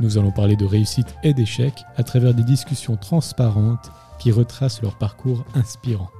Nous 0.00 0.18
allons 0.18 0.32
parler 0.32 0.56
de 0.56 0.64
réussite 0.64 1.14
et 1.22 1.34
d'échec 1.34 1.74
à 1.96 2.02
travers 2.02 2.34
des 2.34 2.42
discussions 2.42 2.96
transparentes 2.96 3.90
qui 4.18 4.32
retracent 4.32 4.82
leur 4.82 4.96
parcours 4.96 5.44
inspirant. 5.54 6.10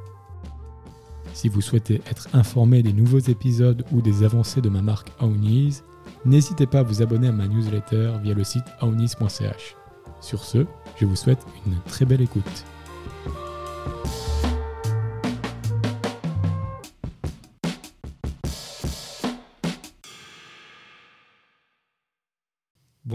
Si 1.34 1.48
vous 1.48 1.60
souhaitez 1.60 2.02
être 2.10 2.28
informé 2.34 2.82
des 2.82 2.92
nouveaux 2.92 3.18
épisodes 3.18 3.84
ou 3.92 4.02
des 4.02 4.22
avancées 4.22 4.60
de 4.60 4.68
ma 4.68 4.82
marque 4.82 5.10
Ownies, 5.20 5.80
n'hésitez 6.24 6.66
pas 6.66 6.80
à 6.80 6.82
vous 6.82 7.02
abonner 7.02 7.28
à 7.28 7.32
ma 7.32 7.48
newsletter 7.48 8.12
via 8.22 8.34
le 8.34 8.44
site 8.44 8.64
ownies.ch. 8.80 9.76
Sur 10.20 10.44
ce, 10.44 10.66
je 11.00 11.06
vous 11.06 11.16
souhaite 11.16 11.44
une 11.66 11.76
très 11.86 12.04
belle 12.04 12.20
écoute. 12.20 12.64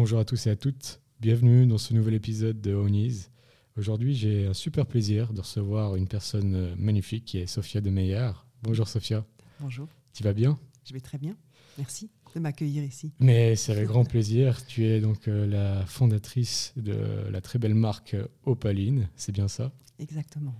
Bonjour 0.07 0.19
à 0.19 0.23
tous 0.23 0.47
et 0.47 0.51
à 0.51 0.55
toutes, 0.55 1.01
bienvenue 1.19 1.67
dans 1.67 1.77
ce 1.77 1.93
nouvel 1.93 2.13
épisode 2.13 2.61
de 2.61 2.73
Ownies. 2.73 3.27
Aujourd'hui, 3.75 4.15
j'ai 4.15 4.45
un 4.45 4.53
super 4.53 4.85
plaisir 4.85 5.33
de 5.33 5.41
recevoir 5.41 5.97
une 5.97 6.07
personne 6.07 6.55
euh, 6.55 6.75
magnifique 6.77 7.25
qui 7.25 7.39
est 7.39 7.45
Sophia 7.45 7.81
de 7.81 7.89
Meyer. 7.89 8.31
Bonjour 8.63 8.87
Sophia. 8.87 9.25
Bonjour. 9.59 9.89
Tu 10.13 10.23
vas 10.23 10.31
bien? 10.31 10.57
Je 10.85 10.93
vais 10.93 11.01
très 11.01 11.17
bien. 11.17 11.35
Merci 11.77 12.09
de 12.33 12.39
m'accueillir 12.39 12.85
ici. 12.85 13.11
Mais 13.19 13.57
c'est 13.57 13.73
avec 13.73 13.87
grand 13.87 14.05
plaisir. 14.05 14.65
Tu 14.65 14.85
es 14.85 15.01
donc 15.01 15.27
euh, 15.27 15.45
la 15.45 15.85
fondatrice 15.85 16.71
de 16.77 17.27
la 17.29 17.41
très 17.41 17.59
belle 17.59 17.75
marque 17.75 18.15
Opaline, 18.45 19.09
c'est 19.17 19.33
bien 19.33 19.49
ça? 19.49 19.73
Exactement. 19.99 20.55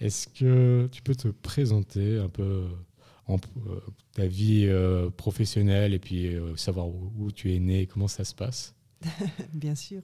Est-ce 0.00 0.28
que 0.28 0.86
tu 0.92 1.00
peux 1.00 1.14
te 1.14 1.28
présenter 1.28 2.18
un 2.18 2.28
peu 2.28 2.66
en, 3.26 3.36
euh, 3.36 3.80
ta 4.12 4.26
vie 4.26 4.66
euh, 4.66 5.10
professionnelle 5.10 5.94
et 5.94 5.98
puis 5.98 6.26
euh, 6.34 6.56
savoir 6.56 6.88
où, 6.88 7.12
où 7.18 7.32
tu 7.32 7.54
es 7.54 7.58
né, 7.58 7.86
comment 7.86 8.08
ça 8.08 8.24
se 8.24 8.34
passe? 8.34 8.74
Bien 9.54 9.74
sûr. 9.74 10.02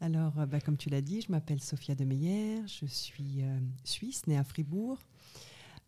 Alors, 0.00 0.38
euh, 0.38 0.46
bah, 0.46 0.60
comme 0.60 0.76
tu 0.76 0.90
l'as 0.90 1.00
dit, 1.00 1.20
je 1.20 1.30
m'appelle 1.30 1.60
Sophia 1.60 1.94
de 1.94 2.04
Meyer, 2.04 2.62
je 2.66 2.86
suis 2.86 3.42
euh, 3.42 3.58
suisse, 3.84 4.26
née 4.26 4.36
à 4.36 4.44
Fribourg. 4.44 4.98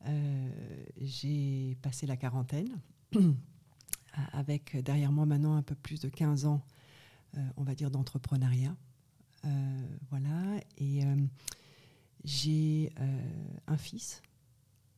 Euh, 0.06 0.50
J'ai 1.00 1.76
passé 1.82 2.06
la 2.06 2.16
quarantaine, 2.16 2.80
avec 4.32 4.76
derrière 4.76 5.12
moi 5.12 5.26
maintenant 5.26 5.56
un 5.56 5.62
peu 5.62 5.74
plus 5.74 6.00
de 6.00 6.08
15 6.08 6.46
ans, 6.46 6.62
on 7.56 7.64
va 7.64 7.74
dire, 7.74 7.90
d'entrepreneuriat. 7.90 8.74
Voilà, 10.10 10.60
et 10.78 11.02
j'ai 12.24 12.90
un 13.66 13.76
fils 13.76 14.22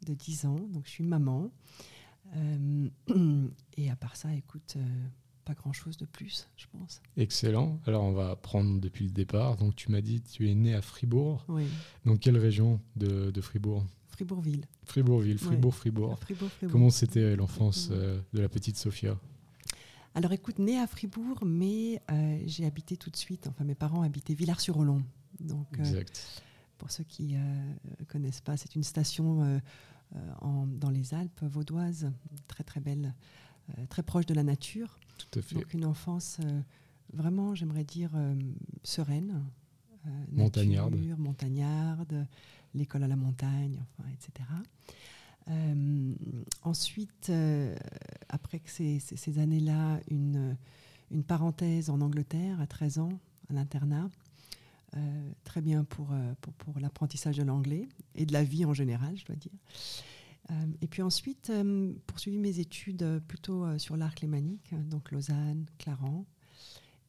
de 0.06 0.14
10 0.14 0.46
ans, 0.46 0.60
donc 0.68 0.84
je 0.86 0.90
suis 0.90 1.04
maman. 1.04 1.50
Et 3.76 3.90
à 3.90 3.96
part 3.96 4.16
ça, 4.16 4.32
écoute, 4.34 4.76
pas 5.48 5.54
grand-chose 5.54 5.96
de 5.96 6.04
plus, 6.04 6.46
je 6.58 6.66
pense. 6.70 7.00
Excellent. 7.16 7.80
Alors 7.86 8.04
on 8.04 8.12
va 8.12 8.36
prendre 8.36 8.78
depuis 8.80 9.06
le 9.06 9.10
départ. 9.10 9.56
Donc 9.56 9.74
tu 9.76 9.90
m'as 9.90 10.02
dit 10.02 10.20
tu 10.20 10.50
es 10.50 10.54
né 10.54 10.74
à 10.74 10.82
Fribourg. 10.82 11.44
Oui, 11.48 11.64
Dans 12.04 12.16
quelle 12.16 12.36
région 12.36 12.80
de, 12.96 13.30
de 13.30 13.40
Fribourg? 13.40 13.84
Fribourgville. 14.08 14.66
Fribourgville, 14.84 15.32
Ouais. 15.36 15.38
Fribourg, 15.38 15.74
Fribourg. 15.74 16.18
Comment 16.70 16.90
c'était 16.90 17.34
l'enfance 17.36 17.88
euh, 17.92 18.20
de 18.34 18.40
la 18.40 18.48
petite 18.50 18.76
Sophia? 18.76 19.18
Alors 20.14 20.32
écoute, 20.32 20.58
née 20.58 20.78
à 20.78 20.86
Fribourg, 20.86 21.38
mais 21.46 22.02
euh, 22.10 22.38
j'ai 22.46 22.66
habité 22.66 22.96
tout 22.96 23.08
de 23.10 23.16
suite, 23.16 23.46
enfin 23.48 23.64
mes 23.64 23.74
parents 23.76 24.02
habitaient 24.02 24.34
Villars-sur-Olon. 24.34 25.02
Donc 25.40 25.66
euh, 25.78 25.84
Exact. 25.84 26.42
pour 26.76 26.90
ceux 26.90 27.04
qui 27.04 27.34
ne 27.36 28.04
connaissent 28.06 28.40
pas, 28.42 28.56
c'est 28.58 28.74
une 28.74 28.82
station 28.82 29.60
en- 30.40 30.66
dans 30.66 30.90
les 30.90 31.14
Alpes 31.14 31.42
vaudoises, 31.44 32.10
très 32.48 32.64
très 32.64 32.80
belle, 32.80 33.14
euh, 33.78 33.86
très 33.88 34.02
proche 34.02 34.26
de 34.26 34.34
la 34.34 34.42
nature. 34.42 34.98
Tout 35.18 35.38
à 35.38 35.42
fait. 35.42 35.54
Donc 35.56 35.74
une 35.74 35.84
enfance 35.84 36.38
euh, 36.42 36.60
vraiment, 37.12 37.54
j'aimerais 37.54 37.84
dire, 37.84 38.10
euh, 38.14 38.34
sereine. 38.82 39.44
euh, 40.06 40.10
Montagnarde. 40.32 40.94
nature, 40.94 41.18
montagnarde, 41.18 42.26
l'école 42.74 43.02
à 43.02 43.08
la 43.08 43.16
montagne, 43.16 43.82
enfin, 43.98 44.08
etc. 44.10 44.48
Euh, 45.50 46.14
ensuite, 46.62 47.32
après 48.28 48.58
que 48.60 48.70
ces, 48.70 48.98
ces- 49.00 49.16
ces 49.16 49.38
années-là, 49.38 50.00
une, 50.10 50.56
une 51.10 51.24
parenthèse 51.24 51.88
en 51.90 52.00
Angleterre 52.00 52.60
à 52.60 52.66
13 52.66 52.98
ans, 52.98 53.18
à 53.50 53.54
l'internat. 53.54 54.10
Très 55.44 55.60
bien 55.60 55.84
pour, 55.84 56.08
pour, 56.40 56.52
pour 56.54 56.80
l'apprentissage 56.80 57.36
de 57.36 57.42
l'anglais 57.42 57.88
et 58.14 58.24
de 58.26 58.32
la 58.32 58.42
vie 58.42 58.64
en 58.64 58.72
général, 58.74 59.16
je 59.16 59.24
dois 59.26 59.36
dire. 59.36 59.52
Euh, 60.50 60.54
et 60.80 60.86
puis 60.86 61.02
ensuite, 61.02 61.50
euh, 61.50 61.92
poursuivi 62.06 62.38
mes 62.38 62.58
études 62.58 63.02
euh, 63.02 63.20
plutôt 63.20 63.78
sur 63.78 63.96
l'arc 63.96 64.20
lémanique, 64.22 64.72
hein, 64.72 64.82
donc 64.88 65.10
Lausanne, 65.12 65.66
Clarence, 65.78 66.26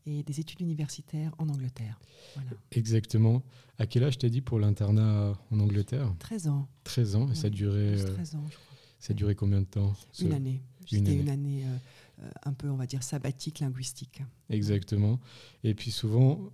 et 0.06 0.24
des 0.24 0.40
études 0.40 0.62
universitaires 0.62 1.34
en 1.38 1.48
Angleterre. 1.50 2.00
Voilà. 2.36 2.50
Exactement. 2.72 3.44
À 3.78 3.86
quel 3.86 4.04
âge 4.04 4.18
t'as 4.18 4.30
dit 4.30 4.42
pour 4.42 4.60
l'internat 4.60 5.38
en 5.52 5.60
Angleterre? 5.60 6.14
13 6.20 6.48
ans. 6.48 6.68
13 6.84 7.16
ans. 7.16 7.30
Et 7.32 7.36
ça 7.36 7.48
a 7.48 7.50
Oui, 7.50 7.56
duré, 7.56 7.92
plus 7.94 8.02
euh, 8.06 8.14
13 8.16 8.36
ans, 8.36 8.46
je 8.50 8.56
crois. 8.56 8.78
ça 9.00 9.12
a 9.12 9.16
duré 9.16 9.36
combien 9.36 9.60
de 9.62 9.66
temps 9.66 9.94
ce- 10.12 10.26
Une 10.26 10.34
année. 10.34 10.62
une 10.82 10.88
C'était 10.88 11.12
année. 11.12 11.20
une 11.22 11.30
année 11.30 11.64
euh, 11.66 11.78
euh, 12.24 12.30
un 12.44 12.54
peu, 12.54 12.70
on 12.70 12.76
va 12.76 12.88
dire, 12.88 13.04
sabbatique 13.04 13.60
linguistique. 13.60 14.22
Exactement. 14.50 15.20
Et 15.64 15.74
puis 15.76 15.92
souvent, 15.92 16.52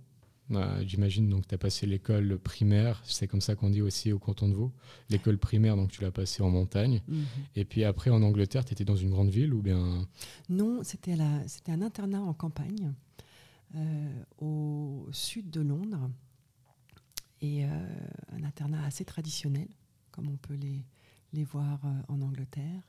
bah, 0.48 0.84
j'imagine 0.84 1.28
donc 1.28 1.48
tu 1.48 1.54
as 1.54 1.58
passé 1.58 1.86
l'école 1.86 2.38
primaire, 2.38 3.02
c'est 3.04 3.26
comme 3.26 3.40
ça 3.40 3.56
qu'on 3.56 3.70
dit 3.70 3.82
aussi 3.82 4.12
au 4.12 4.18
canton 4.18 4.48
de 4.48 4.54
Vaud. 4.54 4.72
L'école 5.10 5.38
primaire, 5.38 5.76
donc 5.76 5.90
tu 5.90 6.02
l'as 6.02 6.12
passée 6.12 6.42
en 6.42 6.50
montagne. 6.50 7.02
Mhm. 7.08 7.24
Et 7.56 7.64
puis 7.64 7.84
après 7.84 8.10
en 8.10 8.22
Angleterre, 8.22 8.64
tu 8.64 8.72
étais 8.72 8.84
dans 8.84 8.96
une 8.96 9.10
grande 9.10 9.30
ville 9.30 9.52
ou 9.52 9.62
bien? 9.62 10.06
Non, 10.48 10.82
c'était 10.84 11.14
un 11.14 11.82
internat 11.82 12.22
en 12.22 12.32
campagne 12.32 12.92
euh, 13.74 14.22
au 14.38 15.08
sud 15.10 15.50
de 15.50 15.60
Londres 15.60 16.08
et 17.40 17.64
euh, 17.64 17.68
un 18.32 18.44
internat 18.44 18.84
assez 18.84 19.04
traditionnel, 19.04 19.68
comme 20.12 20.28
on 20.28 20.36
peut 20.36 20.54
les, 20.54 20.84
les 21.32 21.44
voir 21.44 21.84
euh, 21.84 22.02
en 22.08 22.22
Angleterre. 22.22 22.82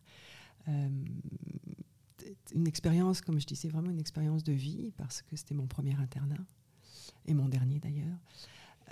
Une 2.53 2.67
expérience, 2.67 3.22
comme 3.22 3.40
je 3.40 3.47
disais, 3.47 3.69
vraiment 3.69 3.90
une 3.90 4.01
expérience 4.01 4.44
de 4.44 4.51
vie 4.51 4.91
parce 4.97 5.22
que 5.22 5.38
c'était 5.38 5.56
mon 5.56 5.66
premier 5.66 5.96
internat 5.96 6.46
et 7.25 7.34
mon 7.34 7.47
dernier 7.47 7.79
d'ailleurs. 7.79 8.18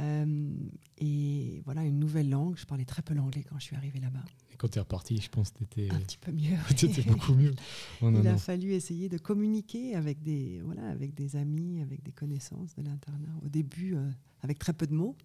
Euh, 0.01 0.49
et 0.97 1.61
voilà, 1.63 1.83
une 1.85 1.99
nouvelle 1.99 2.29
langue. 2.29 2.57
Je 2.57 2.65
parlais 2.65 2.83
très 2.83 3.01
peu 3.01 3.13
l'anglais 3.13 3.43
quand 3.47 3.57
je 3.59 3.63
suis 3.63 3.75
arrivée 3.77 3.99
là-bas. 3.99 4.23
et 4.51 4.57
quand 4.57 4.67
tu 4.67 4.77
es 4.77 4.81
reparti, 4.81 5.17
je 5.21 5.29
pense 5.29 5.51
que 5.51 5.59
tu 5.59 5.63
étais, 5.63 5.93
Un 5.93 5.99
petit 6.01 6.17
peu 6.17 6.31
mieux. 6.33 6.57
oui. 6.83 7.03
beaucoup 7.07 7.33
mieux. 7.33 7.55
Oh, 8.01 8.11
non, 8.11 8.19
Il 8.21 8.27
a 8.27 8.33
non. 8.33 8.37
fallu 8.37 8.73
essayer 8.73 9.07
de 9.07 9.17
communiquer 9.17 9.95
avec 9.95 10.21
des, 10.21 10.59
voilà, 10.65 10.85
avec 10.89 11.13
des 11.13 11.37
amis, 11.37 11.81
avec 11.81 12.03
des 12.03 12.11
connaissances 12.11 12.75
de 12.75 12.81
l'internat. 12.83 13.29
Au 13.45 13.47
début, 13.47 13.95
euh, 13.95 14.09
avec 14.41 14.59
très 14.59 14.73
peu 14.73 14.85
de 14.85 14.93
mots, 14.93 15.15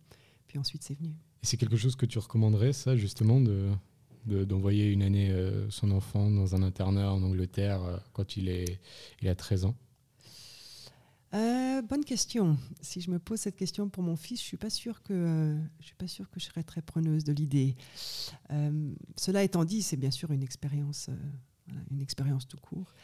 puis 0.46 0.58
ensuite 0.58 0.84
c'est 0.84 0.94
venu. 0.96 1.10
Et 1.42 1.46
c'est 1.46 1.56
quelque 1.56 1.76
chose 1.76 1.96
que 1.96 2.06
tu 2.06 2.18
recommanderais, 2.20 2.72
ça, 2.72 2.96
justement, 2.96 3.40
de 3.40 3.70
de- 4.26 4.44
d'envoyer 4.44 4.90
une 4.92 5.02
année 5.02 5.30
euh, 5.30 5.68
son 5.70 5.90
enfant 5.92 6.30
dans 6.30 6.54
un 6.54 6.62
internat 6.62 7.10
en 7.14 7.22
Angleterre 7.22 7.80
quand 8.12 8.36
il, 8.36 8.50
est, 8.50 8.78
il 9.22 9.28
a 9.28 9.34
13 9.34 9.64
ans? 9.64 9.74
Euh, 11.32 11.80
bonne 11.82 12.04
question. 12.04 12.58
Si 12.80 13.00
je 13.00 13.10
me 13.10 13.18
pose 13.20 13.38
cette 13.40 13.54
question 13.56 13.88
pour 13.88 14.02
mon 14.02 14.16
fils, 14.16 14.40
je 14.40 14.44
suis 14.46 14.56
pas 14.56 14.70
sûre 14.70 15.02
que 15.02 15.12
euh, 15.12 15.56
je 15.78 15.86
suis 15.86 15.94
pas 15.94 16.08
sûre 16.08 16.28
que 16.28 16.40
je 16.40 16.46
serais 16.46 16.64
très 16.64 16.82
preneuse 16.82 17.22
de 17.22 17.32
l'idée. 17.32 17.76
Euh, 18.50 18.92
cela 19.16 19.44
étant 19.44 19.64
dit, 19.64 19.82
c'est 19.82 19.96
bien 19.96 20.10
sûr 20.10 20.32
une 20.32 20.42
expérience, 20.42 21.08
voilà, 21.68 21.82
une 21.92 22.00
expérience 22.00 22.48
tout 22.48 22.56
court, 22.58 22.94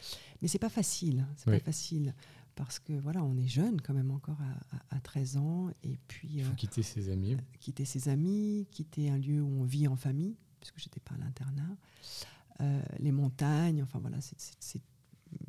mais 0.41 0.49
c'est 0.49 0.59
pas 0.59 0.69
facile. 0.69 1.21
hein, 1.21 1.33
C'est 1.37 1.49
Oui. 1.51 1.59
pas 1.59 1.63
facile 1.65 2.13
parce 2.55 2.79
que 2.79 2.91
voilà, 2.93 3.23
on 3.23 3.37
est 3.37 3.47
jeune 3.47 3.79
quand 3.79 3.93
même 3.93 4.11
encore 4.11 4.39
à, 4.41 4.75
à- 4.93 4.97
à 4.97 4.99
13 4.99 5.37
ans 5.37 5.69
et 5.83 5.97
puis 6.09 6.27
Il 6.39 6.43
faut 6.43 6.55
quitter 6.55 6.83
ses 6.83 7.09
amis. 7.09 7.37
quitter 7.61 7.85
ses 7.85 8.09
amis, 8.09 8.67
quitter 8.71 9.09
un 9.09 9.17
lieu 9.17 9.41
où 9.41 9.61
on 9.61 9.63
vit 9.63 9.87
en 9.87 9.95
famille, 9.95 10.35
puisque 10.59 10.79
j'étais 10.79 10.99
pas 10.99 11.13
à 11.15 11.17
l'internat, 11.19 11.77
les 12.99 13.11
montagnes, 13.11 13.83
enfin 13.83 13.99
voilà, 13.99 14.17
c'est 14.19 14.81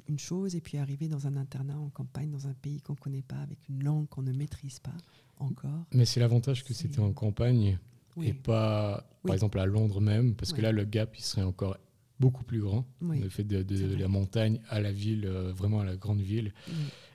une 0.08 0.18
chose, 0.18 0.54
et 0.54 0.60
puis 0.60 0.78
arriver 0.78 1.08
dans 1.08 1.26
un 1.26 1.36
internat 1.36 1.78
en 1.78 1.90
campagne, 1.90 2.30
dans 2.30 2.46
un 2.46 2.54
pays 2.54 2.80
qu'on 2.80 2.94
ne 2.94 2.98
connaît 2.98 3.22
pas, 3.22 3.36
avec 3.36 3.68
une 3.68 3.82
langue 3.82 4.08
qu'on 4.08 4.22
ne 4.22 4.32
maîtrise 4.32 4.80
pas 4.80 4.96
encore. 5.38 5.86
Mais 5.92 6.04
c'est 6.04 6.20
l'avantage 6.20 6.64
que 6.64 6.74
c'était 6.74 7.00
en 7.00 7.12
campagne 7.12 7.78
Oui, 8.16 8.28
et 8.28 8.32
pas, 8.32 9.08
par 9.24 9.34
exemple, 9.34 9.58
à 9.58 9.66
Londres 9.66 10.00
même, 10.00 10.34
parce 10.34 10.52
que 10.52 10.60
là, 10.60 10.72
le 10.72 10.84
gap, 10.84 11.16
il 11.16 11.22
serait 11.22 11.42
encore 11.42 11.76
beaucoup 12.20 12.44
plus 12.44 12.60
grand. 12.60 12.86
Le 13.00 13.28
fait 13.28 13.44
de, 13.44 13.96
la 13.96 14.08
montagne 14.08 14.60
à 14.68 14.80
la 14.80 14.92
ville, 14.92 15.26
euh, 15.26 15.52
vraiment 15.52 15.80
à 15.80 15.84
la 15.84 15.96
grande 15.96 16.20
ville. 16.20 16.52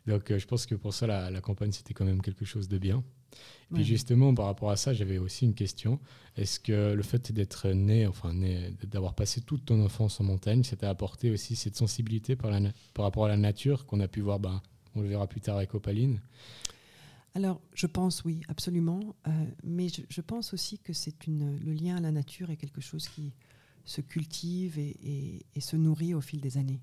Donc, 0.07 0.31
euh, 0.31 0.39
je 0.39 0.48
pense 0.48 0.66
que 0.66 0.75
pour 0.75 0.94
ça, 0.94 1.07
la, 1.07 1.30
la 1.30 1.42
campagne, 1.42 1.71
c'était 1.71 1.94
quand 1.94 2.06
même 2.06 2.21
quelque 2.21 2.45
chose 2.45 2.68
de 2.68 2.77
bien. 2.77 3.04
Et 3.71 3.75
Puis 3.75 3.83
justement, 3.83 4.33
par 4.33 4.45
rapport 4.45 4.69
à 4.69 4.75
ça, 4.75 4.94
j'avais 4.94 5.18
aussi 5.18 5.45
une 5.45 5.56
question. 5.56 6.00
Est-ce 6.38 6.59
que 6.59 6.94
le 6.94 7.03
fait 7.03 7.31
d'être 7.31 7.69
né, 7.69 8.07
enfin 8.07 8.33
né, 8.33 8.74
d'avoir 8.83 9.13
passé 9.13 9.41
toute 9.41 9.65
ton 9.65 9.83
enfance 9.83 10.19
en 10.19 10.24
montagne, 10.24 10.63
ça 10.63 10.75
t'a 10.75 10.89
apporté 10.89 11.31
aussi 11.31 11.56
cette 11.56 11.75
sensibilité 11.75 12.35
par, 12.35 12.51
la, 12.51 12.59
par 12.94 13.06
rapport 13.06 13.25
à 13.25 13.30
la 13.30 13.38
nature 13.38 13.85
qu'on 13.85 14.00
a 14.00 14.07
pu 14.07 14.21
voir, 14.21 14.39
ben, 14.39 14.62
on 14.95 15.01
le 15.01 15.07
verra 15.07 15.27
plus 15.27 15.41
tard 15.41 15.57
avec 15.57 15.74
Opaline? 15.74 16.21
Alors, 17.35 17.62
je 17.74 17.88
pense 17.88 18.24
oui, 18.25 18.41
absolument. 18.47 19.15
Euh, 19.27 19.31
mais 19.63 19.88
je, 19.89 20.21
pense 20.21 20.53
aussi 20.53 20.77
que 20.77 20.94
c'est 20.94 21.25
une, 21.25 21.57
le 21.59 21.74
lien 21.74 21.97
à 21.97 22.00
la 22.00 22.12
nature 22.12 22.51
est 22.51 22.57
quelque 22.57 22.81
chose 22.81 23.07
qui 23.07 23.33
se 23.85 24.01
cultive 24.01 24.77
et, 24.77 25.45
se 25.59 25.75
nourrit 25.75 26.13
au 26.13 26.21
fil 26.21 26.41
des 26.41 26.57
années. 26.57 26.80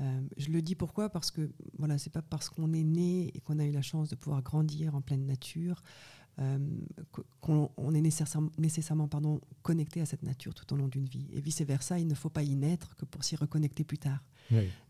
Euh, 0.00 0.20
je 0.36 0.50
le 0.50 0.62
dis 0.62 0.74
pourquoi? 0.74 1.10
Parce 1.10 1.30
que 1.30 1.50
voilà, 1.78 1.98
c'est 1.98 2.10
pas 2.10 2.22
parce 2.22 2.48
qu'on 2.48 2.72
est 2.72 2.84
né 2.84 3.30
et 3.34 3.40
qu'on 3.40 3.58
a 3.58 3.64
eu 3.64 3.72
la 3.72 3.82
chance 3.82 4.08
de 4.08 4.16
pouvoir 4.16 4.42
grandir 4.42 4.94
en 4.94 5.00
pleine 5.00 5.26
nature 5.26 5.82
euh, 6.38 6.58
qu'on 7.42 7.94
est 7.94 8.00
nécessairement, 8.00 8.50
nécessairement 8.56 9.06
pardon, 9.06 9.40
connecté 9.62 10.00
à 10.00 10.06
cette 10.06 10.22
nature 10.22 10.54
tout 10.54 10.72
au 10.72 10.76
long 10.76 10.88
d'une 10.88 11.04
vie. 11.04 11.26
Et 11.32 11.40
vice-versa, 11.40 11.98
il 11.98 12.06
ne 12.06 12.14
faut 12.14 12.30
pas 12.30 12.42
y 12.42 12.54
naître 12.54 12.96
que 12.96 13.04
pour 13.04 13.22
s'y 13.22 13.36
reconnecter 13.36 13.84
plus 13.84 13.98
tard. 13.98 14.22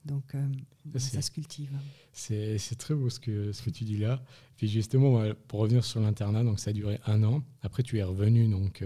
Donc, 0.04 0.34
euh, 0.34 0.48
ça 0.98 1.22
se 1.22 1.30
cultive. 1.30 1.70
C'est 2.12 2.58
très 2.78 2.94
beau 2.94 3.10
ce 3.10 3.20
que, 3.20 3.52
ce 3.52 3.62
que 3.62 3.70
tu 3.70 3.84
dis 3.84 3.98
là. 3.98 4.22
Puis 4.56 4.66
justement, 4.66 5.22
pour 5.46 5.60
revenir 5.60 5.84
sur 5.84 6.00
l'internat, 6.00 6.42
donc 6.42 6.58
ça 6.58 6.70
a 6.70 6.72
duré 6.72 6.98
un 7.06 7.22
an. 7.22 7.42
Après, 7.62 7.82
tu 7.82 7.98
es 7.98 8.02
revenu 8.02 8.48
donc, 8.48 8.82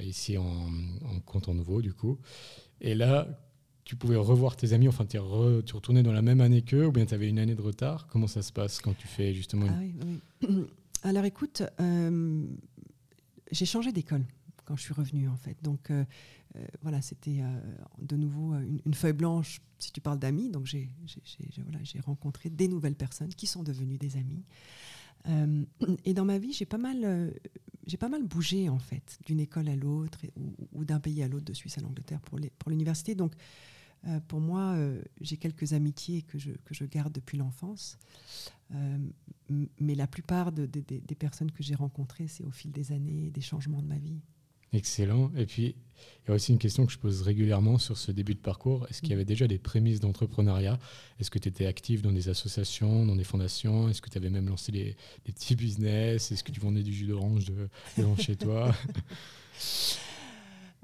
ici 0.00 0.38
en, 0.38 0.44
en 0.44 1.20
Canton 1.26 1.54
Nouveau, 1.54 1.80
du 1.80 1.92
coup. 1.92 2.18
Et 2.80 2.94
là, 2.96 3.28
tu 3.84 3.96
pouvais 3.96 4.16
revoir 4.16 4.56
tes 4.56 4.72
amis, 4.72 4.88
enfin, 4.88 5.04
tu 5.06 5.18
retournais 5.18 6.02
dans 6.02 6.12
la 6.12 6.22
même 6.22 6.40
année 6.40 6.62
qu'eux, 6.62 6.86
ou 6.86 6.92
bien 6.92 7.04
tu 7.04 7.14
avais 7.14 7.28
une 7.28 7.38
année 7.38 7.54
de 7.54 7.62
retard? 7.62 8.06
Comment 8.06 8.26
ça 8.26 8.42
se 8.42 8.52
passe 8.52 8.80
quand 8.80 8.96
tu 8.96 9.06
fais 9.06 9.34
justement... 9.34 9.66
Ah. 9.68 10.46
Alors 11.04 11.24
écoute, 11.24 11.62
euh, 11.80 12.46
j'ai 13.50 13.66
changé 13.66 13.92
d'école 13.92 14.24
quand 14.64 14.76
je 14.76 14.82
suis 14.82 14.94
revenue 14.94 15.28
en 15.28 15.36
fait. 15.36 15.56
Donc 15.62 15.90
euh, 15.90 16.04
euh, 16.56 16.64
voilà, 16.82 17.02
c'était 17.02 17.40
de 18.00 18.16
nouveau 18.16 18.54
une, 18.84 18.94
feuille 18.94 19.12
blanche 19.12 19.60
si 19.78 19.90
tu 19.90 20.00
parles 20.00 20.20
d'amis. 20.20 20.48
Donc 20.48 20.66
j'ai 20.66 20.88
rencontré 22.04 22.50
des 22.50 22.68
nouvelles 22.68 22.94
personnes 22.94 23.34
qui 23.34 23.46
sont 23.46 23.62
devenues 23.62 23.98
des 23.98 24.16
amis. 24.16 24.44
et 26.04 26.14
dans 26.14 26.24
ma 26.24 26.38
vie, 26.38 26.52
j'ai 26.52 26.66
pas 26.66 26.78
mal, 26.78 27.34
bougé 28.22 28.68
en 28.68 28.78
fait, 28.78 29.18
d'une 29.26 29.40
école 29.40 29.68
à 29.68 29.76
l'autre 29.76 30.20
ou 30.72 30.84
d'un 30.84 31.00
pays 31.00 31.22
à 31.22 31.28
l'autre, 31.28 31.44
de 31.44 31.52
Suisse 31.52 31.78
à 31.78 31.80
l'Angleterre 31.80 32.20
pour 32.20 32.38
l'université. 32.70 33.16
Donc 33.16 33.34
euh, 34.08 34.20
pour 34.26 34.40
moi, 34.40 34.74
euh, 34.74 35.00
j'ai 35.20 35.36
quelques 35.36 35.72
amitiés 35.72 36.22
que 36.22 36.38
je, 36.38 36.50
que 36.64 36.74
je 36.74 36.84
garde 36.84 37.12
depuis 37.12 37.38
l'enfance. 37.38 37.98
Euh, 38.74 38.98
mais 39.78 39.94
la 39.94 40.06
plupart 40.06 40.50
des 40.50 41.14
personnes 41.18 41.50
que 41.50 41.62
j'ai 41.62 41.74
rencontrées, 41.74 42.26
c'est 42.26 42.44
au 42.44 42.50
fil 42.50 42.72
des 42.72 42.92
années, 42.92 43.30
des 43.30 43.40
changements 43.40 43.82
de 43.82 43.86
ma 43.86 43.98
vie. 43.98 44.20
Excellent. 44.72 45.30
Et 45.36 45.44
puis, 45.44 45.76
il 46.24 46.28
y 46.28 46.30
a 46.32 46.34
aussi 46.34 46.50
une 46.50 46.58
question 46.58 46.86
que 46.86 46.92
je 46.92 46.98
pose 46.98 47.20
régulièrement 47.20 47.76
sur 47.76 47.98
ce 47.98 48.10
début 48.10 48.34
de 48.34 48.40
parcours. 48.40 48.86
Est-ce 48.88 49.02
qu'il 49.02 49.10
y 49.10 49.12
avait 49.12 49.26
déjà 49.26 49.46
des 49.46 49.58
prémices 49.58 50.00
d'entrepreneuriat? 50.00 50.78
Est-ce 51.20 51.30
que 51.30 51.38
tu 51.38 51.50
étais 51.50 51.66
actif 51.66 52.00
dans 52.00 52.12
des 52.12 52.30
associations, 52.30 53.04
dans 53.04 53.14
des 53.14 53.24
fondations? 53.24 53.90
Est-ce 53.90 54.00
que 54.00 54.08
tu 54.08 54.16
avais 54.16 54.30
même 54.30 54.48
lancé 54.48 54.72
des, 54.72 54.96
petits 55.24 55.56
business? 55.56 56.32
Est-ce 56.32 56.42
que 56.42 56.52
tu 56.52 56.60
vendais 56.60 56.82
du 56.82 56.92
jus 56.94 57.06
d'orange 57.06 57.44
de, 57.44 57.68
devant 57.98 58.16
chez 58.16 58.36
toi? 58.36 58.74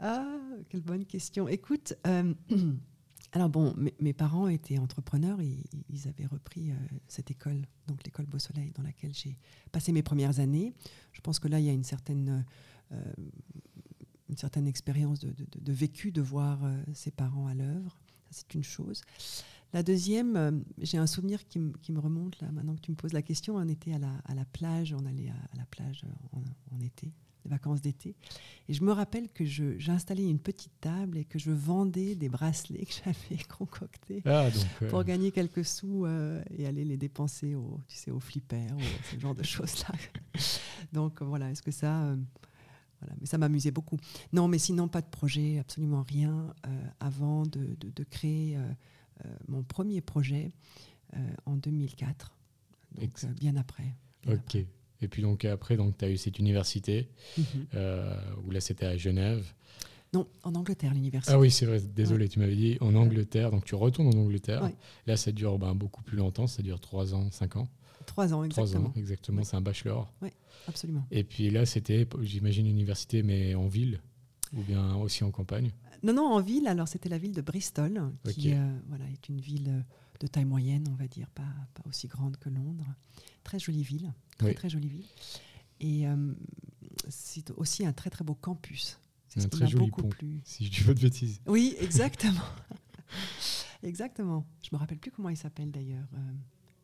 Ah, 0.01 0.39
quelle 0.69 0.83
bonne 0.83 1.05
question. 1.05 1.49
Écoute, 1.49 1.93
Alors 3.39 3.51
bon, 3.51 3.73
mes, 4.01 4.13
parents 4.13 4.49
étaient 4.49 4.79
entrepreneurs, 4.79 5.41
et, 5.41 5.63
ils 5.91 6.09
avaient 6.09 6.27
repris 6.27 6.73
euh, 6.73 6.75
cette 7.07 7.31
école, 7.31 7.63
donc 7.87 8.03
l'école 8.05 8.27
Beau 8.27 8.41
Soleil, 8.41 8.73
dans 8.75 8.83
laquelle 8.83 9.15
j'ai 9.15 9.39
passé 9.71 9.93
mes 9.93 10.03
premières 10.03 10.41
années. 10.41 10.75
Je 11.13 11.21
pense 11.21 11.39
que 11.39 11.47
là, 11.47 11.61
il 11.61 11.67
y 11.67 11.69
a 11.69 11.73
une 11.73 11.85
certaine, 11.85 12.45
euh, 12.91 14.57
expérience 14.67 15.21
de, 15.21 15.73
vécu 15.73 16.11
de 16.11 16.21
voir 16.21 16.65
euh, 16.65 16.83
ses 16.95 17.13
parents 17.13 17.47
à 17.47 17.55
l'œuvre. 17.55 18.01
C'est 18.33 18.55
une 18.55 18.65
chose. 18.65 19.03
La 19.73 19.85
deuxième, 19.85 20.65
j'ai 20.79 20.99
un 20.99 21.07
souvenir 21.07 21.47
qui, 21.47 21.61
me 21.61 22.01
remonte 22.01 22.41
là, 22.41 22.51
maintenant 22.51 22.75
que 22.75 22.81
tu 22.81 22.91
me 22.91 22.97
poses 22.97 23.13
la 23.13 23.23
question. 23.23 23.55
On 23.55 23.69
était 23.69 23.93
à 23.93 23.99
la, 24.35 24.45
plage, 24.47 24.93
on 24.95 25.07
allait 25.07 25.29
à, 25.29 25.57
la 25.57 25.65
plage 25.67 26.05
en 26.73 26.81
été 26.81 27.13
vacances 27.45 27.81
d'été. 27.81 28.15
Et 28.69 28.75
je 28.75 28.83
me 28.85 28.93
rappelle 28.93 29.29
que 29.29 29.45
j'installais 29.45 30.29
une 30.29 30.39
petite 30.39 30.79
table 30.81 31.19
et 31.19 31.25
que 31.25 31.39
je 31.39 31.51
vendais 31.51 32.15
des 32.15 32.29
bracelets 32.29 32.85
que 32.85 32.93
j'avais 33.05 33.43
concoctés 33.45 34.23
ah, 34.25 34.47
euh, 34.83 34.89
pour 34.91 35.05
gagner 35.05 35.33
quelques 35.33 35.65
sous 35.65 36.05
euh, 36.05 36.43
et 36.51 36.67
aller 36.67 36.85
les 36.85 36.97
dépenser 36.97 37.55
au, 37.55 37.81
tu 37.89 37.97
sais, 37.97 38.11
au 38.11 38.21
flipper 38.21 38.67
ou 38.75 38.81
ce 39.11 39.19
genre 39.19 39.35
de 39.35 39.43
choses-là. 39.45 39.95
donc 40.93 41.23
voilà, 41.23 41.51
est-ce 41.51 41.63
que 41.63 41.71
ça... 41.71 42.05
Euh, 42.05 42.17
voilà, 43.01 43.15
mais 43.21 43.27
ça 43.27 43.39
m'amusait 43.39 43.71
beaucoup. 43.71 43.97
Non, 44.33 44.49
mais 44.49 44.59
sinon, 44.59 44.89
pas 44.89 45.01
de 45.01 45.07
projet, 45.07 45.61
absolument 45.61 46.03
rien, 46.03 46.53
avant 46.99 47.45
de, 47.45 47.77
de, 47.79 48.03
créer 48.03 48.59
mon 49.47 49.63
premier 49.63 50.01
projet 50.01 50.51
en 51.47 51.55
2004, 51.55 52.37
donc 52.97 53.25
bien 53.37 53.55
après. 53.55 53.95
ok. 54.27 54.67
Et 55.01 55.09
puis 55.09 55.23
donc 55.23 55.45
après, 55.45 55.77
tu 55.77 56.05
as 56.05 56.11
eu 56.11 56.17
cette 56.17 56.39
université, 56.39 57.09
mhm. 57.37 57.45
euh, 57.75 58.15
où 58.45 58.51
là 58.51 58.61
c'était 58.61 58.87
à 58.87 58.97
Genève. 58.97 59.53
Non, 60.15 60.27
en 60.43 60.55
Angleterre, 60.55 60.95
l'université. 60.95 61.35
Ah 61.35 61.39
oui, 61.39 61.51
c'est 61.51 61.67
vrai, 61.67 61.81
désolé, 61.81 62.29
tu 62.29 62.39
m'avais 62.39 62.57
dit 62.57 62.79
en 62.81 62.95
Angleterre. 62.95 63.51
Donc 63.51 63.65
tu 63.65 63.75
retournes 63.75 64.09
en 64.09 64.19
Angleterre. 64.19 64.71
Là, 65.07 65.17
ça 65.17 65.33
dure 65.33 65.59
ben, 65.59 65.75
beaucoup 65.75 66.03
plus 66.03 66.17
longtemps, 66.17 66.47
ça 66.47 66.63
dure 66.63 66.81
3 66.81 67.15
ans, 67.15 67.31
5 67.31 67.57
ans. 67.57 67.69
3 68.07 68.33
ans, 68.33 68.43
exactement. 68.43 68.81
3 68.81 68.91
ans, 68.91 68.93
exactement, 68.97 69.45
c'est 69.45 69.57
un 69.57 69.61
bachelor. 69.61 70.11
Oui, 70.23 70.31
absolument. 70.67 71.05
Et 71.11 71.25
puis 71.25 71.51
là, 71.51 71.67
c'était, 71.67 72.09
j'imagine, 72.23 72.67
une 72.67 72.73
université, 72.73 73.23
mais 73.23 73.55
en 73.55 73.67
ville, 73.67 74.01
ou 74.57 74.63
bien 74.63 74.97
aussi 74.97 75.25
en 75.25 75.31
campagne 75.31 75.73
Non, 76.03 76.15
non, 76.15 76.27
en 76.33 76.41
ville. 76.41 76.69
Alors 76.69 76.89
c'était 76.89 77.11
la 77.11 77.19
ville 77.19 77.35
de 77.35 77.43
Bristol, 77.43 78.01
qui 78.31 78.55
euh, 78.55 78.79
voilà, 78.89 79.05
est 79.11 79.29
une 79.29 79.41
ville 79.41 79.85
de 80.21 80.27
taille 80.27 80.47
moyenne, 80.47 80.87
on 80.91 80.95
va 80.95 81.07
dire, 81.07 81.29
pas, 81.31 81.43
pas 81.75 81.83
aussi 81.87 82.09
grande 82.09 82.39
que 82.39 82.49
Londres. 82.49 82.87
Très 83.45 83.59
jolie 83.59 83.83
ville. 83.83 84.13
Très, 84.37 84.55
très 84.55 84.69
jolie 84.69 84.89
ville. 84.89 85.07
Et 85.81 86.07
euh, 86.07 86.33
c'est 87.09 87.51
aussi 87.53 87.87
un 87.87 87.93
très, 87.93 88.11
très 88.11 88.25
beau 88.25 88.35
campus. 88.35 88.99
C'est 89.29 89.45
un 89.45 89.49
très 89.49 89.67
joli 89.67 89.91
pont, 89.91 90.11
si 90.45 90.67
je 90.67 90.71
dis 90.71 90.81
pas 90.83 90.95
de 90.95 91.01
bêtises. 91.01 91.41
Oui, 91.47 91.77
exactement. 91.81 92.41
exactement. 93.83 94.47
Je 94.63 94.71
me 94.73 94.79
rappelle 94.79 94.99
plus 94.99 95.11
comment 95.11 95.29
il 95.29 95.37
s'appelle 95.37 95.71
d'ailleurs. 95.71 96.09
Euh, 96.15 96.33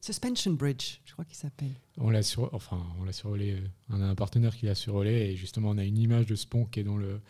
Suspension 0.00 0.52
Bridge, 0.52 0.98
je 1.06 1.12
crois 1.12 1.24
qu'il 1.24 1.36
s'appelle. 1.36 1.72
On 1.96 2.10
l'a 2.10 2.22
sur, 2.22 2.52
enfin, 2.52 2.84
on 3.00 3.04
l'a 3.04 3.12
survolé. 3.12 3.52
Euh, 3.52 3.66
on 3.88 4.02
a 4.02 4.04
un 4.04 4.14
partenaire 4.14 4.54
qui 4.54 4.66
l'a 4.66 4.74
survolé 4.74 5.30
et 5.30 5.36
justement, 5.36 5.70
on 5.70 5.78
a 5.78 5.84
une 5.84 5.96
image 5.96 6.26
de 6.26 6.34
ce 6.34 6.46
pont 6.46 6.66
qui 6.66 6.80
est 6.80 6.84
dans 6.84 6.98
le 6.98 7.22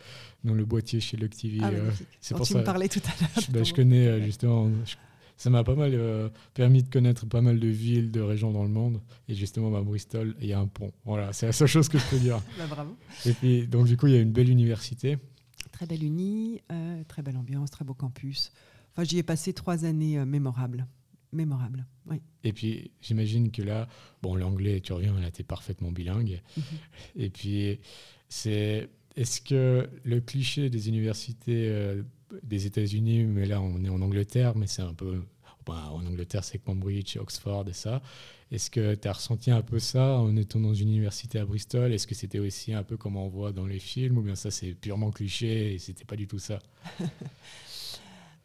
dans 0.43 0.53
le 0.53 0.65
boîtier 0.65 0.99
chez 0.99 1.15
Luck 1.15 1.33
TV. 1.33 1.59
Ah, 1.63 1.71
c'est 2.19 2.35
pour 2.35 2.45
tu 2.45 2.51
ça. 2.51 2.59
me 2.59 2.65
parlais 2.65 2.89
tout 2.89 3.01
à 3.05 3.21
l'heure. 3.21 3.45
Je, 3.47 3.51
bah, 3.51 3.63
je, 3.63 3.73
connais 3.73 4.21
justement 4.25 4.69
ça 5.37 5.49
m'a 5.49 5.63
pas 5.63 5.75
mal 5.75 5.91
euh, 5.93 6.29
permis 6.53 6.83
de 6.83 6.89
connaître 6.89 7.25
pas 7.25 7.41
mal 7.41 7.59
de 7.59 7.67
villes, 7.67 8.11
de 8.11 8.21
régions 8.21 8.51
dans 8.51 8.63
le 8.63 8.69
monde. 8.69 9.01
Et 9.27 9.35
justement, 9.35 9.67
à 9.67 9.71
bah, 9.71 9.81
Bristol, 9.81 10.35
il 10.39 10.47
y 10.47 10.53
a 10.53 10.59
un 10.59 10.67
pont. 10.67 10.91
Voilà, 11.03 11.33
c'est 11.33 11.45
la 11.45 11.51
seule 11.51 11.67
chose 11.67 11.89
que 11.89 11.97
je 11.97 12.05
peux 12.09 12.19
dire. 12.19 12.41
bah, 12.57 12.67
bravo. 12.67 12.95
Et 13.25 13.33
puis, 13.33 13.67
donc, 13.67 13.87
du 13.87 13.97
coup, 13.97 14.07
il 14.07 14.13
y 14.13 14.17
a 14.17 14.21
une 14.21 14.31
belle 14.31 14.49
université. 14.49 15.17
Très 15.71 15.85
belle 15.85 16.03
uni, 16.03 16.61
euh, 16.71 17.03
très 17.07 17.21
belle 17.21 17.37
ambiance, 17.37 17.69
très 17.69 17.83
beau 17.83 17.93
campus. 17.93 18.51
Enfin, 18.93 19.03
j'y 19.03 19.17
ai 19.17 19.23
passé 19.23 19.51
trois 19.51 19.83
années 19.83 20.17
euh, 20.17 20.25
mémorables. 20.25 20.87
Mémorables, 21.33 21.85
oui. 22.05 22.21
Et 22.45 22.53
puis, 22.53 22.91
j'imagine 23.01 23.51
que 23.51 23.61
là, 23.61 23.89
bon, 24.21 24.35
l'anglais, 24.35 24.79
tu 24.79 24.93
reviens, 24.93 25.19
là, 25.19 25.31
tu 25.31 25.41
es 25.41 25.43
parfaitement 25.43 25.91
bilingue. 25.91 26.41
Mhm. 26.55 26.63
Et 27.17 27.29
puis, 27.29 27.79
c'est. 28.29 28.89
Est-ce 29.17 29.39
que 29.39 29.89
le 30.03 30.19
cliché 30.19 30.69
des 30.69 30.89
universités 30.89 31.69
des 32.43 32.65
États-Unis, 32.65 33.23
mais 33.23 33.45
là 33.45 33.61
on 33.61 33.83
est 33.83 33.89
en 33.89 34.01
Angleterre, 34.01 34.55
mais 34.55 34.67
c'est 34.67 34.81
un 34.81 34.93
peu. 34.93 35.21
En 35.67 36.05
Angleterre, 36.05 36.43
c'est 36.43 36.59
Cambridge, 36.59 37.17
Oxford 37.17 37.67
et 37.67 37.73
ça. 37.73 38.03
Est-ce 38.51 38.69
que 38.69 38.93
tu 38.93 39.07
as 39.07 39.13
ressenti 39.13 39.49
un 39.49 39.63
peu 39.63 39.79
ça 39.79 40.19
en 40.19 40.35
étant 40.35 40.59
dans 40.59 40.75
une 40.75 40.89
université 40.89 41.39
à 41.39 41.45
Bristol? 41.45 41.91
Est-ce 41.91 42.05
que 42.05 42.13
c'était 42.13 42.37
aussi 42.37 42.71
un 42.71 42.83
peu 42.83 42.97
comme 42.97 43.17
on 43.17 43.27
voit 43.27 43.51
dans 43.51 43.65
les 43.65 43.79
films? 43.79 44.19
Ou 44.19 44.21
bien 44.21 44.35
ça 44.35 44.51
c'est 44.51 44.75
purement 44.75 45.09
cliché 45.09 45.73
et 45.73 45.79
c'était 45.79 46.05
pas 46.05 46.15
du 46.15 46.27
tout 46.27 46.37
ça? 46.37 46.59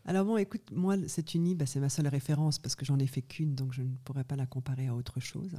Alors 0.06 0.25
bon, 0.25 0.38
écoute, 0.38 0.62
moi, 0.72 0.96
cette 1.08 1.34
uni, 1.34 1.54
bah, 1.54 1.66
c'est 1.66 1.80
ma 1.80 1.90
seule 1.90 2.08
référence 2.08 2.58
parce 2.58 2.75
que 2.75 2.87
j'en 2.87 2.99
ai 2.99 3.06
fait 3.06 3.22
qu'une, 3.22 3.54
donc 3.54 3.75
je 3.75 3.82
ne 3.82 3.94
pourrais 4.04 4.25
pas 4.25 4.37
la 4.37 4.46
comparer 4.46 4.87
à 4.87 4.94
autre 4.94 5.20
chose. 5.20 5.54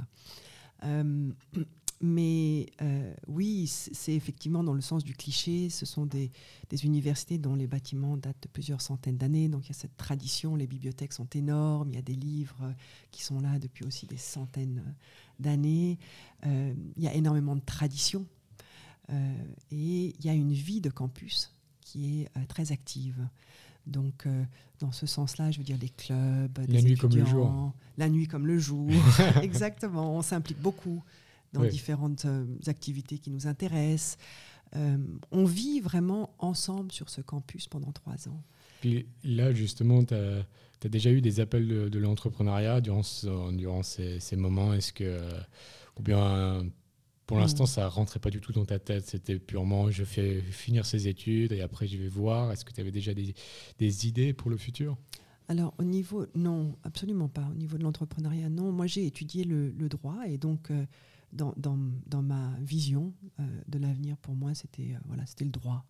Euh, 0.84 1.30
mais 2.02 2.66
euh, 2.82 3.14
oui, 3.28 3.68
c'est 3.68 4.12
effectivement 4.12 4.64
dans 4.64 4.74
le 4.74 4.80
sens 4.80 5.04
du 5.04 5.14
cliché. 5.14 5.70
Ce 5.70 5.86
sont 5.86 6.04
des, 6.04 6.32
universités 6.82 7.38
dont 7.38 7.54
les 7.54 7.68
bâtiments 7.68 8.16
datent 8.16 8.42
de 8.42 8.48
plusieurs 8.48 8.80
centaines 8.80 9.16
d'années. 9.16 9.48
Donc 9.48 9.66
il 9.66 9.68
y 9.68 9.70
a 9.70 9.74
cette 9.74 9.96
tradition, 9.96 10.56
les 10.56 10.66
bibliothèques 10.66 11.12
sont 11.12 11.28
énormes, 11.34 11.90
il 11.90 11.94
y 11.94 11.98
a 11.98 12.02
des 12.02 12.16
livres 12.16 12.74
qui 13.12 13.22
sont 13.22 13.40
là 13.40 13.58
depuis 13.60 13.84
aussi 13.84 14.06
des 14.06 14.16
centaines 14.16 14.82
d'années. 15.38 15.98
Euh, 16.44 16.74
il 16.96 17.04
y 17.04 17.06
a 17.06 17.14
énormément 17.14 17.54
de 17.54 17.60
traditions. 17.64 18.26
Euh, 19.10 19.44
et 19.70 20.16
il 20.18 20.24
y 20.24 20.28
a 20.28 20.34
une 20.34 20.52
vie 20.52 20.80
de 20.80 20.90
campus 20.90 21.54
qui 21.80 22.22
est 22.22 22.46
très 22.48 22.72
active. 22.72 23.28
Donc, 23.86 24.26
dans 24.78 24.92
ce 24.92 25.06
sens-là, 25.06 25.50
je 25.50 25.58
veux 25.58 25.64
dire 25.64 25.78
les 25.80 25.88
clubs, 25.88 26.58
la 26.68 26.82
nuit 26.82 26.96
comme 26.96 27.14
le 27.14 27.24
jour. 27.24 27.72
La 27.96 28.08
nuit 28.08 28.26
comme 28.26 28.46
le 28.46 28.58
jour, 28.58 28.90
exactement. 29.42 30.16
On 30.16 30.22
s'implique 30.22 30.60
beaucoup 30.60 31.02
dans 31.52 31.64
différentes 31.64 32.26
activités 32.66 33.18
qui 33.18 33.30
nous 33.30 33.46
intéressent. 33.46 34.16
on 34.74 35.44
vit 35.44 35.80
vraiment 35.80 36.34
ensemble 36.38 36.92
sur 36.92 37.08
ce 37.10 37.20
campus 37.20 37.68
pendant 37.68 37.92
trois 37.92 38.28
ans. 38.28 38.42
Puis 38.80 39.06
là, 39.22 39.52
justement, 39.52 40.04
tu 40.04 40.14
as, 40.14 40.88
déjà 40.88 41.10
eu 41.10 41.20
des 41.20 41.40
appels 41.40 41.90
de, 41.90 41.98
l'entrepreneuriat 41.98 42.80
durant, 42.80 43.02
durant 43.52 43.82
ces, 43.82 44.18
ces 44.18 44.36
moments 44.36 44.72
Est-ce 44.72 44.92
que, 44.92 45.20
ou 45.98 46.02
bien 46.02 46.64
pour 47.32 47.38
l'instant, 47.38 47.64
ça 47.64 47.88
rentrait 47.88 48.20
pas 48.20 48.28
du 48.28 48.40
tout 48.40 48.52
dans 48.52 48.66
ta 48.66 48.78
tête? 48.78 49.06
C'était 49.06 49.38
purement 49.38 49.90
je 49.90 50.04
fais 50.04 50.42
finir 50.42 50.84
ces 50.84 51.08
études 51.08 51.52
et 51.52 51.62
après 51.62 51.86
je 51.86 51.96
vais 51.96 52.08
voir. 52.08 52.52
Est-ce 52.52 52.64
que 52.64 52.72
tu 52.72 52.80
avais 52.80 52.90
déjà 52.90 53.14
des, 53.14 53.34
des, 53.78 54.06
idées 54.06 54.32
pour 54.34 54.50
le 54.50 54.58
futur? 54.58 54.98
Alors, 55.48 55.72
au 55.78 55.84
niveau. 55.84 56.26
Non, 56.34 56.76
absolument 56.82 57.28
pas. 57.28 57.48
Au 57.50 57.54
niveau 57.54 57.78
de 57.78 57.84
l'entrepreneuriat, 57.84 58.50
non. 58.50 58.70
Moi, 58.70 58.86
j'ai 58.86 59.06
étudié 59.06 59.44
le, 59.44 59.70
le, 59.70 59.88
droit 59.88 60.18
et 60.26 60.36
donc. 60.36 60.70
Euh, 60.70 60.84
dans, 61.32 61.54
dans, 61.56 61.78
dans, 62.06 62.22
ma 62.22 62.54
vision 62.60 63.14
euh, 63.40 63.62
de 63.68 63.78
l'avenir, 63.78 64.16
pour 64.18 64.34
moi, 64.34 64.54
c'était 64.54 64.92
euh, 64.92 64.98
voilà, 65.06 65.26
c'était 65.26 65.44
le 65.44 65.50
droit. 65.50 65.84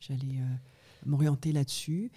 J'allais 0.00 0.40
m'orienter 1.06 1.52
là-dessus. 1.52 2.10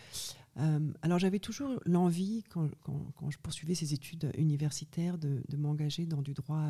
alors 1.01 1.19
j'avais 1.19 1.39
toujours 1.39 1.79
l'envie, 1.85 2.43
quand, 2.49 2.69
quand, 2.81 3.11
quand, 3.15 3.29
je 3.29 3.37
poursuivais 3.37 3.75
ces 3.75 3.93
études 3.93 4.31
universitaires, 4.37 5.17
de, 5.17 5.43
de 5.47 5.57
m'engager 5.57 6.05
dans 6.05 6.21
du 6.21 6.33
droit 6.33 6.67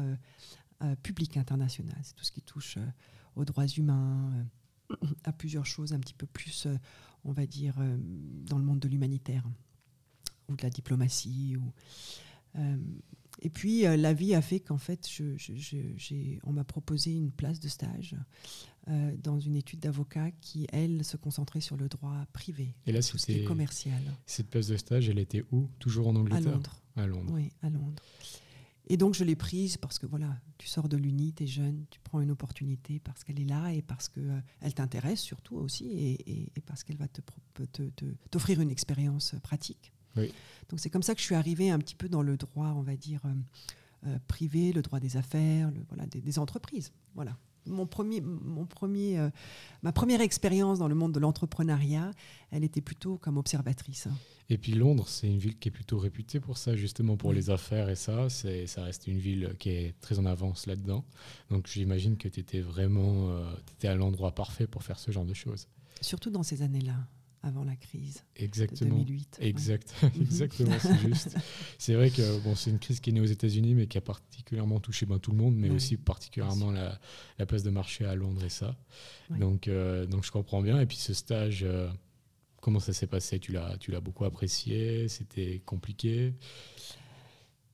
euh, 0.84 0.96
public 0.96 1.38
international. 1.38 1.96
C'est 2.02 2.16
tout 2.16 2.24
ce 2.24 2.32
qui 2.32 2.42
touche 2.42 2.78
euh, 2.78 2.86
aux 3.36 3.46
droits 3.46 3.68
humains, 3.68 4.32
euh, 4.92 4.96
à 5.26 5.32
plusieurs 5.32 5.66
choses 5.68 5.94
un 5.94 6.00
petit 6.00 6.16
peu 6.16 6.26
plus, 6.26 6.68
on 7.24 7.34
va 7.34 7.46
dire, 7.46 7.76
dans 8.48 8.58
le 8.58 8.64
monde 8.64 8.80
de 8.80 8.88
l'humanitaire 8.88 9.44
ou 10.50 10.56
de 10.56 10.64
la 10.64 10.72
diplomatie. 10.72 11.56
Ou, 11.56 11.72
et 13.42 13.50
puis 13.50 13.82
la 13.82 14.14
vie 14.14 14.34
a 14.36 14.42
fait 14.42 14.60
qu'en 14.60 14.78
fait, 14.78 15.08
je, 15.10 16.38
on 16.44 16.54
m'a 16.54 16.64
proposé 16.64 17.12
une 17.14 17.32
place 17.32 17.60
de 17.60 17.68
stage 17.68 18.16
dans 18.88 19.40
une 19.40 19.56
étude 19.56 19.80
d'avocat 19.80 20.32
qui, 20.42 20.68
elle, 20.72 21.04
se 21.04 21.18
concentrait 21.18 21.62
sur 21.62 21.78
le 21.78 21.88
droit 21.88 22.26
privé, 22.34 22.76
et 22.86 22.92
là, 22.92 23.00
est 23.00 23.44
commercial. 23.44 24.02
Cette 24.26 24.50
place 24.50 24.68
de 24.68 24.78
stage, 24.78 25.10
elle 25.10 25.20
était 25.20 25.44
où? 25.52 25.70
Toujours 25.80 26.08
en 26.08 26.16
Angleterre? 26.16 26.48
À 26.48 26.52
Londres. 26.52 26.82
À 26.96 27.08
Londres. 27.08 27.34
Oui, 27.34 27.52
à 27.62 27.70
Londres. 27.70 28.04
Et 28.88 28.98
donc 28.98 29.14
je 29.14 29.24
l'ai 29.24 29.38
prise 29.38 29.78
parce 29.78 30.00
que 30.00 30.06
voilà, 30.06 30.38
tu 30.58 30.68
sors 30.68 30.90
de 30.90 30.98
l'Uni, 30.98 31.34
tu 31.34 31.44
es 31.44 31.48
jeune, 31.48 31.86
tu 31.90 32.00
prends 32.02 32.20
une 32.20 32.32
opportunité 32.32 33.00
parce 33.00 33.24
qu'elle 33.24 33.40
est 33.40 33.46
là 33.46 33.72
et 33.72 33.82
parce 33.82 34.10
qu'elle 34.10 34.44
euh, 34.64 34.70
t'intéresse 34.72 35.22
surtout 35.22 35.56
aussi 35.56 36.18
et, 36.26 36.52
parce 36.66 36.84
qu'elle 36.84 36.98
va 36.98 37.08
t'offrir 37.08 37.68
te, 37.72 38.58
te, 38.60 38.62
une 38.62 38.70
expérience 38.70 39.36
pratique. 39.44 39.94
Donc 40.16 40.80
c'est 40.80 40.90
comme 40.90 41.04
ça 41.04 41.14
que 41.14 41.20
je 41.20 41.26
suis 41.26 41.36
arrivée 41.36 41.70
un 41.70 41.80
petit 41.80 41.96
peu 41.96 42.10
dans 42.10 42.22
le 42.22 42.38
droit, 42.38 42.74
on 42.76 42.82
va 42.82 42.96
dire, 42.96 43.22
euh, 43.26 43.34
euh, 44.08 44.18
privé, 44.28 44.72
le 44.72 44.82
droit 44.82 45.00
des 45.00 45.18
affaires, 45.18 45.70
le, 45.72 45.82
voilà, 45.90 46.06
des, 46.06 46.22
des 46.22 46.40
entreprises. 46.40 46.92
Voilà 47.16 47.38
mon 47.66 47.86
premier, 47.86 48.22
mon 48.22 48.66
premier, 48.66 49.20
euh, 49.20 49.30
ma 49.82 49.92
première 49.92 50.22
expérience 50.22 50.80
dans 50.80 50.88
le 50.88 50.96
monde 50.96 51.14
de 51.14 51.20
l'entrepreneuriat, 51.20 52.12
elle 52.52 52.64
était 52.64 52.82
plutôt 52.82 53.18
comme 53.18 53.38
observatrice. 53.38 54.08
Hein. 54.08 54.18
Et 54.50 54.58
puis 54.58 54.74
Londres, 54.74 55.08
c'est 55.08 55.28
une 55.28 55.38
ville 55.38 55.58
qui 55.58 55.70
est 55.70 55.72
plutôt 55.72 55.98
réputée 55.98 56.40
pour 56.40 56.58
ça, 56.58 56.76
justement 56.76 57.18
pour 57.18 57.34
les 57.34 57.50
affaires 57.50 57.90
et 57.90 57.96
ça. 57.96 58.30
C'est, 58.30 58.68
ça 58.68 58.84
reste 58.84 59.08
une 59.08 59.20
ville 59.20 59.56
qui 59.60 59.70
est 59.70 59.96
très 60.02 60.20
en 60.20 60.26
avance 60.26 60.66
là-dedans. 60.68 61.06
Donc 61.50 61.68
j'imagine 61.68 62.18
que 62.18 62.28
tu 62.28 62.40
étais 62.40 62.60
vraiment 62.60 63.30
euh, 63.30 63.54
étais 63.78 63.88
à 63.88 63.96
l'endroit 63.96 64.34
parfait 64.34 64.68
pour 64.68 64.84
faire 64.84 65.00
ce 65.00 65.12
genre 65.12 65.26
de 65.26 65.34
choses. 65.34 65.68
Surtout 66.02 66.32
dans 66.32 66.44
ces 66.44 66.64
années-là 66.64 66.96
avant 67.44 67.64
la 67.64 67.76
crise 67.76 68.24
Exactement. 68.36 68.98
de 68.98 69.04
2008. 69.04 69.38
Exact. 69.42 69.94
Mhm. 70.04 70.22
Exactement, 70.22 70.78
c'est 70.80 70.98
juste. 70.98 71.38
C'est 71.78 71.94
vrai 71.94 72.10
que 72.10 72.40
bon, 72.44 72.56
c'est 72.56 72.70
une 72.70 72.80
crise 72.80 73.00
qui 73.00 73.12
est 73.12 73.14
née 73.14 73.22
aux 73.22 73.26
États-Unis, 73.26 73.76
mais 73.76 73.88
qui 73.88 73.98
a 73.98 74.02
particulièrement 74.02 74.80
touché 74.80 75.06
ben, 75.06 75.20
tout 75.20 75.32
le 75.32 75.38
monde, 75.38 75.56
mais 75.56 75.70
aussi 75.70 75.98
particulièrement 75.98 76.72
la, 76.72 77.00
la, 77.38 77.46
place 77.46 77.64
de 77.64 77.70
marché 77.70 78.06
à 78.06 78.16
Londres 78.16 78.44
et 78.44 78.50
ça. 78.50 78.76
Donc, 79.30 79.68
euh, 79.68 80.06
donc 80.06 80.26
je 80.26 80.32
comprends 80.32 80.62
bien. 80.62 80.80
Et 80.80 80.86
puis 80.86 80.98
ce 80.98 81.14
stage, 81.14 81.64
euh, 81.64 81.90
comment 82.62 82.80
ça 82.80 82.94
s'est 82.94 83.08
passé? 83.08 83.40
Tu 83.40 83.52
l'as, 83.52 83.78
tu 83.78 83.92
l'as 83.92 84.02
beaucoup 84.02 84.26
apprécié? 84.26 85.08
C'était 85.08 85.62
compliqué? 85.66 86.34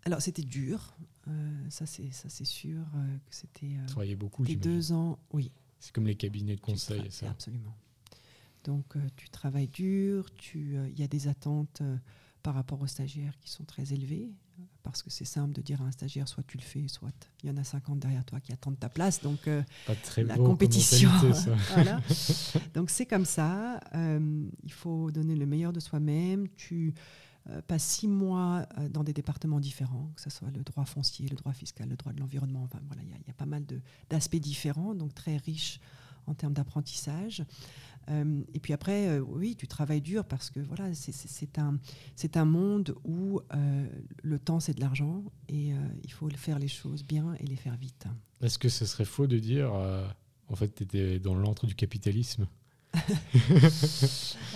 Alors 0.05 0.21
c'était 0.21 0.43
dur. 0.43 0.95
Euh, 1.27 1.65
ça 1.69 1.85
c'est 1.85 2.11
ça 2.11 2.29
c'est 2.29 2.45
sûr 2.45 2.85
que 3.25 3.35
c'était. 3.35 3.75
Travaillé 3.87 4.15
beaucoup. 4.15 4.45
deux 4.45 4.91
ans, 4.91 5.19
oui. 5.33 5.51
C'est 5.79 5.93
comme 5.93 6.07
les 6.07 6.15
cabinets 6.15 6.55
de 6.55 6.61
conseil, 6.61 7.09
ça. 7.09 7.29
Absolument. 7.29 7.75
Donc 8.67 8.97
euh, 8.97 8.99
tu 9.15 9.29
travailles 9.29 9.69
dur, 9.69 10.25
euh, 10.55 10.89
il 10.91 10.99
y 10.99 11.03
a 11.03 11.07
des 11.07 11.29
attentes 11.29 11.79
euh, 11.81 11.95
par 12.43 12.53
rapport 12.53 12.81
aux 12.81 12.87
stagiaires 12.87 13.37
qui 13.39 13.49
sont 13.49 13.63
très 13.63 13.93
élevées, 13.93 14.29
parce 14.83 15.01
que 15.01 15.09
c'est 15.09 15.25
simple 15.25 15.53
de 15.53 15.61
dire 15.61 15.81
à 15.81 15.85
un 15.85 15.91
stagiaire, 15.91 16.27
soit 16.27 16.43
tu 16.45 16.57
le 16.57 16.63
fais, 16.63 16.89
soit 16.89 17.13
il 17.43 17.49
y 17.49 17.49
en 17.49 17.55
a 17.55 17.63
50 17.63 17.97
derrière 17.97 18.25
toi 18.25 18.41
qui 18.41 18.51
attendent 18.51 18.77
ta 18.77 18.89
place. 18.89 19.21
Donc 19.21 19.39
la 20.17 20.35
compétition. 20.35 21.09
donc 22.73 22.89
c'est 22.89 23.05
comme 23.05 23.25
ça. 23.25 23.79
il 23.93 24.71
faut 24.71 25.11
donner 25.11 25.35
le 25.35 25.45
meilleur 25.45 25.71
de 25.71 25.79
soi-même. 25.79 26.47
Tu 26.55 26.93
passes 27.67 27.85
six 27.85 28.07
mois 28.07 28.65
dans 28.89 29.03
des 29.03 29.13
départements 29.13 29.59
différents, 29.59 30.11
que 30.15 30.21
ce 30.21 30.29
soit 30.29 30.49
le 30.51 30.63
droit 30.63 30.85
foncier, 30.85 31.27
le 31.29 31.35
droit 31.35 31.53
fiscal, 31.53 31.87
le 31.87 31.95
droit 31.95 32.11
de 32.11 32.19
l'environnement. 32.19 32.63
Enfin 32.63 32.79
voilà, 32.87 33.01
il 33.03 33.09
y, 33.09 33.27
y, 33.27 33.31
a 33.31 33.33
pas 33.33 33.45
mal 33.45 33.63
d'aspects 34.09 34.35
différents, 34.35 34.95
donc 34.95 35.13
très 35.13 35.37
riches 35.37 35.79
en 36.27 36.33
termes 36.33 36.53
d'apprentissage. 36.53 37.43
Euh, 38.09 38.41
et 38.53 38.59
puis 38.59 38.73
après, 38.73 39.07
euh, 39.07 39.19
oui, 39.19 39.55
tu 39.55 39.67
travailles 39.67 40.01
dur 40.01 40.23
parce 40.25 40.49
que 40.49 40.59
voilà, 40.59 40.93
c'est 40.93 41.57
un, 41.57 41.77
un 42.35 42.45
monde 42.45 42.95
où 43.03 43.41
euh, 43.53 43.87
le 44.23 44.39
temps, 44.39 44.59
c'est 44.59 44.73
de 44.73 44.79
l'argent 44.79 45.23
et 45.49 45.71
il 46.03 46.11
faut 46.11 46.29
faire 46.29 46.59
les 46.59 46.67
choses 46.67 47.03
bien 47.03 47.35
et 47.39 47.45
les 47.45 47.55
faire 47.55 47.75
vite. 47.77 48.05
Est-ce 48.41 48.59
que 48.59 48.69
ce 48.69 48.85
serait 48.85 49.05
faux 49.05 49.27
de 49.27 49.39
dire, 49.39 49.73
en 50.47 50.55
fait, 50.55 50.73
tu 50.73 50.83
étais 50.83 51.19
dans 51.19 51.35
l'antre 51.35 51.65
du 51.67 51.75
capitalisme? 51.75 52.47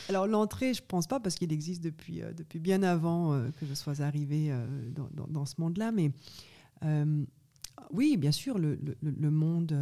Alors 0.09 0.25
l'entrée, 0.25 0.73
je 0.73 0.81
pense 0.81 1.05
pas 1.05 1.19
parce 1.19 1.35
qu'il 1.35 1.51
existe 1.51 1.83
depuis, 1.83 2.21
depuis 2.35 2.59
bien 2.59 2.81
avant 2.81 3.37
que 3.59 3.65
je 3.65 3.73
sois 3.73 4.01
arrivée 4.01 4.51
dans, 4.95 5.09
dans, 5.11 5.27
dans, 5.27 5.45
ce 5.45 5.55
monde-là, 5.59 5.91
mais 5.91 6.11
oui, 7.91 8.17
bien 8.17 8.31
sûr, 8.31 8.57
le, 8.57 8.77
monde, 9.29 9.75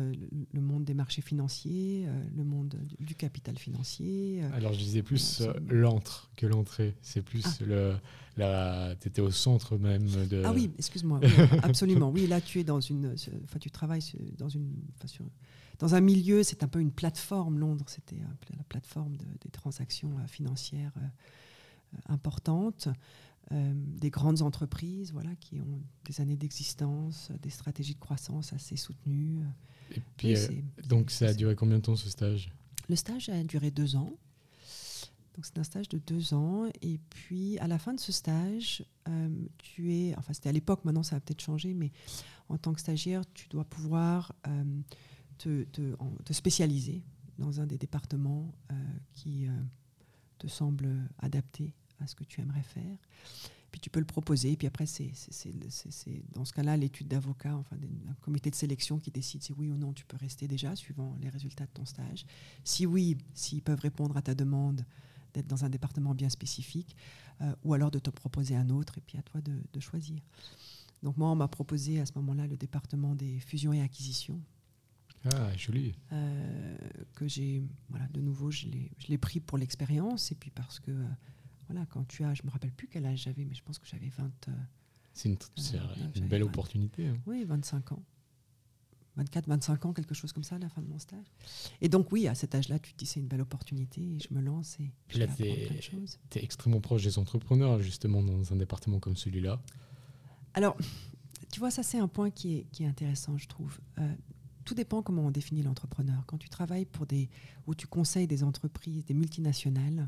le 0.51 0.61
monde 0.61 0.83
des 0.83 0.93
marchés 0.93 1.21
financiers, 1.21 2.05
euh, 2.07 2.23
le 2.35 2.43
monde 2.43 2.75
du 2.99 3.15
capital 3.15 3.57
financier. 3.57 4.41
Euh, 4.43 4.49
Alors 4.55 4.73
je 4.73 4.79
disais 4.79 5.03
plus 5.03 5.41
euh, 5.41 5.53
l'entre 5.69 6.29
que 6.35 6.45
l'entrée. 6.45 6.95
C'est 7.01 7.21
plus 7.21 7.45
ah. 7.45 7.65
le. 7.65 8.95
Tu 9.01 9.07
étais 9.07 9.21
au 9.21 9.31
centre 9.31 9.77
même 9.77 10.07
de. 10.27 10.41
Ah 10.45 10.53
oui, 10.53 10.71
excuse-moi. 10.77 11.19
absolument. 11.63 12.09
Oui, 12.09 12.27
là 12.27 12.41
tu 12.41 12.59
es 12.59 12.63
dans 12.63 12.79
une. 12.79 13.15
Enfin, 13.43 13.59
tu 13.59 13.69
travailles 13.69 14.03
dans 14.37 14.49
une. 14.49 14.71
dans 15.79 15.95
un 15.95 16.01
milieu, 16.01 16.43
c'est 16.43 16.63
un 16.63 16.67
peu 16.67 16.79
une 16.79 16.91
plateforme. 16.91 17.59
Londres, 17.59 17.85
c'était 17.87 18.17
la 18.57 18.63
plateforme 18.63 19.17
des 19.17 19.49
transactions 19.51 20.15
financières 20.27 20.93
importantes. 22.07 22.87
Euh, 23.51 23.73
des 23.73 24.11
grandes 24.11 24.43
entreprises 24.43 25.11
voilà, 25.11 25.35
qui 25.37 25.59
ont 25.59 25.81
des 26.05 26.21
années 26.21 26.37
d'existence, 26.37 27.31
des 27.41 27.49
stratégies 27.49 27.95
de 27.95 27.99
croissance 27.99 28.53
assez 28.53 28.75
soutenues. 28.75 29.41
Et 29.95 30.01
puis, 30.17 30.35
euh, 30.35 30.47
donc 30.87 31.09
ça 31.09 31.29
a 31.29 31.33
duré 31.33 31.55
combien 31.55 31.77
de 31.77 31.81
temps 31.81 31.95
ce 31.95 32.11
stage? 32.11 32.51
Le 32.89 32.95
stage 32.95 33.27
a 33.29 33.43
duré 33.43 33.71
deux 33.71 33.95
ans. 33.95 34.13
Donc 35.33 35.45
c'est 35.45 35.57
un 35.57 35.63
stage 35.63 35.89
de 35.89 35.97
deux 35.97 36.35
ans. 36.35 36.67
Et 36.83 36.99
puis 37.09 37.57
à 37.57 37.67
la 37.67 37.79
fin 37.79 37.95
de 37.95 37.99
ce 37.99 38.11
stage, 38.11 38.85
euh, 39.07 39.29
tu 39.57 39.95
es, 39.95 40.13
enfin 40.15 40.33
c'était 40.33 40.49
à 40.49 40.53
l'époque, 40.53 40.85
maintenant 40.85 41.01
ça 41.01 41.15
a 41.15 41.19
peut-être 41.19 41.41
changé, 41.41 41.73
mais 41.73 41.91
en 42.49 42.59
tant 42.59 42.73
que 42.73 42.79
stagiaire, 42.79 43.23
tu 43.33 43.47
dois 43.49 43.65
pouvoir 43.65 44.35
te, 45.39 45.63
te, 45.63 46.33
spécialiser 46.33 47.01
dans 47.39 47.61
un 47.61 47.65
des 47.65 47.79
départements 47.79 48.51
qui 49.13 49.47
te 50.37 50.47
semble 50.47 51.09
adapté 51.17 51.73
à 52.01 52.07
ce 52.07 52.15
que 52.15 52.23
tu 52.23 52.41
aimerais 52.41 52.63
faire. 52.63 52.97
Puis 53.71 53.79
tu 53.79 53.89
peux 53.89 53.99
le 53.99 54.05
proposer. 54.05 54.55
Puis 54.57 54.67
après, 54.67 54.85
c'est 54.85 55.11
dans 56.33 56.45
ce 56.45 56.53
cas-là 56.53 56.77
l'étude 56.77 57.07
d'avocat, 57.07 57.55
enfin 57.55 57.75
un 58.09 58.13
comité 58.15 58.49
de 58.49 58.55
sélection 58.55 58.99
qui 58.99 59.11
décide 59.11 59.43
si 59.43 59.53
oui 59.53 59.69
ou 59.69 59.77
non 59.77 59.93
tu 59.93 60.05
peux 60.05 60.17
rester 60.17 60.47
déjà, 60.47 60.75
suivant 60.75 61.15
les 61.21 61.29
résultats 61.29 61.65
de 61.65 61.71
ton 61.71 61.85
stage. 61.85 62.25
Si 62.63 62.85
oui, 62.85 63.17
s'ils 63.33 63.61
peuvent 63.61 63.79
répondre 63.79 64.17
à 64.17 64.21
ta 64.21 64.33
demande 64.33 64.85
d'être 65.33 65.47
dans 65.47 65.65
un 65.65 65.69
département 65.69 66.15
bien 66.15 66.29
spécifique, 66.29 66.95
euh, 67.41 67.53
ou 67.63 67.73
alors 67.73 67.91
de 67.91 67.99
te 67.99 68.09
proposer 68.09 68.55
un 68.55 68.69
autre, 68.69 68.97
et 68.97 69.01
puis 69.01 69.17
à 69.17 69.21
toi 69.21 69.41
de, 69.41 69.79
choisir. 69.79 70.19
Donc 71.03 71.17
moi, 71.17 71.29
on 71.29 71.35
m'a 71.35 71.47
proposé 71.47 71.99
à 71.99 72.05
ce 72.05 72.13
moment-là 72.15 72.47
le 72.47 72.57
département 72.57 73.15
des 73.15 73.39
fusions 73.39 73.71
et 73.71 73.81
acquisitions. 73.81 74.41
Ah, 75.33 75.55
joli. 75.55 75.93
Euh, 76.11 76.77
que 77.13 77.27
j'ai, 77.27 77.61
voilà, 77.89 78.07
de 78.07 78.21
nouveau, 78.21 78.51
je 78.51 78.67
l'ai 79.07 79.17
pris 79.17 79.39
pour 79.39 79.57
l'expérience, 79.57 80.31
et 80.31 80.35
puis 80.35 80.49
parce 80.49 80.79
que 80.79 80.91
voilà, 81.69 81.85
quand 81.87 82.07
tu 82.07 82.23
as, 82.23 82.33
je 82.33 82.43
me 82.43 82.49
rappelle 82.49 82.71
plus 82.71 82.87
quel 82.87 83.05
âge 83.05 83.23
j'avais, 83.23 83.45
mais 83.45 83.53
je 83.53 83.63
pense 83.63 83.77
que 83.79 83.87
j'avais 83.87 84.09
20. 84.09 84.25
Euh, 84.47 84.51
c'est 85.13 85.29
une, 85.29 85.37
euh, 85.75 86.27
belle 86.27 86.43
opportunité. 86.43 87.07
Hein. 87.07 87.17
Oui, 87.25 87.43
25 87.43 87.91
ans. 87.91 88.03
24, 89.17 89.47
25 89.47 89.85
ans, 89.85 89.93
quelque 89.93 90.15
chose 90.15 90.31
comme 90.31 90.43
ça 90.43 90.55
à 90.55 90.59
la 90.59 90.69
fin 90.69 90.81
de 90.81 90.87
mon 90.87 90.97
stage. 90.97 91.25
Et 91.81 91.89
donc 91.89 92.11
oui, 92.11 92.27
à 92.27 92.35
cet 92.35 92.55
âge-là, 92.55 92.79
tu 92.79 92.93
te 92.93 92.97
dis 92.97 93.05
c'est 93.05 93.19
une 93.19 93.27
belle 93.27 93.41
opportunité 93.41 94.01
et 94.01 94.19
je 94.19 94.33
me 94.33 94.41
lance 94.41 94.79
et 94.79 94.91
Puis 95.07 95.19
là, 95.19 95.27
tu 95.27 95.43
es, 95.43 95.81
extrêmement 96.35 96.79
proche 96.79 97.03
des 97.03 97.19
entrepreneurs, 97.19 97.79
justement, 97.81 98.23
dans 98.23 98.53
un 98.53 98.55
département 98.55 98.99
comme 98.99 99.17
celui-là. 99.17 99.61
Alors, 100.53 100.77
tu 100.77 100.85
tu 101.51 101.59
vois, 101.59 101.71
ça 101.71 101.83
c'est 101.83 101.99
un 101.99 102.07
point 102.07 102.29
qui 102.29 102.55
est, 102.55 102.63
qui 102.71 102.83
est 102.83 102.87
intéressant, 102.87 103.37
je 103.37 103.47
trouve. 103.47 103.79
Euh, 103.97 104.15
tout 104.65 104.75
dépend 104.75 105.01
comment 105.01 105.23
on 105.23 105.31
définit 105.31 105.63
l'entrepreneur. 105.63 106.23
Quand 106.27 106.37
tu 106.37 106.47
travailles 106.47 106.85
pour 106.85 107.05
des, 107.05 107.27
ou 107.65 107.75
tu 107.75 107.87
conseilles 107.87 108.27
des 108.27 108.43
entreprises, 108.43 109.03
des 109.05 109.13
multinationales, 109.13 110.07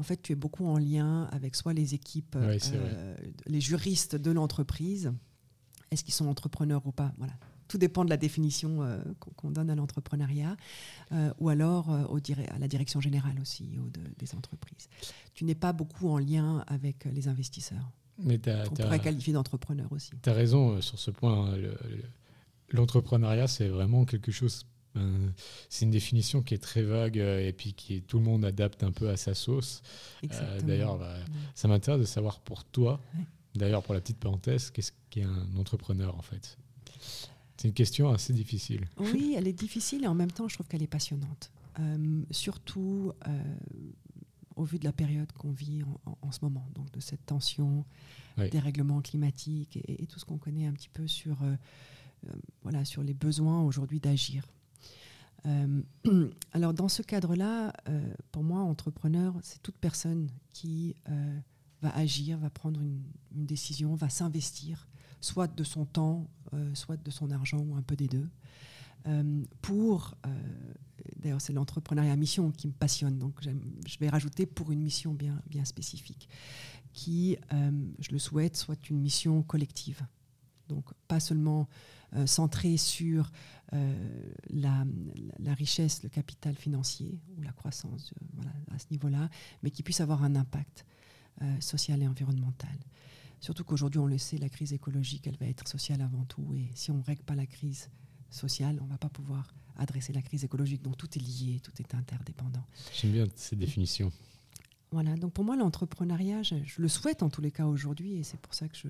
en 0.00 0.02
fait, 0.02 0.22
tu 0.22 0.32
es 0.32 0.34
beaucoup 0.34 0.66
en 0.66 0.78
lien 0.78 1.24
avec 1.30 1.54
soit 1.54 1.74
les 1.74 1.92
équipes, 1.92 2.34
euh, 2.36 3.16
les 3.44 3.60
juristes 3.60 4.16
de 4.16 4.30
l'entreprise. 4.30 5.12
Est-ce 5.90 6.02
qu'ils 6.04 6.14
sont 6.14 6.26
entrepreneurs 6.26 6.86
ou 6.86 6.90
pas? 6.90 7.12
Voilà. 7.18 7.34
Tout 7.68 7.76
dépend 7.76 8.06
de 8.06 8.10
la 8.10 8.16
définition 8.16 8.82
euh, 8.82 8.98
qu'on 9.36 9.50
donne 9.50 9.68
à 9.68 9.74
l'entrepreneuriat, 9.74 10.56
euh, 11.12 11.34
ou 11.38 11.50
alors 11.50 11.90
au 12.10 12.16
à 12.16 12.58
la 12.58 12.66
direction 12.66 13.02
générale 13.02 13.38
aussi 13.42 13.78
des 14.18 14.34
entreprises. 14.34 14.88
Tu 15.34 15.44
n'es 15.44 15.54
pas 15.54 15.74
beaucoup 15.74 16.08
en 16.08 16.18
lien 16.18 16.64
avec 16.66 17.04
les 17.04 17.28
investisseurs. 17.28 17.92
Mais 18.16 18.40
on 18.70 18.74
pourrait 18.74 19.00
qualifier 19.00 19.34
d'entrepreneur 19.34 19.92
aussi. 19.92 20.12
Tu 20.22 20.30
as 20.30 20.34
raison 20.34 20.80
sur 20.80 20.98
ce 20.98 21.10
point. 21.10 21.54
L'entrepreneuriat, 22.70 23.48
c'est 23.48 23.68
vraiment 23.68 24.06
quelque 24.06 24.32
chose 24.32 24.64
c'est 25.68 25.84
une 25.84 25.90
définition 25.90 26.42
qui 26.42 26.54
est 26.54 26.58
très 26.58 26.82
vague 26.82 27.18
euh, 27.18 27.46
et 27.46 27.52
puis 27.52 27.74
qui 27.74 28.02
tout 28.02 28.18
le 28.18 28.24
monde 28.24 28.44
adapte 28.44 28.82
un 28.82 28.90
peu 28.90 29.08
à 29.08 29.16
sa 29.16 29.34
sauce. 29.34 29.82
Euh, 30.24 30.60
d'ailleurs, 30.62 30.98
bah, 30.98 31.14
ça 31.54 31.68
m'intéresse 31.68 32.00
de 32.00 32.06
savoir 32.06 32.40
pour 32.40 32.64
toi, 32.64 33.00
d'ailleurs 33.54 33.82
pour 33.82 33.94
la 33.94 34.00
petite 34.00 34.18
parenthèse, 34.18 34.70
qu'est-ce 34.70 34.92
qu'est 35.10 35.22
un 35.22 35.56
entrepreneur 35.56 36.16
en 36.16 36.22
fait? 36.22 36.58
C'est 37.56 37.68
une 37.68 37.74
question 37.74 38.10
assez 38.10 38.32
difficile. 38.32 38.86
Oui, 38.98 39.34
elle 39.36 39.46
est 39.46 39.52
difficile 39.52 40.04
et 40.04 40.06
en 40.06 40.14
même 40.14 40.32
temps, 40.32 40.48
je 40.48 40.54
trouve 40.54 40.66
qu'elle 40.66 40.82
est 40.82 40.86
passionnante. 40.86 41.50
surtout 42.30 43.12
au 44.56 44.64
vu 44.64 44.78
de 44.78 44.84
la 44.84 44.92
période 44.92 45.30
qu'on 45.32 45.52
vit 45.52 45.82
en, 46.22 46.32
ce 46.32 46.38
moment, 46.42 46.66
donc 46.74 46.90
de 46.90 47.00
cette 47.00 47.24
tension, 47.26 47.84
des 48.38 48.58
règlements 48.58 49.02
climatiques 49.02 49.78
et, 49.86 50.06
tout 50.06 50.18
ce 50.18 50.24
qu'on 50.24 50.38
connaît 50.38 50.66
un 50.66 50.72
petit 50.72 50.88
peu 50.88 51.06
sur, 51.06 51.36
voilà, 52.62 52.86
sur 52.86 53.02
les 53.02 53.14
besoins 53.14 53.62
aujourd'hui 53.62 54.00
d'agir. 54.00 54.46
Euh, 55.46 55.82
alors 56.52 56.74
dans 56.74 56.88
ce 56.88 57.02
cadre-là, 57.02 57.72
euh, 57.88 58.12
pour 58.32 58.42
moi, 58.42 58.60
entrepreneur, 58.60 59.34
c'est 59.42 59.62
toute 59.62 59.76
personne 59.76 60.28
qui 60.52 60.96
euh, 61.08 61.38
va 61.82 61.90
agir, 61.96 62.38
va 62.38 62.50
prendre 62.50 62.80
une, 62.80 63.02
décision, 63.32 63.94
va 63.94 64.08
s'investir, 64.08 64.88
soit 65.20 65.46
de 65.46 65.64
son 65.64 65.84
temps, 65.84 66.28
soit 66.74 66.96
de 66.96 67.10
son 67.10 67.30
argent 67.30 67.58
ou 67.58 67.76
un 67.76 67.82
peu 67.82 67.94
des 67.94 68.08
deux, 68.08 68.28
pour, 69.62 70.14
d'ailleurs 71.16 71.40
c'est 71.40 71.52
l'entrepreneuriat 71.52 72.16
mission 72.16 72.50
qui 72.50 72.66
me 72.66 72.72
passionne, 72.72 73.18
donc 73.18 73.40
je 73.40 73.98
vais 74.00 74.08
rajouter 74.08 74.46
pour 74.46 74.72
une 74.72 74.82
mission 74.82 75.14
bien, 75.14 75.40
bien 75.46 75.64
spécifique, 75.64 76.28
qui, 76.92 77.36
je 78.00 78.10
le 78.10 78.18
souhaite, 78.18 78.56
soit 78.56 78.90
une 78.90 79.00
mission 79.00 79.42
collective. 79.42 80.02
Donc 80.68 80.86
pas 81.08 81.20
seulement 81.20 81.68
euh, 82.16 82.26
centré 82.26 82.76
sur 82.76 83.30
euh, 83.72 84.32
la, 84.48 84.84
richesse, 85.54 86.02
le 86.02 86.08
capital 86.08 86.56
financier 86.56 87.20
ou 87.36 87.42
la 87.42 87.52
croissance 87.52 88.12
euh, 88.20 88.74
à 88.74 88.78
ce 88.78 88.86
niveau-là, 88.90 89.30
mais 89.62 89.70
qui 89.70 89.82
puisse 89.82 90.00
avoir 90.00 90.22
un 90.24 90.34
impact 90.36 90.84
social 91.60 92.02
et 92.02 92.06
environnemental. 92.06 92.76
Surtout 93.40 93.64
qu'aujourd'hui, 93.64 93.98
on 93.98 94.06
le 94.06 94.18
sait, 94.18 94.36
la 94.36 94.50
crise 94.50 94.74
écologique, 94.74 95.26
elle 95.26 95.38
va 95.38 95.46
être 95.46 95.66
sociale 95.66 96.02
avant 96.02 96.24
tout. 96.26 96.52
Et 96.54 96.68
si 96.74 96.90
on 96.90 96.98
ne 96.98 97.02
règle 97.02 97.22
pas 97.22 97.34
la 97.34 97.46
crise 97.46 97.88
sociale, 98.28 98.78
on 98.82 98.84
ne 98.84 98.90
va 98.90 98.98
pas 98.98 99.08
pouvoir 99.08 99.54
adresser 99.78 100.12
la 100.12 100.20
crise 100.20 100.44
écologique. 100.44 100.82
Donc 100.82 100.98
tout 100.98 101.08
est 101.16 101.22
lié, 101.22 101.60
tout 101.60 101.72
est 101.78 101.94
interdépendant. 101.94 102.62
J'aime 102.94 103.12
bien 103.12 103.26
ces 103.36 103.56
définitions. 103.56 104.12
Voilà, 104.90 105.14
donc 105.16 105.32
pour 105.32 105.44
moi, 105.44 105.56
l'entrepreneuriat, 105.56 106.42
je, 106.42 106.56
le 106.76 106.88
souhaite 106.88 107.22
en 107.22 107.30
tous 107.30 107.40
les 107.40 107.52
cas 107.52 107.66
aujourd'hui, 107.66 108.16
et 108.16 108.22
c'est 108.22 108.40
pour 108.40 108.54
ça 108.54 108.68
que 108.68 108.76
je, 108.76 108.88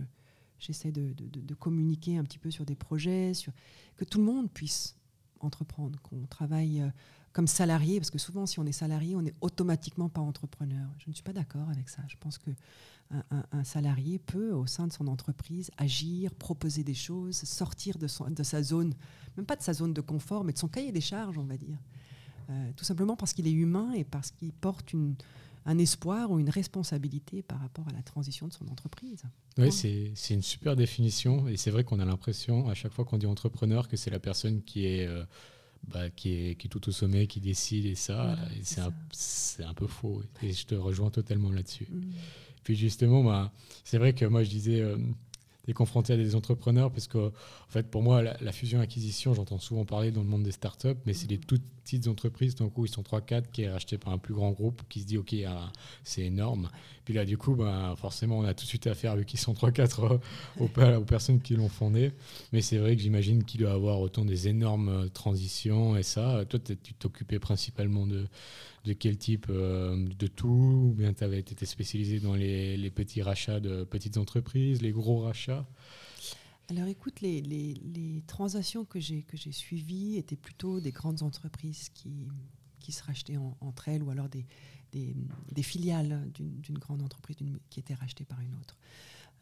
j'essaie 0.61 0.93
de, 0.93 1.55
communiquer 1.55 2.17
un 2.17 2.25
petit 2.25 2.39
peu 2.39 2.51
sur 2.51 2.65
des 2.65 2.75
projets, 2.75 3.35
sur, 3.35 3.53
que 3.97 4.05
tout 4.05 4.19
le 4.19 4.25
monde 4.25 4.51
puisse 4.51 4.97
entreprendre, 5.41 6.01
qu'on 6.03 6.27
travaille 6.27 6.83
euh, 6.83 6.89
comme 7.33 7.47
salarié, 7.47 7.99
parce 7.99 8.11
que 8.11 8.19
souvent 8.19 8.47
si 8.47 8.61
on 8.61 8.67
est 8.67 8.73
salarié, 8.73 9.17
on 9.17 9.23
n'est 9.23 9.35
automatiquement 9.41 10.09
pas 10.09 10.21
entrepreneur. 10.21 10.89
Je 10.99 11.09
ne 11.09 11.15
suis 11.15 11.23
pas 11.23 11.33
d'accord 11.33 11.69
avec 11.71 11.89
ça. 11.89 12.03
Je 12.09 12.17
pense 12.19 12.39
que 12.39 12.51
un, 13.53 13.65
salarié 13.65 14.21
peut, 14.21 14.53
au 14.53 14.67
sein 14.67 14.87
de 14.87 14.93
son 14.93 15.09
entreprise, 15.09 15.71
agir, 15.77 16.33
proposer 16.33 16.85
des 16.85 16.95
choses, 16.95 17.37
sortir 17.37 17.99
de, 17.99 18.07
de, 18.31 18.43
sa 18.45 18.63
zone, 18.63 18.95
même 19.37 19.47
pas 19.47 19.57
de 19.57 19.63
sa 19.63 19.73
zone 19.73 19.93
de 19.93 20.01
confort, 20.01 20.45
mais 20.45 20.53
de 20.53 20.59
son 20.59 20.69
cahier 20.69 20.93
des 20.93 21.01
charges, 21.01 21.37
on 21.37 21.45
va 21.45 21.57
dire. 21.57 21.77
Euh, 22.51 22.71
tout 22.77 22.85
simplement 22.85 23.17
parce 23.17 23.33
qu'il 23.33 23.47
est 23.49 23.53
humain 23.53 23.93
et 23.93 24.05
parce 24.05 24.31
qu'il 24.31 24.53
porte 24.53 24.93
une, 24.93 25.17
un 25.67 25.79
espoir 25.79 26.31
ou 26.31 26.39
une 26.39 26.51
responsabilité 26.51 27.43
par 27.43 27.61
rapport 27.61 27.87
à 27.89 27.93
la 27.93 28.03
transition 28.03 28.49
de 28.49 28.53
son 28.53 28.67
entreprise. 28.69 29.23
Oui, 29.59 29.73
c'est 29.73 30.35
une 30.35 30.43
super 30.43 30.77
définition 30.77 31.49
et 31.49 31.57
c'est 31.57 31.71
vrai 31.71 31.85
qu'on 31.85 32.01
a 32.01 32.05
l'impression 32.05 32.69
à 32.69 32.75
chaque 32.75 32.93
fois 32.93 33.05
qu'on 33.05 33.19
dit 33.19 33.27
entrepreneur 33.27 33.89
que 33.89 33.97
c'est 33.97 34.11
la 34.11 34.21
personne 34.21 34.63
qui 34.63 34.87
est, 34.87 35.07
euh, 35.07 35.25
bah, 35.87 36.11
qui, 36.11 36.33
est, 36.33 36.55
qui 36.57 36.67
est 36.67 36.71
tout 36.71 36.89
au 36.89 36.93
sommet, 36.93 37.27
qui 37.27 37.41
décide 37.41 37.87
et 37.87 37.95
ça, 37.95 38.37
c'est 38.63 38.81
un, 38.81 39.69
un, 39.69 39.75
peu 39.75 39.87
faux 39.87 40.23
et 40.43 40.53
je 40.53 40.67
te 40.67 40.75
rejoins 40.75 41.11
totalement 41.11 41.51
là-dessus. 41.51 41.89
Mm. 41.91 42.13
Puis 42.65 42.77
justement, 42.77 43.23
bah, 43.23 43.53
c'est 43.85 43.99
vrai 43.99 44.13
que 44.13 44.25
moi 44.25 44.43
je 44.43 44.51
disais... 44.51 44.81
Euh, 44.81 44.97
confronté 45.73 46.13
à 46.13 46.17
des 46.17 46.35
entrepreneurs 46.35 46.91
parce 46.91 47.07
que, 47.07 47.29
en 47.29 47.71
fait, 47.71 47.85
pour 47.85 48.03
moi, 48.03 48.23
la, 48.23 48.53
fusion-acquisition, 48.53 49.35
j'entends 49.35 49.59
souvent 49.59 49.85
parler 49.85 50.11
dans 50.11 50.23
le 50.23 50.29
monde 50.29 50.43
des 50.43 50.53
startups, 50.53 50.97
mais 51.07 51.13
c'est 51.13 51.27
des 51.27 51.39
mm. 51.39 51.45
toutes 51.45 51.63
petites 51.83 52.09
entreprises, 52.09 52.55
donc 52.55 52.75
coup, 52.75 52.85
ils 52.85 52.91
sont 52.91 53.03
3-4 53.03 53.51
qui 53.51 53.63
est 53.63 53.71
racheté 53.71 53.99
par 53.99 54.13
un 54.13 54.19
plus 54.19 54.35
grand 54.35 54.51
groupe 54.51 54.83
qui 54.89 55.01
se 55.01 55.07
dit, 55.07 55.19
OK, 55.19 55.35
ah, 55.47 55.73
c'est 56.05 56.23
énorme. 56.23 56.69
Puis 57.05 57.15
là, 57.15 57.25
du 57.25 57.37
coup, 57.37 57.57
ben, 57.57 57.95
forcément, 57.97 58.39
on 58.39 58.45
a 58.45 58.55
tout 58.55 58.65
de 58.65 58.69
suite 58.69 58.87
affaire, 58.87 59.17
vu 59.17 59.25
qu'ils 59.25 59.41
sont 59.41 59.53
3-4 59.53 60.05
euh, 60.05 60.19
aux, 60.61 60.65
aux, 61.01 61.05
personnes 61.05 61.41
qui 61.41 61.57
l'ont 61.57 61.69
fondé. 61.69 62.13
Mais 62.53 62.61
c'est 62.61 62.79
vrai 62.79 62.95
que 62.95 63.03
j'imagine 63.03 63.45
qu'il 63.45 63.61
doit 63.61 63.73
avoir 63.73 64.01
autant 64.01 64.25
des 64.25 64.49
énormes 64.49 64.89
euh, 64.89 65.09
transitions 65.09 65.97
et 65.97 66.03
ça. 66.03 66.45
Toi, 66.49 66.61
tu 66.61 66.95
t'occupais 66.95 67.39
principalement 67.39 68.07
de, 68.07 68.27
de 68.85 68.93
quel 68.93 69.19
type 69.19 69.47
euh, 69.51 70.09
de 70.09 70.27
tout 70.27 70.49
Ou 70.49 70.95
bien 70.95 71.13
tu 71.13 71.25
avais 71.25 71.39
été 71.39 71.67
spécialisé 71.67 72.21
dans 72.21 72.35
les, 72.35 72.91
petits 72.91 73.23
rachats 73.23 73.61
de 73.61 73.85
petites 73.85 74.17
entreprises, 74.17 74.83
les 74.83 74.93
gros 74.93 75.21
rachats? 75.21 75.67
Alors 76.69 76.87
écoute, 76.87 77.21
les, 77.21 78.23
transactions 78.27 78.85
que 78.85 79.01
j'ai 79.01 79.25
suivies 79.51 80.17
étaient 80.17 80.37
plutôt 80.37 80.81
des 80.81 80.93
grandes 80.93 81.23
entreprises 81.23 81.89
qui, 81.91 82.29
se 82.93 83.03
rachetaient 83.05 83.39
entre 83.61 83.89
elles 83.89 84.03
ou 84.03 84.11
alors 84.11 84.29
des, 84.29 84.47
des, 84.93 85.63
filiales 85.63 86.29
d'une 86.35 86.79
grande 86.79 87.03
entreprise 87.03 87.37
qui 87.69 87.81
était 87.81 87.95
rachetée 87.95 88.25
par 88.25 88.41
une 88.41 88.55
autre. 88.55 88.77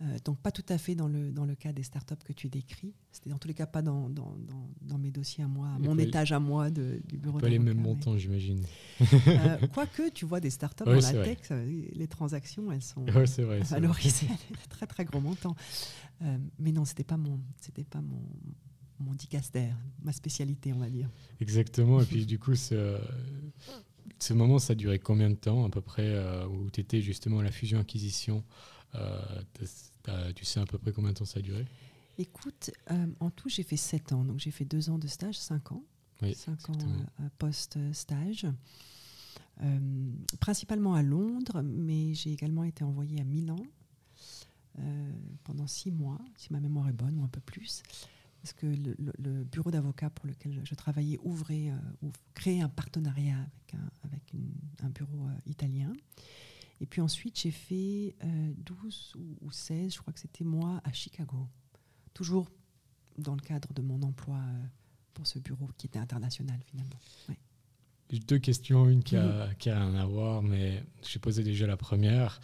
Euh, 0.01 0.17
donc 0.25 0.39
pas 0.39 0.53
tout 0.53 0.65
à 0.69 0.79
fait 0.79 0.95
dans 0.95 1.09
le, 1.09 1.33
dans 1.33 1.45
le 1.45 1.57
cas 1.57 1.73
des 1.73 1.83
startups 1.83 2.23
que 2.25 2.33
tu 2.33 2.49
décris. 2.49 2.95
C'était 3.11 3.31
dans 3.31 3.39
tous 3.39 3.49
les 3.49 3.55
cas 3.55 3.67
pas 3.67 3.83
dans, 3.83 4.09
dans, 4.09 4.37
dans, 4.81 4.97
mes 4.97 5.11
dossiers 5.11 5.43
à 5.43 5.49
moi, 5.49 5.69
à 5.75 5.79
mon 5.81 5.99
étage 5.99 6.31
à 6.31 6.39
moi 6.39 6.71
de, 6.71 7.01
du 7.09 7.19
bureau. 7.19 7.39
Pas 7.39 7.49
les 7.49 7.59
mêmes 7.59 7.81
montants, 7.81 8.17
j'imagine. 8.17 8.65
Euh, 9.01 9.59
quoique 9.75 10.11
tu 10.11 10.25
vois 10.25 10.39
des 10.39 10.51
startups 10.51 10.85
dans 10.85 10.93
la 10.93 11.25
tech, 11.25 11.51
les 11.51 12.07
transactions 12.07 12.71
elles 12.71 12.83
sont 12.83 13.05
vrai, 13.07 13.25
valorisées 13.63 14.29
à 14.65 14.69
très 14.69 14.87
très 14.87 15.05
gros 15.05 15.21
montants. 15.21 15.57
Euh, 16.23 16.39
mais 16.61 16.71
non, 16.71 16.85
c'était 16.85 17.05
pas 17.05 17.17
mon, 17.17 17.41
c'était 17.61 17.85
pas 17.85 18.01
mon, 18.01 18.23
mon 19.01 19.15
dicaster, 19.15 19.71
ma 20.03 20.13
spécialité, 20.13 20.73
on 20.73 20.79
va 20.79 20.91
dire. 20.91 21.09
Exactement. 21.41 22.01
Et 22.01 22.05
puis 22.05 22.25
du 22.25 22.39
coup, 22.39 22.55
ce, 22.55 23.01
ce 24.21 24.33
moment, 24.33 24.61
ça 24.61 24.75
a 24.75 24.77
duré 24.77 25.01
combien 25.01 25.31
de 25.31 25.35
temps 25.35 25.65
à 25.65 25.71
peu 25.71 25.81
près 25.81 26.17
où 26.47 26.71
tu 26.71 26.83
étais 26.83 27.01
justement 27.01 27.41
à 27.41 27.43
la 27.43 27.51
fusion-acquisition 27.51 28.45
euh, 28.47 28.69
tu 30.35 30.45
sais 30.45 30.61
à 30.61 30.67
peu 30.67 30.79
près 30.79 30.93
combien 30.93 31.11
de 31.11 31.17
temps 31.17 31.25
ça 31.25 31.39
a 31.39 31.43
duré? 31.43 31.67
Écoute, 32.19 32.73
euh, 32.91 33.07
en 33.21 33.31
tout, 33.31 33.49
j'ai 33.49 33.63
fait 33.63 33.77
7 33.77 34.13
ans. 34.13 34.25
Donc, 34.25 34.41
j'ai 34.41 34.51
fait 34.51 34.65
2 34.65 34.91
ans 34.91 34.99
de 34.99 35.07
stage, 35.07 35.39
5 35.39 35.73
ans. 35.73 35.85
5 36.21 36.71
ans 36.71 36.79
euh, 37.21 37.29
post-stage. 37.39 38.47
principalement 40.41 40.95
à 40.95 41.03
Londres, 41.03 41.63
mais 41.63 42.15
j'ai 42.15 42.33
également 42.33 42.65
été 42.65 42.83
envoyée 42.83 43.21
à 43.21 43.25
Milan 43.25 43.59
pendant 45.43 45.67
6 45.67 45.91
mois, 45.91 46.21
si 46.37 46.53
ma 46.53 46.61
mémoire 46.61 46.89
est 46.89 46.93
bonne, 46.93 47.19
ou 47.19 47.25
un 47.25 47.29
peu 47.29 47.41
plus. 47.41 47.83
Parce 48.43 48.53
que 48.53 48.67
le, 48.67 49.45
bureau 49.45 49.73
d'avocat 49.73 50.11
pour 50.11 50.27
lequel 50.27 50.61
je 50.65 50.75
travaillais 50.77 51.19
ouvrait, 51.23 51.73
ou 52.03 52.11
créait 52.35 52.61
un 52.61 52.69
partenariat 52.69 53.39
avec 53.39 53.75
un, 53.75 53.91
avec 54.05 54.23
un 54.83 54.89
bureau 54.89 55.29
italien. 55.47 55.93
Et 56.81 56.87
puis 56.87 57.01
ensuite, 57.01 57.39
j'ai 57.41 57.51
fait 57.51 58.15
12 58.23 59.13
euh, 59.17 59.21
ou, 59.41 59.51
16, 59.51 59.95
je 59.95 59.99
crois 59.99 60.13
que 60.13 60.21
c'était 60.21 60.45
moi, 60.45 60.81
à 60.85 60.93
Chicago. 60.93 61.49
Toujours 62.15 62.49
dans 63.17 63.35
le 63.35 63.41
cadre 63.41 63.73
de 63.73 63.83
mon 63.83 64.01
emploi 64.03 64.37
euh, 64.37 64.65
pour 65.15 65.27
ce 65.27 65.39
bureau 65.39 65.69
qui 65.77 65.87
était 65.87 65.99
international 65.99 66.61
finalement. 66.67 67.01
J'ai 68.11 68.21
deux 68.21 68.39
questions, 68.39 68.89
une 68.89 69.03
qui 69.03 69.17
a, 69.17 69.53
qui 69.59 69.71
a 69.71 69.79
rien 69.79 69.95
à 69.97 70.07
voir, 70.07 70.43
mais 70.43 70.83
j'ai 71.03 71.19
posé 71.19 71.43
déjà 71.43 71.67
la 71.67 71.77
première. 71.77 72.41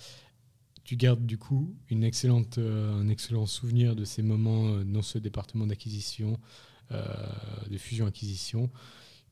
Tu 0.83 0.97
gardes 0.97 1.25
du 1.25 1.39
coup 1.39 1.75
une 1.89 2.05
excellente, 2.05 2.59
euh, 2.59 2.93
un 2.93 3.09
excellent 3.09 3.47
souvenir 3.47 3.97
de 3.97 4.05
ces 4.05 4.23
moments 4.23 4.81
dans 4.85 5.01
ce 5.01 5.19
département 5.19 5.67
d'acquisition, 5.67 6.39
de 6.91 7.79
fusion-acquisition. 7.79 8.71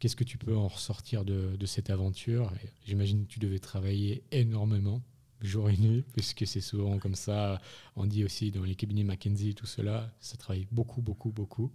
Qu'est-ce 0.03 0.17
que 0.17 0.25
tu 0.25 0.37
peux 0.37 0.57
en 0.57 0.67
ressortir 0.67 1.25
de, 1.25 1.65
cette 1.65 1.89
aventure 1.89 2.53
J'imagine 2.85 3.25
que 3.25 3.35
tu 3.35 3.39
devais 3.39 3.61
travailler 3.61 4.25
énormément, 4.33 5.01
jour 5.41 5.71
et 5.71 5.77
nuit, 5.77 6.03
puisque 6.13 6.45
c'est 6.45 6.61
souvent 6.61 6.99
comme 6.99 7.15
ça. 7.15 7.61
On 7.95 8.05
dit 8.05 8.25
aussi 8.25 8.51
dans 8.51 8.65
les 8.65 8.75
cabinets 8.75 9.05
McKinsey, 9.05 9.53
tout 9.53 9.67
cela, 9.67 10.13
ça 10.19 10.37
travaille 10.37 10.67
beaucoup, 10.73 11.03
beaucoup, 11.03 11.31
beaucoup. 11.31 11.71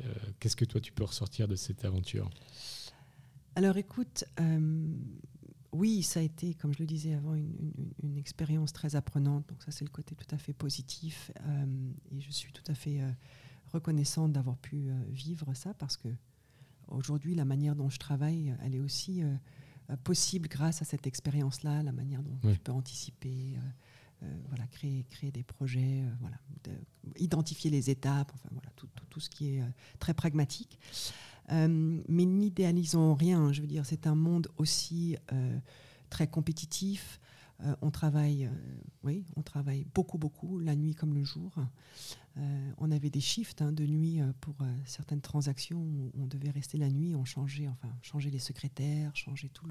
Euh, 0.00 0.12
qu'est-ce 0.40 0.56
que 0.56 0.64
toi 0.64 0.80
tu 0.80 0.90
peux 0.90 1.04
ressortir 1.04 1.46
de 1.46 1.54
cette 1.54 1.84
aventure 1.84 2.28
Alors 3.54 3.76
écoute, 3.76 4.24
euh, 4.40 4.88
oui, 5.70 6.02
ça 6.02 6.18
a 6.18 6.24
été, 6.24 6.54
comme 6.54 6.74
je 6.74 6.80
le 6.80 6.86
disais 6.86 7.14
avant, 7.14 7.36
une, 7.36 8.18
expérience 8.18 8.72
très 8.72 8.96
apprenante. 8.96 9.48
Donc 9.48 9.62
ça, 9.62 9.70
c'est 9.70 9.84
le 9.84 9.92
côté 9.92 10.16
tout 10.16 10.34
à 10.34 10.38
fait 10.38 10.54
positif. 10.54 11.30
Euh, 11.46 11.92
et 12.10 12.20
je 12.20 12.32
suis 12.32 12.52
tout 12.52 12.64
à 12.66 12.74
fait 12.74 12.98
reconnaissante 13.72 14.32
d'avoir 14.32 14.58
pu 14.58 14.88
vivre 15.12 15.54
ça 15.54 15.72
parce 15.72 15.96
que 15.96 16.08
aujourd'hui, 16.88 17.34
la 17.34 17.44
manière 17.44 17.74
dont 17.74 17.90
je 17.90 17.98
travaille, 17.98 18.54
elle 18.62 18.74
est 18.74 18.80
aussi 18.80 19.22
possible 20.02 20.48
grâce 20.48 20.82
à 20.82 20.84
cette 20.84 21.06
expérience-là, 21.06 21.82
la 21.82 21.92
manière 21.92 22.22
dont 22.22 22.38
je 22.44 22.58
peux 22.58 22.72
anticiper. 22.72 23.56
voilà, 24.48 24.66
créer, 24.68 25.04
créer 25.10 25.30
des 25.30 25.42
projets, 25.42 26.02
voilà, 26.20 26.36
identifier 27.16 27.70
les 27.70 27.90
étapes, 27.90 28.32
enfin 28.34 28.48
voilà, 28.52 28.70
tout, 28.76 28.88
tout 29.10 29.20
ce 29.20 29.28
qui 29.28 29.56
est 29.56 29.62
très 29.98 30.14
pragmatique. 30.14 30.78
Euh, 31.52 32.00
mais 32.08 32.24
n'idéalisons 32.24 33.14
rien. 33.14 33.52
Je 33.52 33.60
veux 33.60 33.66
dire, 33.66 33.84
c'est 33.84 34.06
un 34.06 34.14
monde 34.14 34.48
aussi 34.56 35.16
euh, 35.32 35.58
très 36.10 36.26
compétitif. 36.26 37.20
Euh, 37.62 37.74
on 37.82 37.90
travaille, 37.90 38.50
oui, 39.04 39.24
on 39.36 39.42
travaille 39.42 39.86
beaucoup, 39.94 40.18
beaucoup, 40.18 40.58
la 40.58 40.74
nuit 40.74 40.94
comme 40.94 41.14
le 41.14 41.24
jour. 41.24 41.52
On 42.78 42.90
avait 42.90 43.10
des 43.10 43.20
shifts 43.20 43.62
hein, 43.62 43.72
de 43.72 43.86
nuit 43.86 44.20
pour 44.40 44.56
certaines 44.86 45.20
transactions. 45.20 45.80
Où 45.80 46.10
on 46.18 46.26
devait 46.26 46.50
rester 46.50 46.78
la 46.78 46.90
nuit, 46.90 47.14
on 47.14 47.24
changeait, 47.24 47.68
enfin, 47.68 47.94
changer 48.02 48.30
les 48.30 48.38
secrétaires, 48.38 49.14
changer 49.14 49.48
tout 49.48 49.66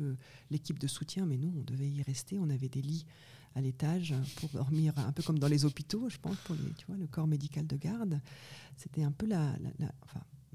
l'équipe 0.50 0.80
de 0.80 0.88
soutien. 0.88 1.26
Mais 1.26 1.38
nous, 1.38 1.54
on 1.58 1.64
devait 1.64 1.90
y 1.90 2.02
rester. 2.02 2.40
On 2.40 2.50
avait 2.50 2.70
des 2.70 2.82
lits 2.82 3.06
à 3.56 3.62
l'étage 3.62 4.14
pour 4.36 4.50
dormir, 4.50 4.94
un 4.98 5.12
peu 5.12 5.24
comme 5.24 5.40
dans 5.40 5.48
les 5.48 5.66
hôpitaux, 5.66 6.10
je 6.10 6.18
pense, 6.18 6.36
pour 6.38 6.56
vois, 6.88 6.98
le 6.98 7.08
corps 7.08 7.28
médical 7.28 7.68
de 7.68 7.78
garde. 7.78 8.20
C'était 8.78 9.04
un 9.04 9.12
peu 9.12 9.28
la, 9.28 9.56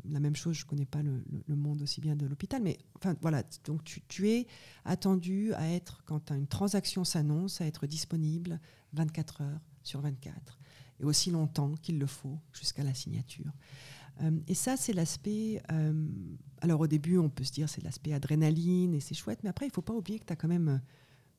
même 0.04 0.36
chose, 0.36 0.56
je 0.56 0.64
connais 0.64 0.86
pas 0.86 1.02
le, 1.02 1.22
monde 1.48 1.82
aussi 1.82 2.00
bien 2.00 2.16
de 2.16 2.26
l'hôpital, 2.26 2.62
mais 2.62 2.78
enfin 2.96 3.16
voilà, 3.20 3.44
donc 3.64 3.82
tu, 3.84 4.28
es 4.28 4.46
attendu 4.84 5.52
à 5.54 5.68
être, 5.68 6.02
quand 6.04 6.30
une 6.32 6.46
transaction 6.48 7.04
s'annonce, 7.04 7.60
à 7.60 7.66
être 7.66 7.86
disponible 7.86 8.60
24 8.94 9.42
heures 9.42 9.60
sur 9.82 10.00
24, 10.00 10.58
et 11.00 11.04
aussi 11.04 11.30
longtemps 11.30 11.74
qu'il 11.82 11.98
le 11.98 12.06
faut 12.06 12.38
jusqu'à 12.52 12.82
la 12.82 12.94
signature. 12.94 13.52
Euh, 14.22 14.32
et 14.46 14.54
ça, 14.54 14.76
c'est 14.76 14.92
l'aspect. 14.92 15.62
Euh, 15.72 16.06
alors 16.60 16.80
au 16.80 16.86
début, 16.86 17.18
on 17.18 17.28
peut 17.28 17.44
se 17.44 17.52
dire 17.52 17.68
c'est 17.68 17.82
l'aspect 17.82 18.12
adrénaline 18.12 18.94
et 18.94 19.00
c'est 19.00 19.14
chouette, 19.14 19.40
mais 19.42 19.50
après, 19.50 19.66
il 19.66 19.70
ne 19.70 19.74
faut 19.74 19.82
pas 19.82 19.94
oublier 19.94 20.18
que 20.18 20.24
tu 20.24 20.32
as 20.32 20.36
quand 20.36 20.48
même, 20.48 20.80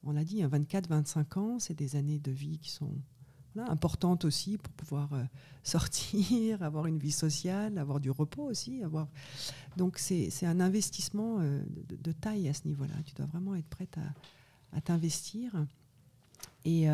on 0.03 0.13
l'a 0.13 0.23
dit, 0.23 0.41
24-25 0.43 1.17
hein, 1.17 1.25
ans, 1.35 1.59
c'est 1.59 1.73
des 1.73 1.95
années 1.95 2.19
de 2.19 2.31
vie 2.31 2.57
qui 2.59 2.69
sont 2.69 2.95
importante 3.57 4.23
aussi 4.23 4.57
pour 4.57 4.71
pouvoir 4.73 5.11
euh, 5.11 5.23
sortir, 5.63 6.63
avoir 6.63 6.85
une 6.85 6.97
vie 6.97 7.11
sociale, 7.11 7.77
avoir 7.77 7.99
du 7.99 8.09
repos 8.09 8.43
aussi. 8.43 8.81
Avoir... 8.83 9.09
Donc 9.75 9.97
c'est 9.99 10.45
un 10.45 10.61
investissement 10.61 11.39
de, 11.39 12.11
taille 12.13 12.47
à 12.47 12.53
ce 12.53 12.65
niveau-là. 12.65 12.93
Tu 13.05 13.13
dois 13.15 13.25
vraiment 13.25 13.55
être 13.55 13.67
prête 13.67 13.97
à, 14.71 14.81
t'investir. 14.81 15.65
Et 16.63 16.87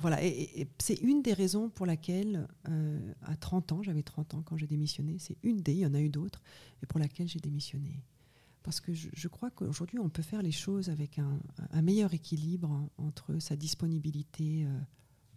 voilà, 0.00 0.22
et, 0.24 0.68
c'est 0.78 1.00
une 1.00 1.22
des 1.22 1.32
raisons 1.32 1.68
pour 1.68 1.86
laquelle, 1.86 2.46
à 3.22 3.36
30 3.36 3.72
ans, 3.72 3.82
j'avais 3.82 4.02
30 4.02 4.34
ans 4.34 4.42
quand 4.42 4.56
j'ai 4.56 4.66
démissionné, 4.66 5.16
c'est 5.18 5.36
une 5.42 5.60
des, 5.60 5.72
il 5.72 5.78
y 5.78 5.86
en 5.86 5.94
a 5.94 6.00
eu 6.00 6.10
d'autres, 6.10 6.42
et 6.82 6.86
pour 6.86 7.00
laquelle 7.00 7.28
j'ai 7.28 7.40
démissionné 7.40 8.02
parce 8.62 8.80
que 8.80 8.92
je, 8.92 9.28
crois 9.28 9.50
qu'aujourd'hui, 9.50 9.98
on 9.98 10.08
peut 10.08 10.22
faire 10.22 10.42
les 10.42 10.52
choses 10.52 10.90
avec 10.90 11.18
un, 11.18 11.82
meilleur 11.82 12.12
équilibre 12.12 12.88
entre 12.98 13.38
sa 13.38 13.56
disponibilité 13.56 14.64
euh, 14.64 14.78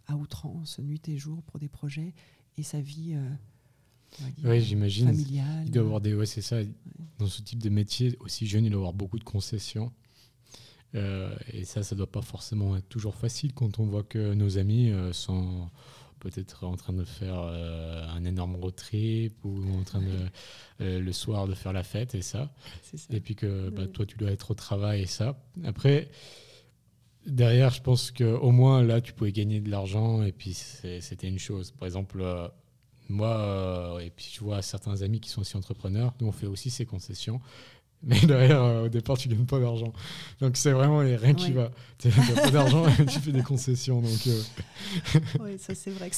à 0.06 0.16
outrance, 0.16 0.78
nuit 0.78 1.08
et 1.08 1.16
jour, 1.16 1.42
pour 1.42 1.58
des 1.58 1.68
projets, 1.68 2.12
et 2.58 2.62
sa 2.62 2.80
vie 2.80 3.14
euh, 3.14 4.48
ouais, 4.48 4.60
j'imagine. 4.60 5.06
familiale. 5.06 5.64
Il 5.64 5.70
doit 5.70 5.82
avoir 5.82 6.00
des. 6.00 6.14
Ouais, 6.14 6.26
c'est 6.26 6.42
ça. 6.42 6.58
Dans 7.18 7.26
ce 7.26 7.40
type 7.42 7.62
de 7.62 7.70
métier, 7.70 8.16
aussi 8.20 8.46
jeune, 8.46 8.66
il 8.66 8.70
doit 8.70 8.80
avoir 8.80 8.92
beaucoup 8.92 9.18
de 9.18 9.24
concessions. 9.24 9.90
Euh, 10.94 11.34
et 11.52 11.64
ça, 11.64 11.82
ça 11.82 11.94
ne 11.94 11.98
doit 11.98 12.10
pas 12.10 12.22
forcément 12.22 12.76
être 12.76 12.88
toujours 12.88 13.14
facile 13.14 13.52
quand 13.52 13.78
on 13.78 13.86
voit 13.86 14.04
que 14.04 14.34
nos 14.34 14.58
amis 14.58 14.92
sont 15.12 15.68
peut-être 16.24 16.64
en 16.64 16.76
train 16.76 16.94
de 16.94 17.04
faire 17.04 17.38
euh, 17.38 18.06
un 18.08 18.24
énorme 18.24 18.56
road 18.56 18.74
trip 18.74 19.34
ou 19.44 19.62
en 19.78 19.82
train 19.82 20.00
de 20.00 20.30
euh, 20.80 20.98
le 20.98 21.12
soir 21.12 21.46
de 21.46 21.54
faire 21.54 21.72
la 21.72 21.82
fête 21.82 22.14
et 22.14 22.22
ça. 22.22 22.50
Et 23.10 23.20
puis 23.20 23.34
que 23.36 23.68
bah, 23.68 23.86
toi 23.86 24.06
tu 24.06 24.16
dois 24.16 24.30
être 24.30 24.50
au 24.50 24.54
travail 24.54 25.02
et 25.02 25.06
ça. 25.06 25.38
Après, 25.64 26.08
derrière, 27.26 27.70
je 27.70 27.82
pense 27.82 28.10
qu'au 28.10 28.50
moins 28.50 28.82
là 28.82 29.00
tu 29.02 29.12
pouvais 29.12 29.32
gagner 29.32 29.60
de 29.60 29.70
l'argent 29.70 30.22
et 30.22 30.32
puis 30.32 30.54
c'était 30.54 31.28
une 31.28 31.38
chose. 31.38 31.72
Par 31.72 31.86
exemple, 31.86 32.20
euh, 32.22 32.48
moi, 33.10 33.98
et 34.00 34.08
puis 34.08 34.32
je 34.34 34.40
vois 34.40 34.62
certains 34.62 35.02
amis 35.02 35.20
qui 35.20 35.28
sont 35.28 35.42
aussi 35.42 35.58
entrepreneurs, 35.58 36.14
nous 36.20 36.26
on 36.26 36.32
fait 36.32 36.46
aussi 36.46 36.70
ces 36.70 36.86
concessions. 36.86 37.40
Mais 38.06 38.20
derrière, 38.20 38.62
euh, 38.62 38.86
au 38.86 38.88
départ, 38.88 39.16
tu 39.16 39.28
gagnes 39.28 39.46
pas 39.46 39.58
d'argent. 39.58 39.92
Donc 40.40 40.56
c'est 40.56 40.72
vraiment 40.72 40.98
rien 40.98 41.34
qui 41.34 41.52
va. 41.52 41.70
Tu 41.98 42.08
n'as 42.08 42.42
pas 42.42 42.50
d'argent 42.50 42.86
et 42.86 43.06
tu 43.06 43.18
fais 43.18 43.32
des 43.32 43.42
concessions. 43.42 44.00
Donc, 44.00 44.26
euh. 44.26 44.42
Oui, 45.40 45.58
ça 45.58 45.74
c'est 45.74 45.90
vrai 45.90 46.10
que 46.10 46.16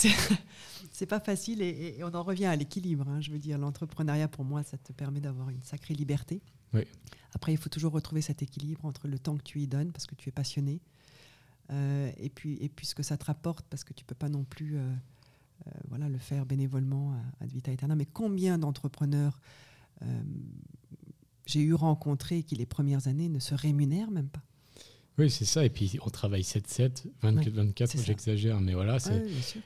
c'est 0.91 1.07
pas 1.09 1.21
facile 1.21 1.63
et, 1.63 1.99
on 2.03 2.15
en 2.15 2.23
revient 2.23 2.47
à 2.47 2.57
l'équilibre. 2.57 3.07
Hein. 3.09 3.21
Je 3.21 3.31
veux 3.31 3.39
dire, 3.39 3.59
l'entrepreneuriat, 3.59 4.29
pour 4.29 4.45
moi, 4.45 4.63
ça 4.63 4.77
te 4.77 4.93
permet 4.93 5.21
d'avoir 5.21 5.51
une 5.51 5.63
sacrée 5.63 5.95
liberté. 5.95 6.43
Oui. 6.75 6.83
Après, 7.35 7.53
il 7.53 7.59
faut 7.59 7.69
toujours 7.69 7.93
retrouver 7.93 8.23
cet 8.23 8.43
équilibre 8.43 8.85
entre 8.85 9.07
le 9.09 9.19
temps 9.19 9.37
que 9.37 9.43
tu 9.43 9.61
y 9.61 9.67
donnes 9.67 9.93
parce 9.93 10.07
que 10.07 10.15
tu 10.15 10.29
es 10.29 10.33
passionné 10.33 10.81
euh, 11.73 12.11
et, 12.19 12.31
puis, 12.31 12.57
et 12.61 12.69
puis 12.69 12.87
ce 12.87 12.95
que 12.95 13.03
ça 13.03 13.17
te 13.17 13.25
rapporte 13.25 13.67
parce 13.69 13.85
que 13.85 13.93
tu 13.93 14.05
peux 14.05 14.15
pas 14.15 14.29
non 14.29 14.45
plus 14.45 14.79
voilà, 15.89 16.09
le 16.09 16.19
faire 16.19 16.47
bénévolement 16.47 17.13
à, 17.41 17.45
à 17.45 17.47
vita 17.47 17.71
aeternam. 17.71 17.99
Mais 17.99 18.07
combien 18.07 18.57
d'entrepreneurs 18.57 19.41
j'ai 21.47 21.61
eu 21.61 21.75
rencontré 21.75 22.43
qui 22.43 22.57
les 22.57 22.67
premières 22.67 23.09
années 23.09 23.29
ne 23.29 23.39
se 23.39 23.55
rémunèrent 23.55 24.11
même 24.11 24.29
pas. 24.29 24.43
Oui, 25.19 25.31
c'est 25.31 25.47
ça. 25.47 25.65
Et 25.65 25.71
puis 25.71 25.99
on 26.05 26.11
travaille 26.11 26.43
7-7, 26.43 27.07
24-24, 27.23 28.05
j'exagère, 28.05 28.61
mais 28.61 28.75
voilà. 28.75 28.99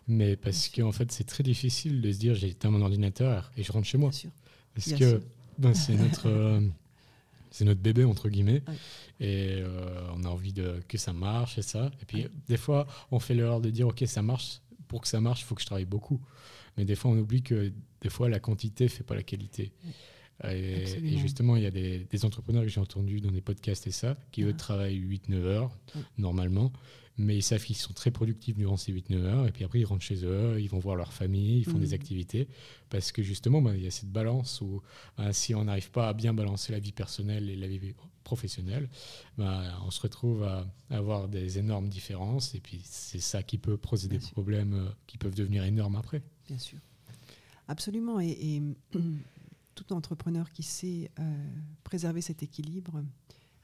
mais 0.07 0.37
parce 0.37 0.69
qu'en 0.69 0.93
fait, 0.93 1.11
c'est 1.11 1.25
très 1.25 1.43
difficile 1.43 2.01
de 2.01 2.12
se 2.12 2.19
dire 2.19 2.35
j'ai 2.35 2.51
éteint 2.51 2.71
mon 2.71 2.83
ordinateur 2.83 3.51
et 3.57 3.64
je 3.64 3.73
rentre 3.73 3.87
chez 3.87 3.99
moi. 3.99 4.11
Parce 4.75 4.93
que 4.93 5.21
ben, 5.59 5.75
c'est 5.75 5.97
notre, 5.97 6.29
euh, 6.29 6.61
c'est 7.51 7.64
notre 7.64 7.81
bébé, 7.81 8.05
entre 8.05 8.29
guillemets. 8.29 8.62
Et 9.19 9.57
euh, 9.61 10.09
on 10.14 10.25
a 10.25 10.29
envie 10.29 10.53
de, 10.53 10.81
que 10.87 10.99
ça 10.99 11.12
marche 11.12 11.59
et 11.59 11.62
ça. 11.62 11.90
Et 12.01 12.05
puis 12.05 12.29
des 12.47 12.57
fois, 12.57 12.87
on 13.11 13.19
fait 13.19 13.35
l'erreur 13.35 13.61
de 13.61 13.71
dire 13.71 13.88
ok, 13.88 14.05
ça 14.07 14.23
marche. 14.23 14.61
Pour 14.87 15.01
que 15.01 15.09
ça 15.09 15.21
marche, 15.21 15.43
il 15.43 15.45
faut 15.45 15.55
que 15.55 15.61
je 15.61 15.66
travaille 15.66 15.85
beaucoup. 15.85 16.21
Mais 16.77 16.85
des 16.85 16.95
fois, 16.95 17.11
on 17.11 17.19
oublie 17.19 17.43
que 17.43 17.73
des 18.01 18.09
fois, 18.09 18.29
la 18.29 18.40
quantité 18.40 18.85
ne 18.85 18.88
fait 18.88 19.05
pas 19.05 19.14
la 19.14 19.23
qualité. 19.23 19.73
Et, 20.44 21.18
justement, 21.18 21.57
il 21.57 21.62
y 21.62 21.66
a 21.66 21.70
des, 21.70 22.24
entrepreneurs 22.24 22.62
que 22.62 22.68
j'ai 22.68 22.81
entendus 22.81 23.20
dans 23.20 23.31
des 23.31 23.40
podcasts 23.40 23.87
et 23.87 23.90
ça, 23.90 24.16
qui 24.33 24.42
eux 24.42 24.53
ah. 24.55 24.57
travaillent 24.57 25.00
8-9 25.00 25.35
heures 25.44 25.79
normalement, 26.18 26.72
mais 27.18 27.37
ils 27.37 27.42
savent 27.42 27.62
qu'ils 27.62 27.76
sont 27.76 27.92
très 27.92 28.11
productifs 28.11 28.57
durant 28.57 28.76
ces 28.76 28.92
8-9 28.92 29.14
heures, 29.24 29.46
et 29.46 29.53
puis 29.53 29.64
après 29.64 29.81
ils 29.81 29.85
rentrent 29.85 30.05
chez 30.05 30.24
eux, 30.24 30.59
ils 30.59 30.68
vont 30.68 30.79
voir 30.79 30.96
leur 30.96 31.12
famille, 31.12 31.59
ils 31.59 31.64
font 31.64 31.79
des 31.79 31.90
mmh. 31.90 31.94
activités, 31.94 32.48
parce 32.88 33.12
que 33.12 33.22
justement, 33.22 33.61
bah, 33.61 33.76
il 33.76 33.83
y 33.83 33.87
a 33.87 33.90
cette 33.90 34.11
balance 34.11 34.61
où 34.62 34.81
bah, 35.18 35.33
si 35.33 35.55
on 35.55 35.64
n'arrive 35.64 35.90
pas 35.90 36.09
à 36.09 36.14
bien 36.14 36.33
balancer 36.33 36.72
la 36.72 36.79
vie 36.79 36.92
personnelle 36.92 37.50
et 37.50 37.57
la 37.57 37.66
vie 37.66 37.94
professionnelle, 38.24 38.88
bah, 39.37 39.62
on 39.85 39.90
se 39.90 40.00
retrouve 40.00 40.44
à 40.44 40.66
avoir 40.88 41.29
des 41.29 41.59
énormes 41.59 41.88
différences, 41.88 42.55
et 42.55 42.61
puis 42.61 42.81
c'est 42.85 43.20
ça 43.20 43.42
qui 43.42 43.59
peut 43.59 43.76
poser 43.76 44.09
des 44.09 44.18
problèmes 44.18 44.74
euh, 44.74 44.88
qui 45.07 45.18
peuvent 45.18 45.35
devenir 45.35 45.64
énormes 45.64 45.96
après. 45.96 46.22
Bien 46.48 46.59
sûr. 46.59 46.79
Absolument. 47.68 48.20
et 48.20 48.62
tout 49.85 49.95
entrepreneur 49.95 50.51
qui 50.51 50.62
sait 50.62 51.11
euh, 51.19 51.47
préserver 51.85 52.21
cet 52.21 52.43
équilibre, 52.43 53.03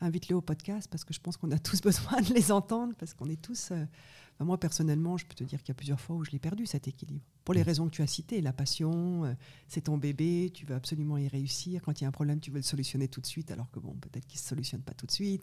invite-les 0.01 0.35
au 0.35 0.41
podcast 0.41 0.89
parce 0.91 1.05
que 1.05 1.15
je 1.15 1.21
pense 1.21 1.37
qu'on 1.37 1.51
a 1.51 1.59
tous 1.71 1.81
besoin 1.81 2.21
de 2.21 2.33
les 2.35 2.53
entendre 2.53 2.95
parce 2.99 3.15
qu'on 3.15 3.29
est 3.29 3.41
tous. 3.41 3.71
Euh, 3.71 3.85
moi, 4.39 4.61
personnellement, 4.61 5.17
je 5.17 5.25
peux 5.25 5.35
te 5.35 5.45
dire 5.45 5.61
qu'il 5.61 5.69
y 5.69 5.73
a 5.73 5.75
plusieurs 5.75 6.01
fois 6.01 6.15
où 6.15 6.23
je 6.23 6.31
l'ai 6.31 6.39
perdu 6.39 6.67
cet 6.67 6.89
équilibre. 6.89 7.25
Pour 7.45 7.55
les 7.55 7.63
mm. 7.63 7.65
raisons 7.65 7.87
que 7.87 7.93
tu 7.93 8.03
as 8.03 8.07
citées, 8.07 8.43
la 8.43 8.53
passion, 8.53 9.25
euh, 9.25 9.33
c'est 9.67 9.83
ton 9.83 9.97
bébé, 9.97 10.51
tu 10.53 10.67
veux 10.67 10.75
absolument 10.75 11.17
y 11.17 11.27
réussir. 11.27 11.81
Quand 11.83 11.99
il 11.99 12.05
y 12.05 12.07
a 12.07 12.09
un 12.09 12.13
problème, 12.13 12.39
tu 12.39 12.51
veux 12.51 12.59
le 12.59 12.63
solutionner 12.63 13.09
tout 13.09 13.23
de 13.23 13.27
suite, 13.27 13.51
alors 13.51 13.71
que 13.71 13.81
bon, 13.81 13.95
peut-être 13.95 14.27
qu'il 14.27 14.37
ne 14.37 14.43
se 14.43 14.49
solutionne 14.49 14.83
pas 14.83 14.93
tout 14.93 15.07
de 15.07 15.13
suite. 15.13 15.43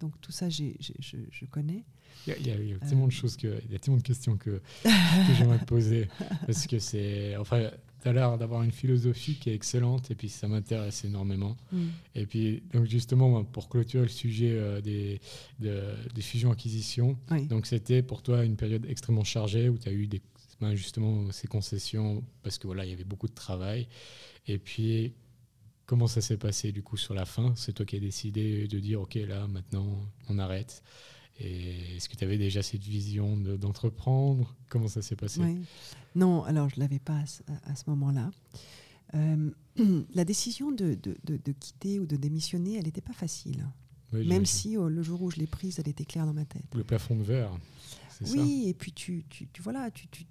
Donc 0.00 0.20
tout 0.20 0.32
ça, 0.32 0.50
je, 0.50 0.64
connais. 1.50 1.84
Il 2.26 2.46
y, 2.46 2.50
a, 2.50 2.78
tellement 2.80 3.06
de 3.06 3.12
choses, 3.12 3.36
que, 3.36 3.58
il 3.64 3.72
y 3.72 3.74
a 3.74 3.78
tellement 3.78 3.98
de 3.98 4.02
questions 4.02 4.36
que, 4.36 4.60
que 4.82 5.34
j'aimerais 5.38 5.58
te 5.58 5.64
poser. 5.64 6.08
Parce 6.46 6.66
que 6.66 6.78
c'est. 6.78 7.36
Enfin, 7.36 7.70
tu 8.06 8.10
as 8.10 8.12
l'air 8.12 8.38
d'avoir 8.38 8.62
une 8.62 8.70
philosophie 8.70 9.34
qui 9.34 9.50
est 9.50 9.54
excellente 9.54 10.10
et 10.12 10.14
puis 10.14 10.28
ça 10.28 10.46
m'intéresse 10.46 11.04
énormément. 11.04 11.56
Mm. 11.72 11.86
Et 12.14 12.26
puis, 12.26 12.62
donc 12.72 12.86
justement, 12.86 13.42
pour 13.44 13.68
clôturer 13.68 14.04
le 14.04 14.08
sujet 14.08 14.52
euh, 14.52 14.80
des, 14.80 15.20
des 15.58 16.22
fusions-acquisitions, 16.22 17.18
donc 17.48 17.66
c'était 17.66 18.02
pour 18.02 18.22
toi 18.22 18.44
une 18.44 18.56
période 18.56 18.86
extrêmement 18.88 19.24
chargée 19.24 19.68
où 19.68 19.76
tu 19.76 19.88
as 19.88 19.92
eu 19.92 20.06
des, 20.06 20.22
ben, 20.60 20.74
justement 20.74 21.32
ces 21.32 21.48
concessions 21.48 22.22
parce 22.42 22.58
que 22.58 22.66
voilà, 22.66 22.84
il 22.84 22.90
y 22.90 22.94
avait 22.94 23.04
beaucoup 23.04 23.28
de 23.28 23.34
travail. 23.34 23.88
Et 24.46 24.58
puis, 24.58 25.12
comment 25.84 26.06
ça 26.06 26.20
s'est 26.20 26.36
passé 26.36 26.70
du 26.70 26.82
coup 26.82 26.96
sur 26.96 27.14
la 27.14 27.24
fin? 27.24 27.54
C'est 27.56 27.72
toi 27.72 27.84
qui 27.84 27.96
as 27.96 28.00
décidé 28.00 28.68
de 28.68 28.78
dire, 28.78 29.00
ok, 29.00 29.14
là, 29.14 29.48
maintenant, 29.48 29.86
on 30.28 30.38
arrête. 30.38 30.82
Et 31.38 31.96
est-ce 31.96 32.08
que 32.08 32.16
tu 32.16 32.24
avais 32.24 32.38
déjà 32.38 32.62
cette 32.62 32.82
vision 32.82 33.36
d'entreprendre? 33.36 34.56
Comment 34.68 34.88
ça 34.88 35.02
s'est 35.02 35.16
passé? 35.16 35.40
Non, 36.14 36.44
alors 36.44 36.68
je 36.68 36.76
ne 36.76 36.80
l'avais 36.80 36.98
pas 36.98 37.22
à, 37.64 37.76
ce 37.76 37.84
moment-là. 37.88 38.30
Euh, 39.14 39.50
la 40.14 40.24
décision 40.24 40.72
de, 40.72 40.94
de, 40.94 41.52
quitter 41.52 42.00
ou 42.00 42.06
de 42.06 42.16
démissionner, 42.16 42.76
elle 42.76 42.84
n'était 42.84 43.02
pas 43.02 43.12
facile. 43.12 43.66
Même 44.12 44.46
si 44.46 44.78
oh, 44.78 44.88
le 44.88 45.02
jour 45.02 45.20
où 45.22 45.30
je 45.30 45.36
l'ai 45.36 45.46
prise, 45.46 45.78
elle 45.78 45.88
était 45.88 46.06
claire 46.06 46.26
dans 46.26 46.32
ma 46.32 46.46
tête. 46.46 46.64
Le 46.74 46.84
plafond 46.84 47.16
de 47.16 47.22
verre, 47.22 47.50
oui, 48.22 48.62
ça? 48.62 48.68
Et 48.68 48.74
puis 48.74 48.92
tu, 48.92 49.24
tu, 49.28 49.46
voilà, 49.60 49.90
tu, 49.90 50.06
tu, 50.08 50.24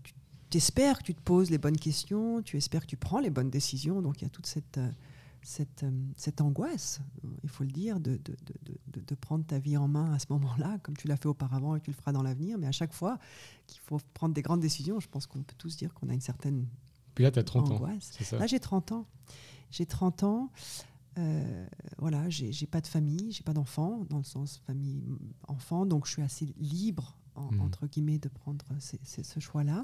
espères 0.58 1.00
que 1.00 1.04
tu 1.04 1.14
te 1.14 1.22
poses 1.22 1.52
les 1.52 1.58
bonnes 1.58 1.78
questions, 1.78 2.42
tu 2.42 2.56
espères 2.56 2.82
que 2.82 2.88
tu 2.88 2.98
prends 2.98 3.20
les 3.20 3.30
bonnes 3.30 3.50
décisions. 3.50 4.02
Donc 4.02 4.22
il 4.22 4.24
y 4.24 4.28
a 4.28 4.30
toute 4.30 4.46
cette, 4.46 4.78
euh, 4.78 4.90
cette, 5.46 5.84
euh, 5.84 5.92
cette 6.18 6.42
angoisse, 6.42 7.00
il 7.44 7.50
faut 7.50 7.64
le 7.64 7.70
dire, 7.70 8.00
de, 8.00 8.18
de, 8.18 8.36
de, 8.64 9.00
de 9.00 9.16
prendre 9.16 9.46
ta 9.46 9.60
vie 9.60 9.78
en 9.78 9.88
main 9.88 10.12
à 10.12 10.20
ce 10.20 10.26
moment-là, 10.32 10.80
comme 10.82 10.98
tu 10.98 11.08
l'as 11.08 11.18
fait 11.18 11.28
auparavant 11.28 11.76
et 11.76 11.82
tu 11.82 11.92
le 11.92 11.96
feras 11.96 12.12
dans 12.12 12.24
l'avenir. 12.24 12.58
Mais 12.58 12.66
à 12.66 12.72
chaque 12.72 12.94
fois 12.94 13.20
qu'il 13.68 13.80
faut 13.82 14.00
prendre 14.16 14.34
des 14.34 14.42
grandes 14.42 14.60
décisions, 14.60 15.00
je 15.00 15.08
pense 15.08 15.28
qu'on 15.28 15.44
peut 15.44 15.56
tous 15.58 15.78
dire 15.78 15.94
qu'on 15.94 16.10
a 16.10 16.14
une 16.14 16.22
certaine 16.22 16.68
Puis 17.14 17.24
là, 17.24 17.32
tu 17.32 17.38
as 17.38 17.44
30 17.44 17.70
angoisse. 17.72 18.34
ans. 18.34 18.38
Là, 18.40 18.48
j'ai 18.48 18.60
30 18.60 18.92
ans. 18.92 19.06
J'ai 19.70 19.86
30 19.86 20.24
ans. 20.24 20.52
Euh, 21.18 21.68
voilà, 22.00 22.28
j'ai 22.30 22.68
pas 22.68 22.82
de 22.82 22.88
famille, 22.88 23.32
j'ai 23.32 23.44
pas 23.44 23.54
d'enfants, 23.54 24.06
dans 24.10 24.18
le 24.18 24.24
sens 24.24 24.62
famille-enfant, 24.66 25.86
donc 25.86 26.08
je 26.08 26.12
suis 26.12 26.22
assez 26.22 26.46
libre, 26.58 27.16
hmm. 27.38 27.62
entre 27.62 27.88
guillemets, 27.88 28.18
de 28.18 28.28
prendre 28.28 28.66
ce 28.80 29.40
choix-là. 29.40 29.84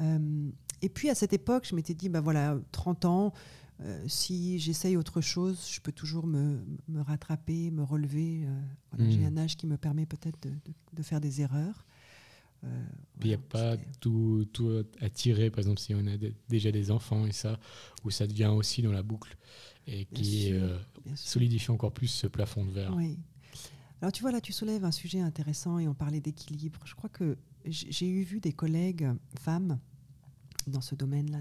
Euh, 0.00 0.50
et 0.82 0.88
puis 0.88 1.08
à 1.08 1.14
cette 1.14 1.32
époque, 1.32 1.66
je 1.66 1.74
m'étais 1.74 1.94
dit, 1.94 2.08
ben 2.08 2.20
voilà, 2.20 2.58
30 2.72 3.04
ans, 3.04 3.32
euh, 3.80 4.04
si 4.06 4.58
j'essaye 4.58 4.96
autre 4.96 5.20
chose, 5.20 5.68
je 5.72 5.80
peux 5.80 5.92
toujours 5.92 6.26
me, 6.26 6.64
me 6.88 7.00
rattraper, 7.00 7.70
me 7.70 7.82
relever. 7.82 8.46
Hmm. 8.96 9.10
J'ai 9.10 9.24
un 9.24 9.36
âge 9.36 9.56
qui 9.56 9.66
me 9.66 9.76
permet 9.76 10.06
peut-être 10.06 10.40
de, 10.42 10.52
de, 10.92 11.02
faire 11.02 11.20
des 11.20 11.40
erreurs. 11.40 11.84
il 12.62 13.26
n'y 13.26 13.34
a 13.34 13.38
pas 13.38 13.76
tout, 14.00 14.46
tout 14.52 14.84
à 15.00 15.08
tirer, 15.10 15.50
par 15.50 15.58
exemple, 15.58 15.80
si 15.80 15.94
on 15.94 16.06
a 16.06 16.16
déjà 16.48 16.70
des 16.70 16.90
enfants 16.90 17.26
et 17.26 17.32
ça, 17.32 17.58
où 18.04 18.10
ça 18.10 18.26
devient 18.26 18.52
aussi 18.54 18.80
dans 18.80 18.92
la 18.92 19.02
boucle 19.02 19.36
et 19.86 20.06
qui 20.06 20.52
euh, 20.52 20.78
solidifie 21.14 21.70
encore 21.70 21.92
plus 21.92 22.08
ce 22.08 22.26
plafond 22.26 22.64
de 22.64 22.70
verre. 22.70 22.94
Oui. 22.96 23.18
Alors 24.00 24.12
tu 24.12 24.22
vois, 24.22 24.32
là, 24.32 24.40
tu 24.40 24.52
soulèves 24.52 24.84
un 24.84 24.90
sujet 24.90 25.20
intéressant 25.20 25.78
et 25.78 25.88
on 25.88 25.94
parlait 25.94 26.20
d'équilibre. 26.20 26.80
Je 26.84 26.94
crois 26.94 27.08
que 27.08 27.36
j'ai 27.64 28.08
eu 28.08 28.22
vu 28.22 28.40
des 28.40 28.52
collègues 28.52 29.10
femmes 29.40 29.78
dans 30.70 30.80
ce 30.80 30.94
domaine-là 30.94 31.40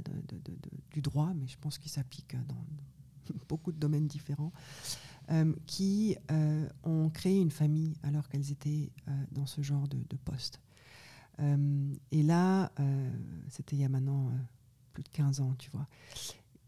du 0.92 1.02
droit, 1.02 1.34
mais 1.36 1.48
je 1.48 1.58
pense 1.58 1.78
qu'il 1.78 1.92
s'applique 1.92 2.36
dans 2.48 2.66
beaucoup 3.50 3.72
de 3.72 3.78
domaines 3.78 4.08
différents, 4.08 4.52
euh, 5.32 5.54
qui 5.66 6.18
euh, 6.32 6.68
ont 6.84 7.10
créé 7.10 7.40
une 7.40 7.52
famille 7.52 7.96
alors 8.04 8.28
qu'elles 8.28 8.52
étaient 8.52 8.92
dans 9.32 9.46
ce 9.46 9.62
genre 9.62 9.88
de, 9.88 10.18
poste. 10.18 10.62
et 11.40 12.24
là, 12.24 12.72
c'était 13.50 13.76
il 13.76 13.82
y 13.82 13.86
a 13.86 13.90
maintenant 13.90 14.32
plus 14.94 15.04
de 15.04 15.10
15 15.10 15.42
ans, 15.42 15.56
tu 15.58 15.70
vois. 15.72 15.88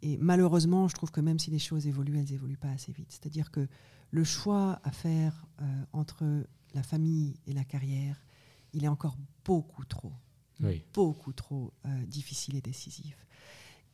Et 0.02 0.18
malheureusement, 0.18 0.88
je 0.88 0.94
trouve 0.94 1.12
que 1.12 1.22
même 1.22 1.40
si 1.40 1.50
les 1.50 1.60
choses 1.60 1.88
évoluent, 1.88 2.20
elles 2.20 2.34
évoluent 2.34 2.58
pas 2.58 2.70
assez 2.70 2.92
vite. 2.92 3.08
C'est-à-dire 3.10 3.50
que 3.52 3.68
le 4.12 4.24
choix 4.24 4.80
à 4.84 4.92
faire 4.92 5.48
euh, 5.62 5.84
entre 5.94 6.46
la 6.74 6.84
famille 6.84 7.40
et 7.48 7.54
la 7.54 7.64
carrière, 7.64 8.24
il 8.74 8.84
est 8.84 8.88
encore 8.88 9.18
beaucoup 9.44 9.86
trop, 9.86 10.14
beaucoup 10.94 11.34
trop 11.34 11.74
euh, 11.86 12.06
difficile 12.06 12.56
et 12.56 12.62
décisif. 12.62 13.26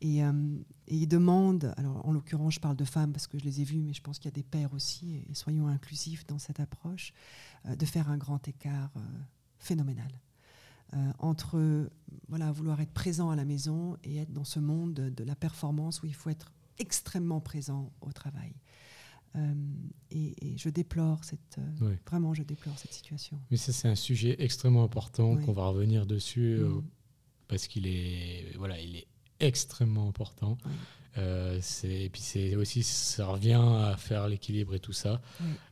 Et, 0.01 0.23
euh, 0.23 0.31
et, 0.87 0.97
il 0.97 1.07
demande, 1.07 1.73
alors 1.77 2.05
en 2.07 2.11
l'occurrence, 2.11 2.55
je 2.55 2.59
parle 2.59 2.75
de 2.75 2.85
femmes 2.85 3.11
parce 3.11 3.27
que 3.27 3.37
je 3.37 3.43
les 3.43 3.61
ai 3.61 3.63
vues, 3.63 3.81
mais 3.81 3.93
je 3.93 4.01
pense 4.01 4.17
qu'il 4.17 4.25
y 4.25 4.33
a 4.33 4.35
des 4.35 4.43
pères 4.43 4.73
aussi, 4.73 5.23
et 5.29 5.35
soyons 5.35 5.67
inclusifs 5.67 6.25
dans 6.25 6.39
cette 6.39 6.59
approche, 6.59 7.13
de 7.65 7.85
faire 7.85 8.09
un 8.09 8.17
grand 8.17 8.47
écart 8.47 8.91
phénoménal. 9.59 10.11
Euh, 10.93 11.11
entre 11.19 11.89
voilà, 12.27 12.51
vouloir 12.51 12.81
être 12.81 12.91
présent 12.91 13.29
à 13.29 13.37
la 13.37 13.45
maison 13.45 13.97
et 14.03 14.17
être 14.17 14.33
dans 14.33 14.43
ce 14.43 14.59
monde 14.59 14.93
de, 14.93 15.23
la 15.23 15.35
performance 15.35 16.03
où 16.03 16.05
il 16.05 16.13
faut 16.13 16.29
être 16.29 16.51
extrêmement 16.79 17.39
présent 17.39 17.93
au 18.01 18.11
travail. 18.11 18.53
Euh, 19.35 19.53
et, 20.11 20.57
je 20.57 20.69
déplore 20.69 21.23
cette 21.23 21.57
euh, 21.57 21.95
vraiment 22.05 22.33
je 22.33 22.43
déplore 22.43 22.77
cette 22.77 22.93
situation. 22.93 23.39
Mais 23.49 23.57
ça 23.57 23.71
c'est 23.71 23.87
un 23.87 23.95
sujet 23.95 24.35
extrêmement 24.39 24.83
important 24.83 25.37
qu'on 25.37 25.53
va 25.53 25.67
revenir 25.67 26.05
dessus 26.05 26.59
mm. 26.59 26.83
parce 27.47 27.67
qu'il 27.67 27.87
est 27.87 28.55
voilà 28.57 28.79
il 28.79 28.95
est 28.97 29.07
extrêmement 29.39 30.07
important. 30.07 30.57
Euh, 31.17 31.59
et 31.83 32.09
puis 32.09 32.21
c'est 32.21 32.55
aussi, 32.55 32.83
ça 32.83 33.25
revient 33.25 33.61
à 33.61 33.95
faire 33.97 34.27
l'équilibre 34.27 34.75
et 34.75 34.79
tout 34.79 34.93
ça. 34.93 35.21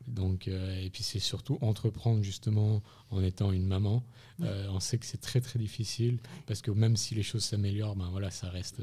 Donc, 0.07 0.47
euh, 0.47 0.81
et 0.81 0.89
puis 0.89 1.03
c'est 1.03 1.19
surtout 1.19 1.57
entreprendre 1.61 2.23
justement 2.23 2.81
en 3.09 3.23
étant 3.23 3.51
une 3.51 3.65
maman. 3.65 4.03
Euh, 4.41 4.67
on 4.69 4.79
sait 4.79 4.97
que 4.97 5.05
c'est 5.05 5.19
très 5.19 5.41
très 5.41 5.59
difficile 5.59 6.19
parce 6.45 6.61
que 6.61 6.71
même 6.71 6.95
si 6.95 7.13
les 7.13 7.23
choses 7.23 7.43
s'améliorent, 7.43 7.95
ben 7.95 8.09
voilà, 8.09 8.31
ça 8.31 8.49
reste 8.49 8.81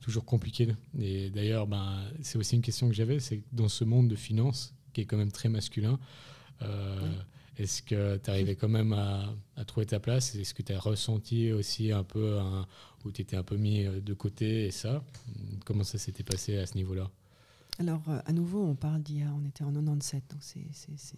toujours 0.00 0.24
compliqué. 0.24 0.68
Et 0.98 1.30
d'ailleurs, 1.30 1.66
ben, 1.66 2.02
c'est 2.22 2.38
aussi 2.38 2.56
une 2.56 2.62
question 2.62 2.88
que 2.88 2.94
j'avais, 2.94 3.20
c'est 3.20 3.42
dans 3.52 3.68
ce 3.68 3.84
monde 3.84 4.08
de 4.08 4.16
finance 4.16 4.74
qui 4.92 5.02
est 5.02 5.04
quand 5.04 5.16
même 5.16 5.32
très 5.32 5.48
masculin. 5.48 5.98
Est-ce 7.60 7.82
que 7.82 8.16
tu 8.16 8.30
arrivais 8.30 8.56
quand 8.56 8.70
même 8.70 8.94
à, 8.94 9.34
trouver 9.66 9.84
ta 9.84 10.00
place? 10.00 10.34
Est-ce 10.34 10.54
que 10.54 10.62
tu 10.62 10.72
as 10.72 10.80
ressenti 10.80 11.52
aussi 11.52 11.92
un 11.92 12.04
peu 12.04 12.38
où 13.04 13.12
tu 13.12 13.20
étais 13.20 13.36
un 13.36 13.42
peu 13.42 13.56
mis 13.56 13.84
euh, 13.84 14.00
de 14.00 14.14
côté 14.14 14.66
et 14.66 14.70
ça? 14.70 15.04
Comment 15.66 15.84
ça 15.84 15.98
s'était 15.98 16.22
passé 16.22 16.56
à 16.56 16.64
ce 16.64 16.74
niveau-là? 16.76 17.10
Alors, 17.78 18.02
euh, 18.08 18.18
à 18.24 18.32
nouveau, 18.32 18.62
on 18.62 18.74
parle 18.74 19.02
d'il 19.02 19.18
y 19.18 19.22
a, 19.22 19.34
on 19.34 19.44
était 19.44 19.62
en 19.62 19.72
97, 19.72 20.24
donc 20.30 20.38
c'est 20.42 20.64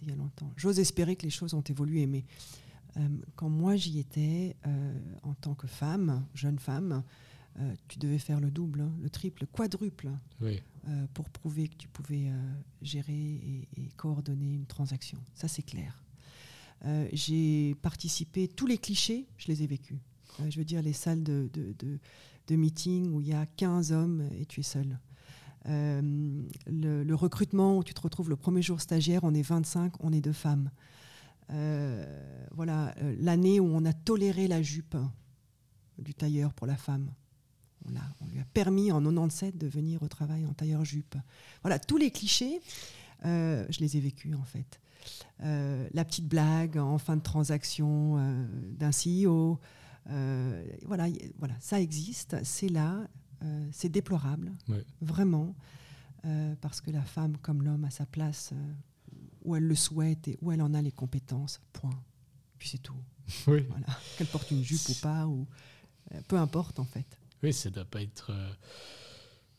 il 0.01 0.09
y 0.09 0.11
a 0.11 0.15
longtemps. 0.15 0.51
J'ose 0.57 0.79
espérer 0.79 1.15
que 1.15 1.23
les 1.23 1.29
choses 1.29 1.53
ont 1.53 1.61
évolué, 1.61 2.07
mais 2.07 2.25
euh, 2.97 3.07
quand 3.37 3.49
moi 3.49 3.77
j'y 3.77 3.99
étais, 3.99 4.57
en 5.23 5.35
tant 5.35 5.55
que 5.55 5.67
femme, 5.67 6.25
jeune 6.33 6.59
femme, 6.59 7.03
tu 7.87 7.99
devais 7.99 8.17
faire 8.17 8.41
le 8.41 8.51
double, 8.51 8.81
hein, 8.81 8.91
le 9.01 9.09
triple, 9.09 9.43
le 9.43 9.47
quadruple, 9.47 10.09
pour 11.13 11.29
prouver 11.29 11.69
que 11.69 11.75
tu 11.75 11.87
pouvais 11.87 12.31
gérer 12.81 13.13
et, 13.13 13.67
et, 13.77 13.89
coordonner 13.95 14.53
une 14.53 14.65
transaction. 14.65 15.19
Ça, 15.35 15.47
c'est 15.47 15.61
clair. 15.61 16.02
Euh, 16.85 17.07
j'ai 17.13 17.75
participé, 17.75 18.47
tous 18.47 18.67
les 18.67 18.77
clichés, 18.77 19.27
je 19.37 19.47
les 19.47 19.63
ai 19.63 19.67
vécus. 19.67 19.99
Euh, 20.39 20.49
je 20.49 20.57
veux 20.57 20.65
dire, 20.65 20.81
les 20.81 20.93
salles 20.93 21.23
de, 21.23 21.49
de, 21.53 22.55
meeting 22.55 23.09
où 23.11 23.21
il 23.21 23.29
y 23.29 23.33
a 23.33 23.45
15 23.45 23.91
hommes 23.93 24.29
et 24.37 24.45
tu 24.45 24.59
es 24.59 24.63
seul. 24.63 24.99
Euh, 25.67 26.01
le, 26.67 27.13
recrutement 27.13 27.77
où 27.77 27.83
tu 27.83 27.93
te 27.93 28.01
retrouves 28.01 28.29
le 28.29 28.35
premier 28.35 28.61
jour 28.61 28.81
stagiaire, 28.81 29.23
on 29.23 29.33
est 29.33 29.41
25, 29.41 29.93
on 30.01 30.11
est 30.11 30.21
deux 30.21 30.33
femmes. 30.33 30.69
voilà, 32.51 32.93
l'année 33.19 33.59
où 33.59 33.65
on 33.65 33.85
a 33.85 33.93
toléré 33.93 34.47
la 34.47 34.61
jupe 34.61 34.97
du 35.97 36.13
tailleur 36.13 36.53
pour 36.53 36.67
la 36.67 36.75
femme. 36.75 37.11
On, 37.85 37.93
on, 38.21 38.27
lui 38.27 38.39
a 38.39 38.45
permis 38.45 38.91
en 38.91 39.01
97 39.01 39.57
de 39.57 39.67
venir 39.67 40.03
au 40.03 40.07
travail 40.07 40.45
en 40.45 40.53
tailleur 40.53 40.83
jupe. 40.83 41.15
Voilà, 41.61 41.79
tous 41.79 41.97
les 41.97 42.11
clichés, 42.11 42.59
je 43.23 43.79
les 43.79 43.97
ai 43.97 43.99
vécus 43.99 44.35
en 44.35 44.43
fait. 44.43 44.79
Euh, 45.43 45.87
la 45.93 46.05
petite 46.05 46.27
blague 46.27 46.77
en 46.77 46.97
fin 46.97 47.17
de 47.17 47.21
transaction 47.21 48.17
euh, 48.17 48.45
d'un 48.71 48.91
CEO. 48.91 49.59
Euh, 50.09 50.65
voilà, 50.85 51.07
voilà, 51.37 51.55
ça 51.59 51.79
existe, 51.79 52.37
c'est 52.43 52.69
là, 52.69 53.07
c'est 53.73 53.89
déplorable, 53.89 54.53
vraiment, 55.01 55.53
parce 56.61 56.79
que 56.79 56.91
la 56.91 57.01
femme, 57.01 57.35
comme 57.37 57.61
l'homme, 57.61 57.83
a 57.83 57.89
sa 57.89 58.05
place 58.05 58.53
où 59.43 59.57
elle 59.57 59.67
le 59.67 59.75
souhaite 59.75 60.29
et 60.29 60.37
où 60.41 60.53
elle 60.53 60.61
en 60.61 60.73
a 60.73 60.81
les 60.81 60.93
compétences, 60.93 61.59
point. 61.73 62.01
Puis 62.57 62.69
c'est 62.69 62.77
tout. 62.77 62.95
Voilà. 63.45 63.87
Qu'elle 64.17 64.27
porte 64.27 64.49
une 64.51 64.63
jupe 64.63 64.87
ou 64.87 64.93
pas, 65.01 65.27
ou 65.27 65.45
peu 66.29 66.37
importe 66.37 66.79
en 66.79 66.85
fait. 66.85 67.17
Oui, 67.41 67.51
ça 67.51 67.69
ne 67.69 67.75
doit 67.75 67.83
pas 67.83 68.01
être 68.01 68.31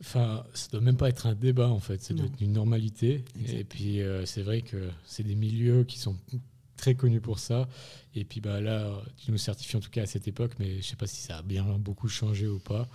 Enfin, 0.01 0.45
ça 0.55 0.69
doit 0.73 0.81
même 0.81 0.97
pas 0.97 1.09
être 1.09 1.27
un 1.27 1.35
débat 1.35 1.69
en 1.69 1.81
fait, 1.81 2.03
ça 2.03 2.15
doit 2.15 2.27
être 2.27 2.41
une 2.41 2.53
normalité. 2.53 3.25
Et 3.49 3.65
puis 3.65 4.01
euh, 4.01 4.27
c'est 4.27 4.43
vrai 4.43 4.63
que 4.63 4.91
c'est 5.07 5.23
des 5.23 5.35
milieux 5.35 5.85
qui 5.85 5.99
sont 5.99 6.17
très 6.77 6.95
connus 6.95 7.21
pour 7.21 7.39
ça. 7.39 7.69
Et 8.15 8.25
puis 8.25 8.41
bah 8.41 8.61
là, 8.61 9.03
tu 9.17 9.31
nous 9.31 9.39
certifies 9.39 9.77
en 9.77 9.81
tout 9.81 9.91
cas 9.91 10.03
à 10.03 10.07
cette 10.07 10.29
époque, 10.29 10.53
mais 10.59 10.83
je 10.83 10.83
sais 10.83 10.97
pas 10.97 11.07
si 11.07 11.21
ça 11.23 11.39
a 11.39 11.43
bien 11.43 11.65
beaucoup 11.79 12.09
changé 12.09 12.47
ou 12.47 12.59
pas. 12.59 12.89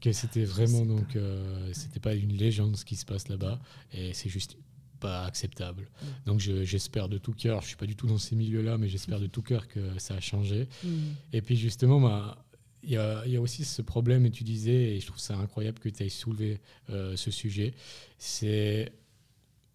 Que 0.00 0.12
c'était 0.12 0.44
vraiment 0.44 0.84
donc, 0.84 1.16
euh, 1.16 1.70
c'était 1.72 2.00
pas 2.00 2.14
une 2.14 2.36
légende 2.36 2.76
ce 2.76 2.84
qui 2.84 2.96
se 2.96 3.06
passe 3.06 3.28
là-bas, 3.28 3.58
et 3.92 4.12
c'est 4.12 4.28
juste 4.28 4.58
pas 5.00 5.24
acceptable. 5.24 5.88
Donc 6.26 6.40
j'espère 6.40 7.08
de 7.08 7.16
tout 7.16 7.32
cœur, 7.32 7.62
je 7.62 7.68
suis 7.68 7.76
pas 7.76 7.86
du 7.86 7.96
tout 7.96 8.06
dans 8.06 8.18
ces 8.18 8.36
milieux-là, 8.36 8.76
mais 8.76 8.88
j'espère 8.88 9.18
de 9.18 9.26
tout 9.26 9.42
cœur 9.42 9.66
que 9.66 9.80
ça 9.98 10.14
a 10.14 10.20
changé. 10.20 10.68
Mm. 10.82 10.88
Et 11.32 11.42
puis 11.42 11.56
justement, 11.56 12.00
bah, 12.00 12.43
il 12.86 12.92
y, 12.92 12.96
a, 12.96 13.40
aussi 13.40 13.64
ce 13.64 13.82
problème, 13.82 14.26
et 14.26 14.30
tu 14.30 14.44
disais, 14.44 14.96
et 14.96 15.00
je 15.00 15.06
trouve 15.06 15.18
ça 15.18 15.36
incroyable 15.36 15.78
que 15.78 15.88
tu 15.88 16.04
aies 16.04 16.08
soulevé 16.08 16.60
euh, 16.90 17.16
ce 17.16 17.30
sujet, 17.30 17.74
c'est 18.18 18.92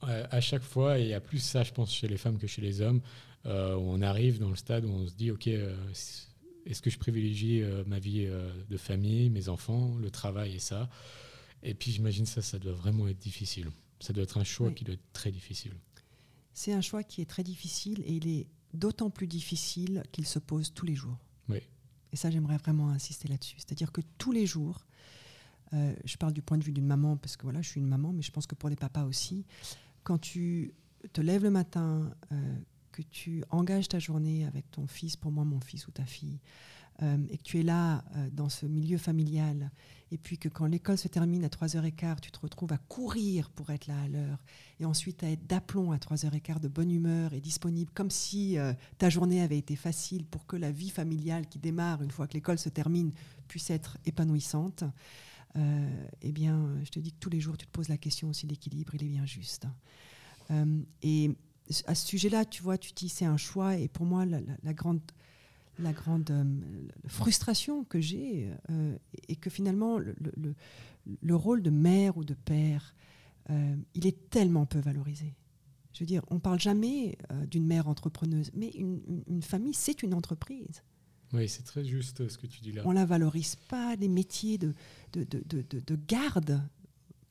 à 0.01 0.39
chaque 0.39 0.61
fois, 0.61 0.97
et 0.97 1.01
il 1.01 1.07
y 1.09 1.13
a 1.13 1.19
plus 1.19 1.39
ça, 1.39 1.63
je 1.63 1.73
pense, 1.73 1.93
chez 1.93 2.07
les 2.07 2.15
femmes 2.15 2.37
que 2.37 2.47
chez 2.47 2.61
les 2.61 2.79
hommes, 2.79 3.01
euh, 3.45 3.75
où 3.75 3.81
on 3.81 4.01
arrive 4.01 4.39
dans 4.39 4.49
le 4.49 4.55
stade 4.55 4.85
où 4.85 4.89
on 4.89 5.05
se 5.05 5.13
dit, 5.13 5.29
OK, 5.29 5.47
euh, 5.47 5.75
est-ce 6.65 6.81
que 6.81 6.89
je 6.89 6.97
privilégie 6.97 7.61
ma 7.85 7.99
vie 7.99 8.27
de 8.69 8.77
famille, 8.77 9.29
mes 9.29 9.49
enfants, 9.49 9.95
le 9.97 10.09
travail 10.09 10.55
et 10.55 10.59
ça? 10.59 10.89
Et 11.63 11.73
puis 11.73 11.91
j'imagine 11.91 12.25
ça, 12.25 12.41
ça 12.41 12.59
doit 12.59 12.73
vraiment 12.73 13.07
être 13.07 13.19
difficile. 13.19 13.71
Ça 13.99 14.13
doit 14.13 14.23
être 14.23 14.37
un 14.37 14.43
choix 14.43 14.71
qui 14.71 14.85
doit 14.85 14.93
être 14.93 15.11
très 15.11 15.31
difficile. 15.31 15.73
C'est 16.53 16.73
un 16.73 16.81
choix 16.81 17.03
qui 17.03 17.21
est 17.21 17.29
très 17.29 17.43
difficile 17.43 18.01
et 18.05 18.13
il 18.13 18.27
est 18.27 18.47
d'autant 18.73 19.09
plus 19.09 19.27
difficile 19.27 20.03
qu'il 20.11 20.25
se 20.25 20.39
pose 20.39 20.73
tous 20.73 20.85
les 20.85 20.95
jours. 20.95 21.17
Et 22.11 22.15
ça, 22.15 22.29
j'aimerais 22.29 22.57
vraiment 22.57 22.89
insister 22.89 23.27
là-dessus. 23.27 23.57
C'est-à-dire 23.57 23.91
que 23.91 24.01
tous 24.17 24.31
les 24.31 24.45
jours, 24.45 24.85
euh, 25.73 25.93
je 26.05 26.17
parle 26.17 26.33
du 26.33 26.41
point 26.41 26.57
de 26.57 26.63
vue 26.63 26.71
d'une 26.71 26.87
maman, 26.87 27.17
parce 27.17 27.37
que 27.37 27.43
voilà, 27.43 27.61
je 27.61 27.69
suis 27.69 27.79
une 27.79 27.87
maman, 27.87 28.11
mais 28.13 28.21
je 28.21 28.31
pense 28.31 28.47
que 28.47 28.55
pour 28.55 28.69
les 28.69 28.75
papas 28.75 29.03
aussi, 29.03 29.45
quand 30.03 30.17
tu 30.17 30.73
te 31.13 31.21
lèves 31.21 31.43
le 31.43 31.51
matin, 31.51 32.11
euh, 32.31 32.55
que 32.91 33.01
tu 33.03 33.43
engages 33.51 33.87
ta 33.87 33.99
journée 33.99 34.45
avec 34.45 34.69
ton 34.71 34.87
fils, 34.87 35.15
pour 35.15 35.31
moi 35.31 35.45
mon 35.45 35.59
fils 35.59 35.87
ou 35.87 35.91
ta 35.91 36.05
fille, 36.05 36.39
euh, 37.01 37.17
et 37.29 37.37
que 37.37 37.43
tu 37.43 37.59
es 37.59 37.63
là 37.63 38.03
dans 38.33 38.49
ce 38.49 38.65
milieu 38.65 38.97
familial, 38.97 39.71
et 40.11 40.17
puis 40.17 40.37
que 40.37 40.49
quand 40.49 40.65
l'école 40.65 40.97
se 40.97 41.07
termine 41.07 41.43
à 41.43 41.49
3h15, 41.49 42.19
tu 42.21 42.31
te 42.31 42.39
retrouves 42.39 42.73
à 42.73 42.77
courir 42.77 43.49
pour 43.51 43.69
être 43.69 43.87
là 43.87 43.99
à 44.01 44.07
l'heure, 44.07 44.39
et 44.79 44.85
ensuite 44.85 45.23
à 45.23 45.29
être 45.29 45.45
d'aplomb 45.47 45.91
à 45.91 45.97
3h15 45.97 46.59
de 46.59 46.67
bonne 46.67 46.91
humeur 46.91 47.33
et 47.33 47.41
disponible, 47.41 47.91
comme 47.93 48.09
si 48.09 48.57
ta 48.97 49.09
journée 49.09 49.41
avait 49.41 49.57
été 49.57 49.75
facile 49.75 50.25
pour 50.25 50.45
que 50.45 50.55
la 50.55 50.71
vie 50.71 50.89
familiale 50.89 51.47
qui 51.47 51.59
démarre 51.59 52.01
une 52.01 52.11
fois 52.11 52.27
que 52.27 52.33
l'école 52.33 52.57
se 52.57 52.69
termine 52.69 53.11
puisse 53.47 53.69
être 53.69 53.97
épanouissante. 54.05 54.83
Euh, 55.55 56.05
eh 56.21 56.31
bien, 56.31 56.77
je 56.83 56.89
te 56.89 56.99
dis 56.99 57.11
que 57.11 57.19
tous 57.19 57.29
les 57.29 57.39
jours, 57.39 57.57
tu 57.57 57.65
te 57.65 57.71
poses 57.71 57.89
la 57.89 57.97
question 57.97 58.31
si 58.33 58.47
l'équilibre, 58.47 58.93
il 58.95 59.03
est 59.03 59.09
bien 59.09 59.25
juste. 59.25 59.67
Euh, 60.51 60.81
et 61.01 61.31
à 61.85 61.95
ce 61.95 62.07
sujet-là, 62.07 62.45
tu 62.45 62.63
vois, 62.63 62.77
tu 62.77 62.91
dis 62.93 63.09
c'est 63.09 63.25
un 63.25 63.37
choix, 63.37 63.75
et 63.75 63.87
pour 63.87 64.05
moi, 64.05 64.25
la, 64.25 64.73
grande, 64.73 65.01
la 65.79 65.93
grande 65.93 66.29
euh, 66.31 66.43
frustration 67.07 67.83
que 67.83 67.99
j'ai, 67.99 68.49
et 69.27 69.35
que 69.35 69.49
finalement, 69.49 69.97
le, 69.97 70.15
le, 71.21 71.35
rôle 71.35 71.61
de 71.61 71.69
mère 71.69 72.17
ou 72.17 72.23
de 72.23 72.33
père, 72.33 72.95
il 73.95 74.05
est 74.05 74.29
tellement 74.29 74.65
peu 74.65 74.79
valorisé. 74.79 75.35
Je 75.93 76.01
veux 76.01 76.05
dire, 76.05 76.23
on 76.29 76.39
parle 76.39 76.59
jamais 76.59 77.17
d'une 77.47 77.65
mère 77.65 77.87
entrepreneuse, 77.87 78.51
mais 78.53 78.69
une 78.69 79.41
famille, 79.41 79.73
c'est 79.73 80.03
une 80.03 80.13
entreprise. 80.13 80.83
Oui, 81.33 81.47
c'est 81.47 81.63
très 81.63 81.83
juste 81.85 82.27
ce 82.27 82.37
que 82.37 82.47
tu 82.47 82.61
dis 82.61 82.71
là. 82.71 82.81
On 82.85 82.89
ne 82.89 82.95
la 82.95 83.05
valorise 83.05 83.55
pas, 83.55 83.95
les 83.95 84.07
métiers 84.07 84.57
de, 84.57 84.73
de, 85.13 85.23
de, 85.23 85.61
de, 85.61 85.99
garde. 86.07 86.61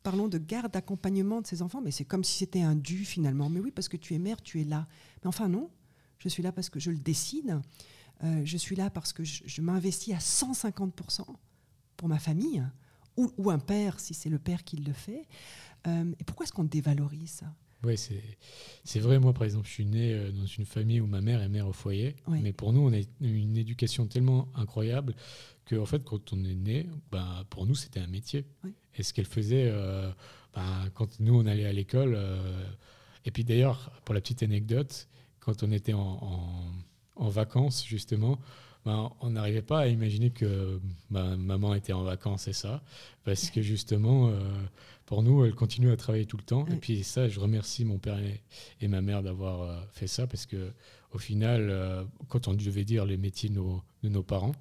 Parlons 0.03 0.29
de 0.29 0.39
garde, 0.39 0.73
d'accompagnement 0.73 1.41
de 1.41 1.47
ces 1.47 1.63
enfants, 1.63 1.81
mais 1.81 1.91
c'est 1.91 2.05
comme 2.05 2.23
si 2.23 2.39
c'était 2.39 2.63
un 2.63 2.77
dû 2.77 3.05
finalement. 3.05 3.49
Mais 3.49 3.61
oui, 3.61 3.73
parce 3.73 3.89
que 3.89 3.97
tu 3.97 4.15
es 4.15 4.19
mère, 4.19 4.41
tu 4.41 4.61
es 4.61 4.65
là. 4.65 4.87
Mais 5.23 5.29
enfin 5.29 5.49
non, 5.49 5.71
je 6.19 6.29
suis 6.29 6.43
là 6.43 6.53
parce 6.53 6.71
que 6.71 6.79
je 6.79 6.91
le 6.91 6.99
décide. 6.99 7.61
Euh, 8.25 8.43
je 8.45 8.57
suis 8.57 8.77
là 8.77 8.91
parce 8.91 9.13
que 9.13 9.25
je, 9.25 9.63
m'investis 9.63 10.15
à 10.15 10.19
150% 10.19 11.25
pour 11.97 12.09
ma 12.09 12.19
famille, 12.19 12.65
ou, 13.17 13.33
ou, 13.37 13.51
un 13.51 13.59
père 13.59 13.99
si 13.99 14.15
c'est 14.15 14.29
le 14.29 14.39
père 14.39 14.65
qui 14.65 14.77
le 14.77 14.93
fait. 14.93 15.27
Euh, 15.87 16.13
et 16.19 16.25
pourquoi 16.25 16.45
est-ce 16.45 16.53
qu'on 16.53 16.65
dévalorise 16.65 17.31
ça? 17.31 17.47
Oui, 17.85 17.97
c'est 17.97 18.99
vrai. 18.99 19.21
Moi, 19.21 19.33
par 19.33 19.45
exemple, 19.45 19.67
je 19.69 19.73
suis 19.73 19.87
né 19.87 20.13
euh, 20.13 20.33
dans 20.33 20.47
une 20.47 20.65
famille 20.65 21.01
où 21.01 21.07
ma 21.07 21.21
mère 21.21 21.41
est 21.41 21.49
mère 21.49 21.69
au 21.69 21.73
foyer. 21.73 22.17
Mais 22.27 22.53
pour 22.53 22.73
nous, 22.73 22.81
on 22.81 22.93
a 22.93 23.01
une 23.21 23.57
éducation 23.57 24.07
tellement 24.07 24.49
incroyable 24.57 25.15
que, 25.65 25.77
en 25.77 25.87
fait, 25.87 26.03
quand 26.03 26.33
on 26.33 26.45
est 26.45 26.57
né, 26.57 26.87
ben, 27.13 27.45
pour 27.51 27.67
nous, 27.67 27.77
c'était 27.77 28.01
un 28.01 28.09
métier. 28.09 28.45
Et 28.97 29.03
ce 29.05 29.13
qu'elle 29.13 29.27
faisait, 29.27 29.69
euh, 29.71 30.11
ben, 30.55 30.91
quand 30.95 31.21
nous, 31.21 31.35
on 31.39 31.47
allait 31.47 31.67
à 31.67 31.73
l'école. 31.73 32.19
Et 33.25 33.31
puis 33.31 33.45
d'ailleurs, 33.45 33.93
pour 34.05 34.15
la 34.15 34.21
petite 34.21 34.43
anecdote, 34.43 35.09
quand 35.39 35.63
on 35.63 35.71
était 35.71 35.93
en, 35.93 36.01
en, 36.01 36.65
vacances, 37.19 37.85
justement, 37.85 38.39
ben, 38.87 39.11
on 39.21 39.31
n'arrivait 39.31 39.63
pas 39.63 39.81
à 39.81 39.87
imaginer 39.89 40.31
que 40.31 40.81
ben, 41.11 41.37
maman 41.37 41.75
était 41.75 41.93
en 41.93 42.05
vacances 42.05 42.49
et 42.49 42.53
ça. 42.53 42.81
Parce 43.25 43.51
que 43.51 43.61
justement 43.61 44.31
pour 45.09 45.23
nous, 45.23 45.43
elle 45.47 45.55
continue 45.55 45.91
à 45.91 45.97
travailler 45.97 46.27
tout 46.27 46.37
le 46.37 46.43
temps. 46.43 46.67
Et 46.67 46.77
puis 46.77 47.03
ça, 47.03 47.31
je 47.31 47.41
remercie 47.41 47.87
mon 47.87 47.97
père 47.97 48.19
et, 48.79 48.89
ma 48.89 49.01
mère 49.01 49.23
d'avoir 49.23 49.63
euh, 49.63 49.81
fait 49.91 50.07
ça 50.07 50.27
parce 50.27 50.45
que 50.45 50.71
au 51.15 51.19
final, 51.19 51.69
euh, 51.71 52.05
quand 52.29 52.47
on 52.47 52.53
devait 52.53 52.85
dire 52.85 53.07
les 53.07 53.17
métiers 53.17 53.49
de 53.49 53.55
nos, 53.55 53.81
de 54.03 54.11
nos 54.11 54.23
parents, 54.23 54.53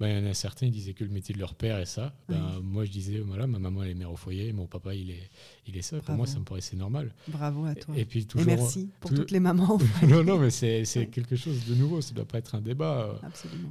ben, 0.00 0.08
il 0.08 0.24
y 0.24 0.26
en 0.26 0.28
a 0.28 0.34
certains 0.34 0.66
qui 0.66 0.72
disaient 0.72 0.94
que 0.94 1.04
le 1.04 1.10
métier 1.10 1.36
de 1.36 1.38
leur 1.38 1.54
père 1.54 1.78
est 1.78 1.86
ça. 1.86 2.12
Ben, 2.28 2.58
moi, 2.60 2.84
je 2.84 2.90
disais, 2.90 3.20
voilà, 3.20 3.46
ma 3.46 3.60
maman 3.60 3.84
elle 3.84 3.90
est 3.90 3.94
mère 3.94 4.10
au 4.10 4.16
foyer, 4.16 4.52
mon 4.52 4.66
papa 4.66 4.92
il 4.92 5.12
est, 5.12 5.30
il 5.68 5.76
est 5.76 5.82
ça. 5.82 6.00
Pour 6.00 6.16
moi, 6.16 6.26
ça 6.26 6.40
me 6.40 6.44
paraissait 6.44 6.74
normal. 6.74 7.14
Bravo 7.28 7.64
à 7.66 7.76
toi. 7.76 7.96
Et, 7.96 8.04
puis 8.04 8.26
toujours, 8.26 8.44
merci 8.44 8.90
pour 8.98 9.14
toutes 9.14 9.30
les 9.30 9.38
mamans. 9.38 9.78
non, 10.08 10.24
non, 10.24 10.36
mais 10.36 10.50
c'est 10.50 11.06
quelque 11.12 11.36
chose 11.36 11.64
de 11.64 11.76
nouveau. 11.76 12.00
Ça 12.00 12.10
ne 12.10 12.16
doit 12.16 12.26
pas 12.26 12.38
être 12.38 12.56
un 12.56 12.60
débat. 12.60 13.20
Absolument. 13.22 13.70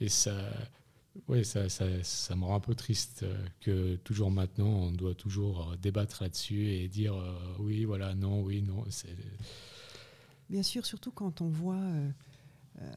Et 0.00 0.08
ça 0.08 0.34
oui, 1.28 1.44
ça, 1.44 1.68
ça, 1.68 1.84
ça, 2.02 2.34
me 2.36 2.44
rend 2.44 2.56
un 2.56 2.60
peu 2.60 2.74
triste 2.74 3.22
euh, 3.22 3.46
que 3.60 3.96
toujours 3.96 4.30
maintenant, 4.30 4.68
on 4.68 4.90
doit 4.90 5.14
toujours 5.14 5.72
euh, 5.72 5.76
débattre 5.76 6.22
là-dessus 6.22 6.68
et 6.68 6.88
dire 6.88 7.14
euh, 7.14 7.34
oui, 7.58 7.84
voilà, 7.84 8.14
non, 8.14 8.42
oui, 8.42 8.62
non. 8.62 8.84
Bien 10.48 10.62
sûr, 10.62 10.86
surtout 10.86 11.10
quand 11.10 11.40
on 11.40 11.48
voit. 11.48 11.82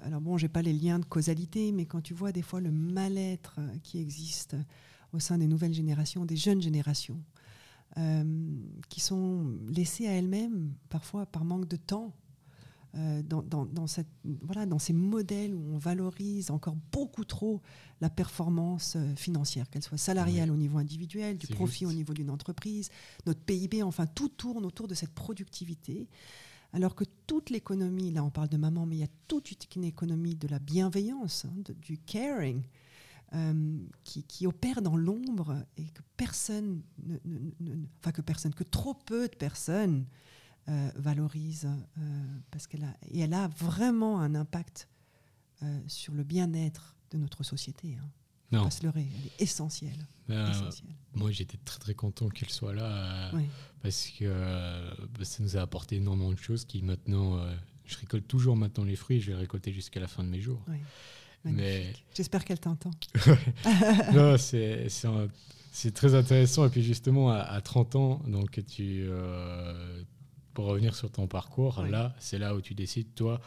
alors 0.02 0.22
bon, 0.22 0.38
j'ai 0.38 0.48
pas 0.48 0.62
les 0.62 0.74
liens 0.74 1.00
de 1.00 1.06
causalité, 1.06 1.72
mais 1.72 1.86
quand 1.86 2.02
tu 2.02 2.14
vois 2.14 2.32
des 2.32 2.42
fois 2.42 2.62
le 2.62 2.72
mal-être 2.72 3.60
qui 3.84 4.00
existe 4.00 4.56
au 5.14 5.20
sein 5.20 5.38
des 5.38 5.48
nouvelles 5.48 5.74
générations, 5.74 6.26
des 6.26 6.38
jeunes 6.38 6.62
générations, 6.62 7.22
qui 8.90 9.00
sont 9.00 9.54
laissées 9.70 10.08
à 10.08 10.12
elles-mêmes, 10.12 10.74
parfois 10.90 11.26
par 11.26 11.46
manque 11.46 11.68
de 11.70 11.78
temps, 11.78 12.14
euh, 12.98 13.22
dans, 13.24 13.88
cette, 13.88 14.08
voilà, 14.42 14.66
dans 14.66 14.80
ces 14.80 14.94
modèles 14.94 15.54
où 15.54 15.74
on 15.74 15.78
valorise 15.78 16.50
encore 16.50 16.78
beaucoup 16.94 17.26
trop 17.26 17.62
la 18.00 18.10
performance 18.10 18.96
euh, 18.96 19.16
financière, 19.16 19.70
qu'elle 19.70 19.84
soit 19.84 19.98
salariale 19.98 20.50
au 20.50 20.56
niveau 20.56 20.78
individuel, 20.78 21.38
du 21.38 21.48
profit 21.48 21.86
au 21.86 21.92
niveau 21.92 22.14
d'une 22.14 22.30
entreprise, 22.30 22.90
notre 23.26 23.42
PIB, 23.42 23.84
enfin 23.84 24.06
tout 24.06 24.30
tourne 24.30 24.66
autour 24.66 24.88
de 24.88 24.94
cette 24.94 25.14
productivité. 25.14 26.08
Alors 26.72 26.96
que 26.96 27.04
toute 27.28 27.50
l'économie, 27.50 28.12
là 28.12 28.24
on 28.24 28.30
parle 28.30 28.48
de 28.48 28.58
maman, 28.58 28.86
mais 28.86 28.96
il 28.96 29.00
y 29.00 29.04
a 29.04 29.12
toute 29.28 29.76
une 29.76 29.84
économie 29.84 30.36
de 30.36 30.48
la 30.48 30.60
bienveillance, 30.60 31.46
hein, 31.46 31.74
du 31.82 31.98
caring, 31.98 32.64
euh, 33.34 33.78
qui, 34.06 34.24
qui, 34.24 34.48
opère 34.48 34.82
dans 34.82 34.96
l'ombre 34.96 35.58
et 35.76 35.84
que 35.84 36.02
personne, 36.16 36.82
enfin 38.00 38.14
que 38.14 38.22
personne, 38.22 38.54
que 38.54 38.64
trop 38.64 38.94
peu 38.94 39.28
de 39.28 39.36
personnes 39.36 40.06
euh, 40.68 40.90
valorise 40.96 41.68
euh, 42.00 42.02
parce 42.50 42.66
qu'elle 42.66 42.86
a 42.86 42.98
et 43.12 43.20
elle 43.20 43.36
a 43.36 43.48
vraiment 43.50 44.20
un 44.20 44.34
impact 44.34 44.88
euh, 45.62 45.80
sur 45.86 46.16
le 46.16 46.24
bien-être 46.24 46.96
de 47.12 47.20
notre 47.20 47.44
société. 47.44 47.98
Hein. 48.02 48.10
Non. 48.52 48.64
Pas 48.64 48.72
se 48.72 48.82
leurrer, 48.82 49.06
elle 49.16 49.28
est 49.28 49.44
essentielle. 49.44 50.08
Ben, 50.28 50.52
moi, 51.14 51.30
j'étais 51.30 51.60
très 51.66 51.78
très 51.78 51.94
content 51.94 52.30
qu'elle 52.30 52.50
soit 52.50 52.74
là 52.74 53.32
parce 53.84 54.10
que 54.10 54.26
bah, 55.16 55.24
ça 55.24 55.44
nous 55.44 55.56
a 55.56 55.62
apporté 55.62 55.98
énormément 55.98 56.32
de 56.32 56.40
choses 56.40 56.66
qui 56.66 56.82
maintenant, 56.82 57.40
je 57.86 57.98
récolte 57.98 58.28
toujours 58.28 58.56
maintenant 58.56 58.86
les 58.86 58.96
fruits, 58.96 59.22
je 59.22 59.28
vais 59.28 59.34
les 59.34 59.42
récolter 59.42 59.72
jusqu'à 59.72 60.00
la 60.00 60.08
fin 60.08 60.24
de 60.24 60.30
mes 60.30 60.42
jours. 60.42 60.66
Mais 61.44 61.94
j'espère 62.16 62.44
qu'elle 62.44 62.60
t'entend. 62.60 62.90
non, 64.16 64.36
c'est 64.40 64.88
c'est 65.72 65.94
très 65.94 66.16
intéressant. 66.16 66.66
Et 66.66 66.70
puis 66.70 66.82
justement, 66.82 67.30
à, 67.30 67.38
à 67.38 67.62
30 67.62 67.96
ans, 67.96 68.22
donc 68.26 68.66
tu, 68.66 69.08
pour 70.56 70.66
revenir 70.66 70.96
sur 70.96 71.12
ton 71.12 71.28
parcours, 71.28 71.84
là, 71.84 72.16
c'est 72.18 72.40
là 72.40 72.56
où 72.56 72.62
tu 72.62 72.74
décides, 72.74 73.14
toi, 73.14 73.40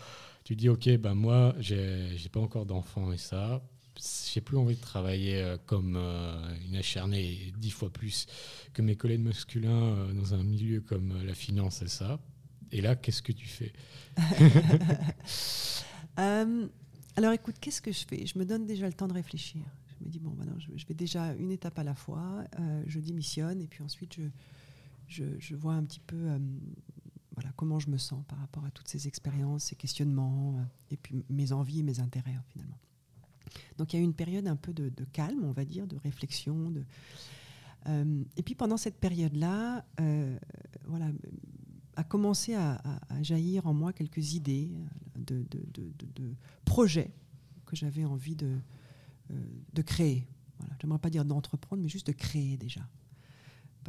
tu 0.45 0.55
dis, 0.55 0.69
OK, 0.69 0.89
ben 0.99 1.15
moi, 1.15 1.55
j'ai 1.59 2.29
pas 2.31 2.39
encore 2.39 2.67
d'enfant 2.67 3.13
et 3.13 3.17
ça, 3.17 3.61
j'ai 4.33 4.41
plus 4.41 4.57
envie 4.57 4.77
de 4.77 4.81
travailler 4.81 5.43
euh, 5.43 5.57
comme 5.67 5.97
euh, 5.97 6.55
une 6.69 6.77
acharnée 6.77 7.53
dix 7.59 7.71
fois 7.71 7.91
plus 7.91 8.27
que 8.73 8.83
mes 8.83 8.95
collègues 8.95 9.23
masculins 9.23 9.97
euh, 9.97 10.13
dans 10.13 10.35
un 10.35 10.45
milieu 10.45 10.81
comme 10.81 11.25
la 11.25 11.35
finance 11.35 11.83
et 11.83 11.89
ça. 11.89 12.21
Et 12.71 12.81
là, 12.81 12.95
qu'est-ce 12.95 13.23
que 13.23 13.33
tu 13.33 13.47
fais? 13.47 13.73
Alors 17.17 17.33
écoute, 17.33 17.57
qu'est-ce 17.61 17.81
que 17.81 17.91
je 17.91 18.07
fais? 18.07 18.27
Je 18.27 18.39
me 18.39 18.45
donne 18.45 18.67
déjà 18.67 18.87
le 18.87 18.93
temps 18.93 19.09
de 19.09 19.15
réfléchir. 19.15 19.63
Je 19.99 20.05
me 20.05 20.11
dis, 20.11 20.21
bon, 20.21 20.31
ben 20.31 20.47
je, 20.59 20.87
vais 20.87 20.95
déjà 20.95 21.35
une 21.35 21.51
étape 21.51 21.79
à 21.79 21.83
la 21.83 21.95
fois, 21.95 22.45
je 22.87 23.01
démissionne 23.01 23.61
et 23.61 23.67
puis 23.67 23.83
ensuite 23.83 24.15
je, 24.15 24.23
je, 25.09 25.57
vois 25.57 25.75
un 25.75 25.85
petit 25.85 26.01
peu 26.01 26.17
euh, 26.17 26.39
voilà, 27.39 27.53
comment 27.55 27.79
je 27.79 27.89
me 27.89 27.99
sens 27.99 28.25
par 28.27 28.37
rapport 28.41 28.65
à 28.65 28.71
toutes 28.73 28.89
ces 28.89 29.07
expériences, 29.07 29.67
ces 29.67 29.77
questionnements, 29.77 30.57
euh, 30.59 30.63
et 30.91 30.97
puis 30.97 31.25
mes 31.31 31.53
envies 31.53 31.85
mes 31.85 32.01
intérêts 32.01 32.35
hein, 32.35 32.43
finalement. 32.49 32.79
Donc 33.77 33.93
il 33.93 33.97
y 33.97 33.99
a 34.01 34.03
eu 34.03 34.05
une 34.05 34.15
période 34.15 34.49
un 34.49 34.57
peu 34.57 34.73
de, 34.73 35.05
calme, 35.13 35.45
on 35.45 35.53
va 35.53 35.65
dire, 35.65 35.87
de 35.87 35.97
réflexion. 35.99 36.73
De, 36.73 36.83
euh, 37.87 38.25
et 38.37 38.43
puis 38.43 38.57
pendant 38.57 38.77
cette 38.77 38.99
période-là, 38.99 39.87
voilà, 40.85 41.07
a 41.95 42.03
commencé 42.03 42.57
à, 42.57 42.83
jaillir 43.23 43.69
en 43.69 43.73
moi 43.73 43.93
quelques 43.93 44.35
idées 44.35 44.73
de, 45.17 45.47
de 45.49 46.35
projets 46.65 47.13
que 47.67 47.77
j'avais 47.77 48.05
envie 48.05 48.35
de, 48.35 48.59
de 49.73 49.83
créer. 49.83 50.27
Voilà, 50.59 50.75
J'aimerais 50.83 50.99
pas 50.99 51.11
dire 51.11 51.25
d'entreprendre, 51.25 51.83
mais 51.83 51.89
juste 51.89 52.09
de 52.09 52.13
créer 52.13 52.57
déjà 52.57 52.83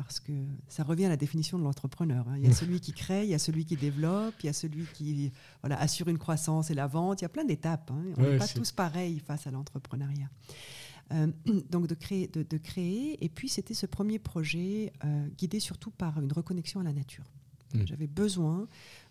parce 0.04 0.20
que 0.20 0.34
ça 0.68 0.84
revient 0.84 1.06
à 1.06 1.10
la 1.10 1.18
définition 1.18 1.58
de 1.58 1.64
l'entrepreneur. 1.64 2.28
Hein. 2.28 2.38
Il 2.38 2.45
y 2.45 2.47
a 2.47 2.54
celui 2.54 2.80
qui 2.80 2.93
crée, 2.93 3.24
il 3.24 3.30
y 3.30 3.34
a 3.34 3.39
celui 3.39 3.66
qui 3.66 3.76
développe, 3.76 4.36
il 4.43 4.47
y 4.47 4.50
a 4.50 4.54
celui 4.54 4.86
qui 4.93 5.32
voilà, 5.62 5.80
assure 5.80 6.08
une 6.08 6.18
croissance 6.18 6.70
et 6.72 6.74
la 6.74 6.88
vente. 6.88 7.22
Il 7.22 7.24
y 7.24 7.26
a 7.26 7.30
plein 7.30 7.45
d'étapes. 7.45 7.91
Hein. 7.91 8.04
On 8.18 8.22
n'est 8.22 8.38
pas 8.38 8.47
tous 8.47 8.72
pareils 8.72 9.20
face 9.20 9.47
à 9.47 9.52
l'entrepreneuriat. 9.52 10.30
donc 11.70 11.88
de 11.88 11.95
créer, 11.95 12.28
de, 12.28 12.58
créer. 12.58 13.24
Et 13.24 13.30
puis 13.30 13.50
c'était 13.50 13.74
ce 13.74 13.86
premier 13.86 14.20
projet 14.20 14.93
guidé 15.38 15.60
surtout 15.60 15.91
par 15.91 16.20
une 16.20 16.32
reconnexion 16.32 16.80
à 16.80 16.84
la 16.84 16.93
nature. 16.93 17.26
Hmm. 17.74 17.86
J'avais 17.86 18.08
besoin 18.08 18.68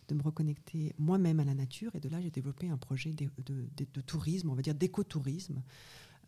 de 0.08 0.14
me 0.14 0.22
reconnecter 0.22 0.94
moi-même 0.98 1.38
à 1.40 1.44
la 1.44 1.54
nature. 1.54 1.94
Et 1.94 2.00
de 2.00 2.08
là, 2.08 2.20
j'ai 2.20 2.30
développé 2.30 2.68
un 2.68 2.78
projet 2.78 3.12
de, 3.12 3.28
de 3.46 4.00
tourisme, 4.00 4.50
on 4.50 4.54
va 4.54 4.62
dire 4.62 4.74
d'écotourisme, 4.74 5.62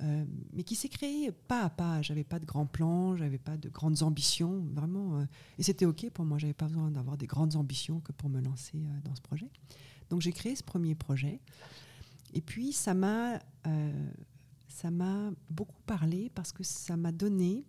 euh, 0.02 0.24
mais 0.52 0.62
qui 0.62 0.76
s'est 0.76 0.88
créé 0.88 1.30
pas 1.30 1.64
à 1.64 1.70
pas. 1.70 2.00
J'avais 2.02 2.24
pas 2.24 2.38
de 2.38 2.46
grands 2.46 2.66
plans, 2.66 3.16
j'avais 3.16 3.38
pas 3.38 3.56
de 3.56 3.68
grandes 3.68 4.02
ambitions, 4.02 4.64
vraiment. 4.72 5.18
Euh, 5.18 5.24
et 5.58 5.62
c'était 5.62 5.84
ok 5.84 6.10
pour 6.10 6.24
moi. 6.24 6.38
J'avais 6.38 6.54
pas 6.54 6.66
besoin 6.66 6.90
d'avoir 6.90 7.16
des 7.16 7.26
grandes 7.26 7.56
ambitions 7.56 8.00
que 8.00 8.12
pour 8.12 8.30
me 8.30 8.40
lancer 8.40 8.78
euh, 8.78 9.00
dans 9.04 9.14
ce 9.14 9.20
projet. 9.20 9.50
Donc 10.08 10.22
j'ai 10.22 10.32
créé 10.32 10.56
ce 10.56 10.62
premier 10.62 10.94
projet. 10.94 11.40
Et 12.32 12.40
puis 12.40 12.72
ça 12.72 12.94
m'a, 12.94 13.40
ça 14.68 14.90
m'a 14.90 15.32
beaucoup 15.50 15.80
parlé 15.84 16.30
parce 16.34 16.52
que 16.52 16.62
ça 16.62 16.96
m'a 16.96 17.10
donné, 17.10 17.64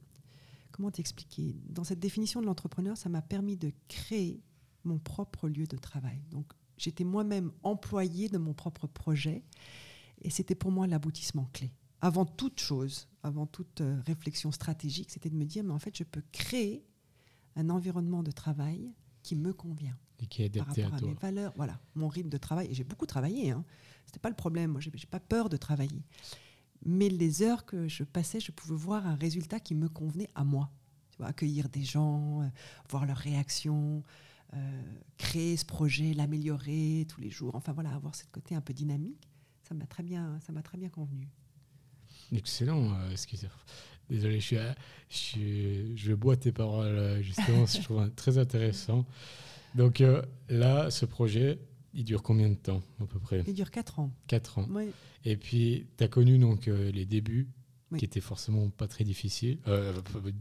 comment 0.71 0.91
t'expliquer, 0.91 1.55
dans 1.67 1.83
cette 1.83 1.99
définition 1.99 2.41
de 2.41 2.45
l'entrepreneur, 2.45 2.95
ça 2.95 3.09
m'a 3.09 3.23
permis 3.23 3.57
de 3.57 3.71
créer 3.87 4.39
mon 4.83 4.99
propre 4.99 5.49
lieu 5.49 5.65
de 5.65 5.77
travail. 5.77 6.21
Donc 6.29 6.53
j'étais 6.77 7.03
moi-même 7.03 7.51
employée 7.63 8.29
de 8.29 8.37
mon 8.37 8.53
propre 8.53 8.85
projet. 8.87 9.43
Et 10.23 10.29
c'était 10.29 10.55
pour 10.55 10.71
moi 10.71 10.85
l'aboutissement 10.85 11.49
clé 11.53 11.71
avant 12.01 12.25
toute 12.25 12.59
chose, 12.59 13.07
avant 13.23 13.45
toute 13.45 13.81
euh, 13.81 14.01
réflexion 14.05 14.51
stratégique, 14.51 15.11
c'était 15.11 15.29
de 15.29 15.35
me 15.35 15.45
dire, 15.45 15.63
mais 15.63 15.73
en 15.73 15.79
fait, 15.79 15.95
je 15.95 16.03
peux 16.03 16.23
créer 16.31 16.83
un 17.55 17.69
environnement 17.69 18.23
de 18.23 18.31
travail 18.31 18.91
qui 19.23 19.35
me 19.35 19.53
convient. 19.53 19.97
Et 20.19 20.25
qui 20.25 20.43
est 20.43 20.45
adapté 20.45 20.81
par 20.83 20.91
rapport 20.91 21.07
à, 21.07 21.11
mes 21.11 21.15
valeurs, 21.15 21.53
voilà, 21.55 21.79
mon 21.95 22.07
rythme 22.07 22.29
de 22.29 22.37
travail. 22.37 22.67
Et 22.69 22.73
j'ai 22.73 22.83
beaucoup 22.83 23.05
travaillé, 23.05 23.51
hein. 23.51 23.63
c'était 24.05 24.19
pas 24.19 24.29
le 24.29 24.35
problème, 24.35 24.71
moi, 24.71 24.81
j'ai 24.81 25.07
pas 25.07 25.19
peur 25.19 25.49
de 25.49 25.57
travailler. 25.57 26.03
Mais 26.83 27.09
les 27.09 27.43
heures 27.43 27.65
que 27.65 27.87
je 27.87 28.03
passais, 28.03 28.39
je 28.39 28.51
pouvais 28.51 28.75
voir 28.75 29.05
un 29.05 29.15
résultat 29.15 29.59
qui 29.59 29.75
me 29.75 29.87
convenait 29.87 30.29
à 30.33 30.43
moi. 30.43 30.71
Tu 31.11 31.17
vois, 31.17 31.27
accueillir 31.27 31.69
des 31.69 31.83
gens, 31.83 32.41
euh, 32.41 32.47
voir 32.89 33.05
leurs 33.05 33.17
réactions, 33.17 34.03
euh, 34.53 34.81
créer 35.17 35.57
ce 35.57 35.65
projet, 35.65 36.13
l'améliorer 36.13 37.05
tous 37.07 37.21
les 37.21 37.29
jours. 37.29 37.55
Enfin 37.55 37.73
voilà, 37.73 37.93
avoir 37.93 38.15
ce 38.15 38.23
côté 38.31 38.55
un 38.55 38.61
peu 38.61 38.73
dynamique, 38.73 39.29
ça 39.61 39.75
m'a 39.75 39.85
très 39.85 40.03
bien, 40.03 40.39
ça 40.41 40.51
m'a 40.51 40.63
très 40.63 40.77
bien 40.77 40.89
convenu. 40.89 41.29
Excellent. 42.35 42.93
Euh, 42.93 43.15
Désolé, 44.09 44.41
je, 44.41 44.57
suis, 45.09 45.97
je, 45.97 46.13
bois 46.13 46.35
tes 46.35 46.51
paroles, 46.51 46.97
euh, 46.97 47.21
justement, 47.21 47.65
je 47.65 47.81
trouve 47.81 48.09
très 48.11 48.37
intéressant. 48.37 49.05
Donc 49.75 50.01
euh, 50.01 50.21
là, 50.49 50.91
ce 50.91 51.05
projet, 51.05 51.59
il 51.93 52.03
dure 52.03 52.21
combien 52.21 52.49
de 52.49 52.55
temps 52.55 52.81
à 53.01 53.05
peu 53.05 53.19
près? 53.19 53.43
Il 53.47 53.53
dure 53.53 53.71
4 53.71 53.99
ans. 53.99 54.11
4 54.27 54.59
ans. 54.59 54.67
Oui. 54.69 54.89
Et 55.23 55.37
puis, 55.37 55.87
tu 55.97 56.03
as 56.03 56.07
connu 56.07 56.37
donc, 56.37 56.65
les 56.65 57.05
débuts 57.05 57.47
qui 57.97 58.05
étaient 58.05 58.21
forcément 58.21 58.69
pas 58.69 58.87
très 58.87 59.03
difficiles. 59.03 59.59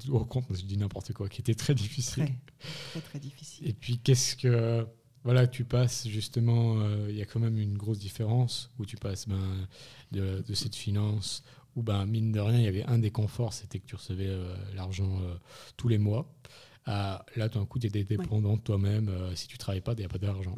au 0.08 0.24
compte, 0.24 0.46
je 0.50 0.62
dis 0.62 0.76
n'importe 0.76 1.12
quoi, 1.12 1.28
qui 1.28 1.40
étaient 1.40 1.54
très 1.54 1.74
difficiles. 1.74 2.24
Très, 2.24 2.70
très, 2.90 3.00
très 3.00 3.18
difficiles. 3.20 3.68
Et 3.68 3.72
puis, 3.72 3.98
qu'est-ce 3.98 4.36
que 4.36 4.86
voilà, 5.22 5.46
tu 5.46 5.64
passes 5.64 6.08
justement, 6.08 6.80
il 7.08 7.14
y 7.14 7.22
a 7.22 7.26
quand 7.26 7.40
même 7.40 7.58
une 7.58 7.76
grosse 7.76 7.98
différence 7.98 8.70
où 8.78 8.86
tu 8.86 8.96
passes 8.96 9.28
ben, 9.28 9.68
de, 10.12 10.42
de, 10.46 10.54
cette 10.54 10.74
finance 10.74 11.44
où 11.80 11.82
ben, 11.82 12.04
mine 12.04 12.30
de 12.30 12.40
rien, 12.40 12.58
il 12.58 12.64
y 12.64 12.68
avait 12.68 12.84
un 12.84 12.98
des 12.98 13.10
conforts, 13.10 13.54
c'était 13.54 13.80
que 13.80 13.86
tu 13.86 13.96
recevais 13.96 14.28
euh, 14.28 14.54
l'argent 14.74 15.18
euh, 15.22 15.34
tous 15.76 15.88
les 15.88 15.98
mois. 15.98 16.30
Euh, 16.88 17.16
là, 17.36 17.48
tout 17.48 17.58
d'un 17.58 17.64
coup, 17.64 17.78
tu 17.78 17.86
étais 17.86 18.04
dépendant 18.04 18.56
de 18.56 18.62
toi-même. 18.62 19.10
si 19.34 19.48
tu 19.48 19.56
ne 19.56 19.58
travailles 19.58 19.80
pas, 19.80 19.92
il 19.92 19.98
n'y 19.98 20.04
a 20.04 20.08
pas 20.08 20.18
d'argent. 20.18 20.54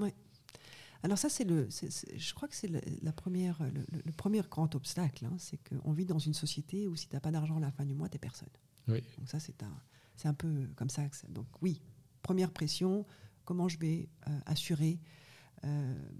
Alors 1.04 1.18
ça, 1.18 1.28
c'est 1.28 1.44
le, 1.44 1.68
je 1.68 2.34
crois 2.34 2.46
que 2.46 2.54
c'est 2.54 2.70
la 3.02 3.12
première, 3.12 3.58
le, 3.62 4.12
premier 4.12 4.40
grand 4.48 4.72
obstacle, 4.76 5.24
hein, 5.24 5.34
c'est 5.38 5.58
qu'on 5.68 5.92
vit 5.92 6.06
dans 6.06 6.20
une 6.20 6.34
société 6.34 6.86
où 6.86 6.94
si 6.94 7.08
tu 7.08 7.16
n'as 7.16 7.20
pas 7.20 7.32
d'argent 7.32 7.56
à 7.56 7.60
la 7.60 7.72
fin 7.72 7.84
du 7.84 7.94
mois, 7.94 8.08
tu 8.08 8.14
n'es 8.14 8.20
personne. 8.20 8.48
Oui. 8.86 9.02
Donc 9.18 9.28
ça, 9.28 9.40
c'est 9.40 9.62
un, 9.64 9.76
c'est 10.16 10.28
un 10.28 10.34
peu 10.34 10.68
comme 10.76 10.90
ça. 10.90 11.02
donc 11.28 11.46
oui, 11.60 11.82
première 12.22 12.52
pression, 12.52 13.04
comment 13.44 13.68
je 13.68 13.78
vais 13.78 14.08
assurer 14.46 15.00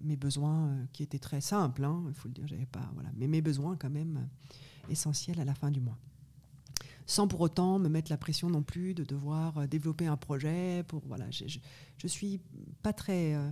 mes 0.00 0.16
besoins 0.16 0.86
qui 0.92 1.04
étaient 1.04 1.18
très 1.18 1.40
simples, 1.40 1.84
hein, 1.84 2.04
il 2.08 2.14
faut 2.14 2.28
le 2.28 2.34
dire, 2.34 2.46
j'avais 2.46 2.66
pas, 2.66 2.90
voilà, 2.94 3.10
mais 3.16 3.28
mes 3.28 3.40
besoins 3.40 3.76
quand 3.76 3.90
même 3.90 4.28
essentiel 4.88 5.40
à 5.40 5.44
la 5.44 5.54
fin 5.54 5.70
du 5.70 5.80
mois. 5.80 5.98
Sans 7.06 7.26
pour 7.26 7.40
autant 7.40 7.78
me 7.78 7.88
mettre 7.88 8.10
la 8.10 8.16
pression 8.16 8.48
non 8.48 8.62
plus 8.62 8.94
de 8.94 9.04
devoir 9.04 9.58
euh, 9.58 9.66
développer 9.66 10.06
un 10.06 10.16
projet. 10.16 10.84
Pour, 10.84 11.02
voilà, 11.06 11.30
je 11.30 11.44
ne 11.44 12.08
suis 12.08 12.40
pas 12.82 12.92
très 12.92 13.34
euh, 13.34 13.50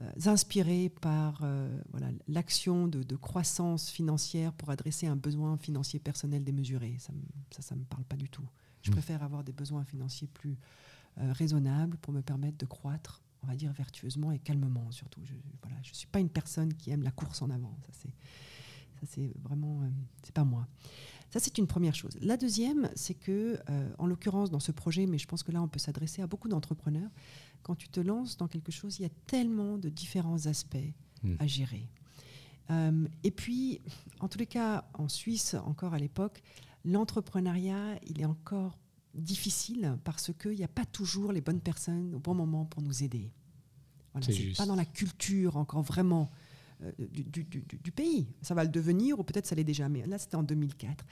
euh, 0.00 0.10
inspirée 0.26 0.88
par 0.88 1.44
voilà, 1.90 2.08
l'action 2.28 2.86
de, 2.86 3.16
croissance 3.16 3.90
financière 3.90 4.52
pour 4.52 4.70
adresser 4.70 5.06
un 5.06 5.16
besoin 5.16 5.56
financier 5.56 5.98
personnel 5.98 6.44
démesuré. 6.44 6.96
Ça, 6.98 7.12
ça 7.60 7.74
ne 7.74 7.80
me 7.80 7.86
parle 7.86 8.04
pas 8.04 8.16
du 8.16 8.28
tout. 8.28 8.46
Je 8.82 8.90
mmh. 8.90 8.94
préfère 8.94 9.22
avoir 9.22 9.42
des 9.42 9.52
besoins 9.52 9.84
financiers 9.84 10.28
plus 10.28 10.56
raisonnables 11.16 11.96
pour 11.96 12.12
me 12.12 12.20
permettre 12.20 12.58
de 12.58 12.66
croître 12.66 13.22
on 13.42 13.46
va 13.46 13.56
dire 13.56 13.72
vertueusement 13.72 14.32
et 14.32 14.38
calmement 14.38 14.90
surtout. 14.90 15.20
Je 15.24 15.34
ne 15.34 15.38
voilà, 15.62 15.76
je 15.82 15.94
suis 15.94 16.06
pas 16.06 16.18
une 16.18 16.28
personne 16.28 16.74
qui 16.74 16.90
aime 16.90 17.02
la 17.02 17.10
course 17.10 17.42
en 17.42 17.50
avant. 17.50 17.76
Ça, 17.82 17.92
c'est, 17.92 18.10
ça, 19.00 19.06
c'est 19.06 19.32
vraiment, 19.42 19.82
euh, 19.82 19.88
c'est 20.22 20.34
pas 20.34 20.44
moi. 20.44 20.66
Ça, 21.30 21.40
c'est 21.40 21.58
une 21.58 21.66
première 21.66 21.94
chose. 21.94 22.16
La 22.20 22.36
deuxième, 22.36 22.90
c'est 22.94 23.14
que, 23.14 23.58
euh, 23.68 23.92
en 23.98 24.06
l'occurrence, 24.06 24.50
dans 24.50 24.60
ce 24.60 24.72
projet, 24.72 25.06
mais 25.06 25.18
je 25.18 25.26
pense 25.26 25.42
que 25.42 25.52
là, 25.52 25.60
on 25.62 25.68
peut 25.68 25.78
s'adresser 25.78 26.22
à 26.22 26.26
beaucoup 26.26 26.48
d'entrepreneurs, 26.48 27.10
quand 27.62 27.74
tu 27.74 27.88
te 27.88 28.00
lances 28.00 28.36
dans 28.36 28.48
quelque 28.48 28.72
chose, 28.72 28.98
il 28.98 29.02
y 29.02 29.06
a 29.06 29.12
tellement 29.26 29.78
de 29.78 29.88
différents 29.88 30.46
aspects 30.46 30.92
hmm. 31.22 31.34
à 31.38 31.46
gérer. 31.46 31.88
Euh, 32.70 33.06
et 33.22 33.30
puis, 33.30 33.80
en 34.20 34.28
tous 34.28 34.38
les 34.38 34.46
cas, 34.46 34.88
en 34.94 35.08
Suisse, 35.08 35.54
encore 35.54 35.94
à 35.94 35.98
l'époque, 35.98 36.42
l'entrepreneuriat, 36.84 37.98
il 38.06 38.20
est 38.20 38.24
encore 38.24 38.78
difficile 39.14 39.98
parce 40.04 40.32
qu'il 40.32 40.56
n'y 40.56 40.64
a 40.64 40.68
pas 40.68 40.84
toujours 40.84 41.32
les 41.32 41.40
bonnes 41.40 41.60
personnes 41.60 42.14
au 42.14 42.18
bon 42.18 42.34
moment 42.34 42.64
pour 42.64 42.82
nous 42.82 43.02
aider. 43.02 43.32
Voilà, 44.12 44.26
c'est 44.26 44.56
pas 44.56 44.66
dans 44.66 44.76
la 44.76 44.84
culture 44.84 45.56
encore 45.56 45.82
vraiment 45.82 46.30
euh, 46.82 46.92
du, 46.98 47.92
pays. 47.92 48.28
Ça 48.42 48.54
va 48.54 48.64
le 48.64 48.70
devenir, 48.70 49.18
ou 49.18 49.24
peut-être 49.24 49.46
ça 49.46 49.54
l'est 49.54 49.64
déjà, 49.64 49.88
mais 49.88 50.06
là 50.06 50.18
c'était 50.18 50.36
en 50.36 50.42
2004. 50.42 51.04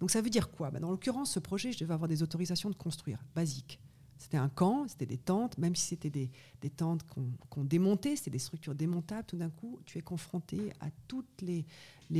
Donc 0.00 0.10
ça 0.10 0.20
veut 0.20 0.30
dire 0.30 0.50
quoi? 0.50 0.70
Ben, 0.70 0.80
Dans 0.80 0.90
l'occurrence, 0.90 1.32
ce 1.32 1.38
projet, 1.38 1.72
je 1.72 1.78
devais 1.78 1.94
avoir 1.94 2.08
des 2.08 2.22
autorisations 2.22 2.70
de 2.70 2.74
construire, 2.74 3.18
basiques. 3.34 3.80
C'était 4.22 4.36
un 4.36 4.48
camp, 4.48 4.86
c'était 4.86 5.04
des 5.04 5.18
tentes, 5.18 5.58
même 5.58 5.74
si 5.74 5.88
c'était 5.88 6.08
des, 6.08 6.30
tentes 6.70 7.04
qu'on 7.50 7.64
démontait, 7.64 8.14
c'était 8.14 8.30
des 8.30 8.38
structures 8.38 8.76
démontables, 8.76 9.24
tout 9.26 9.36
d'un 9.36 9.50
coup, 9.50 9.80
tu 9.84 9.98
es 9.98 10.00
confronté 10.00 10.72
à 10.78 10.90
toutes 11.08 11.42
les, 11.42 11.64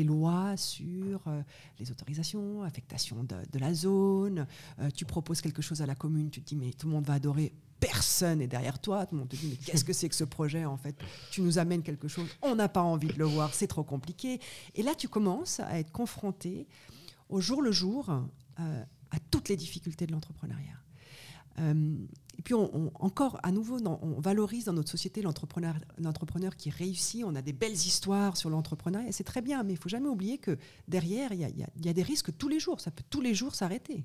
lois 0.02 0.56
sur 0.56 1.22
euh, 1.28 1.42
les 1.78 1.92
autorisations, 1.92 2.64
affectation 2.64 3.22
de, 3.22 3.58
la 3.60 3.72
zone. 3.72 4.48
Euh, 4.80 4.90
tu 4.90 5.04
proposes 5.04 5.40
quelque 5.40 5.62
chose 5.62 5.80
à 5.80 5.86
la 5.86 5.94
commune, 5.94 6.28
tu 6.28 6.42
te 6.42 6.48
dis, 6.48 6.56
mais 6.56 6.72
tout 6.72 6.88
le 6.88 6.92
monde 6.94 7.06
va 7.06 7.14
adorer 7.14 7.52
personne 7.78 8.40
est 8.40 8.48
derrière 8.48 8.80
toi. 8.80 9.06
Tout 9.06 9.14
le 9.14 9.20
monde 9.20 9.28
te 9.28 9.36
dit 9.36 9.48
mais 9.50 9.56
qu'est-ce 9.56 9.84
que 9.84 9.92
c'est 9.92 10.08
que 10.08 10.14
ce 10.16 10.24
projet 10.24 10.64
en 10.64 10.76
fait? 10.76 10.96
Tu 11.30 11.40
nous 11.40 11.58
amènes 11.58 11.82
quelque 11.84 12.08
chose, 12.08 12.26
on 12.42 12.56
n'a 12.56 12.68
pas 12.68 12.82
envie 12.82 13.08
de 13.08 13.18
le 13.18 13.26
voir, 13.26 13.54
c'est 13.54 13.68
trop 13.68 13.84
compliqué. 13.84 14.40
Et 14.74 14.82
là, 14.82 14.96
tu 14.96 15.08
commences 15.08 15.60
à 15.60 15.78
être 15.78 15.92
confronté 15.92 16.66
au 17.28 17.40
jour 17.40 17.62
le 17.62 17.70
jour 17.70 18.10
euh, 18.58 18.84
à 19.10 19.18
toutes 19.30 19.48
les 19.48 19.56
difficultés 19.56 20.06
de 20.06 20.12
l'entrepreneuriat. 20.12 20.82
Euh, 21.58 21.96
et 22.38 22.42
puis 22.42 22.54
on, 22.54 22.90
encore, 22.94 23.38
à 23.42 23.52
nouveau, 23.52 23.78
on 23.84 24.20
valorise 24.20 24.64
dans 24.64 24.72
notre 24.72 24.90
société 24.90 25.22
l'entrepreneur, 25.22 25.76
l'entrepreneur 25.98 26.56
qui 26.56 26.70
réussit. 26.70 27.24
On 27.24 27.34
a 27.34 27.42
des 27.42 27.52
belles 27.52 27.72
histoires 27.72 28.36
sur 28.36 28.50
l'entrepreneuriat, 28.50 29.12
c'est 29.12 29.24
très 29.24 29.42
bien, 29.42 29.62
mais 29.62 29.74
il 29.74 29.78
faut 29.78 29.88
jamais 29.88 30.08
oublier 30.08 30.38
que 30.38 30.58
derrière, 30.88 31.32
il 31.32 31.40
y, 31.40 31.84
y 31.84 31.88
a, 31.88 31.92
des 31.92 32.02
risques 32.02 32.36
tous 32.38 32.48
les 32.48 32.58
jours. 32.58 32.80
Ça 32.80 32.90
peut 32.90 33.04
tous 33.10 33.20
les 33.20 33.34
jours 33.34 33.54
s'arrêter 33.54 34.04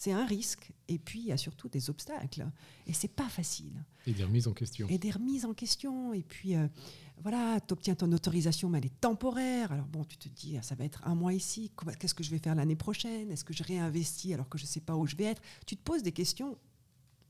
c'est 0.00 0.12
un 0.12 0.24
risque. 0.24 0.72
Et 0.88 0.98
puis, 0.98 1.20
il 1.20 1.26
y 1.26 1.32
a 1.32 1.36
surtout 1.36 1.68
des 1.68 1.90
obstacles. 1.90 2.46
Et 2.86 2.94
c'est 2.94 3.14
pas 3.14 3.28
facile. 3.28 3.84
Et 4.06 4.14
des 4.14 4.24
remises 4.24 4.48
en 4.48 4.54
question. 4.54 4.88
Et 4.88 4.96
des 4.96 5.10
remises 5.10 5.44
en 5.44 5.52
question. 5.52 6.14
Et 6.14 6.22
puis, 6.22 6.56
euh, 6.56 6.66
voilà, 7.22 7.60
tu 7.60 7.74
obtiens 7.74 7.94
ton 7.94 8.10
autorisation, 8.12 8.70
mais 8.70 8.78
elle 8.78 8.86
est 8.86 9.00
temporaire. 9.00 9.72
Alors, 9.72 9.84
bon, 9.84 10.02
tu 10.04 10.16
te 10.16 10.26
dis, 10.30 10.56
ah, 10.56 10.62
ça 10.62 10.74
va 10.74 10.84
être 10.84 11.06
un 11.06 11.14
mois 11.14 11.34
ici. 11.34 11.70
Qu'est-ce 11.98 12.14
que 12.14 12.24
je 12.24 12.30
vais 12.30 12.38
faire 12.38 12.54
l'année 12.54 12.76
prochaine? 12.76 13.30
Est-ce 13.30 13.44
que 13.44 13.52
je 13.52 13.62
réinvestis 13.62 14.32
alors 14.32 14.48
que 14.48 14.56
je 14.56 14.64
ne 14.64 14.68
sais 14.68 14.80
pas 14.80 14.96
où 14.96 15.06
je 15.06 15.16
vais 15.16 15.24
être? 15.24 15.42
Tu 15.66 15.76
te 15.76 15.82
poses 15.82 16.02
des 16.02 16.12
questions 16.12 16.56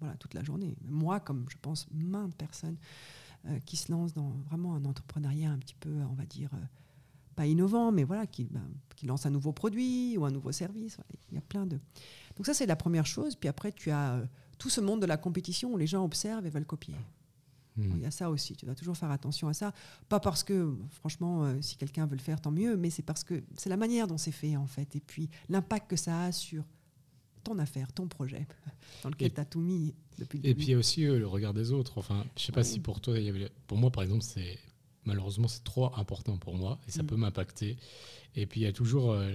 voilà, 0.01 0.17
toute 0.17 0.35
la 0.35 0.43
journée. 0.43 0.77
Moi, 0.87 1.21
comme 1.21 1.45
je 1.49 1.57
pense 1.61 1.87
maintes 1.93 2.35
personnes 2.35 2.77
euh, 3.47 3.59
qui 3.65 3.77
se 3.77 3.91
lancent 3.91 4.15
dans 4.15 4.31
vraiment 4.49 4.75
un 4.75 4.85
entrepreneuriat 4.85 5.51
un 5.51 5.59
petit 5.59 5.75
peu, 5.75 5.91
on 6.11 6.15
va 6.15 6.25
dire, 6.25 6.51
euh, 6.55 6.65
pas 7.37 7.47
innovant, 7.47 7.93
mais 7.93 8.05
voilà, 8.05 8.27
qui, 8.27 8.45
ben, 8.45 8.69
qui 8.97 9.07
lance 9.07 9.25
un 9.25 9.31
nouveau 9.31 9.53
produit 9.53 10.17
ou 10.19 10.25
un 10.25 10.31
nouveau 10.31 10.53
service. 10.53 10.99
Il 11.31 11.37
y 11.37 11.39
a 11.39 11.43
plein 11.43 11.65
de. 11.65 11.79
Donc 12.37 12.47
ça, 12.47 12.53
c'est 12.55 12.67
la 12.67 12.77
première 12.77 13.07
chose. 13.07 13.37
Puis 13.37 13.49
après, 13.49 13.73
tu 13.73 13.91
as 13.91 14.15
euh, 14.15 14.27
tout 14.59 14.69
ce 14.69 14.81
monde 14.81 15.01
de 15.01 15.07
la 15.07 15.17
compétition 15.17 15.73
où 15.73 15.79
les 15.79 15.87
gens 15.87 16.05
observent 16.05 16.47
et 16.47 16.51
veulent 16.51 16.67
copier. 16.67 16.95
Hmm. 17.77 17.93
il 17.95 18.01
y 18.01 18.05
a 18.05 18.11
ça 18.11 18.29
aussi. 18.31 18.57
Tu 18.57 18.67
dois 18.67 18.75
toujours 18.75 18.97
faire 18.97 19.11
attention 19.11 19.49
à 19.49 19.55
ça. 19.55 19.73
Pas 20.09 20.21
parce 20.21 20.43
que, 20.43 20.77
franchement, 20.91 21.63
si 21.63 21.77
quelqu'un 21.77 22.05
veut 22.05 22.17
le 22.17 22.23
faire, 22.23 22.41
tant 22.41 22.51
mieux, 22.51 22.77
mais 22.77 22.91
c'est 22.91 23.03
parce 23.03 23.25
que 23.25 23.43
c'est 23.57 23.71
la 23.71 23.77
manière 23.77 24.07
dont 24.07 24.19
c'est 24.19 24.33
fait, 24.33 24.57
en 24.57 24.67
fait. 24.67 24.97
Et 24.97 25.01
puis 25.01 25.31
l'impact 25.49 25.89
que 25.89 25.97
ça 25.97 26.25
a 26.25 26.33
sur 26.33 26.65
ton 27.43 27.59
affaire, 27.59 27.93
ton 27.93 28.09
projet, 28.09 28.47
dans 29.03 29.11
lequel 29.11 29.33
tu 29.33 29.41
as 29.41 29.45
tout 29.45 29.61
mis 29.61 29.95
depuis 30.19 30.39
le 30.39 30.49
Et 30.49 30.55
puis 30.55 30.67
il 30.67 30.71
y 30.71 30.75
a 30.75 30.79
aussi 30.79 31.05
euh, 31.07 31.19
le 31.19 31.27
regard 31.27 31.55
des 31.55 31.73
autres. 31.73 31.99
Enfin, 31.99 32.25
je 32.37 32.43
sais 32.43 32.53
pas 32.53 32.65
si 32.65 32.81
pour 32.81 33.01
toi, 33.01 33.19
il 33.19 33.25
y 33.25 33.29
avait, 33.29 33.51
pour 33.67 33.79
moi, 33.79 33.91
par 33.91 34.03
exemple, 34.03 34.23
c'est 34.23 34.59
malheureusement, 35.05 35.49
c'est 35.49 35.65
trop 35.65 35.95
important 35.97 36.37
pour 36.37 36.55
moi 36.55 36.79
et 36.87 36.91
ça 36.91 37.03
mm. 37.03 37.07
peut 37.07 37.17
m'impacter. 37.17 37.77
Et 38.37 38.47
puis, 38.47 38.61
il 38.61 38.65
y 38.65 38.67
a 38.67 38.73
toujours 38.73 39.13
euh, 39.13 39.35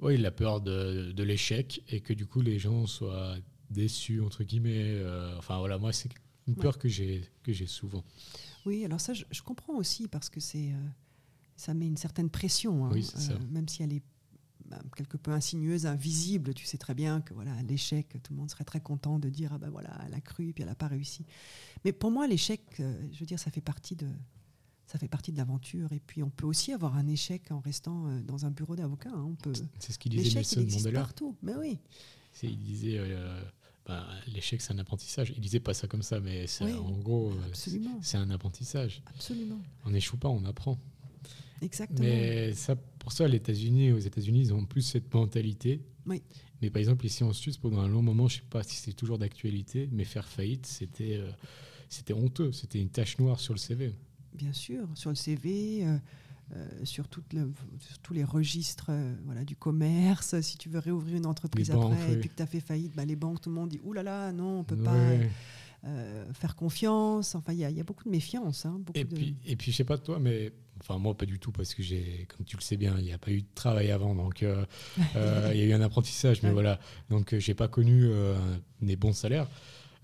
Oui, 0.00 0.16
la 0.16 0.30
peur 0.30 0.60
de, 0.60 1.12
de 1.12 1.22
l'échec 1.22 1.82
et 1.88 2.00
que 2.00 2.12
du 2.12 2.26
coup 2.26 2.40
les 2.40 2.58
gens 2.58 2.86
soient 2.86 3.36
déçus, 3.70 4.20
entre 4.20 4.44
guillemets. 4.44 5.02
enfin 5.38 5.58
voilà, 5.58 5.78
moi 5.78 5.92
c'est 5.92 6.10
une 6.46 6.54
peur 6.54 6.78
que 6.78 6.88
j'ai 6.88 7.66
souvent. 7.66 8.04
Oui, 8.66 8.84
alors 8.84 9.00
ça, 9.00 9.12
je, 9.14 9.42
comprends 9.42 9.74
aussi 9.74 10.08
parce 10.08 10.28
que 10.28 10.40
c'est 10.40 10.72
ça 11.56 11.74
met 11.74 11.86
une 11.86 11.96
certaine 11.96 12.30
pression, 12.30 12.86
hein, 12.86 12.90
même 13.50 13.68
si 13.68 13.82
elle 13.82 13.92
est 13.92 14.02
quelque 14.96 15.16
peu 15.16 15.30
insinueuse, 15.30 15.86
invisible. 15.86 16.54
Tu 16.54 16.66
sais 16.66 16.78
très 16.78 16.94
bien 16.94 17.20
que 17.20 17.34
voilà, 17.34 17.50
l'échec, 17.62 18.08
tout 18.22 18.32
le 18.32 18.38
monde 18.38 18.50
serait 18.50 18.64
très 18.64 18.80
content 18.80 19.18
de 19.18 19.28
dire 19.28 19.52
ah 19.52 19.58
ben 19.58 19.70
voilà, 19.70 19.90
elle 20.06 20.14
a 20.14 20.20
cru 20.20 20.52
puis 20.52 20.62
elle 20.62 20.68
n'a 20.68 20.74
pas 20.74 20.88
réussi. 20.88 21.24
Mais 21.84 21.92
pour 21.92 22.10
moi, 22.10 22.26
l'échec, 22.26 22.62
euh, 22.80 23.08
je 23.12 23.20
veux 23.20 23.26
dire, 23.26 23.38
ça 23.38 23.50
fait 23.50 23.60
partie 23.60 23.96
de 23.96 24.08
ça 24.86 24.98
fait 24.98 25.08
partie 25.08 25.32
de 25.32 25.38
l'aventure. 25.38 25.92
Et 25.92 26.00
puis 26.00 26.22
on 26.22 26.30
peut 26.30 26.46
aussi 26.46 26.72
avoir 26.72 26.96
un 26.96 27.06
échec 27.06 27.50
en 27.50 27.60
restant 27.60 28.06
euh, 28.06 28.22
dans 28.22 28.46
un 28.46 28.50
bureau 28.50 28.76
d'avocat. 28.76 29.10
Hein. 29.10 29.24
On 29.26 29.34
peut. 29.34 29.52
C'est 29.78 29.92
ce 29.92 29.98
qu'il 29.98 30.12
disait 30.12 30.34
Nelson 30.34 30.66
Mandela. 30.70 31.00
partout. 31.00 31.36
Mais 31.42 31.54
oui. 31.56 31.78
Il 32.42 32.58
disait. 32.58 32.98
Euh, 32.98 33.42
bah, 33.86 34.06
l'échec, 34.28 34.62
c'est 34.62 34.72
un 34.72 34.78
apprentissage. 34.78 35.34
Il 35.36 35.40
disait 35.40 35.60
pas 35.60 35.74
ça 35.74 35.86
comme 35.86 36.02
ça, 36.02 36.18
mais 36.18 36.46
en 36.62 36.98
gros, 36.98 37.34
c'est 37.52 38.16
un 38.16 38.30
apprentissage. 38.30 39.02
Absolument. 39.06 39.60
On 39.84 39.90
n'échoue 39.90 40.16
pas, 40.16 40.28
on 40.28 40.44
apprend. 40.46 40.78
Exactement. 41.60 42.00
Mais 42.00 42.52
ça, 42.54 42.76
pour 43.04 43.12
ça, 43.12 43.28
les 43.28 43.36
États-Unis, 43.36 43.92
aux 43.92 43.98
États-Unis, 43.98 44.40
ils 44.40 44.54
ont 44.54 44.64
plus 44.64 44.80
cette 44.80 45.12
mentalité. 45.12 45.82
Oui. 46.06 46.22
Mais 46.62 46.70
par 46.70 46.80
exemple, 46.80 47.04
ici 47.04 47.22
en 47.22 47.34
Suisse, 47.34 47.58
pendant 47.58 47.80
un 47.80 47.88
long 47.88 48.00
moment, 48.00 48.28
je 48.28 48.36
ne 48.38 48.40
sais 48.40 48.48
pas 48.48 48.62
si 48.62 48.76
c'est 48.76 48.94
toujours 48.94 49.18
d'actualité, 49.18 49.90
mais 49.92 50.04
faire 50.04 50.26
faillite, 50.26 50.64
c'était 50.64 51.18
euh, 51.18 51.30
c'était 51.90 52.14
honteux. 52.14 52.50
C'était 52.52 52.80
une 52.80 52.88
tache 52.88 53.18
noire 53.18 53.40
sur 53.40 53.52
le 53.52 53.58
CV. 53.58 53.92
Bien 54.32 54.54
sûr, 54.54 54.88
sur 54.94 55.10
le 55.10 55.16
CV. 55.16 55.84
Euh, 55.84 55.98
euh, 56.56 56.66
sur, 56.84 57.04
le, 57.32 57.52
tous 58.02 58.14
les 58.14 58.24
registres 58.24 58.90
voilà, 59.26 59.44
du 59.44 59.56
commerce. 59.56 60.40
Si 60.40 60.56
tu 60.56 60.70
veux 60.70 60.78
réouvrir 60.78 61.16
une 61.16 61.26
entreprise 61.26 61.70
après 61.70 62.12
et 62.12 62.16
puis 62.16 62.30
que 62.30 62.36
tu 62.36 62.42
as 62.42 62.46
fait 62.46 62.60
faillite, 62.60 62.94
bah, 62.96 63.04
les 63.04 63.16
banques, 63.16 63.42
tout 63.42 63.50
le 63.50 63.54
monde 63.54 63.68
dit 63.68 63.80
Ouh 63.84 63.92
là 63.92 64.02
là, 64.02 64.32
non, 64.32 64.46
on 64.46 64.58
ne 64.60 64.64
peut 64.64 64.76
pas 64.76 64.96
faire 66.32 66.56
confiance. 66.56 67.34
Enfin, 67.34 67.52
il 67.52 67.58
y, 67.58 67.64
a 67.80 67.84
beaucoup 67.84 68.04
de 68.04 68.10
méfiance. 68.10 68.64
Hein, 68.64 68.80
et, 68.94 69.04
Puis, 69.04 69.36
et 69.44 69.56
puis, 69.56 69.72
je 69.72 69.76
sais 69.76 69.84
pas 69.84 69.98
toi, 69.98 70.18
mais 70.18 70.52
Enfin, 70.80 70.98
moi, 70.98 71.16
pas 71.16 71.26
du 71.26 71.38
tout, 71.38 71.52
parce 71.52 71.74
que 71.74 71.82
j'ai, 71.82 72.26
comme 72.28 72.44
tu 72.44 72.56
le 72.56 72.62
sais 72.62 72.76
bien, 72.76 72.96
il 72.98 73.04
n'y 73.04 73.12
a 73.12 73.18
pas 73.18 73.30
eu 73.30 73.42
de 73.42 73.46
travail 73.54 73.90
avant. 73.90 74.14
Donc, 74.14 74.42
euh, 74.42 74.64
euh, 75.16 75.50
il 75.52 75.60
y 75.60 75.62
a 75.62 75.66
eu 75.66 75.72
un 75.72 75.80
apprentissage, 75.80 76.42
mais 76.42 76.50
voilà. 76.50 76.78
Donc, 77.10 77.32
euh, 77.32 77.40
j'ai 77.40 77.54
pas 77.54 77.68
connu 77.68 78.10
des 78.82 78.96
bons 78.96 79.12
salaires. 79.12 79.48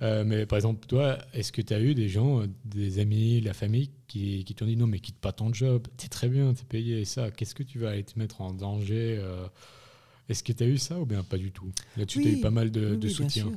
mais 0.01 0.47
par 0.47 0.57
exemple, 0.57 0.87
toi, 0.87 1.19
est-ce 1.35 1.53
que 1.53 1.63
tu 1.63 1.75
as 1.75 1.81
eu 1.81 1.95
des 1.95 2.09
gens, 2.09 2.43
des 2.65 2.99
amis, 2.99 3.41
la 3.41 3.53
famille, 3.53 3.91
qui, 4.07 4.45
qui 4.45 4.55
t'ont 4.55 4.67
dit 4.67 4.77
non, 4.77 4.87
mais 4.87 5.01
quitte 5.01 5.19
pas 5.19 5.33
ton 5.33 5.53
job, 5.53 5.87
es 6.03 6.09
très 6.09 6.29
bien, 6.29 6.53
es 6.53 6.65
payé, 6.69 7.01
et 7.01 7.05
ça, 7.05 7.31
qu'est-ce 7.31 7.55
que 7.55 7.63
tu 7.63 7.79
vas 7.79 7.91
aller 7.91 8.05
te 8.05 8.19
mettre 8.19 8.41
en 8.41 8.53
danger 8.53 9.23
Est-ce 10.29 10.43
que 10.43 10.53
tu 10.53 10.63
as 10.63 10.67
eu 10.67 10.79
ça 10.79 10.99
ou 11.01 11.07
bien 11.07 11.23
pas 11.25 11.39
du 11.39 11.51
tout? 11.51 11.71
Là-dessus, 11.97 12.23
tu 12.23 12.29
as 12.29 12.33
eu 12.33 12.41
pas 12.41 12.51
mal 12.51 12.71
de, 12.71 13.09
soutien. 13.09 13.53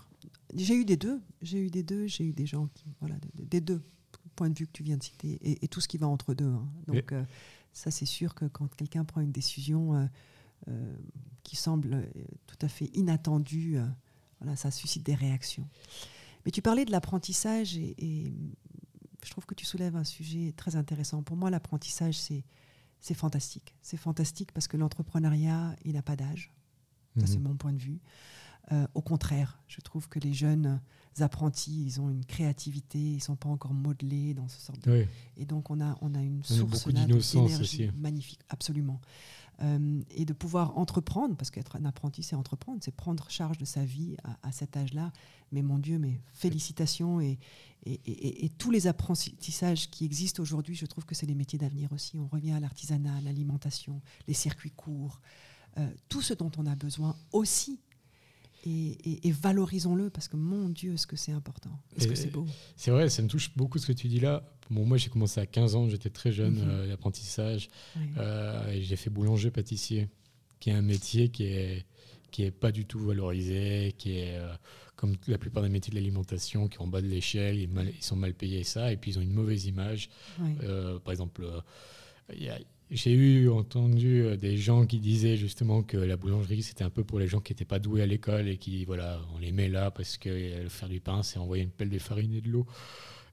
J'ai 0.56 0.76
eu 0.76 0.86
des 0.86 0.98
deux. 0.98 1.20
J'ai 1.42 1.58
eu 1.58 1.70
des 1.70 1.84
deux. 1.84 2.06
J'ai 2.08 2.26
eu 2.26 2.34
des 2.34 2.46
gens 2.46 2.68
qui, 2.76 2.86
voilà, 3.00 3.16
des 3.34 3.62
deux 3.62 3.82
point 4.34 4.50
de 4.50 4.58
vue 4.58 4.68
que 4.68 4.72
tu 4.72 4.84
viens 4.84 4.98
de 4.98 5.04
citer 5.04 5.40
et, 5.64 5.68
tout 5.68 5.82
ce 5.82 5.88
qui 5.88 5.98
va 5.98 6.08
entre 6.08 6.34
deux. 6.34 6.46
Hein. 6.46 6.68
Donc, 6.88 7.12
euh, 7.12 7.24
ça, 7.72 7.92
c'est 7.92 8.06
sûr 8.06 8.36
que 8.36 8.46
quand 8.46 8.74
quelqu'un 8.76 9.04
prend 9.04 9.22
une 9.22 9.32
décision 9.32 9.96
euh, 9.96 10.06
euh, 10.70 10.96
qui 11.44 11.56
semble 11.56 12.08
tout 12.48 12.58
à 12.62 12.68
fait 12.68 12.90
inattendue, 12.94 13.78
voilà, 14.40 14.56
ça 14.56 14.72
suscite 14.72 15.04
des 15.04 15.16
réactions. 15.16 15.68
Mais 16.46 16.52
tu 16.52 16.62
parlais 16.62 16.86
de 16.86 16.92
l'apprentissage 16.92 17.78
et, 17.78 18.34
je 19.24 19.32
trouve 19.32 19.46
que 19.46 19.56
tu 19.56 19.66
soulèves 19.66 19.96
un 19.96 20.04
sujet 20.04 20.54
très 20.58 20.76
intéressant. 20.76 21.24
Pour 21.24 21.38
moi, 21.38 21.50
l'apprentissage, 21.50 22.20
c'est, 22.20 22.44
c'est 23.00 23.14
fantastique. 23.14 23.74
C'est 23.82 23.96
fantastique 23.96 24.52
parce 24.52 24.68
que 24.68 24.76
l'entrepreneuriat, 24.76 25.78
il 25.86 25.94
n'a 25.94 26.02
pas 26.02 26.18
d'âge. 26.18 26.52
Ça, 27.18 27.28
c'est 27.28 27.38
mhm. 27.38 27.44
mon 27.44 27.56
point 27.56 27.72
de 27.72 27.78
vue. 27.78 28.02
Au 28.94 29.02
contraire, 29.02 29.60
je 29.68 29.82
trouve 29.82 30.08
que 30.10 30.20
les 30.20 30.34
jeunes 30.34 30.80
apprentis, 31.22 31.84
ils 31.86 32.02
ont 32.02 32.10
une 32.10 32.26
créativité, 32.26 32.98
ils 32.98 33.16
ne 33.16 33.22
sont 33.22 33.36
pas 33.36 33.50
encore 33.50 33.74
modelés 33.74 34.34
dans 34.34 34.48
ce 34.48 34.60
sort 34.60 34.78
de... 34.78 35.06
Et 35.38 35.46
donc 35.46 35.70
on 35.70 35.80
a, 35.80 35.98
on 36.02 36.16
a 36.16 36.22
une 36.22 36.44
source 36.44 36.88
d'énergie 36.88 37.92
magnifique, 37.96 38.40
absolument. 38.50 39.00
Euh, 39.62 40.02
et 40.10 40.26
de 40.26 40.34
pouvoir 40.34 40.78
entreprendre, 40.78 41.36
parce 41.36 41.52
qu'être 41.52 41.76
un 41.76 41.86
apprenti, 41.86 42.24
c'est 42.24 42.36
entreprendre, 42.36 42.80
c'est 42.82 42.96
prendre 42.96 43.30
charge 43.30 43.60
de 43.60 43.66
sa 43.66 43.86
vie 43.86 44.18
à, 44.42 44.52
cet 44.52 44.76
âge-là. 44.76 45.12
Mais 45.52 45.62
mon 45.62 45.78
Dieu, 45.78 46.00
mes 46.00 46.20
félicitations 46.34 47.22
et, 47.22 47.38
et, 47.86 48.46
et, 48.46 48.50
tous 48.50 48.72
les 48.72 48.88
apprentissages 48.88 49.92
qui 49.92 50.06
existent 50.06 50.42
aujourd'hui, 50.42 50.74
je 50.74 50.88
trouve 50.88 51.06
que 51.06 51.14
c'est 51.14 51.28
les 51.28 51.36
métiers 51.36 51.60
d'avenir 51.60 51.94
aussi. 51.94 52.18
On 52.18 52.28
revient 52.28 52.54
à 52.54 52.60
l'artisanat, 52.60 53.22
l'alimentation, 53.22 54.02
les 54.28 54.34
circuits 54.34 54.72
courts, 54.72 55.22
euh, 55.78 55.88
tout 56.10 56.24
ce 56.24 56.34
dont 56.34 56.52
on 56.58 56.66
a 56.66 56.76
besoin 56.76 57.16
aussi 57.32 57.80
et, 58.66 59.32
valorisons-le 59.32 60.10
parce 60.10 60.28
que 60.28 60.38
mon 60.38 60.70
Dieu, 60.70 60.98
ce 60.98 61.08
que 61.08 61.16
c'est 61.16 61.32
important, 61.32 61.78
est-ce 61.98 62.08
que 62.08 62.16
c'est 62.16 62.32
beau? 62.32 62.46
C'est 62.76 62.92
vrai, 62.92 63.10
ça 63.10 63.22
me 63.22 63.28
touche 63.28 63.56
beaucoup 63.56 63.78
ce 63.78 63.88
que 63.88 63.94
tu 63.94 64.08
dis 64.08 64.20
là. 64.20 64.44
Bon, 64.70 64.86
moi, 64.86 64.98
j'ai 64.98 65.10
commencé 65.10 65.40
à 65.42 65.46
15 65.46 65.76
ans, 65.76 65.90
j'étais 65.90 66.10
très 66.10 66.32
jeune, 66.32 66.64
euh, 66.66 66.88
l'apprentissage. 66.88 67.70
Euh, 68.18 68.78
j'ai 68.82 68.96
fait 68.96 69.10
boulanger-pâtissier, 69.10 70.08
qui 70.60 70.70
est 70.70 70.74
un 70.74 70.82
métier 70.82 71.30
qui 71.30 71.44
est, 71.46 71.86
qui 72.32 72.44
est 72.44 72.52
pas 72.52 72.72
du 72.72 72.86
tout 72.86 73.00
valorisé, 73.00 73.94
qui 73.98 74.18
est 74.18 74.38
euh, 74.38 74.54
comme 74.96 75.16
la 75.28 75.38
plupart 75.38 75.64
des 75.64 75.70
métiers 75.70 75.92
de 75.92 75.96
l'alimentation, 75.96 76.68
qui 76.70 76.78
sont 76.78 76.84
en 76.84 76.88
bas 76.88 77.02
de 77.02 77.08
l'échelle, 77.08 77.58
ils, 77.58 77.70
ils, 77.98 78.04
sont 78.04 78.16
mal 78.16 78.34
payés 78.34 78.62
et 78.62 78.64
ça, 78.64 78.94
et 78.94 78.98
puis 78.98 79.12
ils 79.12 79.20
ont 79.20 79.22
une 79.22 79.34
mauvaise 79.34 79.66
image. 79.66 80.10
par 81.04 81.12
exemple, 81.12 81.46
il 82.34 82.44
y 82.44 82.50
a 82.50 82.58
j'ai 82.92 83.12
eu 83.12 83.50
entendu 83.50 84.22
euh, 84.22 84.38
des 84.38 84.58
gens 84.58 84.86
qui 84.86 85.00
disaient 85.00 85.38
justement 85.38 85.84
que 85.84 85.98
la 85.98 86.18
boulangerie 86.18 86.64
c'était 86.64 86.84
un 86.84 86.90
peu 86.90 87.04
pour 87.04 87.20
les 87.20 87.28
gens 87.28 87.40
qui 87.40 87.54
n'étaient 87.54 87.66
pas 87.66 87.80
doués 87.80 88.02
à 88.02 88.06
l'école 88.06 88.48
et 88.48 88.58
qui 88.58 88.86
voilà 88.86 89.20
on 89.36 89.40
les 89.40 89.52
met 89.52 89.70
là 89.70 89.92
parce 89.92 90.18
que 90.18 90.30
euh, 90.30 90.70
faire 90.70 90.90
du 90.90 91.00
pain 91.00 91.24
c'est 91.24 91.40
envoyer 91.40 91.64
une 91.64 91.72
pelle 91.72 91.90
de 91.90 92.00
farine 92.00 92.34
et 92.34 92.42
de 92.42 92.50
l'eau. 92.50 92.66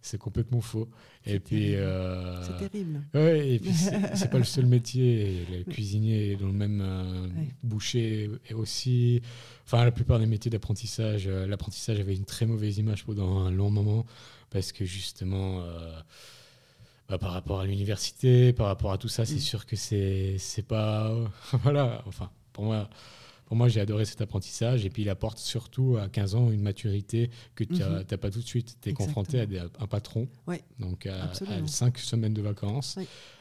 C'est 0.03 0.17
complètement 0.17 0.63
faux. 0.63 0.89
Et 1.27 1.41
puis 1.41 1.75
euh, 1.75 2.43
c'est 2.43 2.71
terrible. 2.71 3.03
ouais 3.13 3.51
et 3.51 3.59
puis 3.59 3.73
c'est 4.15 4.31
pas 4.31 4.39
le 4.39 4.45
seul 4.45 4.65
métier. 4.65 5.45
Le 5.51 5.71
cuisinier 5.71 6.37
dans 6.37 6.47
le 6.47 6.55
même 6.55 7.31
boucher 7.63 8.31
et 8.49 8.55
aussi 8.55 9.21
enfin 9.67 9.85
la 9.85 9.91
plupart 9.91 10.19
des 10.19 10.27
métiers 10.27 10.51
d'apprentissage 10.51 11.29
l'apprentissage 11.29 12.01
avait 12.01 12.17
une 12.17 12.25
très 12.25 12.47
mauvaise 12.47 12.79
image 12.79 13.05
pendant 13.05 13.41
un 13.41 13.51
long 13.51 13.71
moment 13.71 14.07
parce 14.49 14.73
que 14.73 14.87
justement 14.87 15.63
bah, 17.11 17.19
par 17.19 17.33
rapport 17.33 17.59
à 17.59 17.67
l'université, 17.67 18.53
par 18.53 18.69
rapport 18.69 18.93
à 18.93 18.99
tout 18.99 19.09
ça, 19.09 19.25
c'est 19.25 19.35
mm. 19.35 19.41
sûr 19.41 19.67
que 19.67 19.75
c'est 19.75 20.37
c'est 20.39 20.63
pas 20.63 21.13
voilà. 21.65 22.05
Enfin, 22.07 22.31
pour 22.53 22.63
moi, 22.63 22.89
pour 23.47 23.57
moi, 23.57 23.67
j'ai 23.67 23.81
adoré 23.81 24.05
cet 24.05 24.21
apprentissage. 24.21 24.87
Et 24.87 24.91
puis 24.91 25.03
il 25.03 25.11
apporte 25.11 25.39
surtout 25.39 25.97
à 26.01 26.09
15 26.09 26.37
ans 26.37 26.53
une 26.53 26.63
maturité 26.63 27.31
que 27.57 27.65
tu 27.65 27.81
n'as 27.81 28.03
mm-hmm. 28.03 28.17
pas 28.17 28.31
tout 28.31 28.39
de 28.39 28.47
suite. 28.47 28.77
Tu 28.81 28.91
es 28.91 28.93
confronté 28.93 29.41
à, 29.41 29.47
un 29.81 29.87
patron, 29.89 30.29
donc 30.79 31.07
à, 31.07 31.33
5 31.67 31.99
semaines 31.99 32.33
de 32.33 32.43
vacances, 32.43 32.97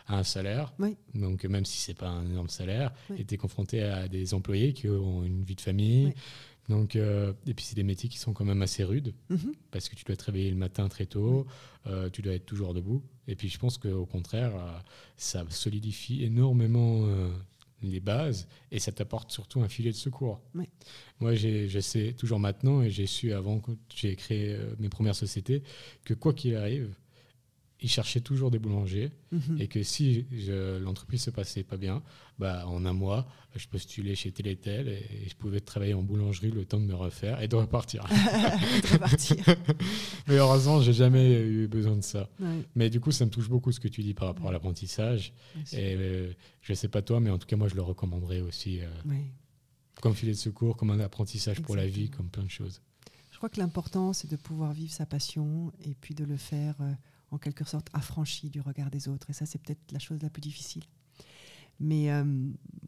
à 0.07 0.17
un 0.17 0.23
salaire, 0.23 0.73
donc 1.13 1.45
même 1.45 1.63
si 1.63 1.77
c'est 1.77 1.93
pas 1.93 2.09
un 2.09 2.25
énorme 2.25 2.49
salaire, 2.49 2.91
et 3.15 3.23
tu 3.23 3.35
es 3.35 3.37
confronté 3.37 3.83
à 3.83 4.07
des 4.07 4.33
employés 4.33 4.73
qui 4.73 4.89
ont 4.89 5.23
une 5.23 5.43
vie 5.43 5.53
de 5.53 5.61
famille, 5.61 6.15
donc, 6.69 6.95
euh, 6.95 7.33
et 7.47 7.55
puis 7.55 7.65
c'est 7.65 7.75
des 7.75 7.83
métiers 7.83 8.07
qui 8.07 8.19
sont 8.19 8.31
quand 8.31 8.45
même 8.45 8.61
assez 8.61 8.83
rudes, 8.83 9.13
mhm. 9.29 9.53
parce 9.71 9.89
que 9.89 9.95
tu 9.95 10.05
dois 10.05 10.15
te 10.15 10.25
réveiller 10.25 10.51
le 10.51 10.55
matin 10.55 10.87
très 10.87 11.07
tôt, 11.07 11.47
euh, 11.87 12.09
tu 12.11 12.21
dois 12.21 12.33
être 12.33 12.45
toujours 12.45 12.75
debout. 12.75 13.03
Et 13.27 13.35
puis 13.35 13.49
je 13.49 13.57
pense 13.57 13.79
qu'au 13.79 14.05
contraire, 14.05 14.55
euh, 14.55 14.79
ça 15.17 15.43
solidifie 15.49 16.23
énormément 16.23 17.07
les 17.81 17.99
bases 17.99 18.47
et 18.71 18.79
ça 18.79 18.91
t'apporte 18.91 19.31
surtout 19.31 19.61
un 19.61 19.69
filet 19.69 19.91
de 19.91 19.95
secours. 19.95 20.41
Moi, 21.19 21.33
je 21.33 21.79
sais 21.79 22.13
toujours 22.13 22.39
maintenant, 22.39 22.81
et 22.83 22.91
j'ai 22.91 23.07
su 23.07 23.33
avant 23.33 23.59
que 23.59 23.71
j'ai 23.95 24.15
créé 24.15 24.57
mes 24.79 24.89
premières 24.89 25.15
sociétés, 25.15 25.63
que 26.03 26.13
quoi 26.13 26.33
qu'il 26.33 26.55
arrive, 26.55 26.93
il 27.81 27.89
cherchait 27.89 28.19
toujours 28.19 28.51
des 28.51 28.59
boulangers 28.59 29.11
mhm. 29.31 29.57
et 29.59 29.67
que 29.67 29.83
si 29.83 30.25
l'entreprise 30.81 31.23
se 31.23 31.29
passait 31.29 31.63
pas 31.63 31.77
bien, 31.77 32.01
bah, 32.37 32.65
en 32.67 32.85
un 32.85 32.93
mois, 32.93 33.27
je 33.55 33.67
postulais 33.67 34.15
chez 34.15 34.31
tel 34.31 34.47
et 34.47 34.55
tel 34.55 34.87
et 34.87 35.27
je 35.27 35.35
pouvais 35.35 35.59
travailler 35.59 35.93
en 35.93 36.03
boulangerie 36.03 36.51
le 36.51 36.65
temps 36.65 36.79
de 36.79 36.85
me 36.85 36.95
refaire 36.95 37.41
et 37.41 37.47
de 37.47 37.55
repartir. 37.55 38.05
Mais 40.27 40.35
heureusement, 40.35 40.81
j'ai 40.81 40.93
jamais 40.93 41.41
eu 41.41 41.67
besoin 41.67 41.95
de 41.95 42.03
ça. 42.03 42.29
Mais 42.75 42.89
du 42.89 42.99
coup, 42.99 43.11
ça 43.11 43.25
me 43.25 43.31
touche 43.31 43.49
beaucoup 43.49 43.71
ce 43.71 43.79
que 43.79 43.87
tu 43.87 44.01
dis 44.01 44.13
par 44.13 44.27
rapport 44.27 44.49
à 44.49 44.51
l'apprentissage. 44.51 45.33
Et 45.73 45.95
euh, 45.95 46.31
je 46.61 46.73
sais 46.73 46.87
pas 46.87 47.01
toi, 47.01 47.19
mais 47.19 47.29
en 47.29 47.37
tout 47.37 47.47
cas, 47.47 47.55
moi, 47.55 47.67
je 47.67 47.75
le 47.75 47.81
recommanderais 47.81 48.41
aussi 48.41 48.81
euh, 48.81 48.87
comme 50.01 50.15
filet 50.15 50.33
de 50.33 50.37
secours, 50.37 50.77
comme 50.77 50.91
un 50.91 50.99
apprentissage 50.99 51.61
pour 51.61 51.75
la 51.75 51.87
vie, 51.87 52.09
comme 52.09 52.29
plein 52.29 52.43
de 52.43 52.49
choses. 52.49 52.81
Je 53.31 53.37
crois 53.37 53.49
que 53.49 53.59
l'important, 53.59 54.11
c'est 54.11 54.29
de 54.29 54.35
pouvoir 54.35 54.73
vivre 54.73 54.91
sa 54.91 55.05
passion 55.05 55.71
et 55.85 55.95
puis 55.95 56.13
de 56.13 56.25
le 56.25 56.37
faire. 56.37 56.75
Euh, 56.81 56.91
en 57.31 57.37
quelque 57.37 57.63
sorte 57.63 57.87
affranchi 57.93 58.49
du 58.49 58.61
regard 58.61 58.89
des 58.89 59.07
autres. 59.07 59.29
Et 59.29 59.33
ça, 59.33 59.45
c'est 59.45 59.59
peut-être 59.59 59.91
la 59.91 59.99
chose 59.99 60.21
la 60.21 60.29
plus 60.29 60.41
difficile. 60.41 60.83
Mais 61.79 62.11
euh, 62.11 62.23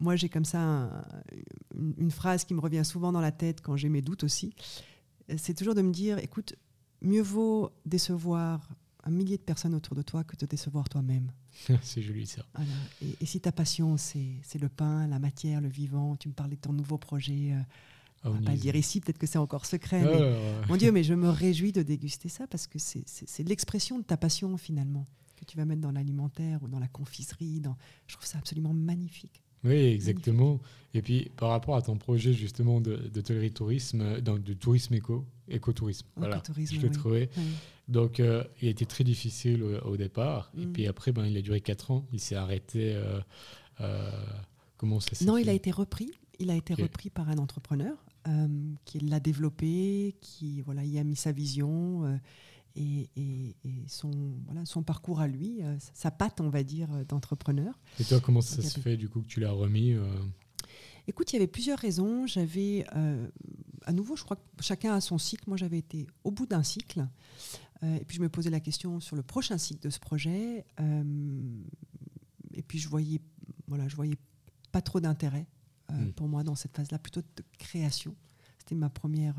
moi, 0.00 0.16
j'ai 0.16 0.28
comme 0.28 0.44
ça 0.44 1.04
une, 1.74 2.10
phrase 2.10 2.44
qui 2.44 2.54
me 2.54 2.60
revient 2.60 2.84
souvent 2.84 3.10
dans 3.12 3.20
la 3.20 3.32
tête 3.32 3.60
quand 3.62 3.76
j'ai 3.76 3.88
mes 3.88 4.02
doutes 4.02 4.24
aussi. 4.24 4.54
C'est 5.36 5.54
toujours 5.54 5.74
de 5.74 5.82
me 5.82 5.92
dire, 5.92 6.18
écoute, 6.18 6.54
mieux 7.00 7.22
vaut 7.22 7.70
décevoir 7.86 8.68
un 9.04 9.10
millier 9.10 9.36
de 9.36 9.42
personnes 9.42 9.74
autour 9.74 9.96
de 9.96 10.02
toi 10.02 10.24
que 10.24 10.34
de 10.34 10.40
te 10.40 10.44
décevoir 10.44 10.88
toi-même. 10.88 11.32
c'est 11.82 12.02
joli 12.02 12.26
ça. 12.26 12.44
Et, 13.20 13.26
si 13.26 13.40
ta 13.40 13.52
passion, 13.52 13.96
c'est 13.96 14.58
le 14.60 14.68
pain, 14.68 15.06
la 15.06 15.18
matière, 15.18 15.60
le 15.60 15.68
vivant, 15.68 16.16
tu 16.16 16.28
me 16.28 16.34
parlais 16.34 16.56
de 16.56 16.60
ton 16.60 16.72
nouveau 16.72 16.98
projet. 16.98 17.52
Euh, 17.52 17.60
on 18.24 18.30
va 18.30 18.40
pas 18.40 18.52
le 18.52 18.58
dire 18.58 18.76
ici, 18.76 19.00
peut-être 19.00 19.18
que 19.18 19.26
c'est 19.26 19.38
encore 19.38 19.66
secret. 19.66 20.02
Mon 20.68 20.76
Dieu, 20.76 20.92
mais 20.92 21.02
je 21.02 21.14
me 21.14 21.28
réjouis 21.28 21.72
de 21.72 21.82
déguster 21.82 22.28
ça 22.28 22.46
parce 22.46 22.66
que 22.66 22.78
c'est 22.78 23.48
l'expression 23.48 23.98
de 23.98 24.04
ta 24.04 24.16
passion 24.16 24.56
finalement 24.56 25.06
que 25.36 25.44
tu 25.44 25.56
vas 25.56 25.64
mettre 25.64 25.80
dans 25.80 25.90
l'alimentaire 25.90 26.62
ou 26.62 26.68
dans 26.68 26.78
la 26.78 26.88
confiserie. 26.88 27.60
Dans... 27.60 27.76
Je 28.06 28.14
trouve 28.14 28.26
ça 28.26 28.38
absolument 28.38 28.72
magnifique. 28.72 29.42
Oui, 29.64 29.76
exactement. 29.76 30.60
Et 30.94 31.02
puis, 31.02 31.30
par 31.36 31.50
rapport 31.50 31.76
à 31.76 31.82
ton 31.82 31.96
projet 31.96 32.32
justement 32.32 32.80
de, 32.80 32.96
de 32.96 33.20
tourisme, 33.48 34.20
de 34.20 34.54
tourisme 34.54 34.94
éco, 34.94 35.24
écotourisme, 35.48 36.06
voilà, 36.16 36.42
je 36.56 36.80
l'ai 36.80 36.90
trouvé. 36.90 37.30
Donc, 37.88 38.20
euh, 38.20 38.44
il 38.60 38.68
a 38.68 38.70
été 38.70 38.86
très 38.86 39.04
difficile 39.04 39.62
au, 39.62 39.96
départ. 39.96 40.50
Et 40.56 40.66
mm. 40.66 40.72
puis 40.72 40.86
après, 40.86 41.12
ben, 41.12 41.26
il 41.26 41.36
a 41.36 41.42
duré 41.42 41.60
4 41.60 41.90
ans. 41.90 42.06
Il 42.12 42.20
s'est 42.20 42.36
arrêté. 42.36 42.94
Euh, 42.94 43.20
euh, 43.80 44.10
comment 44.76 45.00
ça 45.00 45.12
Non, 45.24 45.36
il 45.36 45.48
a 45.48 45.52
été 45.52 45.70
repris. 45.70 46.10
Il 46.38 46.50
a 46.50 46.56
été 46.56 46.74
repris 46.74 47.10
par 47.10 47.28
un 47.28 47.38
entrepreneur 47.38 47.96
qui 48.84 49.00
l'a 49.00 49.20
développé, 49.20 50.16
qui 50.20 50.60
voilà, 50.62 50.84
y 50.84 50.98
a 50.98 51.04
mis 51.04 51.16
sa 51.16 51.32
vision 51.32 52.20
et, 52.76 53.08
son, 53.86 54.10
voilà, 54.46 54.64
son 54.64 54.82
parcours 54.82 55.20
à 55.20 55.28
lui, 55.28 55.60
sa 55.94 56.10
patte, 56.10 56.40
on 56.40 56.48
va 56.48 56.62
dire, 56.62 56.88
d'entrepreneur. 57.06 57.78
Et 57.98 58.04
toi, 58.04 58.20
comment 58.20 58.40
ça 58.40 58.62
se 58.62 58.80
fait 58.80 58.96
du 58.96 59.08
coup 59.08 59.22
que 59.22 59.26
tu 59.26 59.40
l'as 59.40 59.50
remis 59.50 59.96
Écoute, 61.08 61.32
il 61.32 61.36
y 61.36 61.38
avait 61.38 61.48
plusieurs 61.48 61.78
raisons. 61.78 62.26
J'avais, 62.26 62.86
à 63.84 63.92
nouveau, 63.92 64.16
je 64.16 64.24
crois 64.24 64.36
que 64.36 64.62
chacun 64.62 64.94
a 64.94 65.00
son 65.00 65.18
cycle. 65.18 65.44
Moi, 65.48 65.56
j'avais 65.56 65.78
été 65.78 66.06
au 66.24 66.30
bout 66.30 66.46
d'un 66.46 66.62
cycle. 66.62 67.06
Euh, 67.82 67.96
et 67.96 68.04
puis 68.04 68.16
je 68.16 68.22
me 68.22 68.28
posais 68.28 68.50
la 68.50 68.60
question 68.60 69.00
sur 69.00 69.16
le 69.16 69.22
prochain 69.22 69.58
cycle 69.58 69.82
de 69.82 69.90
ce 69.90 69.98
projet. 69.98 70.64
Euh, 70.80 71.62
et 72.54 72.62
puis 72.62 72.78
je 72.78 72.88
voyais, 72.88 73.20
voilà, 73.66 73.88
je 73.88 73.96
voyais 73.96 74.16
pas 74.70 74.82
trop 74.82 75.00
d'intérêt 75.00 75.46
euh, 75.92 75.96
hmm. 75.96 76.12
pour 76.12 76.28
moi 76.28 76.42
dans 76.42 76.54
cette 76.54 76.76
phase-là, 76.76 76.98
plutôt 76.98 77.20
de 77.20 77.44
création. 77.58 78.14
C'était 78.58 78.74
ma 78.74 78.90
première 78.90 79.36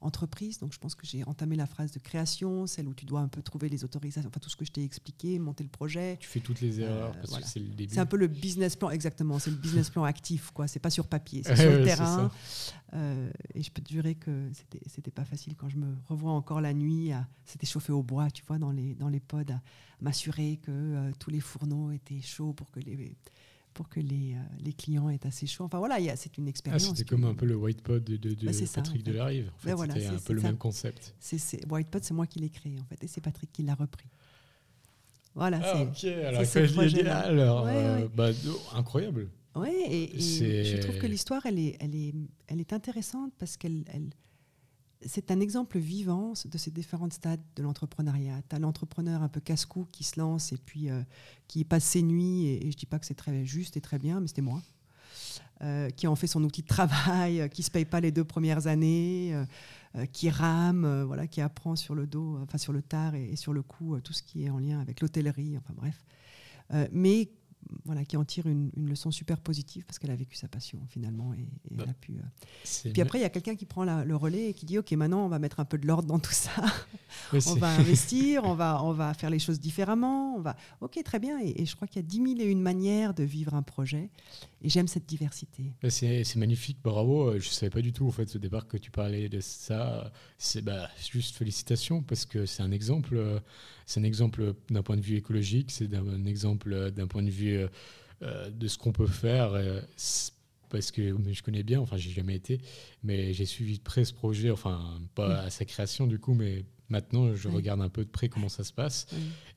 entreprise. 0.00 0.58
Donc 0.58 0.72
je 0.72 0.78
pense 0.78 0.94
que 0.94 1.06
j'ai 1.06 1.24
entamé 1.24 1.56
la 1.56 1.66
phase 1.66 1.92
de 1.92 1.98
création, 1.98 2.66
celle 2.66 2.88
où 2.88 2.94
tu 2.94 3.04
dois 3.04 3.20
un 3.20 3.28
peu 3.28 3.42
trouver 3.42 3.68
les 3.68 3.84
autorisations, 3.84 4.28
enfin 4.28 4.40
tout 4.40 4.50
ce 4.50 4.56
que 4.56 4.64
je 4.64 4.72
t'ai 4.72 4.84
expliqué, 4.84 5.38
monter 5.38 5.64
le 5.64 5.70
projet. 5.70 6.16
Tu 6.20 6.28
fais 6.28 6.40
toutes 6.40 6.60
les 6.60 6.80
erreurs 6.80 7.12
parce 7.12 7.38
que 7.38 7.46
c'est 7.46 7.60
le 7.60 7.68
début. 7.68 7.92
C'est 7.92 8.00
un 8.00 8.06
peu 8.06 8.16
le 8.16 8.28
business 8.28 8.76
plan, 8.76 8.90
exactement. 8.90 9.38
C'est 9.38 9.50
le 9.50 9.56
business 9.56 9.90
plan 9.90 10.04
actif, 10.04 10.50
quoi. 10.50 10.68
C'est 10.68 10.80
pas 10.80 10.90
sur 10.90 11.06
papier, 11.06 11.42
c'est 11.44 11.56
sur 11.56 11.70
le 11.70 11.84
terrain. 11.84 12.30
Euh, 12.94 13.30
et 13.54 13.62
je 13.62 13.70
peux 13.70 13.82
te 13.82 13.92
jurer 13.92 14.14
que 14.14 14.50
c'était 14.52 14.80
c'était 14.86 15.10
pas 15.10 15.24
facile 15.24 15.56
quand 15.56 15.68
je 15.68 15.76
me 15.76 15.94
revois 16.06 16.32
encore 16.32 16.60
la 16.60 16.72
nuit. 16.72 17.10
C'était 17.44 17.66
chauffé 17.66 17.92
au 17.92 18.02
bois, 18.02 18.30
tu 18.30 18.44
vois, 18.46 18.58
dans 18.58 18.70
les 18.70 18.94
dans 18.94 19.08
les 19.08 19.20
pods, 19.20 19.52
à 19.52 19.60
m'assurer 20.00 20.58
que 20.62 20.70
euh, 20.70 21.12
tous 21.18 21.30
les 21.30 21.40
fourneaux 21.40 21.90
étaient 21.90 22.20
chauds 22.20 22.52
pour 22.52 22.70
que 22.70 22.80
les 22.80 23.16
pour 23.76 23.90
que 23.90 24.00
les, 24.00 24.32
euh, 24.32 24.38
les, 24.64 24.72
clients 24.72 25.10
aient 25.10 25.26
assez 25.26 25.46
chaud. 25.46 25.64
Enfin 25.64 25.78
voilà, 25.78 25.98
c'est 26.16 26.38
une 26.38 26.46
ah, 26.46 26.48
expérience. 26.48 26.88
c'était 26.88 27.04
comme 27.04 27.24
un 27.24 27.34
peu 27.34 27.44
le 27.44 27.56
white 27.56 27.82
pod 27.82 28.02
de, 28.02 28.16
de, 28.16 28.34
bah, 28.42 28.52
Patrick 28.74 29.02
en 29.02 29.10
Delarive. 29.12 29.52
En 29.54 29.58
fait, 29.58 29.92
c'était 29.92 30.06
un 30.06 30.18
peu 30.18 30.32
le 30.32 30.40
même 30.40 30.56
concept. 30.56 31.14
C'est, 31.20 31.70
white 31.70 31.90
pod, 31.90 32.02
c'est 32.02 32.14
moi 32.14 32.26
qui 32.26 32.38
l'ai 32.38 32.48
créé 32.48 32.80
en 32.80 32.84
fait, 32.86 33.04
et 33.04 33.06
c'est 33.06 33.20
Patrick 33.20 33.52
qui 33.52 33.62
l'a 33.62 33.74
repris. 33.74 34.08
Voilà. 35.34 35.60
Ah, 35.62 35.82
ok, 35.82 36.04
alors 36.04 36.46
c'est 36.46 36.78
alors, 37.06 37.66
euh, 37.68 38.08
bah, 38.14 38.30
incroyable. 38.74 39.28
Oui, 39.54 39.68
et, 39.68 40.16
et 40.16 40.64
je 40.64 40.78
trouve 40.78 40.96
que 40.96 41.06
l'histoire, 41.06 41.44
elle 41.44 41.58
est, 41.58 41.76
elle, 41.78 41.94
est, 41.94 42.14
elle 42.46 42.60
est 42.60 42.72
intéressante 42.72 43.34
parce 43.38 43.58
qu'elle 43.58 43.84
elle, 43.88 44.08
c'est 45.04 45.30
un 45.30 45.40
exemple 45.40 45.78
vivant 45.78 46.32
de 46.44 46.58
ces 46.58 46.70
différents 46.70 47.10
stades 47.10 47.42
de 47.56 47.62
l'entrepreneuriat. 47.62 48.40
Tu 48.48 48.56
as 48.56 48.58
l'entrepreneur 48.58 49.22
un 49.22 49.28
peu 49.28 49.40
casse-cou 49.40 49.86
qui 49.92 50.04
se 50.04 50.18
lance 50.18 50.52
et 50.52 50.56
puis 50.56 50.90
euh, 50.90 51.02
qui 51.48 51.64
passe 51.64 51.84
ses 51.84 52.02
nuits, 52.02 52.46
et, 52.46 52.60
je 52.62 52.66
ne 52.66 52.72
dis 52.72 52.86
pas 52.86 52.98
que 52.98 53.06
c'est 53.06 53.14
très 53.14 53.44
juste 53.44 53.76
et 53.76 53.80
très 53.80 53.98
bien, 53.98 54.20
mais 54.20 54.28
c'était 54.28 54.42
moi, 54.42 54.62
euh, 55.62 55.90
qui 55.90 56.06
en 56.06 56.16
fait 56.16 56.26
son 56.26 56.42
outil 56.44 56.62
de 56.62 56.66
travail, 56.66 57.40
euh, 57.40 57.48
qui 57.48 57.62
se 57.62 57.70
paye 57.70 57.84
pas 57.84 58.00
les 58.00 58.10
deux 58.10 58.24
premières 58.24 58.66
années, 58.66 59.34
qui 60.12 60.28
rame, 60.28 61.04
voilà, 61.04 61.26
qui 61.26 61.40
apprend 61.40 61.74
sur 61.74 61.94
le 61.94 62.06
dos, 62.06 62.38
enfin 62.42 62.58
sur 62.58 62.74
le 62.74 62.82
tard 62.82 63.14
et, 63.14 63.30
et 63.30 63.36
sur 63.36 63.54
le 63.54 63.62
coup 63.62 63.98
tout 64.00 64.12
ce 64.12 64.22
qui 64.22 64.44
est 64.44 64.50
en 64.50 64.58
lien 64.58 64.78
avec 64.78 65.00
l'hôtellerie, 65.00 65.56
enfin 65.56 65.72
bref. 65.74 66.04
mais 66.92 67.30
voilà, 67.84 68.04
qui 68.04 68.16
en 68.16 68.24
tire 68.24 68.46
une, 68.46 68.70
leçon 68.76 69.10
super 69.10 69.40
positive 69.40 69.84
parce 69.84 69.98
qu'elle 69.98 70.10
a 70.10 70.16
vécu 70.16 70.36
sa 70.36 70.48
passion 70.48 70.80
finalement 70.88 71.34
et, 71.34 71.48
bah, 71.70 71.84
elle 71.84 71.90
a 71.90 71.94
pu. 71.94 72.12
Euh, 72.12 72.90
Puis 72.92 73.02
après, 73.02 73.18
il 73.18 73.22
y 73.22 73.24
a 73.24 73.30
quelqu'un 73.30 73.56
qui 73.56 73.66
prend 73.66 73.84
le 73.84 74.16
relais 74.16 74.50
et 74.50 74.54
qui 74.54 74.66
dit 74.66 74.78
ok, 74.78 74.90
maintenant 74.92 75.24
on 75.24 75.28
va 75.28 75.38
mettre 75.38 75.60
un 75.60 75.64
peu 75.64 75.78
de 75.78 75.86
l'ordre 75.86 76.08
dans 76.08 76.18
tout 76.18 76.32
ça. 76.32 76.50
on 77.32 77.54
va 77.54 77.74
investir, 77.78 78.44
on 78.44 78.54
va 78.54 78.82
on 78.82 78.92
va 78.92 79.14
faire 79.14 79.30
les 79.30 79.38
choses 79.38 79.60
différemment. 79.60 80.36
On 80.36 80.40
va 80.40 80.56
ok, 80.80 81.02
très 81.04 81.18
bien. 81.18 81.38
Et, 81.40 81.66
je 81.66 81.74
crois 81.74 81.88
qu'il 81.88 82.02
y 82.02 82.04
a 82.04 82.08
dix 82.08 82.20
mille 82.20 82.40
et 82.40 82.46
une 82.46 82.60
manières 82.60 83.14
de 83.14 83.24
vivre 83.24 83.54
un 83.54 83.62
projet. 83.62 84.10
Et 84.62 84.68
j'aime 84.68 84.88
cette 84.88 85.06
diversité. 85.06 85.74
Bah, 85.82 85.90
c'est 85.90 86.36
magnifique, 86.36 86.78
bravo. 86.82 87.32
Je 87.32 87.48
ne 87.48 87.52
savais 87.52 87.70
pas 87.70 87.82
du 87.82 87.92
tout 87.92 88.06
au 88.06 88.10
fait 88.10 88.34
au 88.34 88.38
départ 88.38 88.66
que 88.66 88.76
tu 88.76 88.90
parlais 88.90 89.28
de 89.28 89.40
ça. 89.40 90.12
C'est 90.38 90.62
bah, 90.62 90.88
juste 91.10 91.36
félicitations 91.36 92.02
parce 92.02 92.24
que 92.24 92.46
c'est 92.46 92.62
un 92.62 92.70
exemple. 92.70 93.42
C'est 93.86 94.00
un 94.00 94.04
exemple 94.04 94.54
d'un 94.68 94.82
point 94.82 94.96
de 94.96 95.00
vue 95.00 95.16
écologique, 95.16 95.70
c'est 95.70 95.94
un 95.94 96.26
exemple 96.26 96.90
d'un 96.90 97.06
point 97.06 97.22
de 97.22 97.30
vue 97.30 97.56
euh, 97.56 97.68
euh, 98.22 98.50
de 98.50 98.66
ce 98.66 98.78
qu'on 98.78 98.92
peut 98.92 99.06
faire. 99.06 99.52
Euh, 99.54 99.80
parce 100.68 100.90
que 100.90 101.14
je 101.32 101.42
connais 101.42 101.62
bien, 101.62 101.80
enfin 101.80 101.96
j'ai 101.96 102.10
jamais 102.10 102.34
été, 102.34 102.60
mais 103.04 103.32
j'ai 103.32 103.46
suivi 103.46 103.78
de 103.78 103.82
près 103.82 104.04
ce 104.04 104.12
projet, 104.12 104.50
enfin 104.50 105.00
pas 105.14 105.42
à 105.42 105.50
sa 105.50 105.64
création 105.64 106.08
du 106.08 106.18
coup, 106.18 106.34
mais 106.34 106.64
Maintenant, 106.88 107.34
je 107.34 107.48
regarde 107.48 107.80
un 107.80 107.88
peu 107.88 108.04
de 108.04 108.10
près 108.10 108.28
comment 108.28 108.48
ça 108.48 108.62
se 108.64 108.72
passe. 108.72 109.06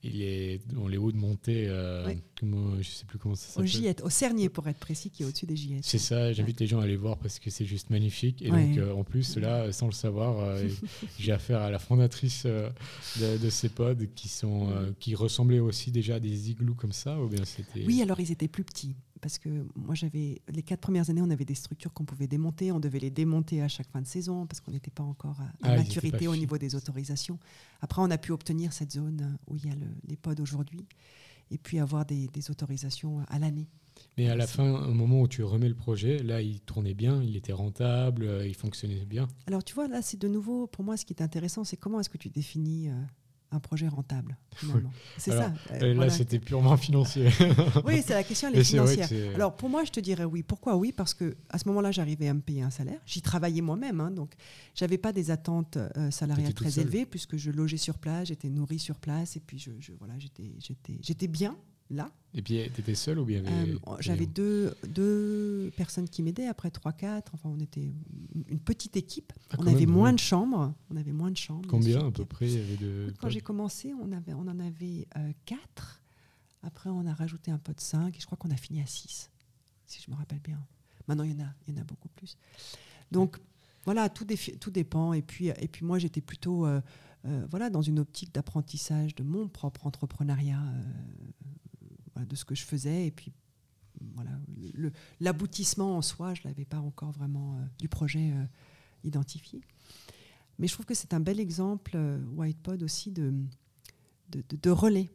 Il 0.03 0.21
est 0.21 0.61
dans 0.73 0.87
les 0.87 0.97
hauts 0.97 1.11
de 1.11 1.17
montée, 1.17 1.65
euh, 1.67 2.11
comment, 2.39 2.81
je 2.81 2.89
sais 2.89 3.05
plus 3.05 3.19
comment 3.19 3.35
ça 3.35 3.47
s'appelle. 3.47 3.95
Au 4.01 4.05
au 4.05 4.09
Cernier 4.09 4.49
pour 4.49 4.67
être 4.67 4.79
précis, 4.79 5.09
qui 5.11 5.23
est 5.23 5.25
au-dessus 5.25 5.45
des 5.45 5.55
Giettes. 5.55 5.83
C'est 5.83 5.99
ça, 5.99 6.33
j'invite 6.33 6.59
les 6.59 6.67
gens 6.67 6.79
à 6.79 6.83
aller 6.83 6.95
voir 6.95 7.17
parce 7.17 7.37
que 7.37 7.49
c'est 7.49 7.65
juste 7.65 7.89
magnifique. 7.89 8.41
Et 8.41 8.49
donc, 8.49 8.77
euh, 8.77 8.93
en 8.93 9.03
plus, 9.03 9.37
là, 9.37 9.71
sans 9.71 9.85
le 9.85 9.91
savoir, 9.91 10.39
euh, 10.39 10.67
j'ai 11.19 11.31
affaire 11.31 11.61
à 11.61 11.69
la 11.69 11.79
fondatrice 11.79 12.45
de, 12.45 13.49
ces 13.49 13.69
pods 13.69 14.07
qui, 14.15 14.29
sont, 14.29 14.69
qui 14.99 15.15
ressemblaient 15.15 15.59
aussi 15.59 15.91
déjà 15.91 16.15
à 16.15 16.19
des 16.19 16.49
igloos 16.49 16.75
comme 16.75 16.93
ça. 16.93 17.19
Ou 17.19 17.27
bien 17.27 17.43
oui, 17.85 18.01
alors 18.01 18.19
ils 18.19 18.31
étaient 18.31 18.47
plus 18.47 18.63
petits 18.63 18.95
parce 19.21 19.37
que 19.37 19.49
moi 19.75 19.95
j'avais 19.95 20.41
les 20.47 20.63
quatre 20.63 20.81
premières 20.81 21.09
années 21.09 21.21
on 21.21 21.29
avait 21.29 21.45
des 21.45 21.55
structures 21.55 21.93
qu'on 21.93 22.05
pouvait 22.05 22.27
démonter 22.27 22.71
on 22.71 22.79
devait 22.79 22.99
les 22.99 23.09
démonter 23.09 23.61
à 23.61 23.67
chaque 23.67 23.89
fin 23.89 24.01
de 24.01 24.07
saison 24.07 24.45
parce 24.45 24.59
qu'on 24.59 24.71
n'était 24.71 24.91
pas 24.91 25.03
encore 25.03 25.39
à, 25.41 25.51
ah, 25.63 25.75
maturité 25.75 26.27
au 26.27 26.35
niveau 26.35 26.57
des 26.57 26.75
autorisations. 26.75 27.39
Après 27.81 28.01
on 28.01 28.11
a 28.11 28.17
pu 28.17 28.31
obtenir 28.31 28.73
cette 28.73 28.91
zone 28.91 29.37
où 29.47 29.55
il 29.55 29.65
y 29.65 29.69
a 29.69 29.75
les 30.07 30.17
pods 30.17 30.41
aujourd'hui 30.41 30.85
et 31.51 31.57
puis 31.57 31.79
avoir 31.79 32.05
des, 32.05 32.29
autorisations 32.49 33.19
à 33.27 33.39
l'année. 33.39 33.67
Mais 34.17 34.29
à 34.29 34.35
la 34.35 34.47
fin, 34.47 34.85
au 34.85 34.93
moment 34.93 35.21
où 35.21 35.27
tu 35.27 35.43
remets 35.43 35.67
le 35.67 35.75
projet, 35.75 36.19
là, 36.19 36.41
il 36.41 36.61
tournait 36.61 36.93
bien, 36.93 37.21
il 37.21 37.35
était 37.35 37.51
rentable, 37.51 38.23
euh, 38.23 38.47
il 38.47 38.55
fonctionnait 38.55 39.05
bien. 39.05 39.27
Alors, 39.45 39.63
tu 39.63 39.73
vois, 39.73 39.89
là, 39.89 40.01
c'est 40.01 40.19
de 40.19 40.27
nouveau, 40.29 40.67
pour 40.67 40.85
moi, 40.85 40.95
ce 40.95 41.03
qui 41.03 41.11
est 41.11 41.21
intéressant, 41.21 41.65
c'est 41.65 41.75
comment 41.75 41.99
est-ce 41.99 42.09
que 42.09 42.17
tu 42.17 42.29
définis 42.29 42.89
euh, 42.89 42.93
un 43.51 43.59
projet 43.59 43.87
rentable. 43.87 44.37
C'est 45.17 45.31
ça. 45.31 45.53
Euh, 45.81 45.93
là, 45.93 46.09
c'était 46.09 46.39
purement 46.39 46.77
financier. 46.77 47.29
oui, 47.85 48.01
c'est 48.05 48.13
la 48.13 48.23
question, 48.23 48.49
elle 48.49 48.59
est 48.59 48.63
financière. 48.63 49.09
Alors, 49.35 49.55
pour 49.55 49.69
moi, 49.69 49.83
je 49.83 49.91
te 49.91 49.99
dirais 49.99 50.23
oui. 50.23 50.43
Pourquoi 50.43 50.75
oui? 50.75 50.91
Parce 50.91 51.13
que 51.13 51.35
à 51.49 51.57
ce 51.57 51.67
moment-là, 51.69 51.91
j'arrivais 51.91 52.27
à 52.27 52.33
me 52.33 52.41
payer 52.41 52.61
un 52.61 52.69
salaire. 52.69 52.99
J'y 53.05 53.21
travaillais 53.21 53.61
moi-même, 53.61 54.01
hein, 54.01 54.11
donc 54.11 54.33
j'avais 54.75 54.97
pas 54.97 55.11
des 55.11 55.31
attentes 55.31 55.77
euh, 55.77 56.11
salariales 56.11 56.53
très 56.53 56.79
élevées 56.79 57.05
puisque 57.05 57.37
je 57.37 57.51
logeais 57.51 57.77
sur 57.77 57.97
place, 57.97 58.27
j'étais 58.27 58.49
nourrie 58.49 58.79
sur 58.79 58.97
place 58.97 59.35
et 59.35 59.39
puis 59.39 59.57
je, 59.57 59.71
je 59.79 59.93
voilà, 59.99 60.17
j'étais, 60.19 60.51
j'étais, 60.59 60.97
j'étais 61.01 61.27
bien 61.27 61.57
là. 61.89 62.11
Et 62.35 62.43
puis, 62.43 62.61
tu 62.73 62.81
étais 62.81 62.93
seule 62.93 63.17
ou 63.17 63.25
bien 63.25 63.43
euh, 63.43 63.77
J'avais 63.99 64.27
deux, 64.27 64.75
deux 64.87 65.71
personnes 65.75 66.07
qui 66.07 66.21
m'aidaient, 66.21 66.45
après 66.45 66.69
trois, 66.69 66.93
quatre. 66.93 67.33
Enfin, 67.33 67.49
on 67.49 67.59
était 67.59 67.91
une 68.47 68.59
petite 68.59 68.95
équipe. 68.97 69.33
Ah, 69.49 69.55
on 69.57 69.65
avait 69.65 69.87
moins 69.87 70.13
de 70.13 70.19
chambres. 70.19 70.75
On 70.91 70.95
avait 70.95 71.11
moins 71.11 71.31
de 71.31 71.37
chambres. 71.37 71.67
Combien 71.67 72.05
à 72.05 72.11
peu 72.11 72.25
près 72.25 72.45
avait 72.55 72.77
de... 72.77 73.11
Quand 73.19 73.29
j'ai 73.29 73.41
commencé, 73.41 73.93
on, 73.99 74.11
avait, 74.11 74.33
on 74.33 74.47
en 74.47 74.59
avait 74.59 75.07
euh, 75.17 75.31
quatre. 75.45 76.03
Après, 76.61 76.91
on 76.91 77.07
a 77.07 77.13
rajouté 77.13 77.49
un 77.49 77.57
peu 77.57 77.73
de 77.73 77.81
cinq. 77.81 78.15
Et 78.15 78.19
je 78.19 78.25
crois 78.27 78.37
qu'on 78.37 78.51
a 78.51 78.57
fini 78.57 78.79
à 78.81 78.85
six, 78.85 79.31
si 79.87 79.99
je 80.05 80.11
me 80.11 80.15
rappelle 80.15 80.41
bien. 80.41 80.59
Maintenant, 81.07 81.23
il 81.23 81.31
y 81.31 81.35
en 81.41 81.45
a, 81.45 81.53
il 81.67 81.73
y 81.73 81.77
en 81.79 81.81
a 81.81 81.85
beaucoup 81.85 82.09
plus. 82.09 82.37
Donc, 83.11 83.37
voilà, 83.85 84.07
tout, 84.09 84.27
tout 84.59 84.71
dépend. 84.71 85.13
Et 85.13 85.23
puis, 85.23 85.47
et 85.47 85.67
puis 85.67 85.83
moi, 85.83 85.97
j'étais 85.97 86.21
plutôt... 86.21 86.67
Euh, 86.67 86.79
voilà, 87.49 87.69
dans 87.69 87.81
une 87.81 87.99
optique 87.99 88.33
d'apprentissage 88.33 89.13
de 89.13 89.23
mon 89.23 89.49
propre 89.49 89.85
entrepreneuriat 89.85 90.63
de 92.25 92.35
ce 92.35 92.45
que 92.45 92.55
je 92.55 92.63
faisais. 92.63 93.07
Et 93.07 93.11
puis, 93.11 93.31
voilà, 94.15 94.31
l'aboutissement 95.19 95.97
en 95.97 96.01
soi, 96.01 96.33
je 96.33 96.41
ne 96.41 96.49
l'avais 96.49 96.65
pas 96.65 96.79
encore 96.79 97.11
vraiment 97.11 97.55
euh, 97.55 97.65
du 97.77 97.89
projet 97.89 98.31
euh, 98.31 98.45
identifié. 99.03 99.61
Mais 100.57 100.67
je 100.67 100.73
trouve 100.73 100.85
que 100.85 100.93
c'est 100.93 101.13
un 101.13 101.19
bel 101.19 101.39
exemple, 101.39 101.93
euh, 101.95 102.21
Whitepod 102.35 102.83
aussi, 102.83 103.11
de, 103.11 103.33
de, 104.29 104.69
relais. 104.69 105.09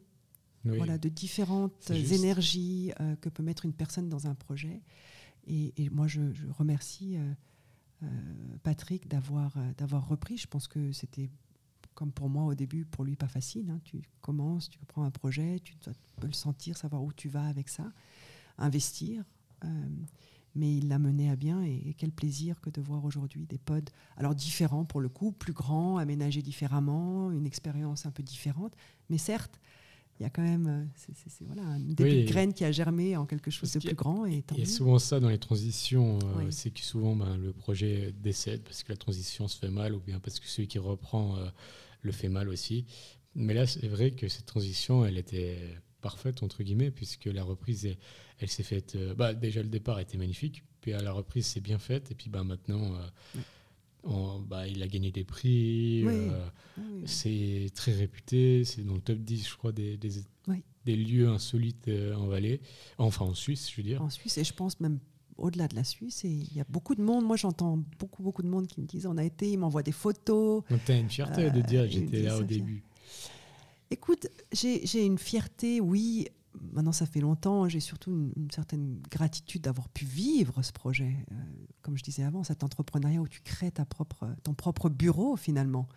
Voilà, 0.63 0.97
de 0.97 1.09
différentes 1.09 1.91
énergies 1.91 2.91
que 3.21 3.29
peut 3.29 3.43
mettre 3.43 3.65
une 3.65 3.73
personne 3.73 4.09
dans 4.09 4.25
un 4.25 4.33
projet. 4.33 4.81
Et, 5.45 5.89
moi, 5.91 6.07
je, 6.07 6.21
remercie 6.57 7.17
Patrick 8.63 9.07
d'avoir 9.07 9.55
d'avoir 9.77 10.07
repris. 10.07 10.37
Je 10.37 10.47
pense 10.47 10.67
que 10.67 10.91
c'était 10.91 11.29
comme 11.95 12.11
pour 12.11 12.29
moi 12.29 12.43
au 12.43 12.53
début, 12.53 12.85
pour 12.85 13.03
lui 13.03 13.15
pas 13.15 13.27
facile. 13.27 13.69
Hein. 13.71 13.79
Tu 13.83 14.03
commences, 14.21 14.69
tu 14.69 14.77
prends 14.87 15.03
un 15.03 15.11
projet, 15.11 15.59
tu 15.63 15.75
peux 16.17 16.27
le 16.27 16.33
sentir, 16.33 16.77
savoir 16.77 17.03
où 17.03 17.11
tu 17.11 17.29
vas 17.29 17.45
avec 17.45 17.69
ça, 17.69 17.91
investir. 18.57 19.23
Euh, 19.63 19.67
mais 20.55 20.77
il 20.77 20.87
l'a 20.87 20.99
mené 20.99 21.29
à 21.29 21.35
bien 21.35 21.63
et, 21.63 21.95
quel 21.97 22.11
plaisir 22.11 22.61
que 22.61 22.69
de 22.69 22.81
voir 22.81 23.03
aujourd'hui 23.03 23.45
des 23.45 23.57
pods, 23.57 23.91
alors 24.17 24.33
différents 24.33 24.85
pour 24.85 25.01
le 25.01 25.09
coup, 25.09 25.31
plus 25.31 25.53
grands, 25.53 25.97
aménagés 25.97 26.41
différemment, 26.41 27.31
une 27.31 27.45
expérience 27.45 28.05
un 28.05 28.11
peu 28.11 28.23
différente, 28.23 28.73
mais 29.09 29.17
certes, 29.17 29.59
il 30.19 30.23
y 30.23 30.25
a 30.25 30.29
quand 30.29 30.41
même 30.41 30.67
euh, 30.67 30.85
c'est, 30.95 31.45
voilà, 31.45 31.63
une 31.77 31.93
de 31.93 32.25
graine 32.25 32.53
qui 32.53 32.63
a 32.63 32.71
germé 32.71 33.17
en 33.17 33.25
quelque 33.25 33.51
chose 33.51 33.73
de 33.73 33.79
plus 33.79 33.95
grand. 33.95 34.25
Et 34.25 34.45
il 34.53 34.59
y 34.59 34.61
a 34.61 34.65
souvent 34.65 34.97
ça 34.97 35.19
dans 35.19 35.27
les 35.27 35.37
transitions, 35.37 36.19
euh, 36.23 36.51
c'est 36.51 36.69
que 36.69 36.79
souvent 36.79 37.17
ben, 37.17 37.35
le 37.35 37.51
projet 37.51 38.13
décède 38.23 38.61
parce 38.61 38.83
que 38.83 38.93
la 38.93 38.97
transition 38.97 39.49
se 39.49 39.57
fait 39.57 39.69
mal 39.69 39.93
ou 39.93 39.99
bien 39.99 40.19
parce 40.19 40.39
que 40.39 40.47
celui 40.47 40.69
qui 40.69 40.79
reprend 40.79 41.35
euh, 41.35 41.49
le 42.05 42.11
fait 42.11 42.29
mal 42.29 42.49
aussi. 42.49 42.85
Mais 43.35 43.53
là, 43.53 43.67
c'est 43.67 43.87
vrai 43.87 44.11
que 44.11 44.27
cette 44.27 44.45
transition, 44.45 45.05
elle 45.05 45.17
était 45.17 45.57
parfaite, 46.01 46.43
entre 46.43 46.63
guillemets, 46.63 46.91
puisque 46.91 47.25
la 47.25 47.43
reprise, 47.43 47.95
elle, 48.39 48.49
s'est 48.49 48.63
faite... 48.63 48.97
bah, 49.17 49.33
déjà, 49.33 49.61
le 49.61 49.69
départ 49.69 49.99
était 49.99 50.17
magnifique, 50.17 50.63
puis 50.81 50.93
à 50.93 51.01
la 51.01 51.11
reprise, 51.11 51.45
c'est 51.45 51.61
bien 51.61 51.79
faite, 51.79 52.11
et 52.11 52.15
puis 52.15 52.29
bah, 52.29 52.43
maintenant... 52.43 52.97
bah, 54.47 54.67
il 54.67 54.81
a 54.83 54.87
gagné 54.87 55.11
des 55.11 55.25
prix, 55.25 56.05
c'est 57.05 57.71
très 57.73 57.91
réputé, 57.91 58.63
c'est 58.63 58.83
dans 58.85 58.93
le 58.95 59.01
top 59.01 59.19
10, 59.19 59.49
je 59.49 59.55
crois, 59.57 59.71
des, 59.73 59.97
des, 59.97 60.95
lieux 60.95 61.27
insolites 61.27 61.89
en 62.15 62.27
Valais, 62.27 62.61
enfin 62.97 63.25
en 63.25 63.33
Suisse, 63.33 63.69
je 63.69 63.77
veux 63.77 63.83
dire. 63.83 64.01
En 64.01 64.09
Suisse, 64.09 64.37
et 64.37 64.43
je 64.43 64.53
pense 64.53 64.79
même 64.79 64.99
au-delà 65.37 65.67
de 65.67 65.75
la 65.75 65.83
Suisse, 65.83 66.23
il 66.23 66.53
y 66.53 66.61
a 66.61 66.65
beaucoup 66.69 66.95
de 66.95 67.01
monde, 67.01 67.25
moi 67.25 67.35
j'entends 67.35 67.79
beaucoup, 67.99 68.23
beaucoup 68.23 68.41
de 68.41 68.47
monde 68.47 68.67
qui 68.67 68.81
me 68.81 68.85
disent 68.85 69.05
on 69.05 69.17
a 69.17 69.23
été, 69.23 69.51
ils 69.51 69.57
m'envoient 69.57 69.83
des 69.83 69.91
photos. 69.91 70.63
Donc 70.69 70.79
tu 70.85 70.91
as 70.91 70.97
une 70.97 71.09
fierté 71.09 71.51
de 71.51 71.61
dire 71.61 71.89
j'étais 71.89 72.21
là 72.21 72.37
au 72.37 72.43
début. 72.43 72.83
Écoute, 73.91 74.27
j'ai 74.51 75.05
une 75.05 75.17
fierté, 75.17 75.79
oui. 75.79 76.27
Maintenant, 76.71 76.93
ça 76.93 77.05
fait 77.05 77.19
longtemps. 77.19 77.67
J'ai 77.67 77.81
surtout 77.81 78.11
une, 78.11 78.49
certaine 78.49 79.01
gratitude 79.11 79.61
d'avoir 79.61 79.89
pu 79.89 80.05
vivre 80.05 80.61
ce 80.63 80.71
projet. 80.71 81.17
Euh, 81.31 81.35
comme 81.81 81.97
je 81.97 82.03
disais 82.03 82.23
avant, 82.23 82.43
cet 82.43 82.63
entrepreneuriat 82.63 83.21
où 83.21 83.27
tu 83.27 83.41
crées 83.41 83.71
ta 83.71 83.85
propre, 83.85 84.27
ton 84.43 84.53
propre 84.53 84.89
bureau, 84.89 85.35
finalement, 85.35 85.87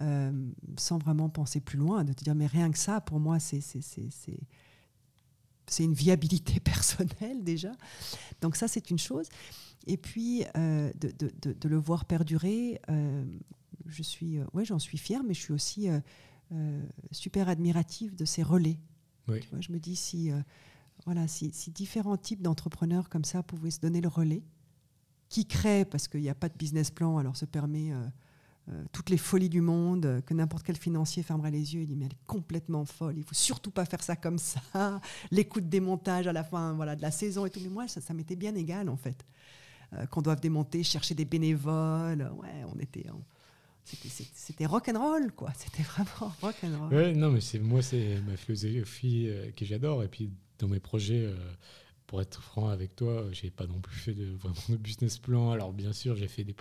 euh, 0.00 0.32
sans 0.78 0.98
vraiment 0.98 1.28
penser 1.28 1.60
plus 1.60 1.78
loin, 1.78 2.04
de 2.04 2.12
te 2.12 2.24
dire, 2.24 2.34
mais 2.34 2.46
rien 2.46 2.70
que 2.70 2.78
ça, 2.78 3.00
pour 3.00 3.20
moi, 3.20 3.38
c'est 3.38 3.60
c'est 5.70 5.84
une 5.84 5.94
viabilité 5.94 6.60
personnelle 6.60 7.42
déjà. 7.44 7.72
Donc 8.40 8.56
ça, 8.56 8.68
c'est 8.68 8.90
une 8.90 8.98
chose. 8.98 9.28
Et 9.86 9.96
puis, 9.96 10.44
euh, 10.56 10.92
de, 11.00 11.10
de, 11.18 11.52
de, 11.52 11.68
le 11.68 11.76
voir 11.78 12.04
perdurer, 12.04 12.80
je 13.86 14.02
suis, 14.02 14.38
ouais, 14.52 14.64
j'en 14.64 14.78
suis 14.78 14.98
fière, 14.98 15.22
mais 15.24 15.32
je 15.32 15.40
suis 15.40 15.52
aussi 15.54 15.88
euh, 16.52 16.82
super 17.12 17.48
admirative 17.48 18.16
de 18.16 18.24
ces 18.24 18.42
relais. 18.42 18.80
je 19.28 19.72
me 19.72 19.78
dis 19.78 19.94
si, 19.94 20.32
euh, 20.32 20.40
voilà, 21.04 21.28
si, 21.28 21.52
différents 21.70 22.16
types 22.16 22.42
d'entrepreneurs 22.42 23.08
comme 23.08 23.24
ça 23.24 23.44
pouvaient 23.44 23.70
se 23.70 23.78
donner 23.78 24.00
le 24.00 24.08
relais, 24.08 24.42
qui 25.28 25.46
créent, 25.46 25.84
parce 25.84 26.08
qu'il 26.08 26.22
n'y 26.22 26.28
a 26.28 26.34
pas 26.34 26.48
de 26.48 26.58
business 26.58 26.90
plan, 26.90 27.18
alors 27.18 27.36
se 27.36 27.44
permet 27.44 27.92
euh, 28.70 28.84
toutes 28.92 29.10
les 29.10 29.16
folies 29.16 29.48
du 29.48 29.60
monde, 29.60 30.22
que 30.26 30.34
n'importe 30.34 30.64
quel 30.64 30.76
financier 30.76 31.22
fermerait 31.22 31.50
les 31.50 31.74
yeux 31.74 31.82
et 31.82 31.86
dit 31.86 31.96
mais 31.96 32.06
elle 32.06 32.12
est 32.12 32.26
complètement 32.26 32.84
folle, 32.84 33.14
il 33.16 33.24
faut 33.24 33.34
surtout 33.34 33.70
pas 33.70 33.84
faire 33.84 34.02
ça 34.02 34.16
comme 34.16 34.38
ça, 34.38 34.60
les 35.30 35.44
coups 35.44 35.64
de 35.64 35.70
démontage 35.70 36.26
à 36.26 36.32
la 36.32 36.44
fin 36.44 36.74
voilà, 36.74 36.96
de 36.96 37.02
la 37.02 37.10
saison 37.10 37.46
et 37.46 37.50
tout. 37.50 37.60
Mais 37.62 37.68
moi, 37.68 37.88
ça, 37.88 38.14
m'était 38.14 38.36
bien 38.36 38.54
égal 38.54 38.88
en 38.88 38.96
fait. 38.96 39.24
qu'on 40.10 40.22
doive 40.22 40.40
démonter, 40.40 40.82
chercher 40.82 41.14
des 41.14 41.24
bénévoles, 41.24 42.30
ouais, 42.38 42.64
on 42.74 42.78
était 42.78 43.06
c'était 44.34 44.66
rock 44.66 44.88
and 44.88 44.98
roll 44.98 45.32
quoi. 45.32 45.52
C'était 45.56 45.82
vraiment 45.82 46.32
rock 46.42 46.56
and 46.62 46.78
roll. 46.78 46.94
Ouais, 46.94 47.12
non 47.12 47.30
mais 47.30 47.40
c'est 47.40 47.58
moi 47.58 47.82
c'est 47.82 48.20
ma 48.22 48.36
philosophie 48.36 49.28
euh, 49.28 49.50
que 49.52 49.64
j'adore. 49.64 50.02
Et 50.02 50.08
puis 50.08 50.30
dans 50.58 50.68
mes 50.68 50.80
projets 50.80 51.24
euh, 51.24 51.36
pour 52.06 52.20
être 52.20 52.42
franc 52.42 52.68
avec 52.68 52.94
toi 52.96 53.24
j'ai 53.32 53.50
pas 53.50 53.66
non 53.66 53.80
plus 53.80 53.96
fait 53.96 54.14
de 54.14 54.26
vraiment 54.38 54.54
de 54.68 54.76
business 54.76 55.18
plan. 55.18 55.50
Alors 55.50 55.72
bien 55.72 55.92
sûr 55.92 56.16
j'ai 56.16 56.28
fait 56.28 56.44
des 56.44 56.54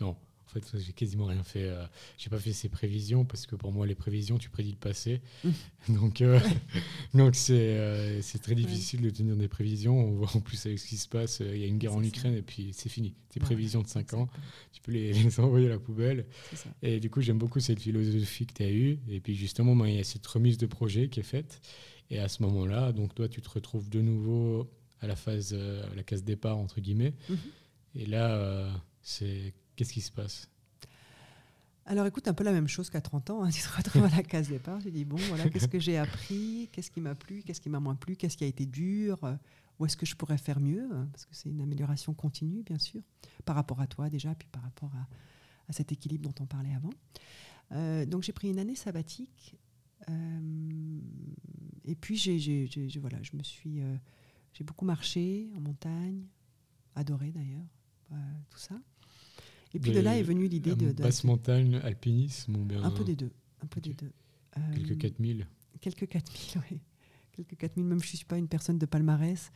non 0.00 0.16
en 0.48 0.60
fait, 0.60 0.78
j'ai 0.78 0.92
quasiment 0.92 1.26
rien 1.26 1.42
fait. 1.42 1.64
Euh, 1.64 1.84
j'ai 2.16 2.30
pas 2.30 2.38
fait 2.38 2.54
ces 2.54 2.70
prévisions 2.70 3.26
parce 3.26 3.46
que 3.46 3.54
pour 3.54 3.70
moi, 3.70 3.86
les 3.86 3.94
prévisions, 3.94 4.38
tu 4.38 4.48
prédis 4.48 4.70
le 4.70 4.78
passé. 4.78 5.20
Donc, 5.88 6.22
euh, 6.22 6.40
donc 7.14 7.34
c'est 7.34 7.76
euh, 7.76 8.22
très 8.42 8.54
difficile 8.54 9.02
de 9.02 9.10
tenir 9.10 9.36
des 9.36 9.48
prévisions. 9.48 9.98
On 9.98 10.12
voit 10.12 10.30
en 10.34 10.40
plus 10.40 10.64
avec 10.64 10.78
ce 10.78 10.86
qui 10.86 10.96
se 10.96 11.08
passe, 11.08 11.40
il 11.40 11.58
y 11.58 11.64
a 11.64 11.66
une 11.66 11.78
guerre 11.78 11.94
en 11.94 12.02
Ukraine 12.02 12.34
et 12.34 12.42
puis 12.42 12.70
c'est 12.72 12.88
fini. 12.88 13.14
Tes 13.30 13.40
prévisions 13.40 13.82
de 13.82 13.88
5 13.88 14.14
ans, 14.14 14.28
tu 14.72 14.80
peux 14.80 14.92
les, 14.92 15.38
envoyer 15.38 15.66
à 15.66 15.70
la 15.70 15.78
poubelle. 15.78 16.26
Et 16.82 16.98
du 16.98 17.10
coup, 17.10 17.20
j'aime 17.20 17.38
beaucoup 17.38 17.60
cette 17.60 17.80
philosophie 17.80 18.46
que 18.46 18.54
tu 18.54 18.62
as 18.62 18.70
eue. 18.70 18.98
Et 19.08 19.20
puis 19.20 19.34
justement, 19.34 19.76
ben, 19.76 19.86
il 19.86 19.96
y 19.96 20.00
a 20.00 20.04
cette 20.04 20.26
remise 20.26 20.56
de 20.56 20.66
projet 20.66 21.08
qui 21.08 21.20
est 21.20 21.24
faite. 21.24 21.60
Et 22.10 22.18
à 22.18 22.28
ce 22.28 22.42
moment-là, 22.42 22.92
donc 22.92 23.14
toi, 23.14 23.28
tu 23.28 23.42
te 23.42 23.50
retrouves 23.50 23.90
de 23.90 24.00
nouveau 24.00 24.70
à 25.00 25.06
la 25.06 25.16
phase, 25.16 25.52
à 25.52 25.94
la 25.94 26.02
case 26.02 26.24
départ 26.24 26.56
entre 26.56 26.80
guillemets. 26.80 27.12
Mmh. 27.28 27.34
Et 27.96 28.06
là, 28.06 28.70
c'est 29.02 29.54
Qu'est-ce 29.78 29.92
qui 29.92 30.00
se 30.00 30.10
passe? 30.10 30.50
Alors 31.86 32.04
écoute, 32.04 32.26
un 32.26 32.34
peu 32.34 32.42
la 32.42 32.50
même 32.50 32.66
chose 32.66 32.90
qu'à 32.90 33.00
30 33.00 33.30
ans. 33.30 33.44
Hein, 33.44 33.50
tu 33.52 33.62
te 33.62 33.76
retrouves 33.76 34.06
à 34.06 34.08
la 34.08 34.24
case 34.24 34.48
départ. 34.48 34.80
J'ai 34.80 34.90
dit, 34.90 35.04
bon, 35.04 35.18
voilà, 35.28 35.48
qu'est-ce 35.50 35.68
que 35.68 35.78
j'ai 35.78 35.96
appris? 35.96 36.68
Qu'est-ce 36.72 36.90
qui 36.90 37.00
m'a 37.00 37.14
plu? 37.14 37.44
Qu'est-ce 37.44 37.60
qui 37.60 37.70
m'a 37.70 37.78
moins 37.78 37.94
plu? 37.94 38.16
Qu'est-ce 38.16 38.36
qui 38.36 38.42
a 38.42 38.48
été 38.48 38.66
dur? 38.66 39.20
Où 39.78 39.86
est-ce 39.86 39.96
que 39.96 40.04
je 40.04 40.16
pourrais 40.16 40.36
faire 40.36 40.58
mieux? 40.58 40.88
Parce 41.12 41.26
que 41.26 41.36
c'est 41.36 41.48
une 41.48 41.60
amélioration 41.60 42.12
continue, 42.12 42.64
bien 42.64 42.78
sûr, 42.80 43.00
par 43.44 43.54
rapport 43.54 43.80
à 43.80 43.86
toi 43.86 44.10
déjà, 44.10 44.34
puis 44.34 44.48
par 44.50 44.64
rapport 44.64 44.90
à, 44.96 45.72
cet 45.72 45.92
équilibre 45.92 46.28
dont 46.28 46.42
on 46.42 46.46
parlait 46.46 46.74
avant. 46.74 46.90
Euh, 47.70 48.04
donc 48.04 48.24
j'ai 48.24 48.32
pris 48.32 48.50
une 48.50 48.58
année 48.58 48.74
sabbatique. 48.74 49.54
Euh, 50.08 51.00
et 51.84 51.94
puis 51.94 52.16
j'ai, 52.16 52.68
voilà, 52.98 53.22
je 53.22 53.36
me 53.36 53.44
suis, 53.44 53.80
euh, 53.80 53.96
j'ai 54.54 54.64
beaucoup 54.64 54.84
marché 54.86 55.52
en 55.56 55.60
montagne, 55.60 56.26
adoré 56.96 57.30
d'ailleurs, 57.30 57.66
tout 58.50 58.58
ça. 58.58 58.74
Et 59.74 59.78
puis 59.78 59.92
de, 59.92 60.00
là 60.00 60.16
est 60.16 60.22
venue 60.22 60.48
l'idée 60.48 60.74
de, 60.74 60.92
de, 60.92 61.02
Basse 61.02 61.24
montagne, 61.24 61.76
alpinisme 61.84 62.56
ou 62.56 62.64
bien 62.64 62.82
Un 62.82 62.90
peu 62.90 63.04
des 63.04 63.16
deux. 63.16 63.30
Un 63.62 63.66
peu 63.66 63.80
des 63.80 63.94
deux. 63.94 64.10
quelques 64.74 64.98
4000 64.98 65.46
Quelques 65.80 66.08
4000, 66.08 66.62
oui. 66.70 66.80
Quelques 67.32 67.56
4000, 67.56 67.84
même 67.84 68.00
je 68.00 68.12
ne 68.12 68.16
suis 68.16 68.24
pas 68.24 68.38
une 68.38 68.48
personne 68.48 68.78
de 68.78 68.86
palmarès. 68.86 69.52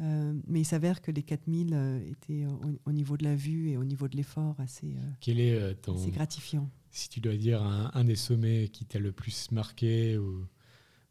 Euh, 0.00 0.32
mais 0.46 0.60
il 0.60 0.64
s'avère 0.64 1.02
que 1.02 1.10
les 1.10 1.22
4000 1.22 1.70
euh, 1.72 2.10
étaient 2.10 2.46
au, 2.86 2.92
niveau 2.92 3.16
de 3.16 3.24
la 3.24 3.36
vue 3.36 3.70
et 3.70 3.76
au 3.76 3.84
niveau 3.84 4.08
de 4.08 4.16
l'effort 4.16 4.56
assez, 4.58 4.86
euh, 4.86 5.10
Quel 5.20 5.38
est 5.38 5.74
ton, 5.82 5.94
gratifiant. 6.08 6.70
Si 6.90 7.08
tu 7.08 7.20
dois 7.20 7.36
dire 7.36 7.62
un, 7.62 8.04
des 8.04 8.16
sommets 8.16 8.68
qui 8.68 8.84
t'a 8.84 8.98
le 8.98 9.12
plus 9.12 9.50
marqué, 9.50 10.16
ou, 10.16 10.46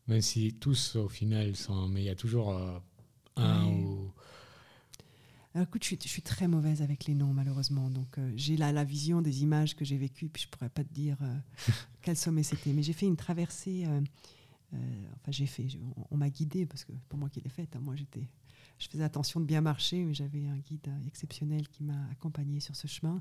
même 0.07 0.21
si 0.21 0.53
tous 0.53 0.95
au 0.95 1.07
final 1.07 1.55
sont, 1.55 1.87
mais 1.87 2.01
il 2.01 2.05
y 2.05 2.09
a 2.09 2.15
toujours 2.15 2.55
un 3.35 3.65
ou 3.67 4.11
alors, 5.53 5.67
écoute, 5.67 5.83
je 5.83 5.95
suis, 6.07 6.21
très 6.21 6.47
mauvaise 6.47 6.81
avec 6.81 7.05
les 7.05 7.13
noms, 7.13 7.33
malheureusement. 7.33 7.89
Donc, 7.89 8.17
euh, 8.17 8.31
j'ai 8.37 8.55
là 8.55 8.71
la 8.71 8.85
vision 8.85 9.21
des 9.21 9.43
images 9.43 9.75
que 9.75 9.83
j'ai 9.83 9.97
vécues, 9.97 10.29
puis 10.29 10.43
je 10.43 10.47
pourrais 10.47 10.69
pas 10.69 10.83
te 10.83 10.93
dire 10.93 11.17
euh, 11.21 11.37
quel 12.01 12.15
sommet 12.15 12.43
c'était. 12.43 12.71
Mais 12.71 12.83
j'ai 12.83 12.93
fait 12.93 13.05
une 13.05 13.17
traversée. 13.17 13.85
Euh, 13.85 13.99
enfin, 15.15 15.31
j'ai 15.31 15.47
fait. 15.47 15.67
On, 16.09 16.15
m'a 16.15 16.29
guidée 16.29 16.65
parce 16.65 16.85
que 16.85 16.93
pour 17.09 17.19
moi 17.19 17.29
qui 17.29 17.41
l'ai 17.41 17.49
faite, 17.49 17.75
hein, 17.75 17.81
moi 17.81 17.97
j'étais. 17.97 18.29
Je 18.79 18.87
faisais 18.87 19.03
attention 19.03 19.41
de 19.41 19.45
bien 19.45 19.59
marcher, 19.59 20.05
mais 20.05 20.13
j'avais 20.13 20.47
un 20.47 20.57
guide 20.57 20.89
exceptionnel 21.05 21.67
qui 21.67 21.83
m'a 21.83 22.07
accompagné 22.11 22.61
sur 22.61 22.75
ce 22.75 22.87
chemin. 22.87 23.17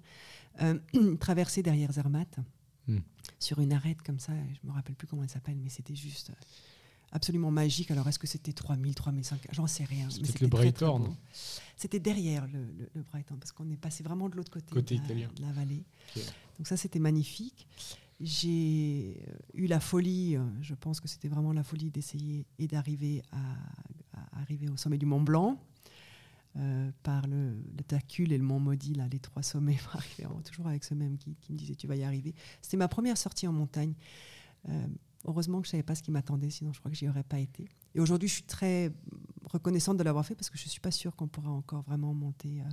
Une 0.95 1.19
traversée 1.19 1.63
derrière 1.63 1.93
Zermatt, 1.93 2.39
hmm. 2.87 3.01
sur 3.39 3.59
une 3.59 3.73
arête 3.73 4.01
comme 4.01 4.21
ça. 4.21 4.33
Je 4.55 4.67
me 4.67 4.73
rappelle 4.73 4.95
plus 4.95 5.07
comment 5.07 5.23
elle 5.23 5.29
s'appelle, 5.29 5.59
mais 5.59 5.69
c'était 5.69 5.97
juste 5.97 6.33
absolument 7.13 7.51
magique. 7.51 7.91
Alors, 7.91 8.09
est-ce 8.09 8.19
que 8.19 8.27
c'était 8.27 8.53
3000, 8.53 8.95
3500 8.95 9.37
J'en 9.53 9.67
sais 9.67 9.85
rien. 9.85 10.09
C'était 10.11 10.41
le 10.41 10.49
Brighton. 10.49 11.17
C'était 11.77 12.01
derrière 12.01 12.47
le, 12.47 12.67
le, 12.95 13.03
Brighton, 13.03 13.37
parce 13.37 13.53
qu'on 13.53 13.71
est 13.71 13.77
passé 13.77 14.03
vraiment 14.03 14.29
de 14.29 14.37
l'autre 14.37 14.51
côté, 14.51 14.73
côté 14.73 14.99
de, 14.99 15.43
la, 15.43 15.53
vallée. 15.53 15.85
Donc 16.59 16.67
ça, 16.67 16.77
c'était 16.77 16.99
magnifique. 16.99 17.67
J'ai 18.21 19.17
euh, 19.29 19.33
eu 19.55 19.67
la 19.67 19.81
folie, 19.81 20.37
euh, 20.37 20.45
je 20.61 20.75
pense 20.75 21.01
que 21.01 21.09
c'était 21.09 21.29
vraiment 21.29 21.55
la 21.55 21.63
folie 21.63 21.91
d'essayer 21.91 22.45
et 22.59 22.67
d'arriver 22.67 23.23
à, 23.33 24.39
arriver 24.39 24.69
au 24.69 24.77
sommet 24.77 24.99
du 24.99 25.07
Mont 25.07 25.23
Blanc. 25.23 25.59
Euh, 26.57 26.91
par 27.05 27.29
le, 27.29 27.53
le, 27.53 27.85
Tacule 27.85 28.33
et 28.33 28.37
le 28.37 28.43
Mont 28.43 28.59
Maudit, 28.59 28.95
là, 28.95 29.07
les 29.09 29.21
trois 29.21 29.45
sommets, 29.45 29.79
toujours 30.45 30.67
avec 30.67 30.83
ce 30.83 30.95
même 30.95 31.17
qui 31.17 31.37
me 31.53 31.57
disait 31.57 31.77
tu 31.77 31.87
vas 31.87 31.95
y 31.95 32.03
arriver. 32.03 32.35
C'était 32.61 32.77
ma 32.77 32.89
première 32.89 33.17
sortie 33.17 33.47
en 33.47 33.53
montagne. 33.53 33.95
Heureusement 35.27 35.61
que 35.61 35.67
je 35.67 35.71
ne 35.71 35.73
savais 35.73 35.83
pas 35.83 35.95
ce 35.95 36.03
qui 36.03 36.11
m'attendait, 36.11 36.51
sinon 36.51 36.73
je 36.73 36.79
crois 36.81 36.91
que 36.91 36.97
j'y 36.97 37.09
aurais 37.09 37.25
pas 37.25 37.39
été. 37.39 37.69
Et 37.95 38.01
aujourd'hui, 38.01 38.29
je 38.29 38.35
suis 38.35 38.43
très 38.45 38.91
reconnaissante 39.45 39.97
de 39.97 40.03
l'avoir 40.03 40.25
fait 40.25 40.35
parce 40.35 40.49
que 40.49 40.57
je 40.57 40.65
ne 40.65 40.71
suis 40.71 40.81
pas 40.81 40.91
sûre 40.91 41.15
qu'on 41.17 41.29
pourra 41.29 41.51
encore 41.51 41.83
vraiment 41.83 42.15
monter 42.15 42.61
euh, 42.61 42.65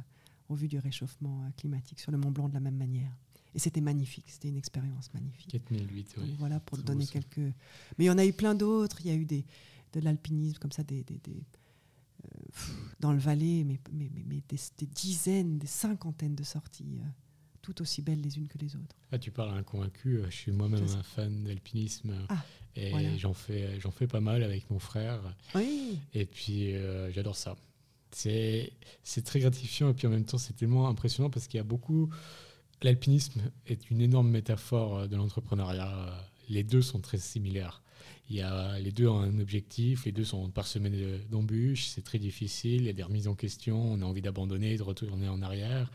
au 0.49 0.55
vu 0.55 0.67
du 0.67 0.79
réchauffement 0.79 1.43
euh, 1.43 1.49
climatique 1.57 1.99
sur 1.99 2.11
le 2.11 2.17
Mont 2.17 2.31
Blanc 2.31 2.47
de 2.47 2.53
la 2.53 2.59
même 2.59 2.77
manière. 2.77 3.11
Et 3.53 3.59
c'était 3.59 3.81
magnifique, 3.81 4.29
c'était 4.29 4.49
une 4.49 4.57
expérience 4.57 5.11
magnifique. 5.13 5.49
4008, 5.51 6.15
oui. 6.19 6.35
voilà, 6.37 6.59
pour 6.59 6.77
donner 6.77 7.05
quelques. 7.07 7.37
Mais 7.37 8.05
il 8.05 8.05
y 8.05 8.09
en 8.09 8.17
a 8.17 8.25
eu 8.25 8.33
plein 8.33 8.53
d'autres. 8.53 9.01
Il 9.01 9.07
y 9.07 9.11
a 9.11 9.15
eu 9.15 9.25
des, 9.25 9.45
de 9.93 9.99
l'alpinisme 9.99 10.59
comme 10.59 10.71
ça, 10.71 10.83
des, 10.83 11.03
des, 11.03 11.19
euh, 11.25 12.39
dans 12.99 13.11
le 13.11 13.19
Valais, 13.19 13.63
mais, 13.65 13.79
mais, 13.91 14.11
mais, 14.25 14.43
des, 14.47 14.85
dizaines, 14.85 15.57
des 15.57 15.67
cinquantaines 15.67 16.35
de 16.35 16.43
sorties 16.43 16.99
toutes 17.67 17.81
aussi 17.81 18.01
belles 18.01 18.21
les 18.21 18.37
unes 18.37 18.47
que 18.47 18.57
les 18.59 18.77
autres. 18.77 18.95
Ah, 19.11 19.19
tu 19.19 19.29
parles 19.29 19.49
à 19.49 19.55
un 19.55 19.63
convaincu. 19.63 20.21
Je 20.29 20.33
suis 20.33 20.53
moi-même 20.53 20.85
un 20.85 21.03
fan 21.03 21.43
d'alpinisme 21.43 22.13
Ah, 22.29 22.41
et 22.77 22.91
voilà. 22.91 23.17
j'en 23.17 23.33
fais, 23.33 23.77
fais 23.91 24.07
pas 24.07 24.21
mal 24.21 24.41
avec 24.41 24.69
mon 24.71 24.79
frère. 24.79 25.19
Oui, 25.53 25.99
Et 26.13 26.25
puis, 26.25 26.73
euh, 26.75 27.11
j'adore 27.11 27.35
ça. 27.35 27.57
C'est 28.11 28.71
très 29.25 29.41
gratifiant 29.41 29.89
et 29.89 29.93
puis 29.93 30.07
en 30.07 30.11
même 30.11 30.23
temps, 30.23 30.37
c'est 30.37 30.53
tellement 30.53 30.87
impressionnant 30.87 31.29
parce 31.29 31.47
qu'il 31.47 31.57
y 31.57 31.61
a 31.61 31.65
beaucoup. 31.65 32.09
L'alpinisme 32.81 33.41
est 33.65 33.89
une 33.89 33.99
énorme 33.99 34.29
métaphore 34.29 34.99
euh, 34.99 35.07
de 35.07 35.17
l'entrepreneuriat. 35.17 35.93
Euh, 35.93 36.19
Les 36.47 36.63
deux 36.63 36.81
sont 36.81 37.01
très 37.01 37.17
similaires. 37.17 37.83
Il 38.29 38.35
y 38.35 38.41
a, 38.41 38.77
les 38.79 38.91
deux 38.91 39.07
ont 39.07 39.19
un 39.19 39.39
objectif, 39.39 40.05
les 40.05 40.11
deux 40.11 40.25
sont 40.25 40.49
parsemés 40.49 40.89
de- 40.89 41.19
d'embûches, 41.31 41.87
c'est 41.87 42.01
très 42.03 42.19
difficile, 42.19 42.81
il 42.81 42.85
y 42.85 42.89
a 42.89 42.93
des 42.93 43.03
remises 43.03 43.27
en 43.27 43.35
question, 43.35 43.79
on 43.93 44.01
a 44.01 44.05
envie 44.05 44.21
d'abandonner, 44.21 44.75
de 44.77 44.83
retourner 44.83 45.27
en 45.29 45.41
arrière, 45.41 45.89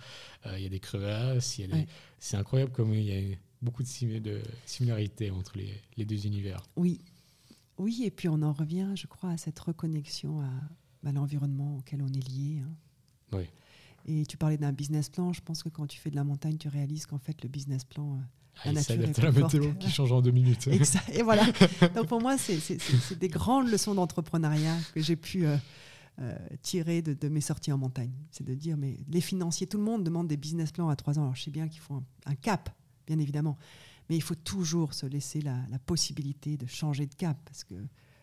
Euh, 0.46 0.58
il 0.58 0.62
y 0.64 0.66
a 0.66 0.70
des 0.70 0.80
crevasses, 0.80 1.58
il 1.58 1.60
y 1.60 1.64
a 1.64 1.66
des- 1.68 1.72
Ouais. 1.74 1.86
c'est 2.18 2.36
incroyable 2.36 2.72
comme 2.72 2.92
il 2.94 3.04
y 3.04 3.12
a 3.34 3.36
beaucoup 3.60 3.82
de, 3.84 4.18
de 4.18 4.42
similarités 4.66 5.30
entre 5.30 5.56
les, 5.58 5.72
les 5.96 6.04
deux 6.04 6.26
univers. 6.26 6.62
oui. 6.76 7.00
Oui, 7.78 8.02
et 8.04 8.10
puis 8.10 8.28
on 8.28 8.42
en 8.42 8.52
revient, 8.52 8.92
je 8.94 9.06
crois, 9.06 9.30
à 9.30 9.36
cette 9.38 9.58
reconnexion 9.58 10.40
à, 10.40 10.50
à 11.08 11.12
l'environnement 11.12 11.78
auquel 11.78 12.02
on 12.02 12.06
est 12.08 12.28
lié. 12.28 12.60
hein. 12.60 12.70
Oui. 13.32 13.44
Et 14.06 14.26
tu 14.26 14.36
parlais 14.36 14.58
d'un 14.58 14.72
business 14.72 15.08
plan. 15.08 15.32
Je 15.32 15.40
pense 15.40 15.62
que 15.62 15.68
quand 15.70 15.86
tu 15.86 15.98
fais 15.98 16.10
de 16.10 16.14
la 16.16 16.22
montagne, 16.22 16.58
tu 16.58 16.68
réalises 16.68 17.06
qu'en 17.06 17.18
fait, 17.18 17.42
le 17.42 17.48
business 17.48 17.84
plan. 17.84 18.16
euh, 18.16 18.20
Ah, 18.64 18.72
La 18.72 18.80
il 18.80 18.84
s'adapte 18.84 19.18
à 19.18 19.22
la 19.22 19.32
forte 19.32 19.54
météo 19.54 19.72
qui 19.74 19.90
change 19.90 20.12
en 20.12 20.20
deux 20.22 20.30
minutes. 20.30 20.66
Et, 20.70 20.84
ça- 20.84 21.00
et 21.12 21.22
voilà. 21.22 21.44
Donc 21.94 22.06
pour 22.06 22.20
moi, 22.20 22.36
c'est 22.38 23.18
des 23.18 23.28
grandes 23.28 23.68
leçons 23.68 23.94
d'entrepreneuriat 23.94 24.76
que 24.94 25.00
j'ai 25.00 25.16
pu 25.16 25.46
euh, 25.46 25.56
euh, 26.20 26.36
tirer 26.62 27.02
de, 27.02 27.14
de 27.14 27.28
mes 27.28 27.40
sorties 27.40 27.72
en 27.72 27.78
montagne. 27.78 28.12
C'est 28.30 28.44
de 28.44 28.54
dire, 28.54 28.76
mais 28.76 28.98
les 29.08 29.20
financiers, 29.20 29.66
tout 29.66 29.78
le 29.78 29.84
monde 29.84 30.04
demande 30.04 30.28
des 30.28 30.36
business 30.36 30.70
plans 30.70 30.88
à 30.90 30.96
trois 30.96 31.18
ans. 31.18 31.22
Alors 31.22 31.34
je 31.34 31.42
sais 31.42 31.50
bien 31.50 31.66
qu'il 31.68 31.80
faut 31.80 31.94
un, 31.94 32.04
un 32.26 32.34
cap, 32.34 32.70
bien 33.06 33.18
évidemment. 33.18 33.56
Mais 34.10 34.16
il 34.16 34.22
faut 34.22 34.34
toujours 34.34 34.94
se 34.94 35.06
laisser 35.06 35.40
la, 35.40 35.56
la 35.70 35.78
possibilité 35.78 36.56
de 36.56 36.66
changer 36.66 37.06
de 37.06 37.14
cap 37.14 37.38
parce 37.44 37.64
que 37.64 37.74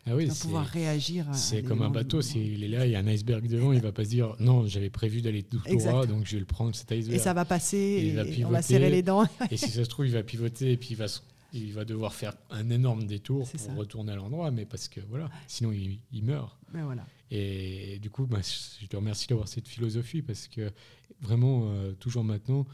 Ah 0.05 0.15
oui, 0.15 0.29
c'est- 0.31 0.43
pouvoir 0.43 0.65
réagir. 0.65 1.25
C'est 1.33 1.61
comme 1.63 1.81
un 1.81 1.89
bateau, 1.89 2.21
s'il 2.21 2.63
est 2.63 2.67
là, 2.67 2.85
il 2.85 2.91
y 2.91 2.95
a 2.95 2.99
un 2.99 3.07
iceberg 3.07 3.47
devant, 3.47 3.73
il 3.73 3.81
va 3.81 3.91
pas 3.91 4.03
se 4.05 4.09
dire 4.09 4.35
non, 4.39 4.65
j'avais 4.67 4.89
prévu 4.89 5.21
d'aller 5.21 5.43
tout 5.43 5.59
droit, 5.59 6.05
donc 6.07 6.25
je 6.25 6.33
vais 6.33 6.39
le 6.39 6.45
prendre 6.45 6.73
cet 6.73 6.91
Et 6.91 6.97
iceberg. 6.99 7.19
ça 7.21 7.33
va 7.33 7.45
passer, 7.45 8.03
Il 8.07 8.15
va 8.15 8.23
et 8.23 8.29
on 8.29 8.31
pivoter. 8.33 8.53
va 8.53 8.61
serrer 8.61 8.89
les 8.89 9.03
dents. 9.03 9.25
Et 9.51 9.57
si 9.57 9.69
ça 9.69 9.83
se 9.83 9.89
trouve, 9.89 10.07
il 10.07 10.13
va 10.13 10.23
pivoter 10.23 10.71
et 10.71 10.77
puis 10.77 10.89
il 10.91 10.95
va, 10.97 11.05
il 11.53 11.73
va 11.73 11.85
devoir 11.85 12.13
faire 12.13 12.33
un 12.49 12.69
énorme 12.69 13.03
détour 13.05 13.47
pour 13.49 13.59
ça. 13.59 13.73
retourner 13.73 14.13
à 14.13 14.15
l'endroit, 14.15 14.49
mais 14.51 14.65
parce 14.65 14.87
que 14.87 15.01
voilà, 15.09 15.29
sinon 15.47 15.71
il, 15.71 15.99
il 16.11 16.23
meurt. 16.23 16.57
Mais 16.73 16.81
voilà. 16.81 17.05
Et 17.31 17.99
du 18.01 18.09
coup, 18.09 18.25
bah, 18.25 18.39
je 18.81 18.87
te 18.87 18.95
remercie 18.95 19.27
d'avoir 19.27 19.47
cette 19.47 19.67
philosophie 19.67 20.23
parce 20.23 20.47
que 20.47 20.71
vraiment, 21.21 21.69
euh, 21.71 21.91
toujours 21.99 22.23
maintenant, 22.23 22.65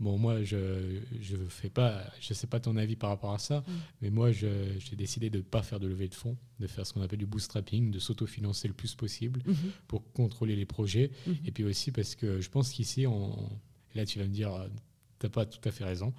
bon, 0.00 0.18
moi, 0.18 0.42
je 0.42 1.00
je 1.20 1.36
fais 1.48 1.70
pas, 1.70 2.02
je 2.20 2.34
sais 2.34 2.46
pas 2.46 2.60
ton 2.60 2.76
avis 2.76 2.96
par 2.96 3.10
rapport 3.10 3.32
à 3.32 3.38
ça, 3.38 3.60
Mm. 3.60 3.72
mais 4.02 4.10
moi, 4.10 4.32
j'ai 4.32 4.96
décidé 4.96 5.30
de 5.30 5.38
ne 5.38 5.42
pas 5.42 5.62
faire 5.62 5.78
de 5.80 5.86
levée 5.86 6.08
de 6.08 6.14
fonds, 6.14 6.36
de 6.60 6.66
faire 6.66 6.86
ce 6.86 6.92
qu'on 6.92 7.02
appelle 7.02 7.18
du 7.18 7.26
bootstrapping, 7.26 7.90
de 7.90 7.98
s'autofinancer 7.98 8.68
le 8.68 8.74
plus 8.74 8.94
possible 8.94 9.42
Mhm, 9.46 9.54
pour 9.88 10.12
contrôler 10.12 10.56
les 10.56 10.66
projets. 10.66 11.10
mhm. 11.26 11.36
Et 11.44 11.52
puis 11.52 11.64
aussi 11.64 11.92
parce 11.92 12.14
que 12.14 12.40
je 12.40 12.48
pense 12.50 12.70
qu'ici, 12.72 13.06
on... 13.06 13.36
là 13.94 14.04
tu 14.06 14.18
vas 14.18 14.24
me 14.26 14.32
dire, 14.32 14.52
euh, 14.54 14.68
t'as 15.18 15.28
pas 15.28 15.46
tout 15.46 15.66
à 15.68 15.70
fait 15.72 15.84
raison. 15.84 16.12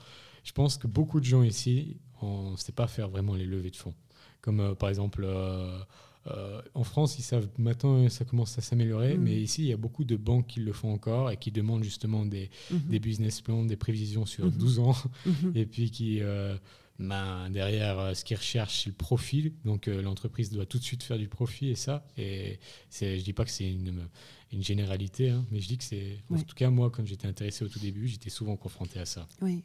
Je 0.44 0.52
pense 0.52 0.78
que 0.78 0.88
beaucoup 0.88 1.20
de 1.20 1.26
gens 1.26 1.44
ici, 1.44 1.98
on 2.22 2.52
ne 2.52 2.58
sait 2.58 2.72
pas 2.74 2.88
faire 2.88 3.10
vraiment 3.10 3.36
les 3.36 3.46
levées 3.46 3.72
de 3.72 3.76
fonds. 3.78 3.96
Comme 4.42 4.60
euh, 4.60 4.76
par 4.76 4.90
exemple, 4.90 5.24
euh, 5.26 5.80
euh, 6.28 6.62
en 6.74 6.84
France, 6.84 7.18
ils 7.20 7.24
savent 7.24 7.50
maintenant, 7.58 8.08
ça 8.10 8.24
commence 8.26 8.58
à 8.58 8.62
s'améliorer, 8.62 9.18
Mm. 9.18 9.22
mais 9.22 9.42
ici, 9.42 9.64
il 9.64 9.68
y 9.68 9.74
a 9.74 9.78
beaucoup 9.78 10.04
de 10.06 10.16
banques 10.16 10.48
qui 10.48 10.60
le 10.62 10.72
font 10.74 10.94
encore 10.94 11.32
et 11.32 11.38
qui 11.38 11.52
demandent 11.52 11.84
justement 11.84 12.26
des, 12.26 12.50
Mhm, 12.72 12.80
des 12.90 13.00
business 13.00 13.42
plans, 13.42 13.64
des 13.66 13.76
prévisions 13.76 14.26
sur 14.26 14.46
Mhm. 14.46 14.52
12 14.58 14.80
ans, 14.80 14.96
mhm. 15.26 15.52
et 15.56 15.66
puis 15.66 15.92
qui, 15.92 16.22
euh, 16.22 16.56
ben, 17.00 17.50
derrière, 17.50 18.00
euh, 18.00 18.14
ce 18.14 18.24
qu'ils 18.24 18.38
recherchent, 18.38 18.84
c'est 18.84 18.90
le 18.90 18.96
profit. 18.96 19.52
Donc 19.66 19.88
l'entreprise 19.88 20.50
doit 20.52 20.66
tout 20.66 20.78
de 20.78 20.84
suite 20.84 21.04
faire 21.04 21.18
du 21.18 21.28
profit 21.28 21.70
et 21.70 21.76
ça. 21.76 22.06
Et 22.18 22.60
je 23.02 23.22
dis 23.24 23.34
pas 23.34 23.44
que 23.46 23.52
c'est 23.52 23.70
une, 23.70 24.08
une 24.52 24.64
généralité, 24.64 25.30
hein, 25.32 25.44
mais 25.52 25.60
je 25.60 25.68
dis 25.68 25.78
que 25.78 25.84
c'est. 25.84 26.20
En 26.30 26.36
Ouais. 26.36 26.44
tout 26.44 26.56
cas, 26.56 26.70
moi, 26.70 26.90
quand 26.92 27.06
j'étais 27.06 27.28
intéressé 27.28 27.66
au 27.66 27.68
tout 27.68 27.80
début, 27.80 28.08
j'étais 28.08 28.30
souvent 28.30 28.56
confronté 28.56 29.00
à 29.00 29.06
ça. 29.06 29.28
Oui. 29.42 29.64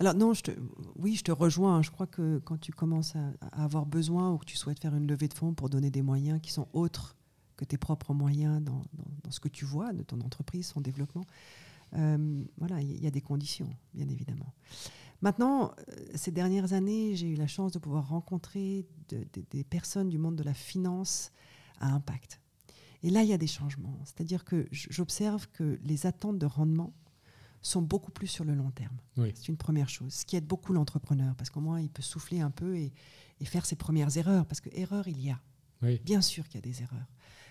Alors 0.00 0.14
non, 0.14 0.34
je 0.34 0.42
te, 0.42 0.50
oui, 0.96 1.14
je 1.14 1.22
te 1.22 1.32
rejoins. 1.32 1.82
Je 1.82 1.90
crois 1.90 2.06
que 2.06 2.38
quand 2.44 2.58
tu 2.58 2.72
commences 2.72 3.14
à, 3.16 3.32
avoir 3.64 3.86
besoin 3.86 4.32
ou 4.32 4.38
que 4.38 4.44
tu 4.44 4.56
souhaites 4.56 4.80
faire 4.80 4.94
une 4.94 5.06
levée 5.06 5.28
de 5.28 5.34
fonds 5.34 5.54
pour 5.54 5.68
donner 5.70 5.90
des 5.90 6.02
moyens 6.02 6.40
qui 6.42 6.52
sont 6.52 6.68
autres 6.72 7.16
que 7.56 7.64
tes 7.64 7.78
propres 7.78 8.12
moyens 8.14 8.62
dans, 8.62 8.82
dans- 9.22 9.30
ce 9.30 9.40
que 9.40 9.48
tu 9.48 9.64
vois 9.64 9.92
de 9.92 10.02
ton 10.02 10.20
entreprise, 10.20 10.66
son 10.66 10.80
développement, 10.80 11.24
euh, 11.94 12.44
voilà, 12.58 12.80
il 12.82 13.02
y 13.02 13.06
a 13.06 13.10
des 13.10 13.20
conditions, 13.20 13.70
bien 13.94 14.08
évidemment. 14.08 14.52
Maintenant, 15.22 15.70
euh, 15.88 15.94
ces 16.14 16.30
dernières 16.32 16.72
années, 16.72 17.14
j'ai 17.16 17.28
eu 17.28 17.36
la 17.36 17.46
chance 17.46 17.72
de 17.72 17.78
pouvoir 17.78 18.08
rencontrer 18.08 18.84
de- 19.08 19.24
de- 19.32 19.44
des 19.50 19.64
personnes 19.64 20.08
du 20.08 20.18
monde 20.18 20.36
de 20.36 20.42
la 20.42 20.54
finance 20.54 21.30
à 21.80 21.88
impact. 21.94 22.40
Et 23.02 23.10
là, 23.10 23.22
il 23.22 23.28
y 23.28 23.32
a 23.32 23.38
des 23.38 23.46
changements. 23.46 23.98
C'est-à-dire 24.04 24.44
que 24.44 24.66
j'observe 24.72 25.46
que 25.52 25.78
les 25.82 26.06
attentes 26.06 26.38
de 26.38 26.46
rendement 26.46 26.92
sont 27.68 27.82
beaucoup 27.82 28.10
plus 28.10 28.26
sur 28.26 28.44
le 28.44 28.54
long 28.54 28.70
terme. 28.70 28.96
Oui. 29.16 29.32
C'est 29.34 29.48
une 29.48 29.56
première 29.56 29.88
chose, 29.88 30.12
ce 30.12 30.24
qui 30.24 30.36
aide 30.36 30.46
beaucoup 30.46 30.72
l'entrepreneur, 30.72 31.34
parce 31.36 31.50
qu'au 31.50 31.60
moins, 31.60 31.80
il 31.80 31.90
peut 31.90 32.02
souffler 32.02 32.40
un 32.40 32.50
peu 32.50 32.76
et, 32.76 32.92
et 33.40 33.44
faire 33.44 33.66
ses 33.66 33.76
premières 33.76 34.16
erreurs, 34.16 34.46
parce 34.46 34.60
que 34.60 34.68
erreur, 34.72 35.08
il 35.08 35.20
y 35.20 35.30
a. 35.30 35.40
Oui. 35.82 36.00
Bien 36.04 36.20
sûr 36.20 36.46
qu'il 36.46 36.56
y 36.56 36.58
a 36.58 36.72
des 36.72 36.82
erreurs. 36.82 37.08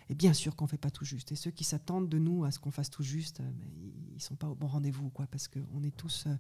Et 0.10 0.16
bien 0.16 0.34
sûr 0.34 0.56
qu'on 0.56 0.66
ne 0.66 0.70
fait 0.70 0.78
pas 0.78 0.92
tout 0.92 1.06
juste. 1.06 1.32
Et 1.32 1.36
ceux 1.36 1.52
qui 1.52 1.64
s'attendent 1.64 2.10
de 2.10 2.20
nous 2.20 2.44
à 2.44 2.52
ce 2.52 2.60
qu'on 2.60 2.72
fasse 2.72 2.90
tout 2.90 3.04
juste, 3.04 3.40
euh, 3.40 3.52
ben, 3.52 3.68
ils 4.12 4.16
ne 4.16 4.20
sont 4.20 4.36
pas 4.36 4.48
au 4.48 4.56
bon 4.56 4.68
rendez-vous, 4.68 5.10
quoi, 5.10 5.28
parce 5.28 5.48
qu'on 5.48 5.84
est 5.84 5.96
tous 5.96 6.26
euh, 6.28 6.36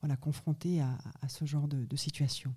voilà, 0.00 0.16
confrontés 0.16 0.80
à, 0.80 0.98
à 1.20 1.28
ce 1.28 1.44
genre 1.44 1.68
de, 1.68 1.84
de 1.84 1.96
situation. 1.96 2.54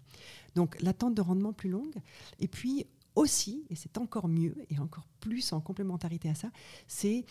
Donc 0.55 0.81
l'attente 0.81 1.15
de 1.15 1.21
rendement 1.21 1.53
plus 1.53 1.69
longue. 1.69 1.95
Et 2.39 2.47
puis 2.47 2.85
aussi, 3.15 3.65
et 3.69 3.75
c'est 3.75 3.97
encore 3.97 4.27
mieux, 4.27 4.55
et 4.69 4.79
encore 4.79 5.07
plus 5.19 5.53
en 5.53 5.61
complémentarité 5.61 6.29
à 6.29 6.35
ça, 6.35 6.51
c'est 6.87 7.25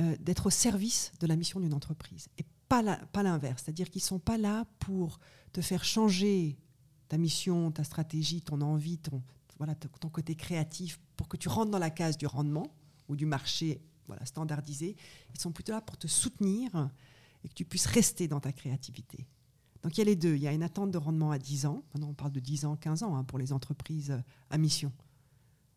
euh, 0.00 0.16
d'être 0.20 0.46
au 0.46 0.50
service 0.50 1.12
de 1.20 1.26
la 1.26 1.36
mission 1.36 1.60
d'une 1.60 1.74
entreprise. 1.74 2.28
Et 2.38 2.44
pas 2.68 3.22
l'inverse. 3.22 3.62
C'est-à-dire 3.64 3.90
qu'ils 3.90 4.02
ne 4.02 4.06
sont 4.06 4.18
pas 4.18 4.38
là 4.38 4.66
pour 4.78 5.18
te 5.52 5.60
faire 5.60 5.84
changer 5.84 6.58
ta 7.08 7.18
mission, 7.18 7.70
ta 7.70 7.84
stratégie, 7.84 8.42
ton 8.42 8.60
envie, 8.60 8.98
ton 8.98 10.08
côté 10.10 10.34
créatif, 10.34 10.98
pour 11.16 11.28
que 11.28 11.36
tu 11.36 11.48
rentres 11.48 11.70
dans 11.70 11.78
la 11.78 11.90
case 11.90 12.16
du 12.16 12.26
rendement 12.26 12.74
ou 13.08 13.16
du 13.16 13.26
marché 13.26 13.80
voilà, 14.06 14.24
standardisé. 14.24 14.96
Ils 15.34 15.40
sont 15.40 15.52
plutôt 15.52 15.72
là 15.72 15.80
pour 15.80 15.96
te 15.96 16.06
soutenir 16.06 16.90
et 17.44 17.48
que 17.48 17.54
tu 17.54 17.64
puisses 17.64 17.86
rester 17.86 18.28
dans 18.28 18.40
ta 18.40 18.52
créativité. 18.52 19.26
Donc 19.82 19.96
il 19.96 20.00
y 20.00 20.02
a 20.02 20.04
les 20.04 20.16
deux. 20.16 20.34
Il 20.34 20.42
y 20.42 20.48
a 20.48 20.52
une 20.52 20.62
attente 20.62 20.90
de 20.90 20.98
rendement 20.98 21.30
à 21.30 21.38
10 21.38 21.66
ans. 21.66 21.84
Maintenant, 21.94 22.08
on 22.10 22.14
parle 22.14 22.32
de 22.32 22.40
10 22.40 22.64
ans, 22.64 22.76
15 22.76 23.02
ans 23.04 23.16
hein, 23.16 23.24
pour 23.24 23.38
les 23.38 23.52
entreprises 23.52 24.10
euh, 24.10 24.18
à 24.50 24.58
mission. 24.58 24.92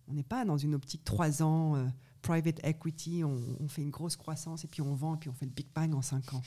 On 0.08 0.14
n'est 0.14 0.24
pas 0.24 0.46
dans 0.46 0.58
une 0.58 0.74
optique 0.74 1.04
3 1.04 1.44
ans, 1.44 1.76
euh, 1.76 1.86
private 2.24 2.60
equity, 2.64 3.24
on, 3.24 3.40
on 3.60 3.68
fait 3.68 3.84
une 3.84 3.92
grosse 3.92 4.16
croissance 4.16 4.64
et 4.64 4.68
puis 4.68 4.82
on 4.82 4.96
vend 4.96 5.16
et 5.16 5.18
puis 5.20 5.30
on 5.30 5.34
fait 5.34 5.46
le 5.46 5.52
Big 5.52 5.68
Bang 5.74 5.94
en 5.94 6.02
5 6.02 6.34
ans. 6.34 6.42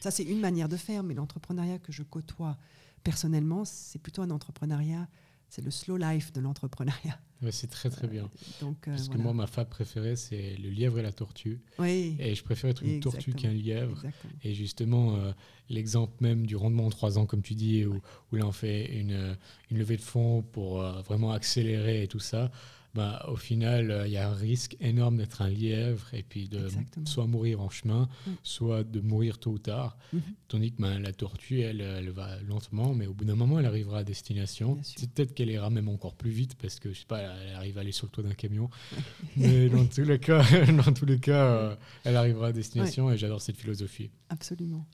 Ça, 0.00 0.10
c'est 0.10 0.24
une 0.24 0.40
manière 0.40 0.68
de 0.68 0.76
faire, 0.76 1.02
mais 1.02 1.14
l'entrepreneuriat 1.14 1.78
que 1.78 1.92
je 1.92 2.02
côtoie 2.02 2.56
personnellement, 3.04 3.64
c'est 3.64 3.98
plutôt 3.98 4.22
un 4.22 4.30
entrepreneuriat, 4.30 5.08
c'est 5.48 5.62
le 5.64 5.70
slow 5.70 5.96
life 5.96 6.32
de 6.32 6.40
l'entrepreneuriat. 6.40 7.18
Ouais, 7.42 7.50
c'est 7.52 7.68
très 7.68 7.88
très 7.88 8.06
bien. 8.06 8.28
Donc, 8.60 8.86
euh, 8.86 8.90
Parce 8.94 9.08
que 9.08 9.16
moi, 9.16 9.32
ma 9.32 9.46
fable 9.46 9.70
préférée, 9.70 10.14
c'est 10.14 10.56
le 10.58 10.68
lièvre 10.68 10.98
et 10.98 11.02
la 11.02 11.12
tortue. 11.12 11.60
oui, 11.78 12.14
Et 12.18 12.34
je 12.34 12.44
préfère 12.44 12.68
être 12.70 12.82
une 12.82 13.00
tortue 13.00 13.32
qu'un 13.32 13.50
lièvre. 13.52 13.92
exactement. 13.96 14.32
Et 14.44 14.54
justement, 14.54 15.16
euh, 15.16 15.32
l'exemple 15.70 16.12
même 16.20 16.46
du 16.46 16.54
rendement 16.56 16.86
en 16.86 16.90
trois 16.90 17.18
ans, 17.18 17.24
comme 17.26 17.40
tu 17.42 17.54
dis, 17.54 17.86
où, 17.86 18.00
où 18.30 18.36
là 18.36 18.46
on 18.46 18.52
fait 18.52 18.94
une, 19.00 19.12
euh, 19.12 19.34
une 19.70 19.78
levée 19.78 19.96
de 19.96 20.02
fonds 20.02 20.42
pour 20.42 20.82
euh, 20.82 21.00
vraiment 21.02 21.32
accélérer 21.32 22.02
et 22.02 22.08
tout 22.08 22.20
ça, 22.20 22.50
bah, 22.94 23.24
au 23.28 23.36
final, 23.36 23.90
euh, 23.90 24.06
il 24.06 24.12
y 24.12 24.16
a 24.16 24.28
un 24.28 24.34
risque 24.34 24.76
énorme 24.80 25.18
d'être 25.18 25.42
un 25.42 25.48
lièvre 25.48 26.12
et 26.12 26.22
puis 26.24 26.48
de 26.48 26.64
Exactement. 26.64 27.06
soit 27.06 27.26
mourir 27.26 27.60
en 27.60 27.70
chemin, 27.70 28.08
Mm. 28.26 28.30
soit 28.42 28.82
de 28.84 29.00
mourir 29.00 29.38
tôt 29.38 29.52
ou 29.52 29.58
tard. 29.58 29.96
Mhm. 30.12 30.22
Tandis 30.48 30.72
que 30.72 30.82
bah, 30.82 30.98
la 30.98 31.12
tortue, 31.12 31.60
elle, 31.60 31.80
elle 31.80 32.10
va 32.10 32.40
lentement, 32.42 32.92
mais 32.94 33.06
au 33.06 33.14
bout 33.14 33.24
d'un 33.24 33.36
moment, 33.36 33.60
elle 33.60 33.66
arrivera 33.66 33.98
à 33.98 34.04
destination. 34.04 34.78
C'est 34.82 35.08
peut-être 35.10 35.34
qu'elle 35.34 35.50
ira 35.50 35.70
même 35.70 35.88
encore 35.88 36.14
plus 36.16 36.30
vite 36.30 36.56
parce 36.56 36.80
que, 36.80 36.92
je 36.92 36.98
sais 37.00 37.06
pas, 37.06 37.20
elle 37.20 37.54
arrive 37.54 37.78
à 37.78 37.82
aller 37.82 37.92
sur 37.92 38.06
le 38.06 38.10
toit 38.10 38.24
d'un 38.24 38.34
camion. 38.34 38.68
mais 39.36 39.68
dans 39.68 39.86
tous 39.86 40.02
les 40.02 40.18
cas, 40.18 40.42
dans 40.84 40.92
tous 40.92 41.06
les 41.06 41.20
cas 41.20 41.44
euh, 41.46 41.76
elle 42.04 42.16
arrivera 42.16 42.48
à 42.48 42.52
destination 42.52 43.10
et 43.12 43.16
j'adore 43.16 43.40
cette 43.40 43.56
philosophie. 43.56 44.10
Absolument. 44.30 44.86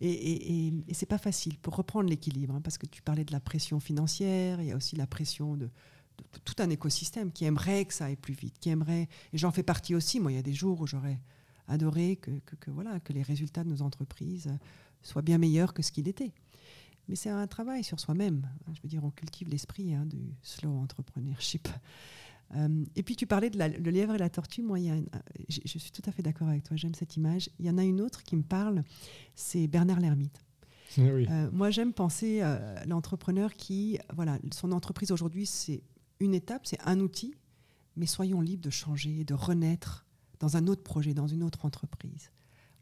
Et, 0.00 0.10
et, 0.10 0.66
et, 0.66 0.72
et 0.88 0.94
c'est 0.94 1.06
pas 1.06 1.16
facile 1.16 1.56
pour 1.58 1.74
reprendre 1.76 2.08
l'équilibre, 2.10 2.54
hein, 2.54 2.60
parce 2.62 2.76
que 2.76 2.84
tu 2.86 3.00
parlais 3.02 3.24
de 3.24 3.32
la 3.32 3.40
pression 3.40 3.80
financière, 3.80 4.60
il 4.60 4.66
y 4.68 4.72
a 4.72 4.76
aussi 4.76 4.94
la 4.96 5.06
pression 5.06 5.56
de 5.56 5.70
tout 6.44 6.54
un 6.58 6.70
écosystème 6.70 7.32
qui 7.32 7.44
aimerait 7.44 7.84
que 7.84 7.94
ça 7.94 8.06
aille 8.06 8.16
plus 8.16 8.34
vite, 8.34 8.58
qui 8.60 8.68
aimerait, 8.70 9.08
et 9.32 9.38
j'en 9.38 9.50
fais 9.52 9.62
partie 9.62 9.94
aussi. 9.94 10.20
Moi, 10.20 10.32
il 10.32 10.34
y 10.36 10.38
a 10.38 10.42
des 10.42 10.54
jours 10.54 10.80
où 10.80 10.86
j'aurais 10.86 11.20
adoré 11.68 12.16
que, 12.16 12.30
que- 12.44 12.56
que, 12.56 12.70
voilà, 12.70 13.00
que 13.00 13.12
les 13.12 13.22
résultats 13.22 13.64
de 13.64 13.68
nos 13.68 13.82
entreprises 13.82 14.48
soient 15.02 15.22
bien 15.22 15.38
meilleurs 15.38 15.74
que 15.74 15.82
ce 15.82 15.92
qu'il 15.92 16.08
était. 16.08 16.32
Mais 17.08 17.16
c'est 17.16 17.30
un 17.30 17.46
travail 17.46 17.84
sur 17.84 18.00
soi-même. 18.00 18.48
Je 18.74 18.80
veux 18.82 18.88
dire, 18.88 19.04
on 19.04 19.10
cultive 19.10 19.48
l'esprit 19.48 19.94
hein, 19.94 20.06
du 20.06 20.34
slow 20.42 20.76
entrepreneurship. 20.76 21.68
Euh, 22.54 22.84
et 22.94 23.02
puis 23.02 23.16
tu 23.16 23.26
parlais 23.26 23.50
de 23.50 23.58
la, 23.58 23.68
le 23.68 23.90
lièvre 23.90 24.14
et 24.14 24.18
la 24.18 24.28
tortue. 24.28 24.62
Moi, 24.62 24.78
il 24.80 24.84
y 24.86 24.90
a 24.90 24.96
je, 25.48 25.60
je, 25.64 25.78
suis 25.78 25.90
tout 25.90 26.02
à 26.06 26.12
fait 26.12 26.22
d'accord 26.22 26.48
avec 26.48 26.62
toi. 26.64 26.76
J'aime 26.76 26.94
cette 26.94 27.16
image. 27.16 27.50
Il 27.58 27.66
y 27.66 27.70
en 27.70 27.78
a 27.78 27.84
une 27.84 28.00
autre 28.00 28.22
qui 28.22 28.36
me 28.36 28.42
parle. 28.42 28.82
C'est 29.34 29.66
Bernard 29.66 30.00
Lhermitte. 30.00 30.40
Oui. 30.98 31.26
Euh, 31.28 31.50
moi, 31.52 31.70
j'aime 31.70 31.92
penser 31.92 32.40
à 32.40 32.84
l'entrepreneur 32.86 33.52
qui, 33.54 33.98
voilà, 34.14 34.38
son 34.52 34.72
entreprise 34.72 35.10
aujourd'hui, 35.10 35.46
c'est 35.46 35.82
une 36.20 36.34
étape, 36.34 36.66
c'est 36.66 36.80
un 36.84 37.00
outil, 37.00 37.34
mais 37.96 38.06
soyons 38.06 38.40
libres 38.40 38.62
de 38.62 38.70
changer, 38.70 39.24
de 39.24 39.34
renaître 39.34 40.06
dans 40.38 40.56
un 40.56 40.66
autre 40.66 40.82
projet, 40.82 41.14
dans 41.14 41.26
une 41.26 41.42
autre 41.42 41.64
entreprise. 41.64 42.30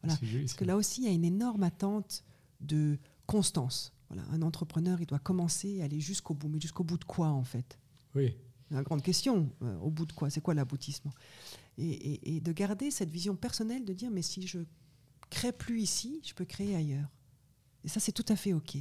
Voilà. 0.02 0.18
Parce 0.18 0.54
que 0.54 0.64
là 0.64 0.76
aussi, 0.76 1.02
il 1.02 1.04
y 1.04 1.08
a 1.08 1.12
une 1.12 1.24
énorme 1.24 1.62
attente 1.62 2.24
de 2.60 2.98
constance. 3.26 3.92
Voilà. 4.08 4.24
Un 4.30 4.42
entrepreneur, 4.42 5.00
il 5.00 5.06
doit 5.06 5.18
commencer 5.18 5.68
et 5.68 5.82
aller 5.82 6.00
jusqu'au 6.00 6.34
bout. 6.34 6.48
Mais 6.48 6.60
jusqu'au 6.60 6.84
bout 6.84 6.98
de 6.98 7.04
quoi, 7.04 7.28
en 7.28 7.44
fait? 7.44 7.78
Oui. 8.14 8.36
La 8.70 8.82
grande 8.82 9.02
question, 9.02 9.50
euh, 9.62 9.78
au 9.78 9.90
bout 9.90 10.06
de 10.06 10.12
quoi? 10.12 10.30
C'est 10.30 10.40
quoi 10.40 10.54
l'aboutissement? 10.54 11.12
Et, 11.78 12.36
et, 12.36 12.40
de 12.40 12.52
garder 12.52 12.90
cette 12.90 13.10
vision 13.10 13.34
personnelle 13.34 13.84
de 13.84 13.92
dire, 13.92 14.10
mais 14.10 14.22
si 14.22 14.46
je 14.46 14.60
crée 15.30 15.52
plus 15.52 15.80
ici, 15.80 16.20
je 16.24 16.34
peux 16.34 16.44
créer 16.44 16.76
ailleurs. 16.76 17.10
Et 17.82 17.88
ça, 17.88 17.98
c'est 17.98 18.12
tout 18.12 18.24
à 18.28 18.36
fait 18.36 18.52
OK. 18.52 18.76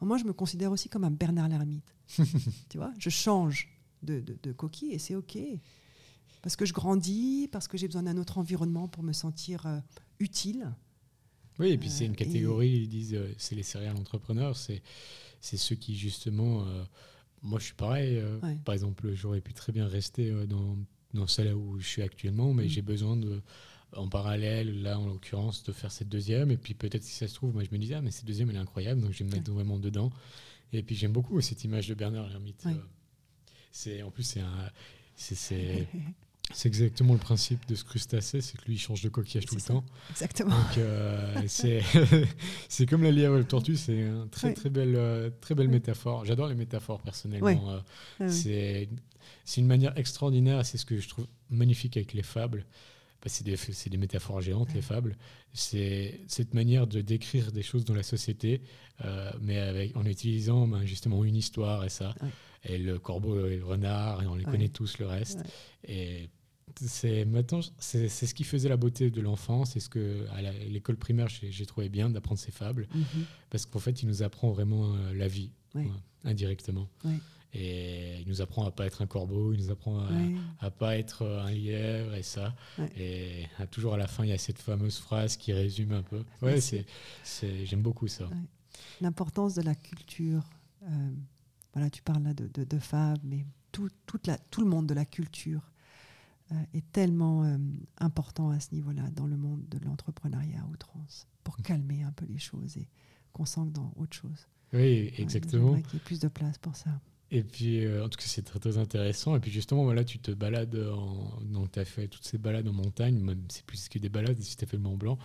moi, 0.00 0.18
je 0.18 0.24
me 0.24 0.32
considère 0.32 0.70
aussi 0.70 0.88
comme 0.88 1.04
un 1.04 1.10
Bernard 1.10 1.48
Lhermitte. 1.48 1.94
tu 2.68 2.78
vois, 2.78 2.92
je 2.98 3.10
change 3.10 3.77
de, 4.02 4.20
de, 4.20 4.38
de 4.42 4.52
coquille 4.52 4.92
et 4.92 4.98
c'est 4.98 5.14
OK 5.14 5.38
parce 6.42 6.56
que 6.56 6.64
je 6.64 6.72
grandis, 6.72 7.48
parce 7.50 7.68
que 7.68 7.76
j'ai 7.76 7.86
besoin 7.86 8.04
d'un 8.04 8.16
autre 8.16 8.38
environnement 8.38 8.88
pour 8.88 9.02
me 9.02 9.12
sentir 9.12 9.66
euh, 9.66 9.78
utile. 10.20 10.72
Oui, 11.58 11.70
et 11.70 11.78
puis 11.78 11.90
c'est 11.90 12.06
une 12.06 12.12
euh, 12.12 12.16
catégorie, 12.16 12.70
ils 12.70 12.88
disent, 12.88 13.14
euh, 13.14 13.32
c'est 13.36 13.56
les 13.56 13.64
céréales 13.64 13.96
entrepreneurs, 13.96 14.56
c'est, 14.56 14.82
c'est 15.40 15.56
ceux 15.56 15.74
qui 15.74 15.96
justement, 15.96 16.64
moi 17.42 17.58
je 17.58 17.66
suis 17.66 17.74
pareil, 17.74 18.22
par 18.64 18.74
exemple, 18.74 19.12
j'aurais 19.14 19.40
pu 19.40 19.52
très 19.52 19.72
bien 19.72 19.86
rester 19.86 20.30
dans, 20.46 20.76
dans 21.14 21.26
celle 21.26 21.54
où 21.54 21.78
je 21.80 21.86
suis 21.86 22.02
actuellement, 22.02 22.54
mais 22.54 22.64
mm. 22.64 22.68
j'ai 22.68 22.82
besoin 22.82 23.16
de, 23.16 23.40
en 23.92 24.08
parallèle, 24.08 24.82
là 24.82 24.98
en 24.98 25.06
l'occurrence, 25.06 25.64
de 25.64 25.72
faire 25.72 25.90
cette 25.90 26.08
deuxième, 26.08 26.50
et 26.50 26.56
puis 26.56 26.74
peut-être 26.74 27.02
si 27.02 27.14
ça 27.14 27.26
se 27.26 27.34
trouve, 27.34 27.52
moi 27.54 27.64
je 27.64 27.70
me 27.72 27.78
disais, 27.78 27.94
ah 27.94 28.02
mais 28.02 28.10
cette 28.10 28.26
deuxième 28.26 28.50
elle 28.50 28.56
est 28.56 28.60
incroyable, 28.60 29.00
donc 29.00 29.12
je 29.12 29.18
vais 29.18 29.24
me 29.30 29.34
mettre 29.34 29.52
vraiment 29.52 29.78
dedans. 29.78 30.10
Et 30.72 30.82
puis 30.82 30.94
j'aime 30.94 31.12
beaucoup 31.12 31.40
cette 31.40 31.64
image 31.64 31.88
de 31.88 31.94
Bernard 31.94 32.28
Lermite. 32.28 32.66
C'est, 33.70 34.02
en 34.02 34.10
plus, 34.10 34.22
c'est 34.24 34.40
un... 34.40 34.70
c'est 35.16 35.86
C'est 36.54 36.68
exactement 36.68 37.12
le 37.12 37.18
principe 37.18 37.66
de 37.68 37.74
ce 37.74 37.84
crustacé, 37.84 38.40
c'est 38.40 38.56
que 38.58 38.64
lui, 38.64 38.74
il 38.74 38.78
change 38.78 39.02
de 39.02 39.10
coquillage 39.10 39.44
tout 39.44 39.54
le 39.54 39.60
temps. 39.60 39.84
Exactement. 40.10 40.56
Euh, 40.78 41.42
c'est 42.68 42.86
comme 42.86 43.02
la 43.02 43.10
lièvre 43.10 43.34
et 43.34 43.38
le 43.38 43.44
tortue, 43.44 43.76
c'est 43.76 43.98
une 43.98 44.28
très, 44.30 44.54
très 44.54 44.70
belle, 44.70 44.94
euh, 44.96 45.30
très 45.42 45.54
belle 45.54 45.68
métaphore. 45.68 46.24
J'adore 46.24 46.48
les 46.48 46.54
métaphores 46.54 47.00
personnellement. 47.02 47.82
Euh, 48.20 48.28
c'est 48.30 48.88
une 49.58 49.66
manière 49.66 49.96
extraordinaire, 49.98 50.64
c'est 50.64 50.78
ce 50.78 50.86
que 50.86 50.98
je 50.98 51.08
trouve 51.08 51.26
magnifique 51.50 51.96
avec 51.98 52.14
les 52.14 52.22
fables. 52.22 52.64
Bah, 53.20 53.26
c'est 53.26 53.44
des, 53.44 53.56
des, 53.90 53.96
métaphores 53.98 54.40
géantes, 54.40 54.72
les 54.72 54.82
fables. 54.82 55.16
C'est 55.52 56.20
cette 56.28 56.54
manière 56.54 56.86
de 56.86 57.02
décrire 57.02 57.52
des 57.52 57.62
choses 57.62 57.84
dans 57.84 57.94
la 57.94 58.02
société, 58.02 58.62
mais 59.42 59.58
avec, 59.58 59.96
en 59.96 60.04
utilisant 60.06 60.66
ben, 60.66 60.86
justement 60.86 61.24
une 61.24 61.36
histoire 61.36 61.84
et 61.84 61.90
ça. 61.90 62.14
Et 62.64 62.78
le 62.78 62.98
corbeau 62.98 63.46
et 63.46 63.56
le 63.56 63.64
renard, 63.64 64.22
et 64.22 64.26
on 64.26 64.34
les 64.34 64.44
connaît 64.44 64.68
tous 64.68 64.98
le 64.98 65.06
reste. 65.06 65.40
Et 65.86 66.28
c'est 66.86 67.24
maintenant 67.24 67.60
c'est 67.78 68.08
ce 68.08 68.34
qui 68.34 68.44
faisait 68.44 68.68
la 68.68 68.76
beauté 68.76 69.10
de 69.10 69.20
l'enfant 69.20 69.64
c'est 69.64 69.80
ce 69.80 69.88
que 69.88 70.26
à 70.30 70.42
l'école 70.42 70.96
primaire 70.96 71.28
j'ai 71.28 71.66
trouvé 71.66 71.88
bien 71.88 72.10
d'apprendre 72.10 72.38
ces 72.38 72.52
fables. 72.52 72.88
Mhm. 72.94 73.24
parce 73.50 73.66
qu'en 73.66 73.78
fait 73.78 74.02
il 74.02 74.08
nous 74.08 74.22
apprend 74.22 74.50
vraiment 74.50 74.94
euh, 74.94 75.14
la 75.14 75.28
vie 75.28 75.50
indirectement. 76.24 76.88
Et 77.54 78.20
il 78.20 78.28
nous 78.28 78.42
apprend 78.42 78.66
à 78.66 78.70
pas 78.70 78.84
être 78.86 79.00
un 79.00 79.06
corbeau 79.06 79.54
il 79.54 79.60
nous 79.60 79.70
apprend 79.70 80.00
à, 80.00 80.10
à 80.60 80.70
pas 80.70 80.98
être 80.98 81.26
un 81.26 81.50
lièvre 81.50 82.14
et 82.14 82.22
ça. 82.22 82.54
Et 82.96 83.46
à, 83.58 83.66
toujours 83.66 83.94
à 83.94 83.96
la 83.96 84.06
fin 84.06 84.24
il 84.24 84.30
y 84.30 84.32
a 84.32 84.38
cette 84.38 84.58
fameuse 84.58 84.98
phrase 84.98 85.36
qui 85.36 85.52
résume 85.52 85.92
un 85.92 86.02
peu. 86.02 86.22
Ouais 86.42 86.60
c'est 86.60 86.84
j'aime 87.64 87.82
beaucoup 87.82 88.08
ça. 88.08 88.28
L'importance 89.00 89.54
de 89.54 89.62
la 89.62 89.74
culture 89.74 90.42
euh, 90.84 91.10
voilà 91.78 91.90
tu 91.90 92.02
parles 92.02 92.24
là 92.24 92.34
de, 92.34 92.48
de, 92.64 92.78
fables 92.80 93.22
mais 93.24 93.46
tout, 93.70 93.88
toute 94.04 94.26
la, 94.26 94.36
tout 94.36 94.62
le 94.62 94.68
monde 94.68 94.88
de 94.88 94.94
la 94.94 95.04
culture 95.04 95.70
euh, 96.50 96.54
est 96.74 96.90
tellement 96.90 97.44
euh, 97.44 97.56
important 97.98 98.50
à 98.50 98.58
ce 98.58 98.74
niveau-là 98.74 99.10
dans 99.14 99.26
le 99.26 99.36
monde 99.36 99.62
de 99.68 99.78
l'entrepreneuriat 99.84 100.60
à 100.60 100.66
outrance 100.66 101.28
pour 101.44 101.56
calmer 101.58 102.02
un 102.02 102.10
peu 102.10 102.26
les 102.26 102.38
choses 102.38 102.76
et 102.76 102.88
qu'on 103.32 103.44
sente 103.44 103.72
dans 103.72 103.92
autre 103.96 104.16
chose. 104.16 104.48
Oui, 104.72 105.12
exactement. 105.18 105.80
qu'il 105.82 105.94
y 105.94 105.96
ait 105.96 106.04
plus 106.04 106.18
de 106.18 106.28
place 106.28 106.58
pour 106.58 106.74
ça. 106.74 106.90
Et 107.30 107.42
puis, 107.42 107.84
euh, 107.84 108.04
en 108.04 108.08
tout 108.08 108.18
cas, 108.18 108.24
c'est 108.26 108.42
très, 108.42 108.58
très 108.58 108.78
intéressant. 108.78 109.36
Et 109.36 109.40
puis, 109.40 109.50
justement, 109.50 109.84
voilà, 109.84 110.02
tu 110.02 110.18
te 110.18 110.30
balades, 110.30 110.76
en... 110.76 111.40
donc 111.42 111.72
tu 111.72 111.78
as 111.78 111.84
fait 111.84 112.08
toutes 112.08 112.24
ces 112.24 112.38
balades 112.38 112.66
en 112.66 112.72
montagne, 112.72 113.20
même 113.20 113.42
c'est 113.48 113.64
plus 113.64 113.88
que 113.88 113.98
des 113.98 114.08
balades, 114.08 114.40
si 114.40 114.56
tu 114.56 114.64
as 114.64 114.66
fait 114.66 114.78
le 114.78 114.82
Mont 114.82 114.96
Blanc. 114.96 115.18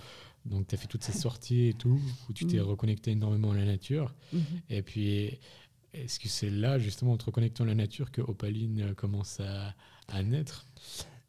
Donc, 0.45 0.67
tu 0.67 0.75
as 0.75 0.77
fait 0.77 0.87
toutes 0.87 1.03
ces 1.03 1.13
sorties 1.17 1.67
et 1.67 1.73
tout, 1.73 1.99
où 2.29 2.33
tu 2.33 2.45
t'es 2.45 2.57
mm. 2.57 2.63
reconnecté 2.63 3.11
énormément 3.11 3.51
à 3.51 3.55
la 3.55 3.65
nature. 3.65 4.13
Mm-hmm. 4.33 4.39
Et 4.69 4.81
puis, 4.81 5.39
est-ce 5.93 6.19
que 6.19 6.27
c'est 6.27 6.49
là, 6.49 6.79
justement, 6.79 7.13
en 7.13 7.17
te 7.17 7.25
reconnectant 7.25 7.63
à 7.63 7.67
la 7.67 7.75
nature, 7.75 8.11
que 8.11 8.21
Opaline 8.21 8.93
commence 8.95 9.39
à, 9.39 10.23
naître? 10.23 10.67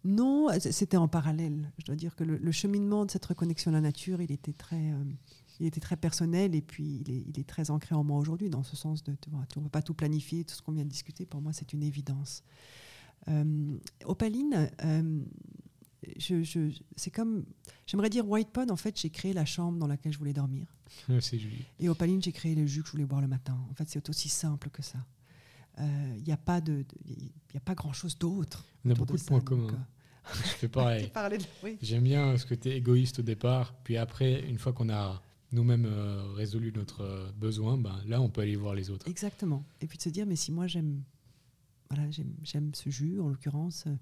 Non, 0.05 0.49
c'était 0.59 0.97
en 0.97 1.09
parallèle. 1.09 1.71
Je 1.79 1.85
dois 1.85 1.97
dire 1.97 2.15
que 2.15 2.25
le, 2.25 2.53
cheminement 2.53 3.07
de 3.07 3.11
cette 3.11 3.25
reconnexion 3.25 3.71
à 3.71 3.75
la 3.75 3.81
nature, 3.81 4.21
il 4.21 4.33
était 4.33 4.53
très, 4.53 4.93
euh, 4.93 5.05
il 5.61 5.67
était 5.67 5.81
très 5.81 5.97
personnel 5.97 6.55
et 6.55 6.63
puis 6.63 7.03
il 7.07 7.39
est, 7.39 7.47
très 7.47 7.71
ancré 7.71 7.95
en 7.95 8.05
moi 8.05 8.19
aujourd'hui, 8.19 8.51
dans 8.51 8.63
ce 8.63 8.77
sens 8.77 9.03
de, 9.05 9.15
vois, 9.31 9.45
on 9.57 9.61
ne 9.61 9.65
peut 9.65 9.71
pas 9.71 9.83
tout 9.83 9.95
planifier, 9.95 10.45
tout 10.45 10.55
ce 10.55 10.63
qu'on 10.63 10.73
vient 10.73 10.85
de 10.85 10.91
discuter, 10.91 11.25
pour 11.27 11.41
moi, 11.41 11.53
c'est 11.53 11.73
une 11.73 11.83
évidence. 11.83 12.43
Euh, 13.29 13.79
Opaline, 14.05 14.71
euh, 14.85 15.21
je, 16.19 16.71
c'est 16.97 17.11
comme, 17.11 17.45
j'aimerais 17.87 18.11
dire 18.11 18.29
White 18.29 18.51
Pond, 18.51 18.69
en 18.71 18.77
fait, 18.77 18.99
j'ai 18.99 19.11
créé 19.11 19.33
la 19.33 19.45
chambre 19.45 19.79
dans 19.79 19.87
laquelle 19.87 20.13
je 20.13 20.19
voulais 20.19 20.33
dormir. 20.33 20.67
c'est 21.21 21.39
joli. 21.39 21.65
Et 21.81 21.89
Opaline, 21.89 22.23
j'ai 22.23 22.33
créé 22.33 22.55
le 22.55 22.67
jus 22.67 22.83
que 22.83 22.89
je 22.89 22.93
voulais 22.93 23.05
boire 23.05 23.21
le 23.21 23.29
matin. 23.29 23.59
En 23.71 23.75
fait, 23.75 23.89
c'est 23.89 24.09
aussi 24.09 24.29
simple 24.29 24.71
que 24.71 24.83
ça. 24.83 24.99
Il 25.79 26.23
n'y 26.25 26.33
a 26.33 26.37
pas, 26.37 26.61
de, 26.61 26.85
a 27.55 27.61
pas 27.61 27.75
grand-chose 27.75 28.17
d'autre. 28.17 28.65
On 28.85 28.91
a 28.91 28.95
beaucoup 28.95 29.17
de, 29.17 29.23
points 29.23 29.41
communs. 29.41 29.87
Je 30.33 30.49
fais 30.49 30.69
pareil. 30.69 31.11
J'aime 31.83 32.05
bien 32.05 32.37
ce 32.39 32.47
côté 32.47 32.77
égoïste 32.77 33.19
au 33.19 33.23
départ, 33.23 33.75
puis 33.85 33.97
après, 33.97 34.49
une 34.49 34.59
fois 34.59 34.73
qu'on 34.73 34.89
a 34.89 35.21
nous-mêmes 35.53 35.87
euh, 35.87 36.33
résolu 36.35 36.73
notre 36.73 37.03
euh, 37.03 37.31
besoin, 37.37 37.77
ben, 37.77 38.01
là, 38.07 38.21
on 38.21 38.29
peut 38.29 38.41
aller 38.41 38.57
voir 38.57 38.75
les 38.75 38.91
autres. 38.91 39.07
Exactement. 39.09 39.65
Et 39.81 39.87
puis 39.87 39.99
de 39.99 40.03
se 40.03 40.09
dire, 40.09 40.27
mais 40.27 40.37
si 40.37 40.51
moi 40.51 40.67
j'aime 40.67 41.03
voilà, 41.91 42.11
j'aime 42.43 42.75
ce 42.75 42.91
jus, 42.91 43.21
en 43.21 43.29
l'occurrence, 43.29 43.85
euh, 43.87 43.97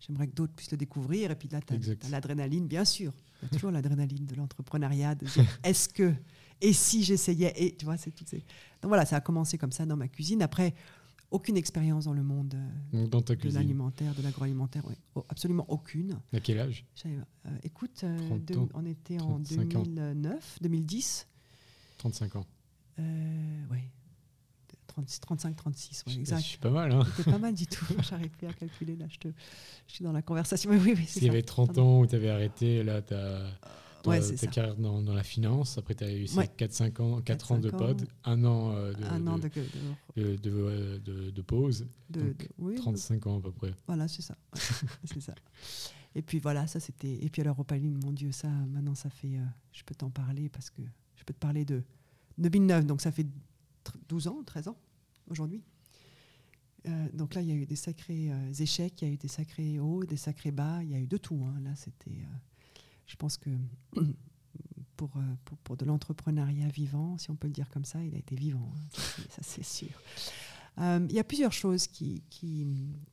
j'aimerais 0.00 0.26
que 0.26 0.34
d'autres 0.34 0.52
puissent 0.54 0.70
le 0.70 0.76
découvrir. 0.76 1.30
Et 1.30 1.36
puis 1.36 1.48
là, 1.48 1.60
tu 1.60 1.74
as, 1.74 2.08
l'adrénaline, 2.10 2.66
bien 2.66 2.84
sûr. 2.84 3.12
Il 3.42 3.46
y 3.46 3.46
a 3.46 3.54
toujours 3.54 3.70
l'adrénaline 3.70 4.26
de 4.26 4.34
l'entrepreneuriat, 4.34 5.14
de 5.14 5.26
est-ce 5.64 5.88
que, 5.88 6.12
et 6.60 6.72
si 6.72 7.04
j'essayais, 7.04 7.52
et 7.56 7.76
tu 7.76 7.84
vois, 7.84 7.96
c'est 7.96 8.10
tout. 8.10 8.24
Donc 8.24 8.40
voilà, 8.88 9.04
ça 9.04 9.16
a 9.16 9.20
commencé 9.20 9.58
comme 9.58 9.72
ça 9.72 9.84
dans 9.86 9.96
ma 9.96 10.08
cuisine. 10.08 10.42
Après, 10.42 10.74
aucune 11.30 11.56
expérience 11.56 12.04
dans 12.04 12.12
le 12.12 12.22
monde 12.22 12.54
euh, 12.94 13.06
dans 13.06 13.20
de 13.20 13.48
l'alimentaire, 13.50 14.14
de 14.14 14.22
l'agroalimentaire, 14.22 14.84
oh, 15.14 15.24
absolument 15.28 15.64
aucune. 15.68 16.18
À 16.32 16.40
quel 16.40 16.58
âge? 16.58 16.84
Euh, 17.04 17.20
Écoute, 17.62 18.04
euh, 18.04 18.38
on 18.74 18.86
était 18.86 19.20
en 19.20 19.38
2009, 19.38 20.58
2010. 20.62 21.26
35 21.98 22.36
ans. 22.36 22.46
oui. 22.98 23.78
35, 25.04 25.56
36, 25.56 26.04
ouais, 26.06 26.14
exact. 26.14 26.38
Je 26.40 26.46
suis 26.46 26.58
pas 26.58 26.70
mal. 26.70 26.92
Hein. 26.92 27.06
C'était 27.16 27.30
pas 27.30 27.38
mal 27.38 27.54
du 27.54 27.66
tout. 27.66 27.84
J'arrive 28.02 28.30
plus 28.30 28.46
à 28.46 28.52
calculer. 28.52 28.96
Là, 28.96 29.06
je, 29.08 29.18
te, 29.18 29.28
je 29.86 29.94
suis 29.94 30.04
dans 30.04 30.12
la 30.12 30.22
conversation. 30.22 30.70
oui, 30.70 30.94
oui, 30.96 31.06
S'il 31.06 31.24
y 31.24 31.28
avait 31.28 31.42
30 31.42 31.78
ans 31.78 32.00
où 32.00 32.06
tu 32.06 32.14
avais 32.14 32.30
arrêté, 32.30 32.82
là, 32.82 33.02
tu 33.02 33.14
as 33.14 33.50
ouais, 34.06 34.36
ta 34.36 34.46
carrière 34.46 34.76
dans, 34.76 35.02
dans, 35.02 35.14
la 35.14 35.22
finance. 35.22 35.78
Après, 35.78 35.94
tu 35.94 36.04
as 36.04 36.12
eu 36.12 36.24
4-5 36.24 37.02
ans, 37.02 37.20
4, 37.20 37.52
ans 37.52 37.58
de 37.58 37.70
pod, 37.70 38.06
un 38.24 38.44
an, 38.44 38.72
euh, 38.74 38.92
de, 38.92 39.04
un 39.04 39.26
an 39.26 39.38
de, 39.38 39.50
de, 40.16 41.30
de, 41.30 41.42
pause. 41.42 41.86
donc, 42.10 42.48
35 42.76 43.26
ans 43.26 43.38
à 43.38 43.40
peu 43.40 43.52
près. 43.52 43.74
Voilà, 43.86 44.08
c'est 44.08 44.22
ça. 44.22 44.36
c'est 45.04 45.20
ça. 45.20 45.34
Et 46.14 46.22
puis 46.22 46.38
voilà, 46.38 46.66
ça 46.66 46.80
c'était. 46.80 47.22
Et 47.22 47.28
puis 47.28 47.42
alors, 47.42 47.58
Opaline, 47.58 47.98
mon 48.02 48.12
Dieu, 48.12 48.32
ça, 48.32 48.48
maintenant, 48.48 48.94
ça 48.94 49.10
fait. 49.10 49.36
Euh, 49.36 49.44
je 49.72 49.82
peux 49.84 49.94
t'en 49.94 50.10
parler 50.10 50.48
parce 50.48 50.70
que 50.70 50.82
je 51.16 51.24
peux 51.24 51.34
te 51.34 51.38
parler 51.38 51.64
de 51.64 51.82
2009, 52.38 52.86
donc 52.86 53.02
ça 53.02 53.12
fait 53.12 53.26
12 54.08 54.28
ans, 54.28 54.38
13 54.46 54.68
ans 54.68 54.76
aujourd'hui. 55.28 55.62
Euh, 56.86 57.08
donc 57.12 57.34
là, 57.34 57.42
il 57.42 57.48
y 57.48 57.52
a 57.52 57.54
eu 57.54 57.66
des 57.66 57.76
sacrés 57.76 58.30
échecs, 58.58 59.02
il 59.02 59.08
y 59.08 59.10
a 59.10 59.14
eu 59.14 59.16
des 59.16 59.28
sacrés 59.28 59.78
hauts, 59.78 60.04
des 60.04 60.16
sacrés 60.16 60.52
bas, 60.52 60.82
il 60.82 60.90
y 60.90 60.94
a 60.94 60.98
eu 60.98 61.06
de 61.06 61.16
tout. 61.16 61.42
Hein. 61.44 61.60
Là, 61.62 61.74
c'était 61.74 62.24
je 63.06 63.16
pense 63.16 63.36
que 63.36 63.50
euh, 63.98 64.02
pour, 64.96 65.10
pour, 65.64 65.76
de 65.76 65.84
l'entrepreneuriat 65.84 66.68
vivant, 66.68 67.18
si 67.18 67.30
on 67.30 67.36
peut 67.36 67.46
le 67.46 67.52
dire 67.52 67.70
comme 67.70 67.84
ça, 67.84 68.02
il 68.02 68.14
a 68.14 68.18
été 68.18 68.34
vivant, 68.34 68.72
hein, 68.74 68.98
ça 69.30 69.42
c'est 69.42 69.64
sûr. 69.64 70.00
Euh, 70.78 71.06
il 71.08 71.14
y 71.14 71.18
a 71.18 71.24
plusieurs 71.24 71.52
choses 71.52 71.86
qui, 71.86 72.22
qui, 72.28 72.66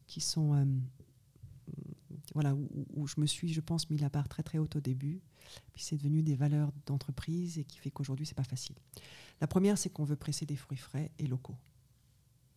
qui 0.07 0.21
sont... 0.21 0.53
Euh, 0.53 0.65
voilà, 2.33 2.55
où, 2.95 3.05
je 3.05 3.21
me 3.21 3.27
suis, 3.27 3.53
je 3.53 3.61
pense, 3.61 3.89
mis 3.89 3.97
la 3.97 4.09
barre 4.09 4.27
très 4.27 4.43
très 4.43 4.57
haute 4.57 4.75
au 4.75 4.81
début. 4.81 5.21
Puis 5.71 5.83
c'est 5.83 5.97
devenu 5.97 6.23
des 6.23 6.35
valeurs 6.35 6.71
d'entreprise 6.85 7.59
et 7.59 7.63
qui 7.63 7.77
fait 7.77 7.91
qu'aujourd'hui, 7.91 8.25
c'est 8.25 8.33
pas 8.33 8.43
facile. 8.43 8.75
La 9.39 9.45
première, 9.45 9.77
c'est 9.77 9.89
qu'on 9.89 10.03
veut 10.03 10.15
presser 10.15 10.45
des 10.45 10.55
fruits 10.55 10.77
frais 10.77 11.11
et 11.19 11.27
locaux. 11.27 11.55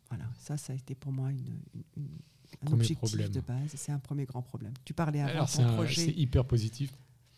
Voilà, 0.08 0.24
Ça, 0.38 0.56
ça 0.56 0.72
a 0.72 0.76
été 0.76 0.94
pour 0.94 1.12
moi 1.12 1.30
une, 1.32 1.38
une- 1.74 1.82
une- 1.96 2.18
un 2.52 2.56
Premier 2.66 2.74
objectif 2.82 2.98
problème. 3.10 3.30
de 3.30 3.40
base. 3.40 3.72
C'est 3.74 3.90
un 3.92 3.98
premier 3.98 4.24
grand 4.24 4.42
problème. 4.42 4.72
Tu 4.84 4.94
parlais 4.94 5.20
avant 5.20 5.30
Alors, 5.32 5.48
c'est 5.48 5.62
ton 5.62 5.68
un- 5.70 5.74
projet. 5.74 6.04
c'est 6.06 6.12
hyper 6.12 6.44
positif. 6.44 6.92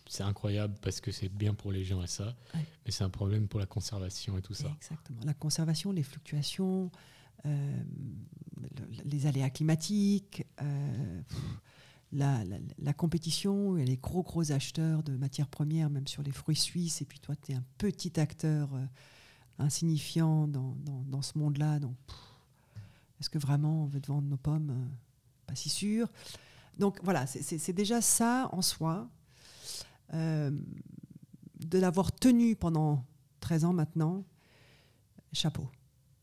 C'est 0.06 0.22
incroyable 0.22 0.74
parce 0.82 1.00
que 1.00 1.10
c'est 1.12 1.28
bien 1.28 1.54
pour 1.54 1.72
les 1.72 1.84
gens 1.84 2.02
et 2.02 2.06
ça. 2.06 2.34
Ouais. 2.54 2.64
Mais 2.84 2.90
c'est 2.92 3.04
un 3.04 3.10
problème 3.10 3.46
pour 3.48 3.58
la 3.60 3.66
conservation 3.66 4.36
et 4.38 4.42
tout 4.42 4.54
ça. 4.54 4.70
Exactement. 4.76 5.20
La 5.24 5.34
conservation, 5.34 5.92
les 5.92 6.02
fluctuations, 6.02 6.90
euh, 7.46 7.82
le- 8.60 9.02
les 9.04 9.26
aléas 9.26 9.50
climatiques, 9.50 10.46
euh, 10.62 11.22
pff, 11.22 11.38
la, 12.12 12.42
la- 12.44 12.58
la 12.78 12.92
compétition, 12.94 13.76
et 13.76 13.84
les 13.84 13.96
gros 13.98 14.22
gros 14.22 14.50
acheteurs 14.52 15.02
de 15.02 15.14
matières 15.16 15.48
premières, 15.48 15.90
même 15.90 16.06
sur 16.06 16.22
les 16.22 16.32
fruits 16.32 16.56
suisses, 16.56 17.02
et 17.02 17.04
puis 17.04 17.18
toi, 17.20 17.34
tu 17.36 17.52
es 17.52 17.54
un 17.54 17.64
petit 17.76 18.18
acteur 18.18 18.74
euh, 18.74 18.84
insignifiant 19.58 20.46
dans, 20.48 20.74
dans- 20.84 21.02
dans 21.04 21.22
ce 21.22 21.36
monde-là. 21.38 21.78
Donc, 21.80 21.96
pff, 22.06 22.16
est-ce 23.20 23.30
que 23.30 23.38
vraiment 23.38 23.84
on 23.84 23.86
veut 23.86 24.00
te 24.00 24.08
vendre 24.08 24.28
nos 24.28 24.36
pommes 24.36 24.70
Euh, 24.70 24.86
Pas 25.46 25.54
si 25.54 25.68
sûr? 25.68 26.08
Donc 26.78 27.00
voilà, 27.02 27.26
c'est- 27.26 27.72
déjà 27.72 28.00
ça 28.00 28.48
en 28.52 28.62
soi. 28.62 29.08
Euh, 30.14 30.50
de 31.60 31.78
l'avoir 31.78 32.12
tenu 32.12 32.54
pendant 32.54 33.04
13 33.40 33.64
ans 33.64 33.72
maintenant, 33.72 34.24
chapeau. 35.32 35.68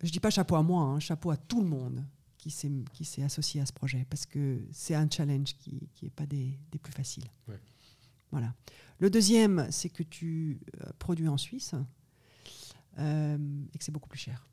Je 0.02 0.12
dis 0.12 0.20
pas 0.20 0.30
chapeau 0.30 0.56
à 0.56 0.64
moi, 0.64 0.84
hein, 0.84 1.00
chapeau 1.00 1.32
à 1.32 1.38
tout 1.38 1.62
le 1.62 1.68
monde 1.68 2.06
qui 2.38 2.52
s'est 2.52 3.24
associé 3.24 3.60
à 3.62 3.66
ce 3.66 3.74
projet, 3.74 4.06
parce 4.08 4.26
que 4.28 4.64
c'est 4.72 4.94
un 4.94 5.10
challenge 5.10 5.56
qui 5.58 5.82
n'est 6.04 6.10
pas 6.12 6.28
des, 6.28 6.60
des 6.72 6.78
plus 6.78 6.94
faciles. 6.94 7.26
Ouais. 7.48 7.60
Voilà. 8.32 8.54
Le 9.00 9.10
deuxième, 9.10 9.68
c'est 9.72 9.90
que 9.90 10.04
tu 10.04 10.60
euh, 10.82 10.90
produis 11.00 11.28
en 11.28 11.38
Suisse 11.38 11.74
euh, 13.00 13.38
et 13.74 13.78
que 13.78 13.84
c'est 13.84 13.92
beaucoup 13.92 14.10
plus 14.10 14.20
cher. 14.20 14.48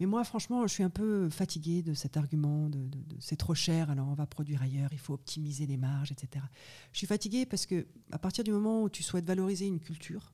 Mais 0.00 0.06
moi, 0.06 0.22
franchement, 0.22 0.66
je 0.66 0.72
suis 0.72 0.82
un 0.84 0.90
peu 0.90 1.28
fatiguée 1.28 1.82
de 1.82 1.92
cet 1.92 2.16
argument 2.16 2.68
de, 2.68 2.88
c'est 3.18 3.36
trop 3.36 3.54
cher, 3.54 3.90
alors 3.90 4.08
on 4.08 4.14
va 4.14 4.26
produire 4.26 4.62
ailleurs, 4.62 4.90
il 4.92 4.98
faut 4.98 5.14
optimiser 5.14 5.66
les 5.66 5.76
marges, 5.76 6.12
etc. 6.12 6.44
Je 6.92 6.98
suis 6.98 7.06
fatiguée 7.06 7.46
parce 7.46 7.66
que 7.66 7.86
à 8.12 8.18
partir 8.18 8.44
du 8.44 8.52
moment 8.52 8.82
où 8.82 8.88
tu 8.88 9.02
souhaites 9.02 9.24
valoriser 9.24 9.66
une 9.66 9.80
culture, 9.80 10.32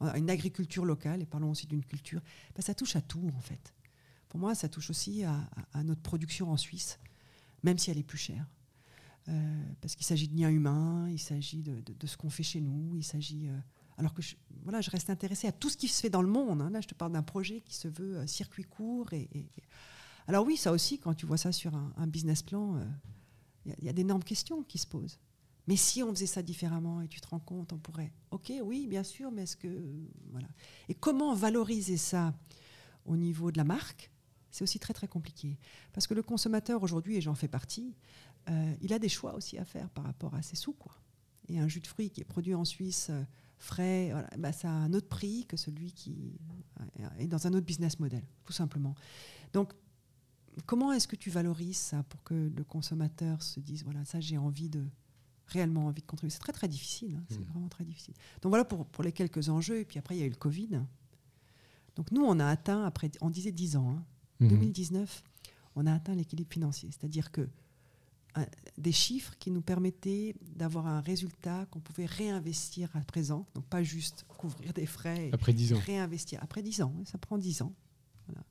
euh, 0.00 0.14
une 0.14 0.30
agriculture 0.30 0.86
locale, 0.86 1.20
et 1.20 1.26
parlons 1.26 1.50
aussi 1.50 1.66
d'une 1.66 1.84
culture, 1.84 2.22
ben, 2.54 2.62
ça 2.62 2.74
touche 2.74 2.96
à 2.96 3.02
tout 3.02 3.30
en 3.36 3.40
fait. 3.40 3.74
Pour 4.30 4.40
moi, 4.40 4.54
ça 4.54 4.70
touche 4.70 4.88
aussi 4.88 5.24
à, 5.24 5.46
notre 5.84 6.00
production 6.00 6.50
en 6.50 6.56
Suisse, 6.56 6.98
même 7.62 7.76
si 7.76 7.90
elle 7.90 7.98
est 7.98 8.02
plus 8.02 8.16
chère. 8.16 8.48
Euh, 9.28 9.62
parce 9.82 9.94
qu'il 9.94 10.06
s'agit 10.06 10.26
de 10.26 10.36
liens 10.36 10.48
humains, 10.48 11.06
il 11.10 11.18
s'agit 11.18 11.62
de 11.62 12.06
ce 12.06 12.16
qu'on 12.16 12.30
fait 12.30 12.42
chez 12.42 12.62
nous, 12.62 12.96
il 12.96 13.04
s'agit. 13.04 13.48
euh, 13.48 13.58
alors 14.02 14.14
que 14.14 14.22
je, 14.22 14.34
je 14.66 14.90
reste 14.90 15.10
intéressée 15.10 15.46
à 15.46 15.52
tout 15.52 15.70
ce 15.70 15.76
qui 15.76 15.86
se 15.86 16.00
fait 16.00 16.10
dans 16.10 16.22
le 16.22 16.28
monde. 16.28 16.60
hein. 16.60 16.70
Là, 16.70 16.80
je 16.80 16.88
te 16.88 16.94
parle 16.94 17.12
d'un 17.12 17.22
projet 17.22 17.60
qui 17.60 17.74
se 17.74 17.86
veut 17.86 18.18
euh, 18.18 18.26
circuit 18.26 18.64
court. 18.64 19.08
Alors 20.26 20.44
oui, 20.44 20.56
ça 20.56 20.72
aussi, 20.72 20.98
quand 20.98 21.14
tu 21.14 21.24
vois 21.24 21.36
ça 21.36 21.52
sur 21.52 21.72
un, 21.74 22.06
business 22.08 22.42
plan, 22.42 22.76
euh, 22.76 22.84
il 23.64 23.84
y 23.84 23.88
a- 23.88 23.92
d'énormes 23.92 24.24
questions 24.24 24.64
qui 24.64 24.78
se 24.78 24.88
posent. 24.88 25.20
Mais 25.68 25.76
si 25.76 26.02
on 26.02 26.10
faisait 26.10 26.26
ça 26.26 26.42
différemment 26.42 27.00
et 27.00 27.06
tu 27.06 27.20
te 27.20 27.28
rends 27.28 27.38
compte, 27.38 27.72
on 27.72 27.78
pourrait. 27.78 28.12
Ok, 28.32 28.52
oui, 28.64 28.88
bien 28.88 29.04
sûr, 29.04 29.30
mais 29.30 29.42
est-ce 29.44 29.56
que. 29.56 29.68
Et 30.88 30.94
comment 30.94 31.32
valoriser 31.34 31.96
ça 31.96 32.34
au 33.04 33.16
niveau 33.16 33.52
de 33.52 33.58
la 33.58 33.64
marque 33.64 34.10
C'est 34.50 34.64
aussi 34.64 34.80
très 34.80 34.92
très 34.94 35.06
compliqué 35.06 35.60
parce 35.92 36.08
que 36.08 36.14
le 36.14 36.24
consommateur 36.24 36.82
aujourd'hui, 36.82 37.16
et 37.16 37.20
j'en 37.20 37.36
fais 37.36 37.46
partie, 37.46 37.94
euh, 38.48 38.74
il 38.80 38.92
a 38.92 38.98
des 38.98 39.08
choix 39.08 39.34
aussi 39.36 39.58
à 39.58 39.64
faire 39.64 39.88
par 39.90 40.02
rapport 40.02 40.34
à 40.34 40.42
ses 40.42 40.56
sous, 40.56 40.72
quoi. 40.72 40.96
Et 41.48 41.60
un 41.60 41.68
jus 41.68 41.80
de 41.80 41.86
fruits 41.86 42.10
qui 42.10 42.20
est 42.20 42.24
produit 42.24 42.54
en 42.54 42.64
Suisse, 42.64 43.12
frais, 43.62 44.10
voilà, 44.12 44.28
bah, 44.38 44.52
ça 44.52 44.68
a 44.68 44.74
un 44.74 44.92
autre 44.92 45.08
prix 45.08 45.46
que 45.46 45.56
celui 45.56 45.92
qui 45.92 46.38
euh, 47.00 47.08
est 47.18 47.26
dans 47.28 47.46
un 47.46 47.52
autre 47.54 47.66
business 47.66 47.98
model, 48.00 48.22
tout 48.44 48.52
simplement. 48.52 48.94
Donc, 49.52 49.72
comment 50.66 50.92
est-ce 50.92 51.06
que 51.08 51.16
tu 51.16 51.30
valorises 51.30 51.76
ça 51.78 52.02
pour 52.04 52.22
que 52.22 52.50
le 52.54 52.64
consommateur 52.64 53.42
se 53.42 53.60
dise, 53.60 53.84
voilà, 53.84 54.04
ça 54.04 54.20
j'ai 54.20 54.38
envie 54.38 54.68
de 54.68 54.84
réellement 55.46 55.86
envie 55.86 56.02
de 56.02 56.06
contribuer? 56.06 56.30
C'est 56.30 56.38
très 56.40 56.52
très 56.52 56.68
difficile, 56.68 57.16
hein, 57.16 57.24
c'est 57.28 57.38
Mhm. 57.40 57.46
vraiment 57.46 57.68
très 57.68 57.84
difficile. 57.84 58.14
Donc 58.42 58.50
voilà 58.50 58.64
pour, 58.64 58.86
pour 58.86 59.04
les 59.04 59.12
quelques 59.12 59.48
enjeux, 59.48 59.78
et 59.78 59.84
puis 59.84 59.98
après 59.98 60.16
il 60.16 60.20
y 60.20 60.22
a 60.22 60.26
eu 60.26 60.30
le 60.30 60.36
Covid. 60.36 60.80
Donc 61.96 62.10
nous, 62.10 62.22
on 62.24 62.38
a 62.40 62.46
atteint, 62.46 62.84
après, 62.84 63.10
on 63.20 63.30
disait 63.30 63.52
10 63.52 63.76
ans, 63.76 63.90
hein, 63.90 64.04
Mhm. 64.40 64.48
2019, 64.48 65.22
on 65.76 65.86
a 65.86 65.92
atteint 65.94 66.14
l'équilibre 66.14 66.50
financier. 66.52 66.90
C'est-à-dire 66.90 67.30
que 67.30 67.48
un- 68.34 68.46
des 68.78 68.92
chiffres 68.92 69.34
qui 69.38 69.50
nous 69.50 69.60
permettaient 69.62 70.34
d'avoir 70.56 70.86
un 70.86 71.00
résultat 71.00 71.66
qu'on 71.66 71.80
pouvait 71.80 72.06
réinvestir 72.06 72.88
à 72.94 73.00
présent, 73.00 73.46
donc 73.54 73.64
pas 73.66 73.82
juste 73.82 74.24
couvrir 74.28 74.72
des 74.72 74.86
frais, 74.86 75.28
et 75.28 75.32
Après 75.34 75.52
10 75.52 75.72
ans. 75.74 75.80
réinvestir. 75.86 76.38
Après 76.42 76.62
10 76.62 76.80
ans, 76.82 76.94
hein, 76.98 77.02
ça 77.04 77.18
prend 77.18 77.36
10 77.38 77.62
ans. 77.62 77.74
Voilà. 78.26 78.42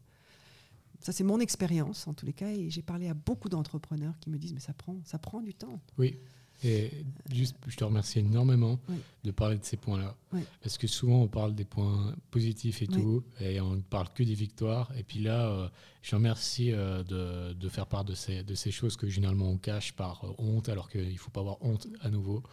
Ça, 1.00 1.12
c'est 1.12 1.24
mon 1.24 1.40
expérience 1.40 2.08
en 2.08 2.14
tous 2.14 2.26
les 2.28 2.34
cas, 2.34 2.52
et 2.52 2.70
j'ai 2.70 2.84
parlé 2.84 3.08
à 3.08 3.14
beaucoup 3.16 3.50
d'entrepreneurs 3.50 4.18
qui 4.20 4.30
me 4.30 4.38
disent, 4.38 4.54
mais 4.54 4.60
ça 4.60 4.74
prend, 4.74 4.98
ça 5.04 5.18
prend 5.18 5.42
du 5.42 5.54
temps. 5.56 5.82
Oui. 5.98 6.18
Et 6.64 6.91
juste, 7.32 7.55
je 7.68 7.76
te 7.76 7.84
remercie 7.84 8.20
énormément 8.20 8.80
Oui. 8.88 8.97
de 9.24 9.32
parler 9.32 9.57
de 9.57 9.64
ces 9.66 9.78
points-là. 9.78 10.16
Oui. 10.32 10.41
Parce 10.62 10.78
que 10.78 10.86
souvent, 10.86 11.22
on 11.24 11.28
parle 11.28 11.55
des 11.55 11.66
points 11.66 12.16
positifs 12.30 12.82
et 12.84 12.88
Oui. 12.91 12.95
tout, 13.01 13.24
et 13.39 13.59
on 13.62 13.76
ne 13.78 13.82
parle 13.82 14.09
que 14.14 14.22
des 14.24 14.36
victoires. 14.36 14.91
Et 14.97 15.03
puis 15.03 15.20
là, 15.20 15.47
euh, 15.49 15.68
je 16.03 16.12
te 16.12 16.16
remercie 16.16 16.72
euh, 16.72 17.03
de, 17.03 17.53
de 17.53 17.70
faire 17.70 17.88
part 17.88 18.05
de 18.05 18.14
ces, 18.14 18.43
de 18.43 18.53
ces 18.53 18.70
choses 18.72 18.95
que 18.95 19.07
généralement 19.07 19.49
on 19.49 19.57
cache 19.57 19.93
par 19.93 20.24
euh, 20.24 20.34
honte, 20.38 20.70
alors 20.70 20.88
qu'il 20.89 21.12
ne 21.12 21.18
faut 21.18 21.32
pas 21.32 21.39
avoir 21.41 21.57
honte 21.64 21.88
à 22.01 22.09
nouveau. 22.09 22.43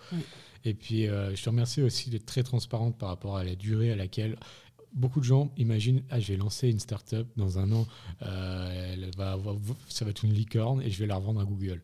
Et 0.65 0.73
puis, 0.75 1.05
je 1.07 1.43
te 1.43 1.49
remercie 1.51 1.83
aussi 1.83 2.11
d'être 2.11 2.27
très 2.27 2.43
transparente 2.43 2.97
par 2.99 3.11
rapport 3.11 3.37
à 3.37 3.45
la 3.45 3.55
durée 3.55 3.93
à 3.93 3.97
laquelle 3.97 4.37
beaucoup 4.95 5.21
de 5.21 5.25
gens 5.25 5.53
imaginent 5.59 6.03
ah 6.09 6.19
je 6.19 6.33
vais 6.33 6.39
lancer 6.39 6.69
une 6.71 6.81
startup 6.81 7.27
dans 7.37 7.59
un 7.59 7.71
an 7.73 7.87
euh, 8.23 8.93
elle 8.95 9.11
va 9.17 9.33
avoir- 9.33 9.55
ça 9.89 10.07
va 10.07 10.11
être 10.13 10.25
une 10.25 10.33
licorne 10.33 10.81
et 10.81 10.91
je 10.91 10.99
vais 10.99 11.07
la 11.07 11.17
revendre 11.17 11.41
à 11.41 11.45
Google 11.45 11.83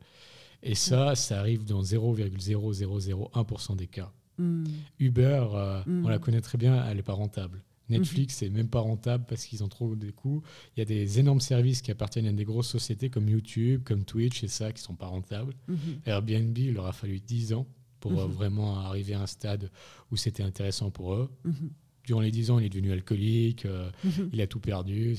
et 0.64 0.74
ça 0.74 1.14
ça 1.14 1.38
arrive 1.38 1.64
dans 1.64 1.82
0,0001% 1.82 3.76
des 3.76 3.86
cas 3.86 4.10
Hmm. 4.36 4.64
Uber 4.98 5.46
euh, 5.54 5.80
Mm. 5.86 6.06
on 6.06 6.08
la 6.08 6.18
connaît 6.18 6.40
très 6.40 6.58
bien 6.58 6.84
elle 6.88 6.96
n'est 6.96 7.04
pas 7.04 7.12
rentable 7.12 7.62
Netflix 7.88 8.34
c'est 8.38 8.48
même 8.50 8.66
pas 8.68 8.80
rentable 8.80 9.24
parce 9.28 9.44
qu'ils 9.46 9.62
ont 9.62 9.68
trop 9.68 9.94
de 9.94 10.10
coûts 10.10 10.42
il 10.76 10.80
y 10.80 10.82
a 10.82 10.84
des 10.84 11.20
énormes 11.20 11.40
services 11.40 11.82
qui 11.82 11.92
appartiennent 11.92 12.26
à 12.26 12.32
des 12.32 12.44
grosses 12.44 12.66
sociétés 12.68 13.10
comme 13.10 13.28
YouTube 13.28 13.82
comme 13.84 14.04
Twitch 14.04 14.42
et 14.42 14.48
ça 14.48 14.72
qui 14.72 14.82
sont 14.82 14.96
pas 14.96 15.06
rentables 15.06 15.54
Mhm. 15.68 15.76
Airbnb 16.06 16.58
il 16.58 16.74
leur 16.74 16.86
a 16.86 16.92
fallu 16.92 17.20
10 17.20 17.52
ans 17.52 17.64
pour 18.00 18.18
euh, 18.20 18.26
Mhm. 18.26 18.32
vraiment 18.32 18.80
arriver 18.80 19.14
à 19.14 19.20
un 19.22 19.26
stade 19.28 19.70
où 20.10 20.16
c'était 20.16 20.42
intéressant 20.42 20.90
pour 20.90 21.14
eux 21.14 21.30
Mhm. 21.44 21.70
durant 22.04 22.20
les 22.20 22.32
10 22.32 22.50
ans, 22.50 22.58
il 22.58 22.66
est 22.66 22.70
devenu 22.70 22.90
alcoolique, 22.92 23.66
euh, 23.66 23.88
Mhm. 24.02 24.30
il 24.32 24.40
a 24.40 24.46
tout 24.48 24.58
perdu. 24.60 25.16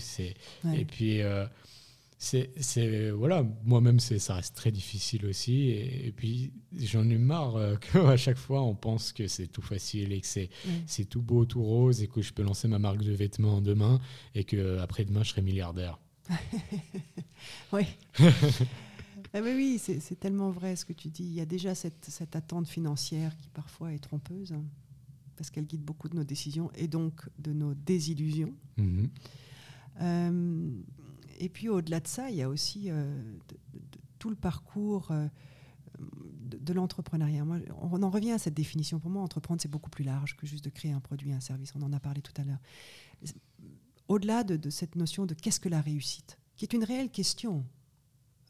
Ouais. 0.65 0.81
et 0.81 0.83
puis 0.85 1.21
euh, 1.21 1.45
c'est 2.25 2.51
c'est- 2.59 3.11
voilà, 3.11 3.45
moi-même 3.63 3.99
c'est 3.99 4.19
ça 4.19 4.35
reste 4.35 4.55
très 4.55 4.71
difficile 4.71 5.25
aussi. 5.27 5.69
Et, 5.69 6.07
et 6.07 6.11
puis 6.11 6.51
j'en 6.75 7.07
ai 7.09 7.17
marre 7.17 7.55
euh, 7.55 7.75
qu'à 7.91 8.17
chaque 8.17 8.37
fois 8.37 8.61
on 8.63 8.73
pense 8.75 9.11
que 9.13 9.27
c'est 9.27 9.47
tout 9.47 9.61
facile 9.61 10.11
et 10.11 10.21
que 10.21 10.27
c'est 10.27 10.49
Ouais. 10.65 10.81
c'est 10.87 11.05
tout 11.05 11.21
beau, 11.21 11.45
tout 11.45 11.63
rose 11.63 12.01
et 12.01 12.07
que 12.07 12.21
je 12.21 12.33
peux 12.33 12.43
lancer 12.43 12.67
ma 12.67 12.79
marque 12.79 13.03
de 13.03 13.11
vêtements 13.13 13.61
demain 13.61 13.99
et 14.33 14.43
que 14.43 14.79
après 14.79 15.05
demain 15.05 15.23
je 15.23 15.29
serai 15.29 15.41
milliardaire. 15.41 15.99
Oui. 17.73 17.83
Ah 19.33 19.39
oui, 19.43 19.51
oui, 19.53 19.79
c'est 19.83 19.99
c'est 19.99 20.15
tellement 20.17 20.49
vrai 20.49 20.77
ce 20.77 20.85
que 20.85 20.93
tu 20.93 21.09
dis. 21.09 21.23
Il 21.25 21.33
y 21.33 21.41
a 21.41 21.45
déjà 21.45 21.75
cette, 21.75 22.05
cette 22.07 22.37
attente 22.37 22.69
financière 22.69 23.35
qui 23.35 23.49
parfois 23.49 23.91
est 23.91 23.99
trompeuse, 23.99 24.53
hein, 24.53 24.63
parce 25.35 25.49
qu'elle 25.49 25.65
guide 25.65 25.81
beaucoup 25.83 26.07
de 26.07 26.15
nos 26.15 26.23
décisions 26.23 26.71
et 26.73 26.87
donc 26.87 27.27
de 27.37 27.51
nos 27.51 27.73
désillusions. 27.73 28.53
Mhm. 28.77 29.09
Euh, 30.01 30.69
et 31.39 31.49
puis 31.49 31.69
au-delà 31.69 31.99
de 31.99 32.07
ça, 32.07 32.29
il 32.29 32.35
y 32.37 32.41
a 32.41 32.49
aussi 32.49 32.89
euh, 32.89 33.21
de- 33.49 33.57
de- 33.73 33.79
de- 33.79 33.99
tout 34.19 34.29
le 34.29 34.35
parcours 34.35 35.11
euh, 35.11 35.27
de, 36.41 36.57
de 36.57 36.73
l'entrepreneuriat. 36.73 37.45
On 37.81 38.03
en 38.03 38.09
revient 38.09 38.31
à 38.31 38.37
cette 38.39 38.53
définition. 38.53 38.99
Pour 38.99 39.09
moi, 39.11 39.21
entreprendre, 39.21 39.61
c'est 39.61 39.69
beaucoup 39.71 39.89
plus 39.89 40.03
large 40.03 40.35
que 40.35 40.45
juste 40.47 40.63
de 40.65 40.69
créer 40.69 40.91
un 40.91 40.99
produit, 40.99 41.31
un 41.33 41.39
service. 41.39 41.73
On 41.75 41.81
en 41.81 41.93
a 41.93 41.99
parlé 41.99 42.21
tout 42.21 42.33
à 42.37 42.43
l'heure. 42.43 42.59
Au-delà 44.07 44.43
de, 44.43 44.69
cette 44.69 44.95
notion 44.95 45.25
de 45.25 45.33
qu'est-ce 45.33 45.59
que 45.59 45.69
la 45.69 45.81
réussite, 45.81 46.37
qui 46.57 46.65
est 46.65 46.73
une 46.73 46.83
réelle 46.83 47.09
question, 47.09 47.65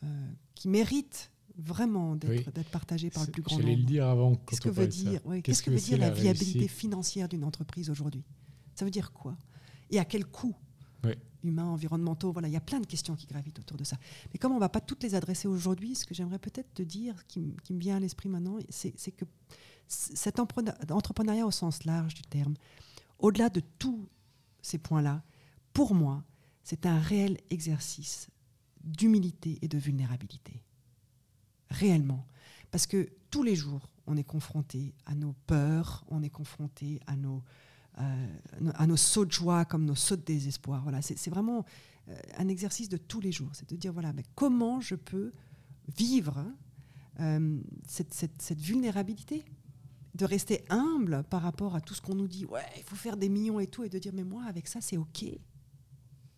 euh, 0.03 0.31
qui 0.53 0.67
mérite 0.67 1.31
vraiment 1.57 2.15
d'être 2.17 2.51
Oui. 2.57 2.63
partagée 2.71 3.09
par 3.09 3.25
le 3.25 3.31
plus 3.31 3.41
grand 3.41 3.55
J'allais 3.57 3.71
le 3.71 3.77
nombre. 3.77 3.87
dire 3.87 4.05
avant. 4.07 4.35
Qu'est-ce 4.35 4.59
que 4.61 4.69
veut 4.69 4.87
dire, 4.87 5.25
ouais, 5.25 5.41
Qu'est-ce 5.41 5.61
que 5.63 5.69
que 5.69 5.75
veut 5.75 5.81
dire 5.81 5.97
la, 5.97 6.09
la 6.09 6.13
viabilité 6.13 6.67
financière 6.67 7.29
d'une 7.29 7.45
entreprise 7.45 7.89
aujourd'hui? 7.89 8.25
Ça 8.75 8.83
veut 8.83 8.91
dire 8.91 9.13
quoi? 9.13 9.37
Et 9.91 9.99
à 9.99 10.03
quel 10.05 10.25
coût? 10.25 10.55
Humains, 11.43 11.65
environnementaux, 11.65 12.31
voilà, 12.31 12.47
il 12.47 12.53
y 12.53 12.57
a 12.57 12.61
plein 12.61 12.79
de 12.79 12.87
questions 12.87 13.15
qui 13.15 13.27
gravitent 13.27 13.59
autour 13.59 13.77
de 13.77 13.83
ça. 13.83 13.97
Mais 14.33 14.39
comme 14.39 14.51
on 14.51 14.55
ne 14.55 14.59
va 14.59 14.69
pas 14.69 14.81
toutes 14.81 15.03
les 15.03 15.13
adresser 15.13 15.47
aujourd'hui, 15.47 15.95
ce 15.95 16.05
que 16.05 16.15
j'aimerais 16.15 16.39
peut-être 16.39 16.73
te 16.73 16.81
dire, 16.81 17.27
qui, 17.27 17.55
qui 17.63 17.73
me 17.73 17.79
vient 17.79 17.97
à 17.97 17.99
l'esprit 17.99 18.29
maintenant, 18.29 18.57
c'est 18.69 19.11
que 19.11 19.25
cet 19.87 20.39
entrepreneuriat 20.39 21.45
au 21.45 21.51
sens 21.51 21.83
large 21.83 22.15
du 22.15 22.23
terme, 22.23 22.55
au-delà 23.19 23.49
de 23.49 23.61
tous 23.77 24.07
ces 24.61 24.77
points-là, 24.77 25.23
pour 25.73 25.93
moi, 25.93 26.23
c'est 26.63 26.85
un 26.85 26.99
réel 26.99 27.37
exercice 27.51 28.29
d'humilité 28.83 29.59
et 29.61 29.67
de 29.67 29.77
vulnérabilité. 29.77 30.63
Réellement. 31.69 32.25
Parce 32.71 32.87
que 32.87 33.09
tous 33.29 33.43
les 33.43 33.55
jours, 33.55 33.89
on 34.07 34.17
est 34.17 34.23
confronté 34.23 34.93
à 35.05 35.15
nos 35.15 35.33
peurs, 35.45 36.03
on 36.07 36.23
est 36.23 36.29
confronté 36.29 36.99
à 37.07 37.15
nos, 37.15 37.43
à 37.97 38.87
nos 38.87 38.97
sauts 38.97 39.25
de 39.25 39.31
joie 39.31 39.65
comme 39.65 39.85
nos 39.85 39.95
sauts 39.95 40.17
de 40.17 40.21
désespoir. 40.23 40.81
Voilà, 40.83 41.01
c'est 41.01 41.29
vraiment 41.29 41.65
euh, 42.09 42.15
un 42.37 42.47
exercice 42.47 42.89
de 42.89 42.97
tous 42.97 43.21
les 43.21 43.31
jours. 43.31 43.49
C'est 43.53 43.69
de 43.69 43.75
dire, 43.75 43.93
voilà, 43.93 44.11
mais 44.13 44.23
comment 44.35 44.81
je 44.81 44.95
peux 44.95 45.31
vivre 45.97 46.45
euh, 47.19 47.59
cette, 47.87 48.13
cette- 48.13 48.41
cette 48.41 48.59
vulnérabilité 48.59 49.45
de 50.15 50.25
rester 50.25 50.63
humble 50.69 51.23
par 51.29 51.41
rapport 51.41 51.75
à 51.75 51.81
tout 51.81 51.93
ce 51.93 52.01
qu'on 52.01 52.15
nous 52.15 52.27
dit. 52.27 52.45
Ouais, 52.45 52.61
il 52.77 52.83
faut 52.83 52.95
faire 52.95 53.17
des 53.17 53.29
millions 53.29 53.59
et 53.59 53.67
tout, 53.67 53.83
et 53.83 53.89
de 53.89 53.99
dire, 53.99 54.13
mais 54.13 54.23
moi, 54.23 54.43
avec 54.45 54.67
ça, 54.67 54.79
c'est 54.81 54.97
OK. 54.97 55.25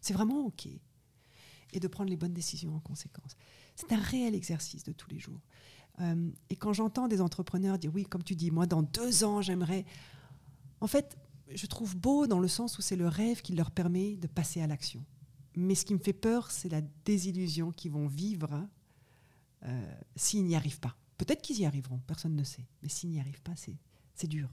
C'est 0.02 0.14
vraiment 0.14 0.46
OK. 0.46 0.68
Et 1.74 1.80
de 1.80 1.88
prendre 1.88 2.10
les 2.10 2.18
bonnes 2.18 2.34
décisions 2.34 2.76
en 2.76 2.80
conséquence. 2.80 3.36
C'est 3.76 3.92
un 3.92 4.00
réel 4.00 4.34
exercice 4.36 4.84
de 4.84 4.92
tous 4.94 5.10
les 5.10 5.20
jours. 5.20 5.42
Euh, 6.00 6.30
et 6.50 6.56
quand 6.56 6.74
j'entends 6.74 7.08
des 7.08 7.22
entrepreneurs 7.22 7.78
dire, 7.78 7.92
oui, 7.94 8.04
comme 8.06 8.24
tu 8.24 8.36
dis, 8.36 8.50
moi, 8.52 8.66
dans 8.68 8.82
deux 8.84 9.24
ans, 9.24 9.42
j'aimerais. 9.42 9.86
En 10.82 10.88
fait, 10.88 11.18
je 11.54 11.66
trouve 11.68 11.96
beau 11.98 12.28
dans 12.28 12.40
le 12.40 12.48
sens 12.48 12.78
où 12.78 12.82
c'est 12.82 12.96
le 12.96 13.08
rêve 13.08 13.42
qui 13.42 13.54
leur 13.54 13.72
permet 13.72 14.16
de 14.18 14.28
passer 14.28 14.62
à 14.62 14.68
l'action. 14.68 15.04
Mais 15.56 15.76
ce 15.76 15.86
qui 15.86 15.94
me 15.94 16.00
fait 16.00 16.14
peur, 16.14 16.52
c'est 16.52 16.70
la 16.70 16.82
désillusion 17.06 17.72
qu'ils 17.72 17.92
vont 17.92 18.08
vivre 18.08 18.68
euh, 19.66 19.92
s'ils 20.16 20.44
n'y 20.46 20.56
arrivent 20.56 20.80
pas. 20.80 20.96
Peut-être 21.18 21.42
qu'ils 21.42 21.60
y 21.60 21.66
arriveront, 21.66 22.00
personne 22.06 22.36
ne 22.36 22.44
sait. 22.44 22.68
Mais 22.84 22.90
s'ils 22.90 23.10
n'y 23.10 23.20
arrivent 23.20 23.42
pas, 23.42 23.54
c'est 23.56 24.28
dur. 24.28 24.50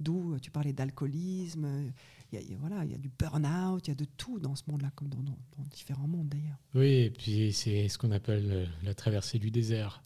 D'où 0.00 0.32
euh, 0.34 0.38
tu 0.40 0.50
parlais 0.50 0.72
d'alcoolisme, 0.72 1.92
il 2.32 2.40
y, 2.40 2.54
voilà, 2.54 2.84
il 2.84 2.90
y 2.90 2.94
a 2.94 2.98
du 2.98 3.10
burn-out, 3.16 3.86
il 3.86 3.90
y 3.90 3.92
a 3.92 3.94
de 3.94 4.04
tout 4.06 4.40
dans 4.40 4.56
ce 4.56 4.62
monde-là, 4.68 4.90
comme 4.96 5.08
dans, 5.08 5.22
dans- 5.22 5.38
dans 5.56 5.64
différents 5.70 6.08
mondes 6.08 6.28
d'ailleurs. 6.30 6.58
Oui, 6.74 6.88
et 6.88 7.10
puis 7.10 7.52
c'est 7.52 7.88
ce 7.88 7.98
qu'on 7.98 8.10
appelle 8.10 8.50
euh, 8.50 8.66
la 8.82 8.94
traversée 8.94 9.38
du 9.38 9.50
désert. 9.50 10.02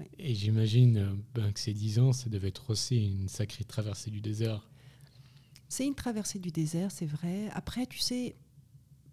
Oui. 0.00 0.06
Et 0.18 0.34
j'imagine 0.34 0.96
euh, 0.96 1.14
ben, 1.34 1.52
que 1.52 1.60
ces 1.60 1.72
10 1.74 1.98
ans, 2.00 2.12
ça 2.12 2.28
devait 2.30 2.48
être 2.48 2.70
aussi 2.70 3.06
une 3.06 3.28
sacrée 3.28 3.64
traversée 3.64 4.10
du 4.10 4.20
désert. 4.20 4.68
C'est 5.68 5.86
une 5.86 5.94
traversée 5.94 6.38
du 6.38 6.50
désert, 6.50 6.90
c'est 6.90 7.06
vrai. 7.06 7.48
Après, 7.50 7.86
tu 7.86 7.98
sais, 7.98 8.36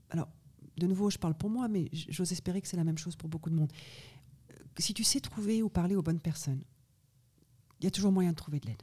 alors, 0.09 0.27
de 0.77 0.87
nouveau, 0.87 1.09
je 1.09 1.17
parle 1.17 1.35
pour 1.35 1.49
moi, 1.49 1.67
mais 1.67 1.89
j'ose 2.09 2.31
espérer 2.31 2.61
que 2.61 2.67
c'est 2.67 2.77
la 2.77 2.83
même 2.83 2.97
chose 2.97 3.15
pour 3.15 3.29
beaucoup 3.29 3.49
de 3.49 3.55
monde. 3.55 3.71
Euh, 4.51 4.55
Si 4.77 4.93
tu 4.93 5.03
sais 5.03 5.19
trouver 5.19 5.61
ou 5.63 5.69
parler 5.69 5.95
aux 5.95 6.01
bonnes 6.03 6.19
personnes, 6.19 6.63
il 7.79 7.83
y 7.85 7.87
a 7.87 7.91
toujours 7.91 8.11
moyen 8.11 8.31
de 8.31 8.35
trouver 8.35 8.59
de 8.59 8.67
l'aide. 8.67 8.81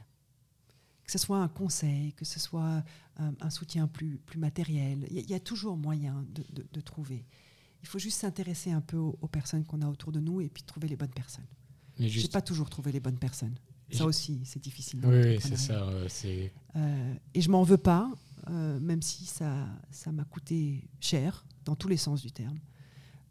Que 1.03 1.11
ce 1.11 1.17
soit 1.17 1.39
un 1.39 1.47
conseil, 1.49 2.13
que 2.13 2.23
ce 2.25 2.39
soit 2.39 2.83
un, 3.17 3.33
un 3.41 3.49
soutien 3.49 3.87
plus, 3.87 4.17
plus 4.19 4.37
matériel, 4.39 5.05
il 5.09 5.15
y, 5.15 5.19
a- 5.19 5.21
il 5.21 5.29
y 5.29 5.33
a 5.33 5.39
toujours 5.39 5.75
moyen 5.75 6.25
de, 6.29 6.43
de- 6.53 6.67
de 6.71 6.81
trouver. 6.81 7.25
Il 7.81 7.87
faut 7.87 7.99
juste 7.99 8.19
s'intéresser 8.19 8.71
un 8.71 8.81
peu 8.81 8.97
aux, 8.97 9.17
aux 9.21 9.27
personnes 9.27 9.65
qu'on 9.65 9.81
a 9.81 9.87
autour 9.87 10.11
de 10.11 10.19
nous 10.19 10.39
et 10.39 10.49
puis 10.49 10.63
trouver 10.63 10.87
les 10.87 10.95
bonnes 10.95 11.09
personnes. 11.13 11.47
J'ai 11.97 12.27
pas 12.33 12.41
toujours 12.41 12.69
trouvé 12.69 12.91
les 12.91 12.99
bonnes 12.99 13.17
personnes. 13.19 13.55
Ça 13.97 14.05
aussi, 14.05 14.41
c'est 14.45 14.61
difficile. 14.61 15.01
dans 15.01 15.09
oui, 15.09 15.39
c'est 15.41 15.57
ça. 15.57 15.83
euh, 16.75 17.13
et 17.33 17.41
je 17.41 17.49
m'en 17.49 17.63
veux 17.63 17.77
pas, 17.77 18.11
euh, 18.49 18.79
même 18.79 19.01
si 19.01 19.25
ça 19.25 19.67
ça 19.91 20.11
m'a 20.11 20.23
coûté 20.23 20.87
cher 20.99 21.45
dans 21.65 21.75
tous 21.75 21.87
les 21.87 21.97
sens 21.97 22.21
du 22.21 22.31
terme. 22.31 22.57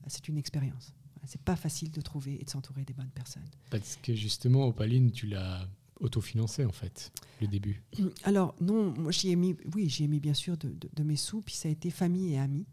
C'est 0.06 0.28
une 0.28 0.38
expérience. 0.38 0.92
C'est 1.26 1.40
pas 1.42 1.56
facile 1.56 1.90
de 1.92 2.00
trouver 2.00 2.40
et 2.40 2.44
de 2.44 2.50
s'entourer 2.50 2.84
des 2.84 2.94
bonnes 2.94 3.10
personnes. 3.10 3.48
parce 3.70 3.98
que 4.02 4.14
justement, 4.14 4.66
Opaline, 4.66 5.12
tu 5.12 5.26
l'as 5.26 5.68
autofinancé 6.00 6.64
en 6.64 6.72
fait, 6.72 7.12
le 7.42 7.46
début. 7.46 7.82
Alors 8.24 8.54
non, 8.60 8.94
moi 8.98 9.12
j'y 9.12 9.30
ai 9.30 9.36
mis, 9.36 9.54
oui, 9.74 9.88
j'y 9.90 10.04
ai 10.04 10.08
mis 10.08 10.18
bien 10.20 10.32
sûr 10.34 10.56
de, 10.56 10.68
de- 10.70 10.88
de 10.94 11.02
mes 11.02 11.16
sous, 11.16 11.42
puis 11.42 11.54
ça 11.54 11.68
a 11.68 11.70
été 11.72 11.90
famille 11.90 12.32
et 12.32 12.38
amis, 12.38 12.64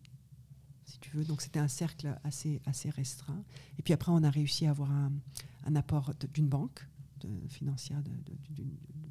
si 0.86 0.98
tu 1.00 1.10
veux. 1.12 1.26
Donc 1.26 1.42
c'était 1.42 1.60
un 1.60 1.68
cercle 1.68 2.18
assez 2.24 2.62
assez 2.66 2.90
restreint. 2.90 3.44
Et 3.78 3.82
puis 3.82 3.94
après 3.94 4.12
on 4.14 4.24
a 4.24 4.30
réussi 4.30 4.66
à 4.66 4.70
avoir 4.72 4.90
un, 4.92 5.12
un 5.66 5.76
apport 5.76 6.14
d'une 6.34 6.48
banque 6.48 6.88
de- 7.20 7.48
financière, 7.48 8.02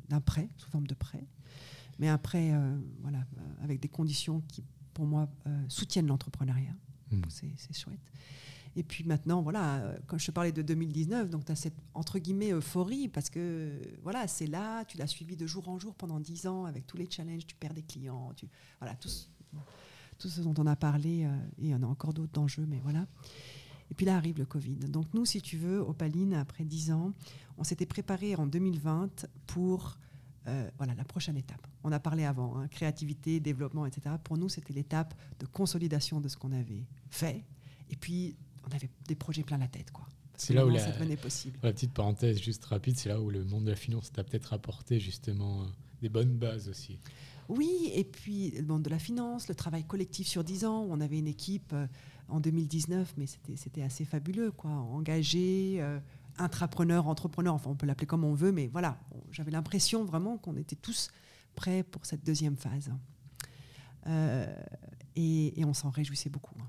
d'un 0.08 0.20
prêt 0.20 0.48
sous 0.56 0.68
forme 0.70 0.86
de 0.86 0.94
prêt, 0.94 1.26
mais 1.98 2.08
un 2.08 2.18
prêt, 2.18 2.52
euh, 2.52 2.78
voilà, 3.00 3.18
euh, 3.18 3.64
avec 3.64 3.80
des 3.80 3.88
conditions 3.88 4.42
qui 4.48 4.62
pour 4.94 5.06
moi 5.06 5.28
euh, 5.46 5.64
soutiennent 5.68 6.06
l'entrepreneuriat. 6.06 6.74
Mm. 7.10 7.20
Donc, 7.20 7.30
C'est 7.30 7.76
chouette. 7.76 8.00
Et 8.78 8.82
puis 8.82 9.04
maintenant, 9.04 9.40
voilà, 9.40 9.94
quand 10.06 10.18
je 10.18 10.26
te 10.26 10.30
parlais 10.30 10.52
de 10.52 10.60
2019, 10.60 11.30
donc 11.30 11.46
tu 11.46 11.52
as 11.52 11.56
cette 11.56 11.76
entre 11.94 12.18
guillemets 12.18 12.52
euphorie 12.52 13.08
parce 13.08 13.30
que 13.30 13.80
voilà, 14.02 14.28
c'est 14.28 14.46
là, 14.46 14.84
tu 14.84 14.98
l'as 14.98 15.06
suivi 15.06 15.34
de 15.34 15.46
jour 15.46 15.66
en 15.70 15.78
jour 15.78 15.94
pendant 15.94 16.20
10 16.20 16.46
ans 16.46 16.66
avec 16.66 16.86
tous 16.86 16.98
les 16.98 17.10
challenges, 17.10 17.46
tu 17.46 17.54
perds 17.56 17.72
des 17.72 17.82
clients, 17.82 18.32
tu, 18.36 18.46
voilà, 18.78 18.94
tout 18.96 19.08
ce, 19.08 19.28
tout 20.18 20.28
ce 20.28 20.42
dont 20.42 20.52
on 20.58 20.66
a 20.66 20.76
parlé, 20.76 21.24
euh, 21.24 21.34
et 21.58 21.64
il 21.64 21.70
y 21.70 21.74
en 21.74 21.82
a 21.82 21.86
encore 21.86 22.12
d'autres 22.12 22.32
d'enjeux, 22.32 22.66
mais 22.68 22.80
voilà. 22.82 23.06
Et 23.90 23.94
puis 23.94 24.06
là 24.06 24.16
arrive 24.16 24.38
le 24.38 24.46
Covid. 24.46 24.74
Donc 24.88 25.06
nous, 25.14 25.24
si 25.24 25.40
tu 25.40 25.56
veux, 25.56 25.78
Opaline, 25.80 26.34
après 26.34 26.64
10 26.64 26.90
ans, 26.92 27.12
on 27.58 27.64
s'était 27.64 27.86
préparé 27.86 28.34
en 28.36 28.46
2020 28.46 29.26
pour 29.46 29.96
euh, 30.48 30.68
voilà, 30.78 30.94
la 30.94 31.04
prochaine 31.04 31.36
étape. 31.36 31.66
On 31.84 31.90
a 31.92 31.98
parlé 31.98 32.24
avant, 32.24 32.56
hein, 32.58 32.68
créativité, 32.68 33.40
développement, 33.40 33.84
etc. 33.86 34.14
Pour 34.22 34.36
nous, 34.38 34.48
c'était 34.48 34.72
l'étape 34.72 35.14
de 35.40 35.46
consolidation 35.46 36.20
de 36.20 36.28
ce 36.28 36.36
qu'on 36.36 36.52
avait 36.52 36.84
fait. 37.10 37.44
Et 37.90 37.96
puis, 37.96 38.36
on 38.68 38.74
avait 38.74 38.90
des 39.08 39.14
projets 39.16 39.42
plein 39.42 39.58
la 39.58 39.68
tête. 39.68 39.90
quoi. 39.90 40.06
C'est 40.36 40.52
là 40.54 40.66
où 40.66 40.68
la- 40.70 40.78
ça 40.80 40.92
devenait 40.92 41.16
possible. 41.16 41.58
La 41.62 41.72
petite 41.72 41.92
parenthèse 41.94 42.40
juste 42.40 42.64
rapide, 42.66 42.96
c'est 42.96 43.08
là 43.08 43.20
où 43.20 43.30
le 43.30 43.44
monde 43.44 43.64
de 43.64 43.70
la 43.70 43.76
finance 43.76 44.12
t'a 44.12 44.22
peut-être 44.22 44.52
apporté 44.52 45.00
justement 45.00 45.62
euh, 45.62 45.66
des 46.02 46.08
bonnes 46.08 46.36
bases 46.36 46.68
aussi. 46.68 46.98
Oui, 47.48 47.90
et 47.94 48.04
puis 48.04 48.50
le 48.50 48.64
monde 48.66 48.82
de 48.82 48.90
la 48.90 48.98
finance, 48.98 49.48
le 49.48 49.54
travail 49.54 49.84
collectif 49.84 50.26
sur 50.26 50.44
10 50.44 50.64
ans. 50.64 50.84
On 50.90 51.00
avait 51.00 51.18
une 51.18 51.28
équipe 51.28 51.72
euh, 51.72 51.86
en 52.28 52.40
2019, 52.40 53.14
mais 53.16 53.26
c'était 53.26 53.82
assez 53.82 54.04
fabuleux, 54.04 54.50
quoi. 54.50 54.70
Engagé, 54.70 55.76
euh, 55.80 56.00
intrapreneur, 56.38 57.08
entrepreneur, 57.08 57.54
enfin 57.54 57.70
on 57.70 57.76
peut 57.76 57.86
l'appeler 57.86 58.06
comme 58.06 58.24
on 58.24 58.34
veut, 58.34 58.52
mais 58.52 58.66
voilà, 58.66 58.98
j'avais 59.30 59.50
l'impression 59.50 60.04
vraiment 60.04 60.38
qu'on 60.38 60.56
était 60.56 60.76
tous 60.76 61.10
prêts 61.54 61.82
pour 61.82 62.04
cette 62.06 62.24
deuxième 62.24 62.56
phase. 62.56 62.92
Euh, 64.06 64.54
et, 65.16 65.64
on 65.64 65.72
s'en 65.72 65.90
réjouissait 65.90 66.30
beaucoup. 66.30 66.54
hein. 66.60 66.68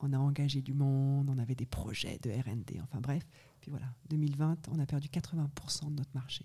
On 0.00 0.12
a 0.12 0.18
engagé 0.18 0.60
du 0.60 0.74
monde, 0.74 1.30
on 1.30 1.38
avait 1.38 1.54
des 1.54 1.66
projets 1.66 2.18
de 2.22 2.30
RD, 2.30 2.80
enfin 2.82 3.00
bref. 3.00 3.26
Puis 3.60 3.70
voilà, 3.70 3.86
2020, 4.10 4.68
on 4.70 4.78
a 4.78 4.86
perdu 4.86 5.08
80% 5.08 5.86
de 5.90 5.96
notre 5.96 6.10
marché. 6.14 6.44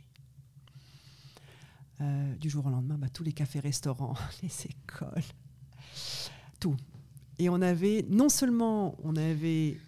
Euh, 1.99 2.35
du 2.37 2.49
jour 2.49 2.65
au 2.65 2.69
lendemain, 2.69 2.97
bah, 2.97 3.09
tous 3.09 3.23
les 3.23 3.33
cafés-restaurants, 3.33 4.15
les 4.41 4.51
écoles, 4.65 5.23
tout. 6.59 6.77
Et 7.41 7.49
on 7.49 7.59
avait, 7.59 8.05
non 8.07 8.29
seulement 8.29 8.95
on 9.03 9.15
avait 9.15 9.79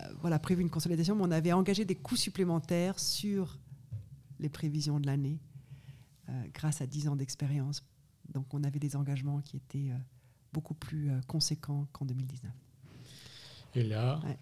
euh, 0.00 0.04
voilà, 0.20 0.38
prévu 0.38 0.62
une 0.62 0.70
consolidation, 0.70 1.16
mais 1.16 1.24
on 1.24 1.32
avait 1.32 1.52
engagé 1.52 1.84
des 1.84 1.96
coûts 1.96 2.14
supplémentaires 2.14 3.00
sur 3.00 3.58
les 4.38 4.48
prévisions 4.48 5.00
de 5.00 5.06
l'année 5.06 5.40
euh, 6.28 6.32
grâce 6.54 6.80
à 6.80 6.86
10 6.86 7.08
ans 7.08 7.16
d'expérience. 7.16 7.82
Donc 8.32 8.54
on 8.54 8.62
avait 8.62 8.78
des 8.78 8.94
engagements 8.94 9.40
qui 9.40 9.56
étaient 9.56 9.90
euh, 9.90 9.98
beaucoup 10.52 10.74
plus 10.74 11.10
conséquents 11.26 11.88
qu'en 11.92 12.04
2019. 12.04 12.52
Et 13.74 13.82
là, 13.82 14.20
Ouais. 14.24 14.38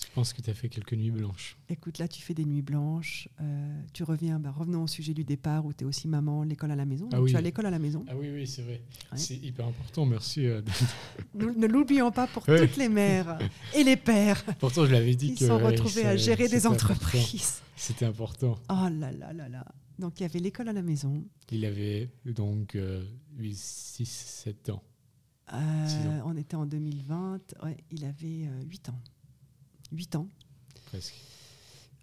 Je 0.00 0.12
pense 0.14 0.32
que 0.32 0.42
tu 0.42 0.50
as 0.50 0.54
fait 0.54 0.68
quelques 0.68 0.92
nuits 0.94 1.10
blanches. 1.10 1.56
Écoute, 1.68 1.98
là, 1.98 2.06
tu 2.08 2.20
fais 2.22 2.34
des 2.34 2.44
nuits 2.44 2.62
blanches, 2.62 3.28
euh, 3.40 3.80
tu 3.92 4.02
reviens, 4.04 4.38
bah, 4.38 4.50
revenons 4.50 4.82
au 4.82 4.86
sujet 4.86 5.14
du 5.14 5.24
départ 5.24 5.64
où 5.64 5.72
tu 5.72 5.84
es 5.84 5.86
aussi 5.86 6.06
maman, 6.08 6.42
l'école 6.42 6.70
à 6.70 6.76
la 6.76 6.84
maison. 6.84 7.08
Ah 7.12 7.20
oui. 7.22 7.30
Tu 7.30 7.36
as 7.36 7.40
l'école 7.40 7.66
à 7.66 7.70
la 7.70 7.78
maison. 7.78 8.04
Ah 8.08 8.16
oui, 8.16 8.28
oui, 8.32 8.46
c'est 8.46 8.62
vrai. 8.62 8.82
Ouais. 9.12 9.18
C'est 9.18 9.36
hyper 9.36 9.66
important, 9.66 10.04
merci. 10.06 10.46
euh, 10.46 10.60
de- 10.62 10.70
Nous- 11.34 11.54
ne 11.58 11.66
l'oublions 11.66 12.10
pas 12.12 12.26
pour 12.26 12.48
Ouais. 12.48 12.66
toutes 12.66 12.76
les 12.76 12.88
mères 12.88 13.38
et 13.74 13.84
les 13.84 13.96
pères 13.96 14.44
Pourtant, 14.58 14.84
je 14.86 14.92
l'avais 14.92 15.14
dit 15.14 15.34
qui 15.34 15.40
que 15.40 15.46
sont 15.46 15.58
retrouvés 15.58 16.04
à 16.06 16.16
gérer 16.16 16.48
des 16.48 16.66
entreprises. 16.66 17.60
C'était 17.76 18.06
important. 18.06 18.56
Oh 18.70 18.88
là 18.90 19.12
là 19.12 19.32
là 19.32 19.48
là. 19.48 19.64
Donc 19.98 20.20
il 20.20 20.24
y 20.24 20.26
avait 20.26 20.38
l'école 20.40 20.68
à 20.68 20.72
la 20.74 20.82
maison. 20.82 21.24
Il 21.50 21.64
avait 21.64 22.10
donc 22.24 22.76
6-7 23.40 24.70
ans. 24.70 24.82
Euh, 25.52 25.86
Six 25.86 26.06
ans. 26.08 26.22
on 26.26 26.36
était 26.36 26.56
en 26.56 26.66
2020. 26.66 27.40
Ouais, 27.62 27.76
il 27.90 28.04
avait 28.04 28.48
8 28.68 28.88
ans. 28.90 28.98
8 29.96 30.16
ans. 30.16 30.28
presque. 30.86 31.14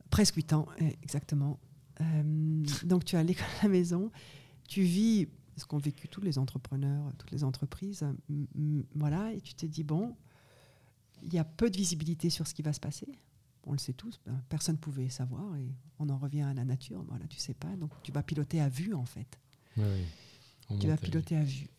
Presque 0.09 0.35
8 0.35 0.53
ans, 0.53 0.67
eh, 0.79 0.95
exactement. 1.01 1.59
Euh, 2.01 2.63
donc 2.83 3.05
tu 3.05 3.15
as 3.15 3.23
l'école 3.23 3.45
à 3.59 3.63
la 3.63 3.69
maison. 3.69 4.11
Tu 4.67 4.81
vis 4.83 5.27
ce 5.57 5.65
qu'ont 5.65 5.77
vécu 5.77 6.07
tous 6.07 6.21
les 6.21 6.37
entrepreneurs, 6.37 7.11
toutes 7.17 7.31
les 7.31 7.43
entreprises. 7.43 8.05
Voilà, 8.95 9.33
et 9.33 9.41
tu 9.41 9.53
te 9.53 9.65
dis, 9.65 9.83
bon, 9.83 10.15
il 11.21 11.33
y 11.33 11.39
a 11.39 11.43
peu 11.43 11.69
de 11.69 11.77
visibilité 11.77 12.29
sur 12.29 12.47
ce 12.47 12.53
qui 12.53 12.61
va 12.61 12.73
se 12.73 12.79
passer. 12.79 13.07
On 13.65 13.71
le 13.71 13.77
sait 13.77 13.93
tous, 13.93 14.19
ben, 14.25 14.41
personne 14.49 14.75
ne 14.75 14.79
pouvait 14.79 15.09
savoir 15.09 15.55
et 15.55 15.71
on 15.97 16.09
en 16.09 16.17
revient 16.17 16.41
à 16.41 16.53
la 16.53 16.65
nature. 16.65 17.01
Voilà, 17.07 17.25
tu 17.27 17.39
sais 17.39 17.53
pas, 17.53 17.73
donc 17.77 17.91
tu 18.03 18.11
vas 18.11 18.21
piloter 18.21 18.59
à 18.59 18.67
vue 18.67 18.93
en 18.93 19.05
fait. 19.05 19.39
On 20.69 20.77
Tu 20.79 20.87
vas 20.87 20.97
piloter 20.97 21.37
à 21.37 21.43
vue. 21.43 21.69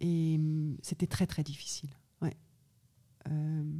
Et 0.00 0.36
hum, 0.36 0.76
c'était 0.82 1.06
très 1.06 1.26
très 1.26 1.42
difficile. 1.42 1.90
Ouais. 2.20 2.36
Euh, 3.30 3.72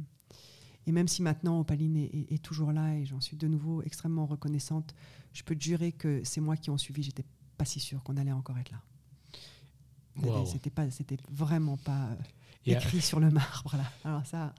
et 0.87 0.91
même 0.91 1.07
si 1.07 1.21
maintenant 1.21 1.59
Opaline 1.59 1.95
est, 1.97 2.05
est- 2.05 2.31
est 2.33 2.41
toujours 2.43 2.71
là 2.71 2.95
et 2.95 3.05
j'en 3.05 3.21
suis 3.21 3.37
de 3.37 3.47
nouveau 3.47 3.81
extrêmement 3.83 4.25
reconnaissante, 4.25 4.95
je 5.33 5.43
peux 5.43 5.55
te 5.55 5.63
jurer 5.63 5.91
que 5.91 6.21
c'est 6.23 6.41
moi 6.41 6.57
qui 6.57 6.69
ont 6.69 6.77
suivi. 6.77 7.03
J'étais 7.03 7.25
pas 7.57 7.65
si 7.65 7.79
sûre 7.79 8.01
qu'on 8.03 8.17
allait 8.17 8.31
encore 8.31 8.57
être 8.57 8.71
là. 8.71 8.81
Wow. 10.21 10.45
C'était 10.45 10.69
pas, 10.69 10.89
c'était 10.91 11.17
vraiment 11.31 11.77
pas 11.77 12.09
euh, 12.09 12.15
a- 12.73 12.77
écrit 12.77 13.01
sur 13.01 13.19
le 13.19 13.29
marbre 13.29 13.75
là. 13.77 13.91
Alors 14.03 14.25
ça, 14.25 14.53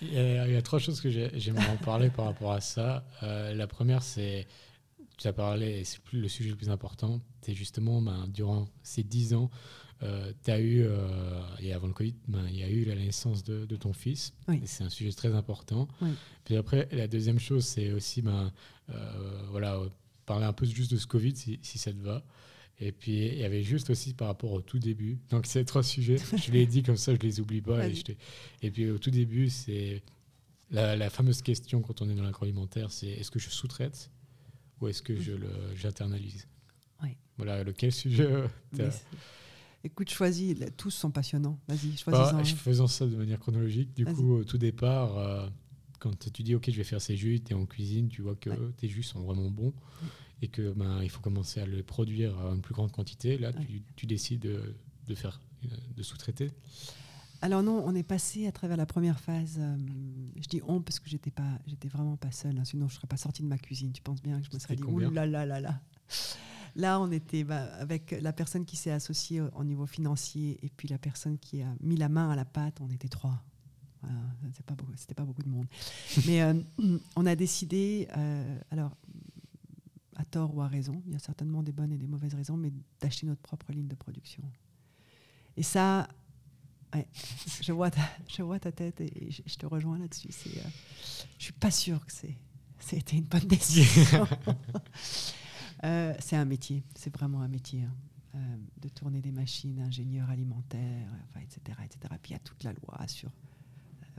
Il 0.00 0.12
y, 0.12 0.18
a, 0.18 0.46
il 0.46 0.52
y 0.52 0.56
a 0.56 0.62
trois 0.62 0.78
choses 0.78 1.00
que 1.00 1.10
j'ai- 1.10 1.30
j'aimerais 1.38 1.68
en 1.68 1.76
parler 1.76 2.10
par 2.10 2.26
rapport 2.26 2.52
à 2.52 2.60
ça. 2.60 3.04
Euh, 3.22 3.54
la 3.54 3.66
première, 3.66 4.02
c'est 4.02 4.46
tu 5.18 5.28
as 5.28 5.32
parlé, 5.32 5.80
et 5.80 5.84
c'est 5.84 6.00
le 6.12 6.26
sujet 6.28 6.50
le 6.50 6.56
plus 6.56 6.70
important, 6.70 7.20
c'est 7.42 7.54
justement 7.54 8.02
ben, 8.02 8.26
durant 8.28 8.66
ces 8.82 9.04
dix 9.04 9.32
ans, 9.34 9.48
euh, 10.02 10.32
tu 10.44 10.50
as 10.50 10.60
eu, 10.60 10.82
euh, 10.82 11.40
et 11.60 11.72
avant 11.72 11.86
le 11.86 11.92
Covid, 11.92 12.14
ben, 12.28 12.44
il 12.48 12.58
y 12.58 12.62
a 12.62 12.68
eu 12.68 12.84
la 12.84 12.94
naissance 12.94 13.44
de, 13.44 13.76
ton 13.76 13.92
fils. 13.92 14.32
Oui. 14.48 14.60
C'est 14.64 14.84
un 14.84 14.90
sujet 14.90 15.12
très 15.12 15.34
important. 15.34 15.88
Oui. 16.00 16.10
Puis 16.44 16.56
après, 16.56 16.88
la 16.92 17.06
deuxième 17.06 17.38
chose, 17.38 17.64
c'est 17.64 17.92
aussi 17.92 18.22
ben, 18.22 18.52
euh, 18.90 19.46
voilà, 19.50 19.80
parler 20.26 20.44
un 20.44 20.52
peu 20.52 20.66
juste 20.66 20.90
de 20.92 20.96
ce 20.96 21.06
Covid, 21.06 21.36
si, 21.36 21.58
si, 21.62 21.78
ça 21.78 21.92
te 21.92 21.98
va. 21.98 22.24
Et 22.80 22.90
puis, 22.90 23.26
il 23.28 23.38
y 23.38 23.44
avait 23.44 23.62
juste 23.62 23.90
aussi 23.90 24.14
par 24.14 24.28
rapport 24.28 24.52
au 24.52 24.60
tout 24.60 24.80
début. 24.80 25.18
Donc, 25.30 25.46
ces 25.46 25.64
trois 25.64 25.84
sujets, 25.84 26.16
je 26.36 26.50
l'ai 26.50 26.66
dit 26.66 26.82
comme 26.82 26.96
ça, 26.96 27.14
je 27.14 27.20
les 27.20 27.40
oublie 27.40 27.60
pas. 27.60 27.86
Et, 27.88 27.94
et, 28.62 28.70
puis, 28.70 28.90
au 28.90 28.98
tout 28.98 29.10
début, 29.10 29.48
c'est 29.48 30.02
la, 30.70 30.96
la, 30.96 31.08
fameuse 31.08 31.40
question 31.40 31.82
quand 31.82 32.02
on 32.02 32.10
est 32.10 32.14
dans 32.14 32.22
l'agroalimentaire 32.22 32.90
c'est 32.90 33.06
est-ce 33.06 33.30
que 33.30 33.38
je 33.38 33.48
sous-traite 33.48 34.10
ou 34.80 34.88
est-ce 34.88 35.02
que 35.02 35.14
je 35.14 35.32
j'internalise? 35.76 36.48
Oui. 37.02 37.10
Voilà, 37.36 37.62
lequel 37.62 37.92
sujet 37.92 38.28
Écoute, 39.84 40.10
choisis, 40.10 40.56
tous 40.76 40.90
sont 40.90 41.10
passionnants. 41.10 41.58
Vas-y, 41.68 41.96
choisis 41.96 42.32
bah, 42.32 42.44
Faisons 42.44 42.86
ça 42.86 43.06
de 43.06 43.16
manière 43.16 43.38
chronologique. 43.38 43.94
Du 43.94 44.06
coup, 44.06 44.36
au 44.36 44.44
tout 44.44 44.58
départ, 44.58 45.18
euh, 45.18 45.46
quand 45.98 46.18
tu 46.32 46.42
dis, 46.42 46.54
OK, 46.54 46.70
je 46.70 46.76
vais 46.76 46.84
faire 46.84 47.02
ces 47.02 47.16
jus, 47.16 47.40
tu 47.40 47.52
es 47.52 47.54
en 47.54 47.66
cuisine, 47.66 48.08
tu 48.08 48.22
vois 48.22 48.34
que 48.34 48.50
tes 48.78 48.88
jus 48.88 49.02
sont 49.02 49.20
vraiment 49.20 49.50
bons 49.50 49.74
et 50.42 50.48
que 50.48 50.72
ben, 50.72 51.02
il 51.02 51.10
faut 51.10 51.20
commencer 51.20 51.60
à 51.60 51.66
les 51.66 51.82
produire 51.82 52.34
une 52.52 52.62
plus 52.62 52.74
grande 52.74 52.92
quantité. 52.92 53.38
Là, 53.38 53.52
tu, 53.96 54.06
décides 54.06 54.40
de, 54.40 54.74
de 55.06 55.14
faire, 55.14 55.40
de 55.96 56.02
sous-traiter. 56.02 56.50
Alors 57.44 57.62
non, 57.62 57.82
on 57.84 57.94
est 57.94 58.02
passé 58.02 58.46
à 58.46 58.52
travers 58.52 58.78
la 58.78 58.86
première 58.86 59.20
phase. 59.20 59.58
Euh, 59.58 59.76
je 60.36 60.48
dis 60.48 60.62
on 60.66 60.80
parce 60.80 60.98
que 60.98 61.10
j'étais 61.10 61.30
pas, 61.30 61.58
j'étais 61.66 61.88
vraiment 61.88 62.16
pas 62.16 62.30
seule. 62.30 62.56
Hein, 62.58 62.64
sinon, 62.64 62.88
je 62.88 62.94
serais 62.94 63.06
pas 63.06 63.18
sortie 63.18 63.42
de 63.42 63.48
ma 63.48 63.58
cuisine. 63.58 63.92
Tu 63.92 64.00
penses 64.00 64.22
bien 64.22 64.40
que 64.40 64.46
je 64.46 64.54
me 64.54 64.58
serais 64.58 64.76
dit 64.76 64.82
ouh 64.82 64.98
là 64.98 65.26
là 65.26 65.44
là 65.44 65.60
là. 65.60 65.78
Là, 66.76 67.00
on 67.00 67.10
était 67.10 67.44
bah, 67.44 67.64
avec 67.74 68.10
la 68.20 68.32
personne 68.32 68.64
qui 68.64 68.76
s'est 68.76 68.90
associée 68.90 69.40
au, 69.40 69.64
niveau 69.64 69.86
financier 69.86 70.58
et 70.62 70.70
puis 70.70 70.88
la 70.88 70.98
personne 70.98 71.38
qui 71.38 71.62
a 71.62 71.72
mis 71.80 71.96
la 71.96 72.08
main 72.08 72.30
à 72.30 72.36
la 72.36 72.44
pâte. 72.44 72.80
On 72.80 72.90
était 72.90 73.08
trois. 73.08 73.42
Voilà, 74.02 74.20
c'était 74.50 74.64
pas 74.64 74.74
beaucoup, 74.74 74.92
c'était 74.96 75.14
pas 75.14 75.24
beaucoup 75.24 75.42
de 75.42 75.48
monde. 75.48 75.66
Mais 76.26 76.42
euh, 76.42 76.54
on 77.16 77.26
a 77.26 77.36
décidé, 77.36 78.08
euh, 78.16 78.58
alors 78.70 78.96
à 80.16 80.24
tort 80.24 80.54
ou 80.54 80.62
à 80.62 80.68
raison, 80.68 81.02
il 81.06 81.12
y 81.12 81.16
a 81.16 81.18
certainement 81.18 81.62
des 81.62 81.72
bonnes 81.72 81.92
et 81.92 81.96
des 81.96 82.06
mauvaises 82.06 82.34
raisons, 82.34 82.56
mais 82.56 82.72
d'acheter 83.00 83.26
notre 83.26 83.40
propre 83.40 83.72
ligne 83.72 83.88
de 83.88 83.96
production. 83.96 84.44
Et 85.56 85.64
ça, 85.64 86.06
je, 87.60 87.72
vois 87.72 87.90
ta, 87.90 88.02
je 88.28 88.42
vois 88.42 88.60
ta 88.60 88.72
tête 88.72 89.00
et 89.00 89.30
je, 89.30 89.56
te 89.56 89.66
rejoins 89.66 89.98
là-dessus. 89.98 90.28
C'est, 90.30 90.56
euh, 90.58 90.68
je 91.38 91.44
suis 91.44 91.52
pas 91.52 91.70
sûre 91.70 92.04
que 92.06 92.12
c'est, 92.12 92.36
c'était 92.78 93.16
une 93.16 93.24
bonne 93.24 93.40
décision. 93.48 94.26
Euh, 95.84 96.14
c'est 96.18 96.36
un 96.36 96.44
métier, 96.44 96.82
c'est 96.94 97.14
vraiment 97.14 97.40
un 97.40 97.48
métier. 97.48 97.82
Hein. 97.82 97.94
Euh, 98.36 98.38
de 98.80 98.88
tourner 98.88 99.20
des 99.20 99.30
machines, 99.30 99.78
ingénieur 99.78 100.28
alimentaire, 100.28 101.08
etc., 101.36 101.78
etc. 101.84 102.14
Puis 102.20 102.30
il 102.30 102.32
y 102.32 102.36
a 102.36 102.40
toute 102.40 102.64
la 102.64 102.72
loi 102.72 102.98
sur 103.06 103.30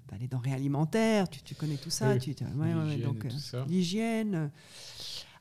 bah, 0.07 0.15
les 0.17 0.29
denrées 0.29 0.53
alimentaires, 0.53 1.29
tu, 1.29 1.41
tu 1.41 1.53
connais 1.53 1.75
tout 1.75 1.89
ça. 1.89 2.17
tu, 2.17 2.33
donc 2.33 3.27
l'hygiène. 3.67 4.51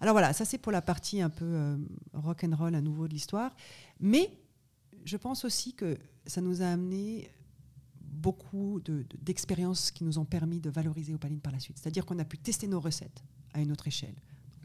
Alors 0.01 0.13
voilà, 0.13 0.33
ça 0.33 0.45
c'est 0.45 0.59
pour 0.59 0.73
la 0.73 0.83
partie 0.83 1.21
un 1.21 1.31
peu 1.31 1.79
rock 2.15 2.43
and 2.43 2.57
roll 2.57 2.75
à 2.75 2.81
nouveau 2.81 3.07
de 3.07 3.13
l'histoire. 3.13 3.55
Mais 4.01 4.29
je 5.05 5.17
pense 5.17 5.45
aussi 5.45 5.75
que 5.75 5.97
ça 6.27 6.41
nous 6.41 6.61
a 6.61 6.67
amené 6.67 7.31
beaucoup 8.01 8.81
d'expériences 9.21 9.91
qui 9.91 10.03
nous 10.03 10.19
ont 10.19 10.25
permis 10.25 10.59
de 10.59 10.71
valoriser 10.71 11.15
Opaline 11.15 11.41
par 11.41 11.53
la 11.53 11.61
suite. 11.61 11.79
C'est-à-dire 11.79 12.07
qu'on 12.07 12.19
a 12.19 12.25
pu 12.25 12.39
tester 12.39 12.67
nos 12.67 12.81
recettes 12.81 13.23
à 13.53 13.61
une 13.61 13.71
autre 13.71 13.87
échelle. 13.87 14.15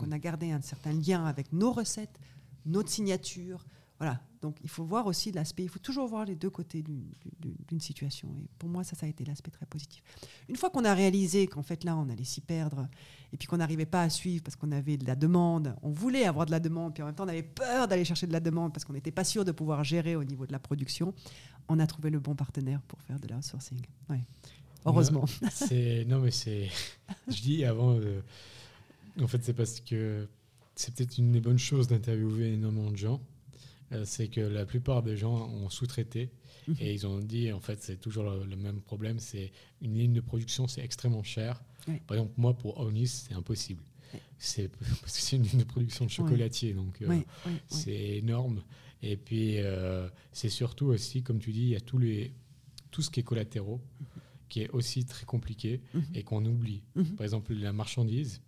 On 0.03 0.11
a 0.11 0.19
gardé 0.19 0.51
un 0.51 0.61
certain 0.61 0.93
lien 0.93 1.25
avec 1.25 1.51
nos 1.53 1.71
recettes, 1.71 2.19
notre 2.65 2.89
signature, 2.89 3.65
voilà. 3.99 4.21
Donc 4.41 4.57
il 4.63 4.69
faut 4.69 4.85
voir 4.85 5.05
aussi 5.07 5.33
l'aspect, 5.33 5.63
il 5.63 5.69
faut 5.69 5.79
toujours 5.79 6.07
voir 6.07 6.23
les 6.23 6.35
deux 6.35 6.49
côtés 6.49 6.81
d'une 6.81 7.81
situation. 7.81 8.33
Et 8.37 8.47
pour 8.57 8.69
moi, 8.69 8.85
ça, 8.85 8.95
ça 8.95 9.05
a 9.05 9.09
été 9.09 9.25
l'aspect 9.25 9.51
très 9.51 9.65
positif. 9.65 10.01
Une 10.47 10.55
fois 10.55 10.69
qu'on 10.69 10.85
a 10.85 10.93
réalisé 10.93 11.47
qu'en 11.47 11.63
fait 11.63 11.83
là, 11.83 11.97
on 11.97 12.09
allait 12.09 12.23
s'y 12.23 12.39
perdre, 12.39 12.87
et 13.33 13.37
puis 13.37 13.47
qu'on 13.47 13.57
n'arrivait 13.57 13.85
pas 13.85 14.03
à 14.03 14.09
suivre 14.09 14.41
parce 14.41 14.55
qu'on 14.55 14.71
avait 14.71 14.95
de 14.95 15.05
la 15.05 15.15
demande, 15.15 15.75
on 15.81 15.91
voulait 15.91 16.23
avoir 16.23 16.45
de 16.45 16.51
la 16.51 16.61
demande, 16.61 16.93
puis 16.93 17.03
en 17.03 17.07
même 17.07 17.15
temps 17.15 17.25
on 17.25 17.29
avait 17.29 17.43
peur 17.43 17.89
d'aller 17.89 18.05
chercher 18.05 18.27
de 18.27 18.31
la 18.31 18.39
demande 18.39 18.71
parce 18.71 18.85
qu'on 18.85 18.93
n'était 18.93 19.11
pas 19.11 19.25
sûr 19.25 19.43
de 19.43 19.51
pouvoir 19.51 19.83
gérer 19.83 20.15
au 20.15 20.23
niveau 20.23 20.47
de 20.47 20.53
la 20.53 20.59
production, 20.59 21.13
on 21.67 21.77
a 21.79 21.85
trouvé 21.85 22.09
le 22.09 22.19
bon 22.19 22.35
partenaire 22.35 22.81
pour 22.83 23.01
faire 23.01 23.19
de 23.19 23.27
l'outsourcing. 23.27 23.81
Ouais. 24.09 24.23
Heureusement. 24.85 25.25
Non, 25.41 25.49
non 26.07 26.19
mais 26.21 26.31
c'est... 26.31 26.69
Je 27.27 27.41
dis 27.41 27.65
avant... 27.65 27.95
Euh, 27.95 28.21
en 29.19 29.27
fait, 29.27 29.43
c'est 29.43 29.53
parce 29.53 29.79
que 29.81 30.27
c'est 30.75 30.95
peut-être 30.95 31.17
une 31.17 31.31
des 31.31 31.41
bonnes 31.41 31.59
choses 31.59 31.87
d'interviewer 31.87 32.53
énormément 32.53 32.91
de 32.91 32.97
gens 32.97 33.21
euh, 33.91 34.03
c'est 34.05 34.27
que 34.27 34.41
la 34.41 34.65
plupart 34.65 35.01
des 35.01 35.17
gens 35.17 35.49
ont 35.49 35.69
sous-traité 35.69 36.29
mhm. 36.67 36.75
et 36.79 36.93
ils 36.93 37.07
ont 37.07 37.19
dit, 37.19 37.51
en 37.51 37.59
fait, 37.59 37.81
c'est 37.81 37.97
toujours 37.97 38.23
le, 38.23 38.55
même 38.55 38.81
problème, 38.81 39.19
c'est 39.19 39.51
une 39.81 39.95
ligne 39.95 40.13
de 40.13 40.21
production, 40.21 40.67
c'est 40.67 40.83
extrêmement 40.83 41.23
cher. 41.23 41.61
Par 42.05 42.17
exemple, 42.17 42.33
moi, 42.37 42.53
pour 42.53 42.79
Onis, 42.79 43.07
c'est 43.07 43.33
impossible. 43.33 43.81
C'est 44.37 44.67
parce 45.01 45.13
que 45.13 45.21
c'est 45.21 45.37
une 45.37 45.43
ligne 45.43 45.59
de 45.59 45.63
production 45.63 46.05
de 46.05 46.11
chocolatier, 46.11 46.73
donc 46.73 47.01
euh, 47.01 47.19
c'est 47.67 48.17
énorme. 48.17 48.61
Et 49.01 49.17
puis, 49.17 49.57
euh, 49.57 50.07
c'est 50.31 50.49
surtout 50.49 50.87
aussi, 50.87 51.23
comme 51.23 51.39
tu 51.39 51.51
dis, 51.51 51.61
il 51.61 51.69
y 51.69 51.75
a 51.75 51.79
tous 51.79 51.97
les, 51.97 52.31
tout 52.91 53.01
ce 53.01 53.09
qui 53.09 53.21
est 53.21 53.23
collatéraux, 53.23 53.81
mhm. 53.99 54.07
Qui 54.49 54.61
est 54.61 54.69
aussi 54.71 55.05
très 55.05 55.25
compliqué 55.25 55.81
mhm. 55.93 56.03
et 56.15 56.23
qu'on 56.23 56.43
oublie. 56.45 56.83
Par 57.15 57.23
exemple, 57.23 57.53
la 57.53 57.71
marchandise, 57.73 58.41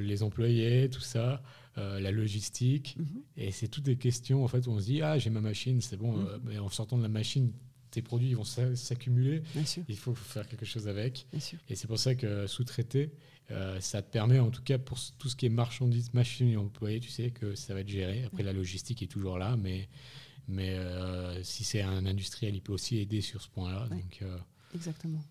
les 0.00 0.22
employés, 0.22 0.88
tout 0.90 1.00
ça. 1.00 1.42
Euh, 1.78 2.00
la 2.00 2.10
logistique. 2.10 2.96
Mhm. 2.98 3.22
Et 3.36 3.52
c'est 3.52 3.68
toutes 3.68 3.84
des 3.84 3.96
questions 3.96 4.42
en 4.42 4.48
fait, 4.48 4.66
où 4.66 4.70
on 4.70 4.80
se 4.80 4.86
dit 4.86 5.02
Ah, 5.02 5.18
j'ai 5.18 5.28
ma 5.28 5.42
machine, 5.42 5.82
c'est 5.82 5.98
bon, 5.98 6.12
mhm. 6.12 6.26
euh, 6.26 6.38
mais 6.42 6.58
en 6.58 6.70
sortant 6.70 6.96
de 6.96 7.02
la 7.02 7.10
machine, 7.10 7.52
tes 7.90 8.00
produits 8.00 8.32
vont 8.32 8.44
s'accumuler. 8.44 9.42
Il 9.86 9.98
faut 9.98 10.14
faire 10.14 10.48
quelque 10.48 10.64
chose 10.64 10.88
avec. 10.88 11.26
Et 11.68 11.74
c'est 11.74 11.86
pour 11.86 11.98
ça 11.98 12.14
que 12.14 12.46
sous-traiter, 12.46 13.10
euh, 13.50 13.78
ça 13.80 14.00
te 14.00 14.10
permet, 14.10 14.38
en 14.38 14.50
tout 14.50 14.62
cas 14.62 14.78
pour 14.78 14.98
tout 15.18 15.28
ce 15.28 15.36
qui 15.36 15.44
est 15.44 15.50
marchandises, 15.50 16.14
machines 16.14 16.48
et 16.48 16.56
employés, 16.56 17.00
tu 17.00 17.10
sais 17.10 17.30
que 17.30 17.54
ça 17.54 17.74
va 17.74 17.80
être 17.80 17.90
géré. 17.90 18.24
Après, 18.24 18.42
la 18.42 18.54
logistique 18.54 19.02
est 19.02 19.06
toujours 19.06 19.36
là, 19.36 19.58
mais, 19.58 19.90
mais 20.48 20.78
si 21.42 21.62
c'est 21.62 21.82
un 21.82 22.06
industriel, 22.06 22.54
il 22.54 22.62
peut 22.62 22.72
aussi 22.72 22.96
aider 22.96 23.20
sur 23.20 23.42
ce 23.42 23.50
point-là. 23.50 23.86
Donc, 23.90 24.22
Exactement. 24.76 25.22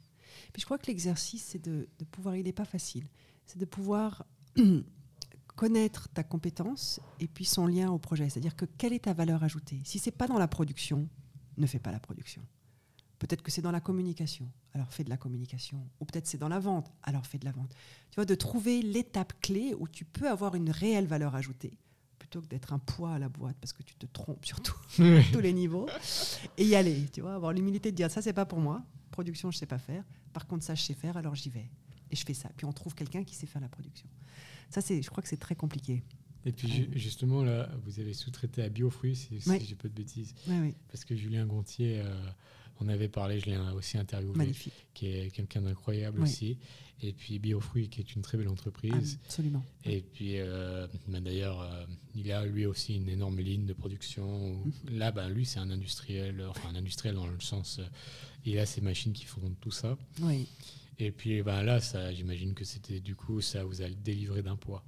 Puis 0.53 0.61
je 0.61 0.65
crois 0.65 0.77
que 0.77 0.88
l'exercice, 0.88 1.43
c'est 1.43 1.63
de, 1.63 1.88
de 1.99 2.05
pouvoir, 2.05 2.35
il 2.35 2.43
n'est 2.43 2.53
pas 2.53 2.65
facile, 2.65 3.05
c'est 3.45 3.57
de 3.57 3.65
pouvoir 3.65 4.26
connaître 5.55 6.09
ta 6.09 6.23
compétence 6.23 6.99
et 7.19 7.27
puis 7.27 7.45
son 7.45 7.67
lien 7.67 7.89
au 7.91 7.97
projet. 7.97 8.30
C'est-à-dire 8.30 8.55
que 8.55 8.65
quelle 8.65 8.93
est 8.93 9.05
ta 9.05 9.13
valeur 9.13 9.43
ajoutée? 9.43 9.81
Si 9.84 9.99
c'est 9.99 10.11
pas 10.11 10.27
dans 10.27 10.38
la 10.38 10.47
production, 10.47 11.07
ne 11.57 11.67
fais 11.67 11.80
pas 11.80 11.91
la 11.91 11.99
production. 11.99 12.41
Peut-être 13.19 13.41
que 13.41 13.51
c'est 13.51 13.61
dans 13.61 13.72
la 13.72 13.80
communication, 13.80 14.51
alors 14.73 14.91
fais 14.91 15.05
de 15.05 15.09
la 15.09 15.17
communication. 15.17 15.80
Ou 15.99 16.05
peut-être 16.05 16.27
c'est 16.27 16.38
dans 16.38 16.49
la 16.49 16.59
vente, 16.59 16.91
alors 17.03 17.26
fais 17.26 17.38
de 17.38 17.45
la 17.45 17.51
vente. 17.51 17.73
Tu 18.11 18.15
vois, 18.15 18.26
de 18.26 18.35
trouver 18.35 18.81
l'étape 18.81 19.34
clé 19.41 19.73
où 19.73 19.88
tu 19.88 20.03
peux 20.03 20.30
avoir 20.30 20.55
une 20.55 20.69
réelle 20.69 21.07
valeur 21.07 21.34
ajoutée, 21.34 21.77
plutôt 22.19 22.41
que 22.41 22.47
d'être 22.47 22.73
un 22.73 22.80
poids 22.80 23.13
à 23.13 23.19
la 23.19 23.30
boîte, 23.30 23.55
parce 23.61 23.72
que 23.72 23.84
tu 23.84 23.95
te 23.95 24.05
trompes 24.05 24.45
sur 24.45 24.59
tous 24.61 25.39
les 25.39 25.53
niveaux, 25.53 25.88
et 26.57 26.65
y 26.65 26.76
aller, 26.76 27.07
tu 27.13 27.22
vois, 27.22 27.35
avoir 27.35 27.53
l'humilité 27.53 27.91
de 27.91 27.95
dire, 27.95 28.11
ça 28.11 28.22
c'est 28.22 28.34
pas 28.34 28.45
pour 28.45 28.59
moi, 28.59 28.84
production 29.16 29.50
je 29.50 29.58
sais 29.58 29.66
pas 29.66 29.80
faire, 29.80 30.04
par 30.34 30.46
contre 30.46 30.64
ça 30.66 30.76
je 30.76 30.84
sais 30.84 30.94
faire, 30.94 31.16
alors 31.18 31.36
j'y 31.36 31.50
vais. 31.50 31.70
Et 32.12 32.16
je 32.16 32.24
fais 32.24 32.36
ça. 32.36 32.50
Puis 32.56 32.66
on 32.66 32.74
trouve 32.74 32.94
quelqu'un 32.94 33.24
qui 33.24 33.34
sait 33.34 33.48
faire 33.48 33.62
la 33.62 33.70
production. 33.70 34.08
Ça, 34.70 34.82
c'est, 34.82 35.02
je 35.02 35.10
crois 35.10 35.24
que 35.24 35.30
c'est 35.30 35.38
très 35.38 35.56
compliqué. 35.56 36.04
Et 36.46 36.52
puis 36.52 36.90
justement, 36.94 37.44
là, 37.44 37.68
vous 37.84 38.00
avez 38.00 38.14
sous-traité 38.14 38.62
à 38.62 38.70
Biofruits, 38.70 39.16
si, 39.16 39.42
si 39.42 39.66
j'ai 39.66 39.76
pas 39.76 39.88
de 39.88 39.94
bêtises. 39.94 40.36
Parce 40.92 41.04
que 41.04 41.16
Julien 41.16 41.48
Gontier, 41.48 42.02
euh, 42.02 42.30
on 42.80 42.88
avait 42.88 43.07
parlé, 43.07 43.39
je 43.39 43.45
l'ai 43.47 43.57
aussi 43.76 43.97
interviewé, 43.97 44.35
Magnifique. 44.35 44.73
qui 44.93 45.07
est 45.07 45.31
quelqu'un 45.31 45.61
d'incroyable 45.61 46.22
aussi. 46.22 46.57
Et 47.02 47.11
puis 47.11 47.39
Biofruits, 47.39 47.89
qui 47.89 47.99
est 47.99 48.15
une 48.15 48.22
très 48.22 48.38
belle 48.38 48.47
entreprise. 48.47 49.19
absolument. 49.26 49.64
Et 49.84 50.02
puis, 50.02 50.39
euh, 50.39 50.88
ben, 51.07 51.22
d'ailleurs, 51.22 51.61
euh, 51.61 51.85
il 52.15 52.31
a 52.31 52.45
lui 52.45 52.65
aussi 52.65 52.95
une 52.95 53.10
énorme 53.10 53.39
ligne 53.39 53.65
de 53.65 53.73
production. 53.73 54.56
Mhm. 54.56 54.97
Là, 54.97 55.11
ben, 55.11 55.27
lui, 55.30 55.45
c'est 55.45 55.60
un 55.60 55.69
industriel, 55.72 56.41
enfin 56.49 56.69
un 56.69 56.76
industriel 56.76 57.15
dans 57.15 57.27
le 57.27 57.39
sens, 57.41 57.81
il 58.45 58.57
a 58.60 58.65
ses 58.65 58.81
machines 58.81 59.11
qui 59.11 59.26
font 59.26 59.41
tout 59.60 59.72
ça. 59.72 59.97
Oui. 60.22 60.47
Et 60.97 61.11
puis 61.11 61.41
ben 61.41 61.61
là, 61.64 61.81
ça, 61.81 62.14
j'imagine 62.14 62.53
que 62.53 62.64
c'était 62.64 63.02
du 63.02 63.15
coup, 63.15 63.41
ça 63.41 63.65
vous 63.65 63.81
a 63.81 63.89
délivré 63.89 64.41
d'un 64.41 64.56
poids. 64.56 64.84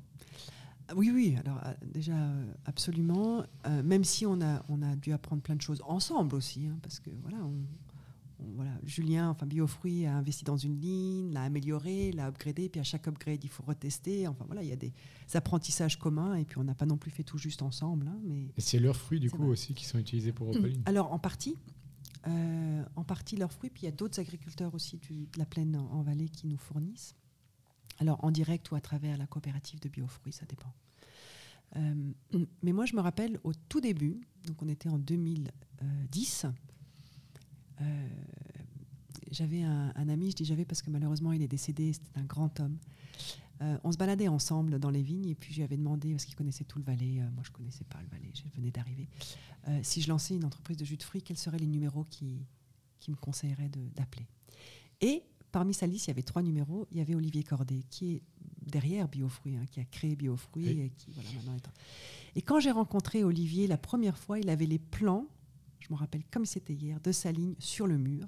Oui, 0.96 1.12
oui, 1.14 1.36
alors 1.40 1.60
euh, 1.66 1.74
déjà, 1.86 2.14
euh, 2.14 2.54
absolument. 2.66 3.44
Euh, 3.66 3.84
même 3.84 4.04
si 4.04 4.26
on 4.26 4.42
a, 4.42 4.64
on 4.70 4.82
a 4.82 4.96
dû 4.96 5.12
apprendre 5.12 5.42
plein 5.42 5.56
de 5.56 5.62
choses 5.62 5.82
ensemble 5.86 6.36
aussi, 6.36 6.68
hein, 6.68 6.78
parce 6.82 7.00
que 7.00 7.10
voilà, 7.22 7.38
voilà, 8.56 8.72
Julien, 8.84 9.30
enfin 9.30 9.46
Biofruit, 9.46 10.06
a 10.06 10.16
investi 10.16 10.44
dans 10.44 10.58
une 10.58 10.80
ligne, 10.80 11.32
l'a 11.34 11.44
amélioré, 11.44 12.12
l'a 12.12 12.28
upgradé, 12.28 12.70
puis 12.70 12.80
à 12.80 12.84
chaque 12.84 13.08
upgrade, 13.08 13.44
il 13.44 13.50
faut 13.50 13.64
retester. 13.64 14.28
Enfin 14.28 14.46
voilà, 14.46 14.64
il 14.64 14.70
y 14.70 14.74
a 14.74 14.78
des 14.78 14.94
apprentissages 15.34 15.98
communs, 15.98 16.36
et 16.36 16.46
puis 16.46 16.58
on 16.58 16.64
n'a 16.64 16.76
pas 16.76 16.86
non 16.86 16.98
plus 16.98 17.12
fait 17.12 17.24
tout 17.24 17.38
juste 17.38 17.62
ensemble. 17.62 18.08
Hein, 18.08 18.20
mais 18.24 18.52
et 18.56 18.62
c'est 18.62 18.80
leurs 18.80 18.96
fruits 18.96 19.20
du 19.20 19.30
coup 19.30 19.46
aussi 19.46 19.74
qui 19.74 19.86
sont 19.86 20.00
utilisés 20.00 20.32
pour 20.32 20.50
Opaline 20.50 20.82
Alors 20.86 21.12
en 21.12 21.20
partie, 21.20 21.58
euh, 22.28 22.84
en 22.96 23.04
partie 23.04 23.36
leurs 23.36 23.52
fruits, 23.52 23.70
puis 23.70 23.84
il 23.84 23.86
y 23.86 23.90
a 23.90 23.96
d'autres 23.96 24.20
agriculteurs 24.20 24.74
aussi 24.74 25.00
de 25.10 25.40
la 25.40 25.46
plaine 25.46 25.76
en, 25.76 25.92
en, 25.92 26.02
vallée 26.02 26.30
qui 26.30 26.48
nous 26.48 26.58
fournissent. 26.58 27.16
Alors 28.00 28.24
en 28.24 28.32
direct 28.32 28.70
ou 28.72 28.76
à 28.76 28.82
travers 28.82 29.18
la 29.18 29.28
coopérative 29.28 29.80
de 29.80 29.90
biofruits, 29.90 30.34
ça 30.34 30.46
dépend. 30.46 30.74
Euh, 31.76 32.14
mais 32.64 32.72
moi, 32.72 32.86
je 32.86 32.96
me 32.96 33.02
rappelle 33.02 33.40
au 33.44 33.54
tout 33.54 33.82
début, 33.82 34.22
donc 34.46 34.62
on 34.62 34.70
était 34.70 34.90
en 34.90 34.98
2010, 34.98 36.46
euh, 37.82 38.08
j'avais 39.30 39.62
un, 39.62 40.10
ami, 40.10 40.32
je 40.32 40.38
dis 40.38 40.46
j'avais 40.46 40.66
parce 40.66 40.82
que 40.82 40.90
malheureusement 40.90 41.34
il 41.34 41.42
est 41.42 41.48
décédé, 41.48 41.94
c'était 41.94 42.18
un 42.18 42.24
grand 42.24 42.60
homme. 42.60 42.78
Euh, 43.62 43.78
on 43.84 43.92
se 43.92 43.98
baladait 43.98 44.28
ensemble 44.28 44.80
dans 44.80 44.90
les 44.90 45.02
vignes 45.02 45.28
et 45.28 45.36
puis 45.36 45.52
je 45.52 45.58
lui 45.58 45.64
avais 45.64 45.78
demandé, 45.78 46.12
parce 46.12 46.26
qu'il 46.26 46.36
connaissait 46.36 46.64
tout 46.64 46.80
le 46.80 46.86
Valais, 46.86 47.22
moi 47.34 47.44
je 47.44 47.50
ne 47.50 47.56
connaissais 47.56 47.84
pas 47.84 48.00
le 48.02 48.08
Valais, 48.08 48.32
je 48.34 48.44
venais 48.56 48.72
d'arriver, 48.72 49.10
si 49.84 50.02
je 50.02 50.08
lançais 50.08 50.36
une 50.36 50.46
entreprise 50.46 50.78
de 50.78 50.86
jus 50.86 50.98
de 50.98 51.04
fruits, 51.04 51.22
quels 51.22 51.38
seraient 51.38 51.60
les 51.60 51.68
numéros 51.68 52.06
qui, 52.06 52.46
me 53.10 53.16
conseilleraient 53.16 53.70
d'appeler. 53.96 54.28
Et 55.00 55.24
parmi 55.58 55.74
sa 55.74 55.88
liste, 55.88 56.06
il 56.06 56.10
y 56.10 56.12
avait 56.12 56.22
trois 56.22 56.44
numéros. 56.44 56.88
Il 56.92 57.00
y 57.00 57.02
avait 57.02 57.16
Olivier 57.16 57.42
Cordet, 57.42 57.82
qui 57.90 58.14
est 58.14 58.22
derrière 58.62 59.08
Biofruits, 59.08 59.56
hein, 59.56 59.66
qui 59.72 59.80
a 59.80 59.86
créé 59.86 60.16
Biofruits. 60.16 60.70
Et, 60.70 60.92
qui, 60.92 61.10
voilà, 61.10 61.30
maintenant 61.32 61.56
est... 61.56 62.38
et 62.38 62.44
quand 62.44 62.60
j'ai 62.60 62.70
rencontré 62.70 63.24
Olivier 63.24 63.66
la 63.66 63.80
première 63.80 64.20
fois, 64.20 64.38
il 64.38 64.52
avait 64.52 64.68
les 64.68 64.78
plans, 64.78 65.26
je 65.80 65.92
me 65.92 65.98
rappelle 65.98 66.24
comme 66.30 66.46
c'était 66.46 66.76
hier, 66.76 67.00
de 67.00 67.12
sa 67.12 67.32
ligne 67.32 67.56
sur 67.58 67.88
le 67.88 67.98
mur. 67.98 68.28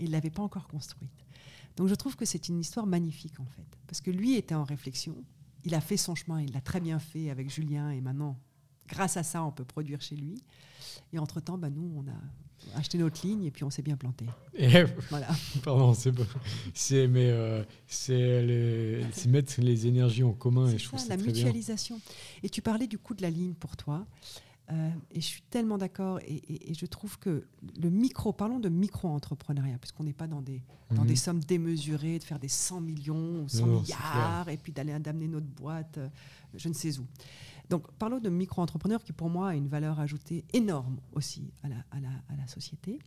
Et 0.00 0.02
il 0.02 0.06
ne 0.06 0.12
l'avait 0.12 0.30
pas 0.30 0.42
encore 0.42 0.66
construite. 0.66 1.24
Donc 1.76 1.86
je 1.86 1.94
trouve 1.94 2.16
que 2.16 2.24
c'est 2.24 2.48
une 2.48 2.58
histoire 2.58 2.84
magnifique, 2.84 3.38
en 3.38 3.46
fait. 3.46 3.78
Parce 3.86 4.00
que 4.00 4.10
lui 4.10 4.34
était 4.34 4.56
en 4.56 4.64
réflexion. 4.64 5.22
Il 5.62 5.72
a 5.72 5.80
fait 5.80 5.96
son 5.96 6.16
chemin, 6.16 6.42
il 6.42 6.52
l'a 6.52 6.60
très 6.60 6.80
bien 6.80 6.98
fait 6.98 7.30
avec 7.30 7.48
Julien. 7.48 7.90
Et 7.90 8.00
maintenant, 8.00 8.40
grâce 8.88 9.16
à 9.16 9.22
ça, 9.22 9.44
on 9.44 9.52
peut 9.52 9.64
produire 9.64 10.00
chez 10.00 10.16
lui. 10.16 10.42
Et 11.12 11.20
entre-temps, 11.20 11.58
bah, 11.58 11.70
nous, 11.70 11.92
on 11.94 12.08
a, 12.08 12.20
acheter 12.74 12.98
notre 12.98 13.26
ligne 13.26 13.44
et 13.44 13.50
puis 13.50 13.64
on 13.64 13.70
s'est 13.70 13.82
bien 13.82 13.96
planté. 13.96 14.26
voilà. 15.10 15.28
Pardon, 15.62 15.94
c'est 15.94 16.12
c'est 16.74 17.06
mais 17.06 17.30
euh, 17.30 17.62
c'est 17.86 19.26
mettre 19.28 19.60
les 19.60 19.86
énergies 19.86 20.24
en 20.24 20.32
commun 20.32 20.68
et 20.68 20.78
je 20.78 20.84
trouve 20.84 21.00
ça 21.00 21.16
la 21.16 21.16
mutualisation. 21.16 22.00
Et 22.42 22.48
tu 22.48 22.62
parlais 22.62 22.86
du 22.86 22.98
coût 22.98 23.14
de 23.14 23.22
la 23.22 23.30
ligne 23.30 23.54
pour 23.54 23.76
toi. 23.76 24.06
Euh, 24.72 24.90
et 25.12 25.20
je 25.20 25.26
suis 25.26 25.42
tellement 25.42 25.78
d'accord 25.78 26.18
et, 26.26 26.74
je 26.74 26.86
trouve 26.86 27.20
que 27.20 27.46
le 27.80 27.88
micro, 27.88 28.32
parlons 28.32 28.58
de 28.58 28.68
micro-entrepreneuriat, 28.68 29.78
puisqu'on 29.78 30.02
n'est 30.02 30.12
pas 30.12 30.26
dans 30.26 30.42
des, 30.42 30.60
dans 30.90 31.04
des 31.04 31.10
mhm. 31.10 31.16
sommes 31.16 31.40
démesurées, 31.40 32.18
de 32.18 32.24
faire 32.24 32.40
des 32.40 32.48
100 32.48 32.80
millions 32.80 33.44
ou 33.44 33.48
100 33.48 33.66
milliards 33.66 34.48
et 34.48 34.56
puis 34.56 34.72
d'aller 34.72 34.98
d'amener 34.98 35.28
notre 35.28 35.46
boîte, 35.46 35.98
euh, 35.98 36.08
je 36.54 36.68
ne 36.68 36.74
sais 36.74 36.98
où. 36.98 37.06
Donc 37.68 37.90
parlons 37.98 38.20
de 38.20 38.28
micro-entrepreneurs 38.28 39.02
qui 39.02 39.12
pour 39.12 39.28
moi 39.28 39.50
a 39.50 39.54
une 39.54 39.68
valeur 39.68 39.98
ajoutée 39.98 40.44
énorme 40.52 41.00
aussi 41.12 41.52
à 41.62 41.68
la, 41.68 41.76
à 41.90 42.00
la, 42.00 42.10
à 42.28 42.36
la 42.36 42.46
société. 42.46 42.98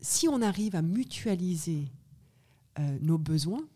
Si 0.00 0.28
on 0.28 0.42
arrive 0.42 0.74
à 0.76 0.82
mutualiser 0.82 1.90
euh, 2.78 2.98
nos 3.00 3.18
besoins, 3.18 3.66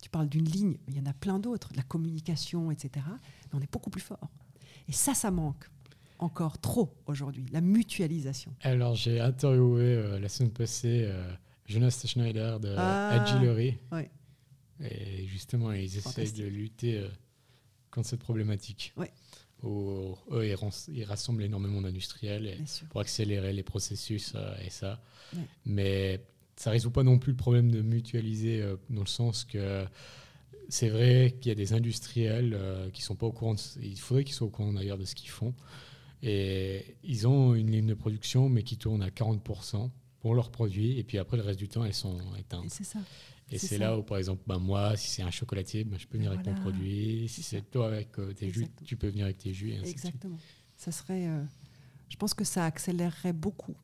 tu 0.00 0.08
parles 0.10 0.28
d'une 0.28 0.44
ligne, 0.44 0.78
mais 0.86 0.94
il 0.94 0.96
y 0.96 1.00
en 1.00 1.06
a 1.06 1.12
plein 1.12 1.38
d'autres, 1.38 1.72
de 1.72 1.76
la 1.76 1.82
communication, 1.82 2.70
etc., 2.70 3.04
mais 3.06 3.58
on 3.58 3.60
est 3.60 3.72
beaucoup 3.72 3.90
plus 3.90 4.00
fort. 4.00 4.30
Et 4.86 4.92
ça, 4.92 5.14
ça 5.14 5.30
manque 5.30 5.70
encore 6.18 6.58
trop 6.58 6.94
aujourd'hui, 7.06 7.46
la 7.52 7.60
mutualisation. 7.60 8.54
Alors 8.62 8.94
j'ai 8.94 9.20
interviewé 9.20 9.84
euh, 9.84 10.18
la 10.18 10.28
semaine 10.28 10.50
passée 10.50 11.04
euh, 11.04 11.32
Jonas 11.66 12.02
Schneider 12.06 12.58
de 12.58 12.74
ah, 12.76 13.22
Agillery. 13.22 13.78
Et 14.80 15.26
justement, 15.26 15.72
ils 15.72 15.96
essayent 15.96 16.32
de 16.32 16.44
lutter 16.44 17.04
contre 17.90 18.08
cette 18.08 18.20
problématique. 18.20 18.92
Ouais. 18.96 19.12
Où, 19.62 20.14
eux, 20.30 20.46
ils, 20.46 21.04
rassemblent 21.04 21.42
énormément 21.42 21.80
d'industriels 21.80 22.64
pour 22.90 23.00
accélérer 23.00 23.52
les 23.52 23.64
processus 23.64 24.32
euh, 24.36 24.54
et 24.64 24.70
ça. 24.70 25.02
Mais 25.66 26.20
ça 26.54 26.70
ne 26.70 26.74
résout 26.74 26.92
pas 26.92 27.02
non 27.02 27.18
plus 27.18 27.32
le 27.32 27.36
problème 27.36 27.70
de 27.70 27.82
mutualiser 27.82 28.62
euh, 28.62 28.76
dans 28.88 29.00
le 29.00 29.08
sens 29.08 29.44
que 29.44 29.84
c'est 30.68 30.90
vrai 30.90 31.34
qu'il 31.40 31.48
y 31.48 31.52
a 31.52 31.54
des 31.54 31.72
industriels 31.72 32.54
euh, 32.54 32.90
qui 32.90 33.02
sont 33.02 33.16
pas 33.16 33.26
au 33.26 33.32
courant. 33.32 33.56
il 33.82 33.98
faudrait 33.98 34.24
qu'ils 34.24 34.34
soient 34.34 34.46
au 34.46 34.50
courant 34.50 34.72
d'ailleurs 34.72 34.98
de 34.98 35.04
ce 35.04 35.14
qu'ils 35.14 35.30
font. 35.30 35.54
Et 36.22 36.96
ils 37.04 37.26
ont 37.26 37.54
une 37.54 37.70
ligne 37.70 37.86
de 37.86 37.94
production, 37.94 38.48
mais 38.48 38.62
qui 38.62 38.76
tourne 38.76 39.02
à 39.02 39.08
40% 39.08 39.90
pour 40.20 40.34
leurs 40.34 40.50
produits. 40.50 40.98
Et 40.98 41.04
puis 41.04 41.18
après, 41.18 41.36
le 41.36 41.42
reste 41.42 41.58
du 41.58 41.68
temps, 41.68 41.84
elles 41.84 41.94
sont 41.94 42.18
éteintes. 42.36 42.70
C'est 42.70 42.84
ça. 42.84 42.98
Et 43.50 43.58
c'est 43.58 43.78
là 43.78 43.98
où, 43.98 44.02
par 44.02 44.18
exemple, 44.18 44.42
ben 44.46 44.58
moi, 44.58 44.96
si 44.96 45.08
c'est 45.08 45.22
un 45.22 45.30
chocolatier, 45.30 45.84
ben 45.84 45.98
je 45.98 46.06
peux 46.06 46.18
venir 46.18 46.32
avec 46.32 46.46
mon 46.46 46.54
produit. 46.54 47.28
Si 47.28 47.42
c'est 47.42 47.62
toi 47.70 47.86
avec 47.88 48.18
euh, 48.18 48.32
tes 48.32 48.50
jus, 48.50 48.66
tu 48.84 48.96
peux 48.96 49.08
venir 49.08 49.24
avec 49.24 49.38
tes 49.38 49.54
jus. 49.54 49.72
Exactement. 49.72 50.38
Ça 50.76 50.92
serait, 50.92 51.26
euh, 51.26 51.42
je 52.08 52.16
pense 52.16 52.34
que 52.34 52.44
ça 52.44 52.64
accélérerait 52.64 53.32
beaucoup 53.32 53.74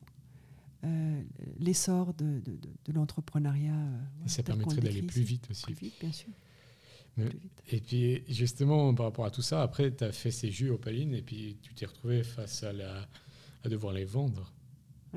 euh, 0.83 1.21
l'essor 1.59 2.13
de, 2.13 2.39
de, 2.39 2.57
de, 2.85 2.93
l'entrepreneuriat. 2.93 3.73
et 4.25 4.29
ça 4.29 4.43
permettrait 4.43 4.81
d'aller 4.81 5.01
plus 5.01 5.23
vite 5.23 5.49
aussi. 5.49 5.63
Plus 5.63 5.73
vite, 5.73 5.95
bien 5.99 6.11
sûr. 6.11 6.29
et 7.67 7.81
puis, 7.81 8.23
justement, 8.29 8.93
par 8.93 9.07
rapport 9.07 9.25
à 9.25 9.31
tout 9.31 9.41
ça, 9.41 9.61
après, 9.61 9.93
tu 9.93 10.03
as 10.03 10.11
fait 10.11 10.31
ces 10.31 10.51
jus 10.51 10.69
opaline 10.69 11.13
et 11.15 11.21
puis 11.21 11.57
tu 11.61 11.73
t'es 11.73 11.85
retrouvé 11.85 12.23
face 12.23 12.63
à, 12.63 12.71
la, 12.71 13.07
à 13.63 13.69
devoir 13.69 13.93
les 13.93 14.05
vendre. 14.05 14.53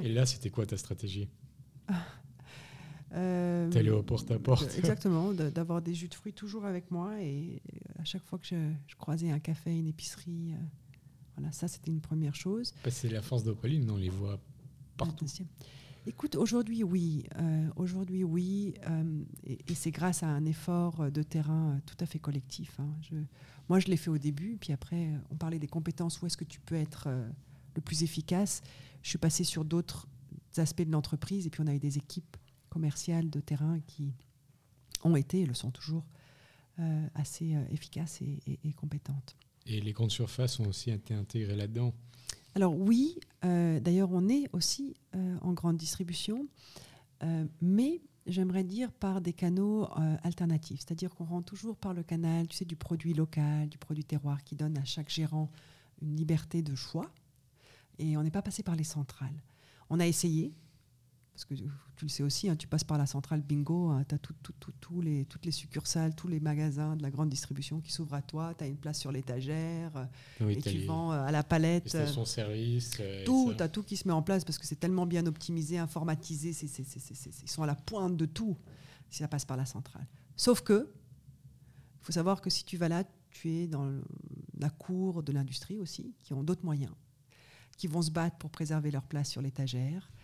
Et 0.00 0.08
là, 0.08 0.26
c'était 0.26 0.50
quoi 0.50 0.64
ta 0.64 0.76
stratégie? 0.76 1.28
Ah. 1.88 2.06
Euh, 3.14 3.70
T'es 3.70 3.88
au 3.88 4.02
porte-à-porte. 4.02 4.76
Exactement, 4.76 5.32
d'avoir 5.32 5.80
des 5.80 5.94
jus 5.94 6.08
de 6.08 6.14
fruits 6.14 6.32
toujours 6.32 6.64
avec 6.64 6.90
moi. 6.90 7.20
Et 7.20 7.62
à 7.98 8.04
chaque 8.04 8.24
fois 8.24 8.38
que 8.38 8.46
je, 8.46 8.96
croisais 8.96 9.30
un 9.30 9.38
café, 9.38 9.76
une 9.76 9.86
épicerie, 9.86 10.52
euh, 10.52 10.56
voilà, 11.36 11.52
ça 11.52 11.68
c'était 11.68 11.90
une 11.90 12.00
première 12.00 12.34
chose. 12.34 12.74
c'est 12.88 13.08
la 13.08 13.22
force 13.22 13.44
d'Opaline, 13.44 13.90
on 13.90 13.96
les 13.96 14.10
voit 14.10 14.38
partout. 14.96 15.26
Écoute, 16.06 16.36
aujourd'hui 16.36 16.84
oui, 16.84 17.24
euh, 17.36 17.68
aujourd'hui 17.76 18.24
oui, 18.24 18.74
euh, 18.88 19.22
et, 19.44 19.74
c'est 19.74 19.90
grâce 19.90 20.22
à 20.22 20.26
un 20.26 20.44
effort 20.46 21.10
de 21.10 21.22
terrain 21.22 21.80
tout 21.86 21.96
à 22.00 22.06
fait 22.06 22.18
collectif. 22.18 22.78
Hein. 22.78 22.88
Je, 23.02 23.14
moi, 23.68 23.78
je 23.78 23.88
l'ai 23.88 23.98
fait 23.98 24.10
au 24.10 24.16
début, 24.16 24.56
puis 24.58 24.72
après, 24.72 25.10
on 25.30 25.36
parlait 25.36 25.58
des 25.58 25.66
compétences, 25.66 26.22
où 26.22 26.26
est-ce 26.26 26.36
que 26.38 26.44
tu 26.44 26.60
peux 26.60 26.74
être 26.74 27.08
le 27.74 27.82
plus 27.82 28.02
efficace. 28.02 28.62
Je 29.02 29.10
suis 29.10 29.18
passée 29.18 29.44
sur 29.44 29.64
d'autres 29.64 30.08
aspects 30.56 30.82
de 30.82 30.90
l'entreprise, 30.90 31.46
et 31.46 31.50
puis 31.50 31.62
on 31.62 31.66
a 31.66 31.74
eu 31.74 31.78
des 31.78 31.98
équipes 31.98 32.36
commerciales 32.68 33.30
de 33.30 33.40
terrain 33.40 33.80
qui 33.86 34.14
ont 35.04 35.16
été 35.16 35.40
et 35.40 35.46
le 35.46 35.54
sont 35.54 35.70
toujours 35.70 36.04
euh, 36.80 37.06
assez 37.14 37.54
euh, 37.54 37.64
efficaces 37.70 38.20
et, 38.22 38.72
compétentes. 38.74 39.36
Et 39.66 39.80
les 39.80 39.92
grandes 39.92 40.10
surfaces 40.12 40.60
ont 40.60 40.66
aussi 40.68 40.90
été 40.90 41.12
intégrées 41.12 41.56
là-dedans 41.56 41.92
Alors 42.54 42.78
oui, 42.78 43.18
euh, 43.44 43.80
d'ailleurs 43.80 44.10
on 44.12 44.28
est 44.28 44.44
aussi 44.52 44.96
en 45.40 45.52
grande 45.52 45.76
distribution, 45.76 46.46
mais 47.60 48.00
j'aimerais 48.26 48.62
dire 48.62 48.92
par 48.92 49.20
des 49.20 49.32
canaux 49.32 49.88
alternatifs, 50.22 50.80
c'est-à-dire 50.80 51.14
qu'on 51.14 51.24
rentre 51.24 51.46
toujours 51.46 51.76
par 51.76 51.94
le 51.94 52.02
canal 52.04 52.46
tu 52.46 52.56
sais, 52.56 52.64
du 52.64 52.76
produit 52.76 53.14
local, 53.14 53.68
du 53.68 53.78
produit 53.78 54.04
terroir 54.04 54.44
qui 54.44 54.54
donne 54.54 54.78
à 54.78 54.84
chaque 54.84 55.10
gérant 55.10 55.50
une 56.00 56.14
liberté 56.14 56.62
de 56.62 56.74
choix, 56.76 57.10
et 57.98 58.16
on 58.16 58.22
n'est 58.22 58.30
pas 58.30 58.42
passé 58.42 58.62
par 58.62 58.76
les 58.76 58.84
centrales. 58.84 59.42
On 59.90 59.98
a 59.98 60.06
essayé, 60.06 60.52
parce 61.38 61.44
que 61.44 61.54
tu 61.94 62.04
le 62.04 62.08
sais 62.08 62.24
aussi, 62.24 62.48
hein, 62.48 62.56
tu 62.56 62.66
passes 62.66 62.82
par 62.82 62.98
la 62.98 63.06
centrale 63.06 63.42
bingo, 63.42 63.90
hein, 63.90 64.04
tu 64.08 64.14
as 64.16 64.18
tout, 64.18 65.00
les, 65.00 65.24
toutes 65.24 65.46
les 65.46 65.52
succursales, 65.52 66.16
tous 66.16 66.26
les 66.26 66.40
magasins 66.40 66.96
de 66.96 67.02
la 67.02 67.10
grande 67.10 67.28
distribution 67.28 67.80
qui 67.80 67.92
s'ouvrent 67.92 68.14
à 68.14 68.22
toi, 68.22 68.54
tu 68.58 68.64
as 68.64 68.66
une 68.66 68.76
place 68.76 68.98
sur 68.98 69.12
l'étagère, 69.12 70.08
et 70.40 70.60
tu 70.60 70.78
vends 70.78 71.12
euh, 71.12 71.22
à 71.24 71.30
la 71.30 71.44
palette. 71.44 71.96
service. 72.24 72.96
Euh, 72.98 73.24
tout, 73.24 73.54
tu 73.56 73.62
as 73.62 73.68
tout 73.68 73.84
qui 73.84 73.96
se 73.96 74.08
met 74.08 74.12
en 74.12 74.22
place 74.22 74.44
parce 74.44 74.58
que 74.58 74.66
c'est 74.66 74.80
tellement 74.80 75.06
bien 75.06 75.26
optimisé, 75.26 75.78
informatisé, 75.78 76.50
ils 76.50 77.48
sont 77.48 77.62
à 77.62 77.66
la 77.66 77.76
pointe 77.76 78.16
de 78.16 78.26
tout 78.26 78.56
si 79.08 79.18
ça 79.18 79.28
passe 79.28 79.44
par 79.44 79.56
la 79.56 79.64
centrale. 79.64 80.08
Sauf 80.34 80.62
que, 80.62 80.90
il 80.90 82.04
faut 82.04 82.12
savoir 82.12 82.40
que 82.40 82.50
si 82.50 82.64
tu 82.64 82.76
vas 82.76 82.88
là, 82.88 83.04
tu 83.30 83.52
es 83.52 83.68
dans 83.68 83.92
la 84.58 84.70
cour 84.70 85.22
de 85.22 85.30
l'industrie 85.30 85.78
aussi, 85.78 86.16
qui 86.18 86.34
ont 86.34 86.42
d'autres 86.42 86.64
moyens, 86.64 86.94
qui 87.76 87.86
vont 87.86 88.02
se 88.02 88.10
battre 88.10 88.38
pour 88.38 88.50
préserver 88.50 88.90
leur 88.90 89.04
place 89.04 89.30
sur 89.30 89.40
l'étagère 89.40 90.10
euh, 90.10 90.17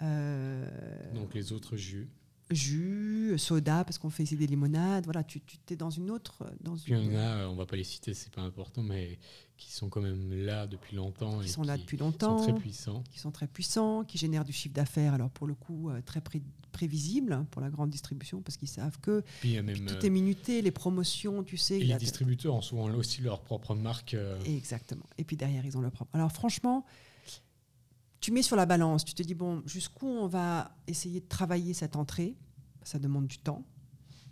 Donc 0.00 1.34
les 1.34 1.52
autres 1.52 1.76
jus 1.76 2.08
jus, 2.50 3.34
soda, 3.38 3.84
parce 3.84 3.98
qu'on 3.98 4.10
fait 4.10 4.22
ici 4.22 4.36
des 4.36 4.46
limonades. 4.46 5.04
Voilà, 5.04 5.24
tu, 5.24 5.40
tu 5.40 5.58
es 5.72 5.76
dans 5.76 5.90
une 5.90 6.10
autre. 6.10 6.44
Dans 6.60 6.74
Puis 6.76 6.92
il 6.92 7.12
y 7.12 7.16
en 7.16 7.18
a, 7.18 7.42
euh, 7.42 7.48
on 7.48 7.56
va 7.56 7.66
pas 7.66 7.76
les 7.76 7.84
citer, 7.84 8.14
c'est 8.14 8.32
pas 8.32 8.42
important, 8.42 8.82
mais 8.82 9.18
qui 9.56 9.72
sont 9.72 9.88
quand 9.88 10.00
même 10.00 10.32
là 10.32 10.66
depuis 10.66 10.96
longtemps. 10.96 11.40
Qui 11.40 11.48
sont 11.48 11.62
là 11.62 11.76
depuis 11.76 11.96
longtemps. 11.96 12.36
Qui 12.36 12.44
sont 12.44 12.52
très 12.52 12.60
puissants. 12.60 13.04
Qui 13.10 13.18
sont 13.18 13.30
très 13.30 13.46
puissants, 13.46 14.04
qui 14.04 14.18
génèrent 14.18 14.44
du 14.44 14.52
chiffre 14.52 14.74
d'affaires, 14.74 15.14
alors 15.14 15.30
pour 15.30 15.46
le 15.46 15.54
coup, 15.54 15.90
euh, 15.90 16.00
très 16.04 16.22
prévisible 16.72 17.32
hein, 17.32 17.46
pour 17.50 17.62
la 17.62 17.70
grande 17.70 17.90
distribution, 17.90 18.42
parce 18.42 18.56
qu'ils 18.56 18.68
savent 18.68 18.98
que 19.00 19.24
Puis, 19.40 19.58
tout 19.86 20.06
est 20.06 20.10
minuté, 20.10 20.62
les 20.62 20.70
promotions, 20.70 21.42
tu 21.42 21.56
sais. 21.56 21.80
Et 21.80 21.84
les 21.84 21.96
distributeurs 21.96 22.54
ont 22.54 22.62
souvent 22.62 22.92
aussi 22.94 23.22
leur 23.22 23.40
propre 23.40 23.74
marque. 23.74 24.16
Exactement. 24.44 25.06
Et 25.18 25.24
puis 25.24 25.36
derrière, 25.36 25.64
ils 25.64 25.76
ont 25.76 25.80
leur 25.80 25.92
propre. 25.92 26.10
Alors 26.14 26.30
franchement 26.30 26.84
tu 28.20 28.32
mets 28.32 28.42
sur 28.42 28.56
la 28.56 28.66
balance, 28.66 29.04
tu 29.04 29.14
te 29.14 29.22
dis, 29.22 29.34
bon, 29.34 29.62
jusqu'où 29.66 30.06
on 30.06 30.26
va 30.26 30.76
essayer 30.86 31.20
de 31.20 31.26
travailler 31.26 31.74
cette 31.74 31.96
entrée? 31.96 32.36
Ça 32.82 32.98
demande 32.98 33.26
du 33.26 33.38
temps. 33.38 33.64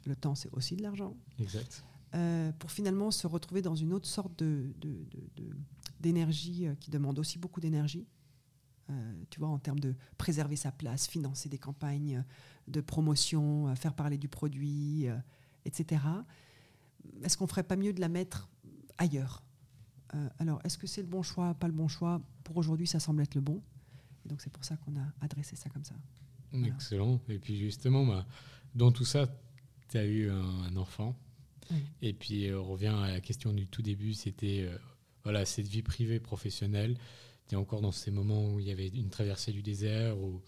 Le 0.06 0.16
temps, 0.16 0.35
c'est 0.35 0.51
aussi 0.52 0.77
de 0.77 0.82
l'argent. 0.82 1.16
Exact. 1.39 1.85
Euh, 2.15 2.52
pour 2.52 2.70
finalement 2.70 3.11
se 3.11 3.27
retrouver 3.27 3.62
dans 3.62 3.74
une 3.74 3.93
autre 3.93 4.06
sorte 4.06 4.43
d'énergie 6.01 6.61
de, 6.61 6.66
de, 6.66 6.70
euh, 6.70 6.74
qui 6.77 6.90
demande 6.90 7.19
aussi 7.19 7.39
beaucoup 7.39 7.61
d'énergie. 7.61 8.06
Euh, 8.90 9.15
tu 9.31 9.40
vois, 9.40 9.48
en 9.48 9.59
termes 9.59 9.81
de 9.81 9.94
préserver 10.19 10.56
sa 10.56 10.70
place, 10.70 11.06
financer 11.06 11.48
des 11.48 11.59
campagnes 11.59 12.24
de 12.69 12.81
promotion, 12.81 13.74
faire 13.77 13.94
parler 13.94 14.19
du 14.19 14.28
produit, 14.28 15.06
etc. 15.65 16.02
Est-ce 17.23 17.36
qu'on 17.36 17.47
ferait 17.47 17.62
pas 17.62 17.77
mieux 17.77 17.93
de 17.93 18.01
la 18.01 18.09
mettre 18.09 18.48
ailleurs? 18.98 19.43
Euh, 20.15 20.28
alors, 20.39 20.61
est-ce 20.65 20.78
que 20.78 20.86
c'est 20.86 21.02
le 21.02 21.09
bon 21.09 21.23
choix, 21.23 21.55
pas 21.55 21.66
le 21.66 21.73
bon 21.73 21.89
choix? 21.89 22.20
Pour 22.44 22.56
aujourd'hui, 22.56 22.86
ça 22.86 23.01
semble 23.01 23.23
être 23.23 23.35
le 23.35 23.40
bon. 23.40 23.62
Et 24.25 24.29
donc, 24.29 24.41
c'est 24.41 24.53
pour 24.53 24.65
ça 24.65 24.77
qu'on 24.77 24.97
a 24.97 25.07
adressé 25.21 25.57
ça 25.57 25.71
comme 25.71 25.85
ça. 25.85 25.95
Excellent. 26.53 27.21
Et 27.29 27.39
puis, 27.39 27.59
justement, 27.59 28.07
bah, 28.07 28.27
dans 28.75 28.93
tout 28.93 29.05
ça, 29.05 29.27
tu 29.89 29.99
as 29.99 30.05
eu 30.05 30.31
un, 30.31 30.77
enfant. 30.77 31.17
Et 32.03 32.13
puis, 32.13 32.49
euh, 32.49 32.61
on 32.61 32.65
revient 32.65 32.95
à 32.95 33.11
la 33.11 33.21
question 33.21 33.53
du 33.53 33.67
tout 33.67 33.81
début 33.81 34.13
c'était 34.13 34.67
euh, 34.69 34.77
voilà, 35.25 35.47
cette 35.47 35.67
vie 35.67 35.83
privée, 35.83 36.21
professionnelle. 36.21 36.97
Tu 37.49 37.55
es 37.55 37.59
encore 37.59 37.81
dans 37.81 37.93
ces 37.93 38.11
moments 38.11 38.53
où 38.53 38.61
il 38.61 38.67
y 38.67 38.71
avait 38.71 38.89
une 38.89 39.09
traversée 39.09 39.51
du 39.51 39.63
désert, 39.63 40.19
où, 40.19 40.43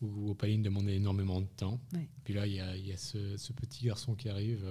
où 0.00 0.30
Opaline 0.30 0.62
demandait 0.62 0.94
énormément 0.94 1.40
de 1.40 1.46
temps. 1.46 1.80
Puis 2.24 2.34
là, 2.34 2.46
il 2.46 2.54
y 2.54 2.60
a, 2.60 2.76
y 2.76 2.92
a 2.92 2.96
ce, 2.96 3.52
petit 3.52 3.84
garçon 3.84 4.14
qui 4.14 4.28
arrive. 4.28 4.64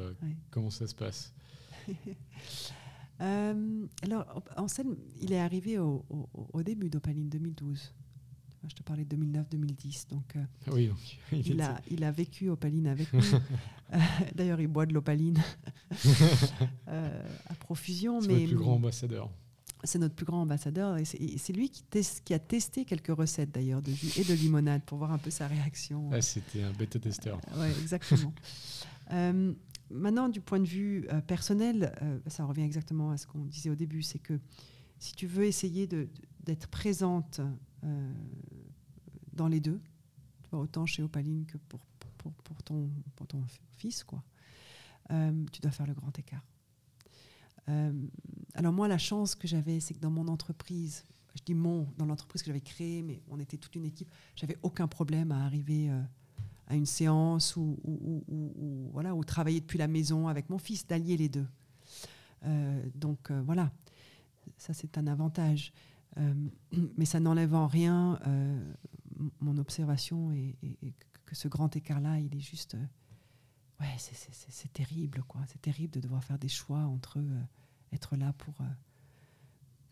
Comment 0.49 0.69
ça 0.69 0.87
se 0.87 0.95
passe? 0.95 1.33
Euh, 3.21 3.85
alors, 4.03 4.41
scène, 4.67 4.95
il 5.21 5.33
est 5.33 5.39
arrivé 5.39 5.77
au, 5.77 6.05
début 6.63 6.89
d'Opaline 6.89 7.29
2012. 7.29 7.93
Je 8.67 8.75
te 8.75 8.83
parlais 8.83 9.05
de 9.05 9.15
2009-2010. 9.15 10.09
Donc, 10.09 10.35
euh, 10.35 10.43
ah 10.67 10.71
il, 11.31 11.61
a, 11.61 11.81
il 11.89 12.03
a 12.03 12.11
vécu 12.11 12.49
Opaline 12.49 12.87
avec 12.87 13.11
nous. 13.13 13.21
Euh, 13.93 13.97
d'ailleurs, 14.35 14.59
il 14.59 14.67
boit 14.67 14.85
de 14.85 14.93
l'Opaline 14.93 15.41
à 16.87 17.55
profusion. 17.59 18.21
C'est 18.21 18.27
notre 18.27 18.47
plus 18.47 18.55
grand 18.55 18.73
ambassadeur. 18.75 19.29
C'est 19.85 19.99
notre 19.99 20.15
plus 20.15 20.25
grand 20.25 20.41
ambassadeur. 20.41 20.97
Et 20.97 21.05
c'est 21.05 21.53
lui 21.53 21.69
qui, 21.69 21.83
qui, 22.25 22.33
a 22.33 22.39
testé 22.39 22.83
quelques 22.83 23.15
recettes 23.15 23.51
d'ailleurs 23.51 23.81
de 23.81 23.91
jus 23.91 24.19
et 24.19 24.25
de 24.25 24.33
limonade 24.33 24.83
pour 24.83 24.97
voir 24.97 25.13
un 25.13 25.17
peu 25.17 25.29
sa 25.29 25.47
réaction. 25.47 26.09
Ah, 26.11 26.21
C'était 26.21 26.63
un 26.63 26.71
bêta-testeur. 26.73 27.39
oui, 27.55 27.67
exactement. 27.81 28.33
Maintenant, 29.91 30.29
du 30.29 30.39
point 30.39 30.59
de 30.59 30.67
vue 30.67 31.07
euh, 31.11 31.21
personnel, 31.21 31.95
euh, 32.01 32.19
ça 32.27 32.45
revient 32.45 32.61
exactement 32.61 33.11
à 33.11 33.17
ce 33.17 33.25
qu'on 33.25 33.45
disait 33.45 33.69
au 33.69 33.75
début, 33.75 34.03
c'est 34.03 34.19
que 34.19 34.39
si 34.99 35.15
tu 35.15 35.25
veux 35.25 35.45
essayer 35.45 35.87
d'être 35.87 36.67
présente 36.67 37.41
euh, 37.83 38.13
dans 39.33 39.47
les 39.47 39.59
deux, 39.59 39.81
autant 40.51 40.85
chez 40.85 41.03
Opaline 41.03 41.45
que 41.45 41.57
pour, 41.57 41.79
ton, 42.63 43.43
fils, 43.77 44.03
quoi, 44.03 44.23
tu 45.09 45.61
dois 45.61 45.71
faire 45.71 45.87
le 45.87 45.93
grand 45.93 46.17
écart. 46.19 46.43
alors 48.53 48.73
moi, 48.73 48.87
la 48.87 48.97
chance 48.97 49.35
que 49.35 49.47
j'avais, 49.47 49.79
c'est 49.79 49.93
que 49.93 49.99
dans 49.99 50.11
mon 50.11 50.27
entreprise, 50.27 51.05
je 51.35 51.43
dis 51.43 51.53
mon, 51.53 51.87
dans 51.97 52.05
l'entreprise 52.05 52.41
que 52.41 52.47
j'avais 52.47 52.61
créée, 52.61 53.01
mais 53.01 53.21
on 53.29 53.39
était 53.39 53.57
toute 53.57 53.75
une 53.75 53.85
équipe, 53.85 54.11
j'avais 54.35 54.57
aucun 54.61 54.87
problème 54.87 55.31
à 55.31 55.45
arriver 55.45 55.89
à 56.67 56.75
une 56.75 56.85
séance 56.85 57.55
ou, 57.55 57.77
voilà, 58.93 59.15
ou 59.15 59.23
travailler 59.23 59.59
depuis 59.59 59.79
la 59.79 59.87
maison 59.87 60.27
avec 60.27 60.49
mon 60.49 60.59
fils, 60.59 60.85
d'allier 60.85 61.17
les 61.17 61.29
deux. 61.29 61.47
Euh, 62.45 62.81
donc 62.95 63.31
euh, 63.31 63.41
voilà, 63.41 63.71
ça 64.57 64.73
c'est 64.73 64.97
un 64.97 65.07
avantage. 65.07 65.73
Euh, 66.19 66.33
mais 66.97 67.05
ça 67.05 67.19
n'enlève 67.19 67.53
en 67.55 67.67
rien 67.67 68.19
mon 69.39 69.57
observation 69.57 70.31
et, 70.31 70.55
que 71.25 71.35
ce 71.35 71.47
grand 71.47 71.75
écart-là, 71.75 72.19
il 72.19 72.35
est 72.35 72.39
juste... 72.39 72.75
ouais, 73.79 73.95
c'est 73.97 74.73
terrible, 74.73 75.23
quoi. 75.27 75.41
C'est 75.47 75.61
terrible 75.61 75.93
de 75.93 75.99
devoir 75.99 76.23
faire 76.23 76.39
des 76.39 76.47
choix 76.47 76.79
entre 76.79 77.21
être 77.91 78.15
là 78.15 78.33
pour... 78.33 78.55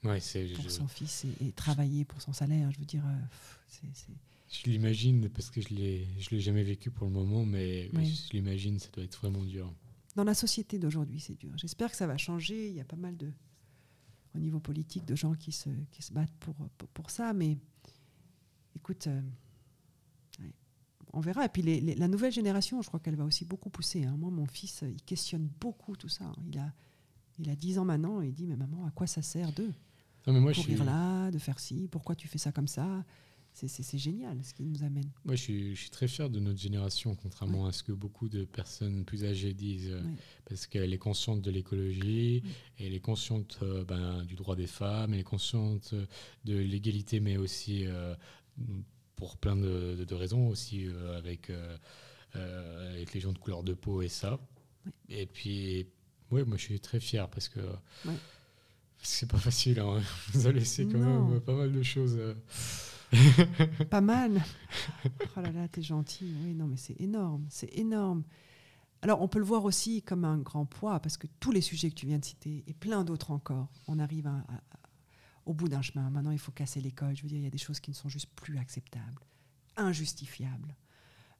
Ouais, 0.03 0.19
pour 0.55 0.71
son 0.71 0.87
fils 0.87 1.25
et, 1.41 1.51
travailler 1.51 2.05
pour 2.05 2.21
son 2.21 2.33
salaire. 2.33 2.71
Je 2.71 2.79
veux 2.79 2.85
dire, 2.85 3.03
c'est 3.67 3.87
je 4.49 4.63
l'imagine 4.63 5.29
parce 5.29 5.49
que 5.49 5.61
je 5.61 5.67
je 5.67 6.29
l'ai 6.31 6.39
jamais 6.39 6.63
vécu 6.63 6.89
pour 6.89 7.07
le 7.07 7.13
moment, 7.13 7.45
mais 7.45 7.89
je 7.93 8.31
l'imagine, 8.31 8.79
ça 8.79 8.89
doit 8.93 9.03
être 9.03 9.17
vraiment 9.19 9.43
dur. 9.43 9.73
Dans 10.15 10.23
la 10.23 10.33
société 10.33 10.79
d'aujourd'hui, 10.79 11.19
c'est 11.19 11.37
dur. 11.37 11.51
J'espère 11.57 11.91
que 11.91 11.97
ça 11.97 12.07
va 12.07 12.17
changer. 12.17 12.69
Il 12.69 12.73
y 12.73 12.79
a 12.79 12.85
pas 12.85 12.95
mal 12.95 13.15
de, 13.17 13.31
au 14.35 14.39
niveau 14.39 14.59
politique, 14.59 15.05
de 15.05 15.15
gens 15.15 15.33
qui 15.33 15.51
se, 15.51 15.69
qui 15.91 16.01
se 16.01 16.13
battent 16.13 16.35
pour, 16.39 16.55
pour, 16.93 17.09
ça, 17.09 17.33
mais 17.33 17.57
écoute, 18.75 19.07
euh, 19.07 19.21
on 21.13 21.19
verra. 21.19 21.45
Et 21.45 21.49
puis 21.49 21.61
la 21.95 22.07
nouvelle 22.07 22.31
génération, 22.31 22.81
je 22.81 22.87
crois 22.87 22.99
qu'elle 22.99 23.15
va 23.15 23.25
aussi 23.25 23.45
beaucoup 23.45 23.69
pousser. 23.69 24.05
Hein. 24.05 24.15
Moi, 24.17 24.29
mon 24.29 24.45
fils, 24.45 24.83
il 24.83 25.01
questionne 25.03 25.49
beaucoup 25.59 25.95
tout 25.95 26.09
ça. 26.09 26.25
Hein. 26.25 26.35
Il 26.47 26.57
a, 26.59 26.71
il 27.39 27.49
a 27.49 27.55
10 27.55 27.79
ans 27.79 27.85
maintenant 27.85 28.21
et 28.21 28.27
il 28.27 28.33
dit, 28.33 28.45
mais 28.47 28.55
maman, 28.55 28.85
à 28.85 28.91
quoi 28.91 29.07
ça 29.07 29.21
sert 29.21 29.51
de 29.53 29.71
courir 30.53 30.83
là, 30.83 31.31
de 31.31 31.37
faire 31.37 31.59
ci, 31.59 31.87
pourquoi 31.89 32.15
tu 32.15 32.27
fais 32.27 32.37
ça 32.37 32.51
comme 32.51 32.67
ça? 32.67 33.05
C'est 33.65 33.97
génial 33.97 34.38
ce 34.43 34.53
qui 34.53 34.63
nous 34.63 34.84
amène. 34.84 35.09
Moi, 35.25 35.35
je 35.35 35.41
suis, 35.41 35.75
je 35.75 35.81
suis, 35.81 35.89
très 35.89 36.07
fier 36.07 36.29
de 36.29 36.39
notre 36.39 36.59
génération, 36.59 37.15
contrairement 37.15 37.65
à 37.65 37.71
ce 37.71 37.81
que 37.81 37.91
beaucoup 37.91 38.29
de 38.29 38.45
personnes 38.45 39.03
plus 39.03 39.25
âgées 39.25 39.53
disent, 39.53 39.89
euh, 39.89 40.01
parce 40.45 40.67
qu'elle 40.67 40.93
est 40.93 40.99
consciente 40.99 41.41
de 41.41 41.49
l'écologie, 41.49 42.43
elle 42.79 42.93
est 42.93 42.99
consciente 42.99 43.57
euh, 43.63 43.84
ben, 43.84 44.23
du 44.25 44.35
droit 44.35 44.55
des 44.55 44.67
femmes, 44.67 45.13
elle 45.13 45.21
est 45.21 45.23
consciente 45.23 45.95
de 46.45 46.55
l'égalité, 46.55 47.19
mais 47.19 47.38
aussi 47.38 47.88
euh, 47.88 48.13
pour 49.15 49.38
plein 49.38 49.55
de, 49.55 50.05
de, 50.07 50.15
raisons, 50.15 50.47
aussi 50.49 50.88
avec, 51.15 51.51
avec 52.34 53.13
les 53.13 53.19
gens 53.19 53.34
de 53.34 53.39
couleur 53.39 53.63
de 53.63 53.73
peau 53.73 54.03
et 54.03 54.09
ça. 54.09 54.39
Et 55.09 55.25
puis, 55.25 55.88
ouais, 56.29 56.45
moi, 56.45 56.57
je 56.57 56.63
suis 56.63 56.79
très 56.79 56.99
fier 56.99 57.27
parce 57.29 57.49
que. 57.49 57.59
C'est 58.99 59.29
pas 59.29 59.38
facile, 59.38 59.79
hein. 59.79 60.01
vous 60.34 60.47
a 60.47 60.51
laissé 60.51 60.85
quand 60.85 60.97
même 60.97 61.39
pas 61.41 61.53
mal 61.53 61.71
de 61.71 61.84
choses. 61.84 62.19
pas 63.89 64.01
mal. 64.01 64.41
Oh 65.35 65.41
là 65.41 65.51
là, 65.51 65.67
t'es 65.67 65.81
gentil. 65.81 66.34
Oui, 66.43 66.53
non, 66.53 66.67
mais 66.67 66.77
c'est 66.77 66.99
énorme. 66.99 67.45
C'est 67.49 67.77
énorme. 67.77 68.23
Alors, 69.01 69.21
on 69.21 69.27
peut 69.27 69.39
le 69.39 69.45
voir 69.45 69.63
aussi 69.65 70.01
comme 70.01 70.25
un 70.25 70.38
grand 70.38 70.65
poids, 70.65 70.99
parce 70.99 71.17
que 71.17 71.27
tous 71.39 71.51
les 71.51 71.61
sujets 71.61 71.89
que 71.89 71.95
tu 71.95 72.05
viens 72.07 72.19
de 72.19 72.25
citer, 72.25 72.63
et 72.67 72.73
plein 72.73 73.03
d'autres 73.03 73.31
encore, 73.31 73.71
on 73.88 73.99
arrive 73.99 74.29
au 75.45 75.53
bout 75.53 75.69
d'un 75.69 75.81
chemin. 75.81 76.09
Maintenant, 76.09 76.31
il 76.31 76.39
faut 76.39 76.51
casser 76.51 76.81
l'école. 76.81 77.15
Je 77.15 77.23
veux 77.23 77.29
dire, 77.29 77.38
il 77.38 77.43
y 77.43 77.47
a 77.47 77.51
des 77.51 77.57
choses 77.57 77.79
qui 77.79 77.91
ne 77.91 77.95
sont 77.95 78.09
juste 78.09 78.29
plus 78.35 78.57
acceptables, 78.57 79.23
injustifiables. 79.77 80.75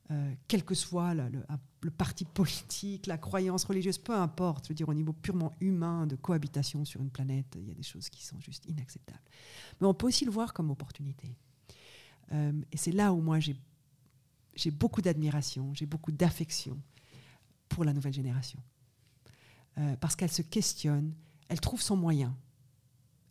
Euh, 0.10 0.34
quel 0.48 0.64
que 0.64 0.74
soit 0.74 1.14
le, 1.14 1.44
le, 1.82 1.92
parti 1.92 2.24
politique, 2.34 3.08
la 3.08 3.18
croyance 3.18 3.66
religieuse, 3.66 3.98
peu 3.98 4.16
importe, 4.16 4.66
je 4.66 4.70
veux 4.70 4.76
dire, 4.76 4.88
au 4.88 4.94
niveau 4.94 5.12
purement 5.12 5.54
humain 5.60 6.08
de 6.08 6.16
cohabitation 6.16 6.86
sur 6.86 7.02
une 7.02 7.10
planète, 7.10 7.58
il 7.58 7.68
y 7.68 7.72
a 7.72 7.74
des 7.74 7.84
choses 7.84 8.10
qui 8.10 8.24
sont 8.24 8.40
juste 8.40 8.66
inacceptables. 8.68 9.20
Mais 9.82 9.88
on 9.88 9.94
peut 9.94 10.08
aussi 10.08 10.24
le 10.24 10.32
voir 10.32 10.54
comme 10.54 10.72
opportunité. 10.72 11.36
Euh, 12.34 12.54
et 12.72 12.78
c'est 12.78 12.92
là 12.92 13.14
où 13.14 13.22
moi 13.22 13.40
j'ai 13.40 14.72
beaucoup 14.72 15.02
d'admiration, 15.02 15.74
j'ai 15.74 15.86
beaucoup 15.86 16.12
d'affection 16.12 16.80
pour 17.70 17.84
la 17.84 17.94
nouvelle 17.94 18.14
génération. 18.14 18.60
Euh, 19.78 19.96
parce 19.98 20.16
qu'elle 20.16 20.32
se 20.32 20.42
questionne, 20.42 21.14
elle 21.50 21.60
trouve 21.60 21.82
son 21.82 21.96
moyen 21.96 22.36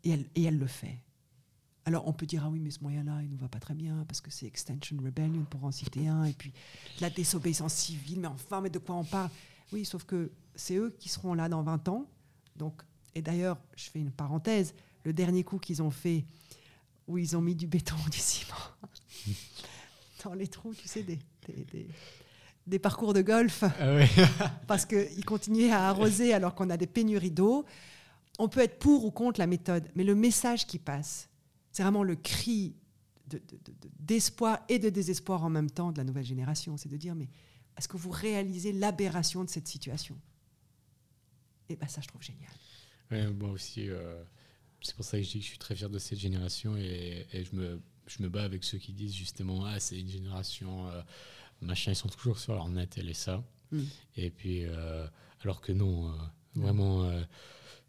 et 0.05 0.45
elle, 0.45 0.59
le 0.59 0.67
fait. 0.69 1.03
Alors 1.85 2.07
on 2.07 2.13
peut 2.13 2.27
dire, 2.27 2.45
ah 2.45 2.51
oui, 2.51 2.61
mais 2.61 2.71
ce 2.71 2.81
moyen-là, 2.81 3.23
il 3.23 3.27
ne 3.27 3.33
nous 3.33 3.39
va 3.39 3.49
pas 3.49 3.59
très 3.59 3.75
bien 3.75 4.05
parce 4.07 4.21
que 4.21 4.31
c'est 4.31 4.47
Extension 4.47 4.97
Rebellion 5.03 5.45
pour 5.51 5.65
en 5.65 5.73
citer 5.73 6.07
un, 6.07 6.25
et 6.25 6.33
puis 6.33 6.53
la 7.01 7.11
désobéissance 7.11 7.75
civile, 7.75 8.21
mais 8.21 8.29
enfin, 8.29 8.61
mais 8.61 8.71
de 8.71 8.79
quoi 8.79 8.95
on 8.95 9.05
parle? 9.05 9.31
Oui, 9.73 9.85
sauf 9.85 10.05
que 10.05 10.31
c'est 10.55 10.77
eux 10.77 10.95
qui 10.99 11.09
seront 11.09 11.35
là 11.35 11.49
dans 11.49 11.63
20 11.63 11.89
ans. 11.89 12.07
Donc, 12.55 12.83
et 13.17 13.23
d'ailleurs, 13.23 13.59
je 13.77 13.91
fais 13.91 13.99
une 13.99 14.13
parenthèse, 14.13 14.75
le 15.05 15.13
dernier 15.13 15.43
coup 15.43 15.59
qu'ils 15.59 15.83
ont 15.83 15.91
fait 15.91 16.25
où 17.07 17.19
ils 17.19 17.37
ont 17.37 17.41
mis 17.41 17.55
du 17.55 17.67
béton, 17.67 17.97
du 18.11 18.19
ciment 18.19 18.55
dans 20.25 20.35
les 20.35 20.49
trous, 20.49 20.75
tu 20.75 20.89
sais, 20.89 21.03
des, 21.03 21.19
des, 22.67 22.79
parcours 22.79 23.13
de 23.13 23.23
golf, 23.23 23.63
ah 23.63 23.99
parce 24.67 24.85
qu'ils 24.85 25.25
continuaient 25.25 25.71
à 25.71 25.89
arroser 25.89 26.35
alors 26.35 26.55
qu'on 26.55 26.69
a 26.71 26.77
des 26.77 26.87
pénuries 26.87 27.31
d'eau. 27.31 27.65
On 28.39 28.49
peut 28.49 28.61
être 28.61 28.79
pour 28.79 29.05
ou 29.05 29.11
contre 29.11 29.41
la 29.41 29.47
méthode, 29.47 29.89
mais 29.95 30.05
le 30.05 30.15
message 30.15 30.67
qui 30.67 30.79
passe, 30.79 31.29
c'est 31.71 31.83
vraiment 31.83 32.03
le 32.03 32.17
cri 32.17 32.75
d'espoir 33.99 34.61
et 34.69 34.79
de 34.79 34.89
désespoir 34.89 35.45
en 35.45 35.51
même 35.51 35.71
temps 35.71 35.93
de 35.93 35.99
la 35.99 36.05
nouvelle 36.05 36.25
génération. 36.25 36.77
C'est 36.77 36.89
de 36.89 36.97
dire, 36.97 37.15
mais 37.15 37.29
est-ce 37.79 37.89
que 37.89 37.97
vous 37.97 38.11
réalisez 38.11 38.73
l'aberration 38.73 39.45
de 39.45 39.51
cette 39.51 39.69
situation? 39.69 40.17
Et 41.69 41.73
eh 41.73 41.77
bien 41.77 41.89
ça, 41.89 42.01
je 42.01 42.09
trouve 42.09 42.23
génial. 42.23 42.51
Ouais, 43.11 43.27
moi 43.33 43.51
aussi, 43.51 43.89
euh, 43.89 44.23
c'est 44.83 44.95
pour 44.95 45.05
ça 45.05 45.19
que 45.19 45.25
je 45.25 45.31
dis 45.31 45.39
que 45.39 45.45
je 45.45 45.51
suis 45.51 45.59
très 45.59 45.75
fier 45.75 45.91
de 45.91 45.99
cette 45.99 46.19
génération 46.19 46.77
et, 46.77 47.27
je, 47.33 47.57
me, 47.57 47.81
je 48.07 48.23
me 48.23 48.29
bats 48.29 48.45
avec 48.45 48.65
ceux 48.65 48.79
qui 48.79 48.93
disent 48.93 49.15
justement 49.15 49.65
Ah, 49.65 49.81
c'est 49.81 49.99
une 49.99 50.09
génération, 50.09 50.89
euh, 50.89 51.03
machin, 51.61 51.93
ils 51.93 51.97
sont 51.97 52.09
toujours 52.09 52.39
sur 52.39 52.55
leur 52.55 52.69
net, 52.69 52.99
et 52.99 53.15
ça. 53.15 53.43
Mm. 53.73 53.83
Et 54.17 54.31
puis, 54.31 54.65
euh, 54.65 55.07
alors 55.43 55.61
que 55.61 55.73
non, 55.73 56.09
euh, 56.09 56.13
vraiment, 56.55 57.11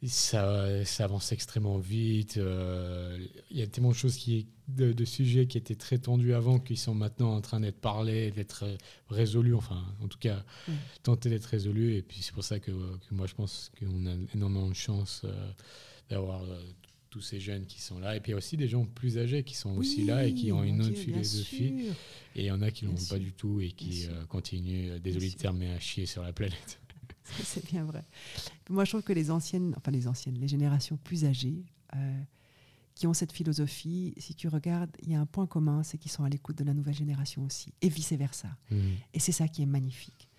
ça, 0.06 0.86
ça, 0.86 1.04
avance 1.06 1.32
extrêmement 1.32 1.78
vite. 1.78 2.38
Il 2.38 3.58
y 3.58 3.62
a 3.62 3.68
tellement 3.68 3.92
de 3.92 3.96
choses, 3.96 4.16
qui, 4.16 4.48
de, 4.68 5.06
sujets 5.06 5.48
qui 5.48 5.58
étaient 5.58 5.76
très 5.76 6.00
tendus 6.00 6.34
avant, 6.34 6.60
qui 6.60 6.78
sont 6.78 6.96
maintenant 6.96 7.36
en 7.36 7.42
train 7.42 7.60
d'être 7.60 7.80
parlés, 7.80 8.32
d'être 8.32 8.66
résolus, 9.10 9.56
enfin, 9.56 9.86
en 10.02 10.08
tout 10.08 10.20
cas, 10.20 10.44
mm. 10.68 10.74
tenter 11.04 11.30
d'être 11.30 11.46
résolus. 11.46 11.96
Et 11.96 12.02
puis, 12.02 12.22
c'est 12.22 12.34
pour 12.34 12.44
ça 12.44 12.60
que, 12.60 12.72
que, 12.72 13.14
moi, 13.14 13.28
je 13.28 13.36
pense 13.36 13.72
qu'on 13.80 14.08
a 14.08 14.16
énormément 14.34 14.68
de 14.68 14.74
chance 14.74 15.26
d'avoir 16.10 16.42
tous 17.10 17.22
ces 17.22 17.40
jeunes 17.40 17.66
qui 17.66 17.82
sont 17.82 18.00
là. 18.00 18.16
Et 18.16 18.20
puis 18.20 18.30
il 18.30 18.34
y 18.34 18.36
a 18.36 18.38
aussi 18.38 18.58
des 18.58 18.68
gens 18.68 18.86
plus 18.86 19.18
âgés 19.18 19.44
qui 19.44 19.56
sont 19.56 19.76
aussi 19.78 20.06
là 20.06 20.26
et 20.26 20.34
qui 20.34 20.52
ont 20.52 20.64
une 20.64 20.82
autre 20.82 20.96
philosophie. 20.96 21.90
Et 22.36 22.44
il 22.44 22.46
y 22.46 22.52
en 22.52 22.62
a 22.62 22.72
qui 22.72 22.86
ne 22.86 22.92
l'ont 22.92 23.06
pas 23.10 23.20
du 23.20 23.34
tout 23.34 23.60
et 23.62 23.72
qui 23.72 24.06
euh, 24.08 24.26
continuent, 24.26 24.92
euh, 24.92 25.00
désolé 25.00 25.30
de 25.30 25.36
terme, 25.36 25.62
à 25.64 25.80
chier 25.80 26.06
sur 26.06 26.22
la 26.24 26.34
planète. 26.34 26.80
C'est 27.24 27.66
bien 27.66 27.84
vrai. 27.84 28.04
Moi, 28.70 28.86
je 28.86 28.92
trouve 28.92 29.04
que 29.04 29.14
les 29.14 29.32
anciennes, 29.32 29.74
enfin 29.78 29.92
les 29.92 30.08
anciennes, 30.08 30.36
les 30.36 30.48
générations 30.48 30.98
plus 30.98 31.26
âgées 31.26 31.66
euh, 31.96 32.22
qui 32.96 33.08
ont 33.08 33.14
cette 33.14 33.32
philosophie, 33.32 34.14
si 34.18 34.36
tu 34.36 34.48
regardes, 34.48 34.96
il 35.02 35.12
y 35.12 35.16
a 35.16 35.20
un 35.20 35.26
point 35.26 35.48
commun, 35.48 35.84
c'est 35.84 35.98
qu'ils 35.98 36.12
sont 36.12 36.24
à 36.24 36.30
l'écoute 36.30 36.58
de 36.58 36.64
la 36.64 36.74
nouvelle 36.74 36.96
génération 36.96 37.44
aussi, 37.46 37.74
et 37.82 37.90
vice-versa. 37.90 38.50
Mhm. 38.72 38.80
Et 39.14 39.20
c'est 39.20 39.32
ça 39.32 39.48
qui 39.48 39.62
est 39.62 39.68
magnifique. 39.68 40.30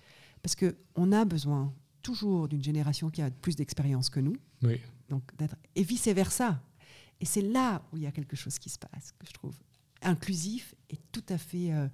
Parce 0.43 0.55
qu'on 0.57 1.12
a 1.12 1.24
besoin 1.24 1.74
toujours 2.03 2.49
d'une 2.49 2.62
génération 2.62 3.11
qui 3.11 3.23
a 3.23 3.31
plus 3.31 3.57
d'expérience 3.57 4.09
que 4.09 4.20
nous, 4.20 4.36
Oui. 4.62 4.81
Donc 5.09 5.22
et 5.74 5.82
vice-versa. 5.82 6.60
Et 7.20 7.24
c'est 7.24 7.43
là 7.43 7.82
où 7.93 7.97
il 7.97 8.02
y 8.05 8.06
a 8.06 8.12
quelque 8.12 8.36
chose 8.36 8.59
qui 8.59 8.68
se 8.68 8.78
passe, 8.78 9.12
que 9.18 9.26
je 9.26 9.32
trouve 9.32 9.56
inclusif 10.02 10.74
et 10.90 10.97
tout 11.10 11.24
à 11.28 11.39
fait 11.39 11.72
euh, 11.72 11.89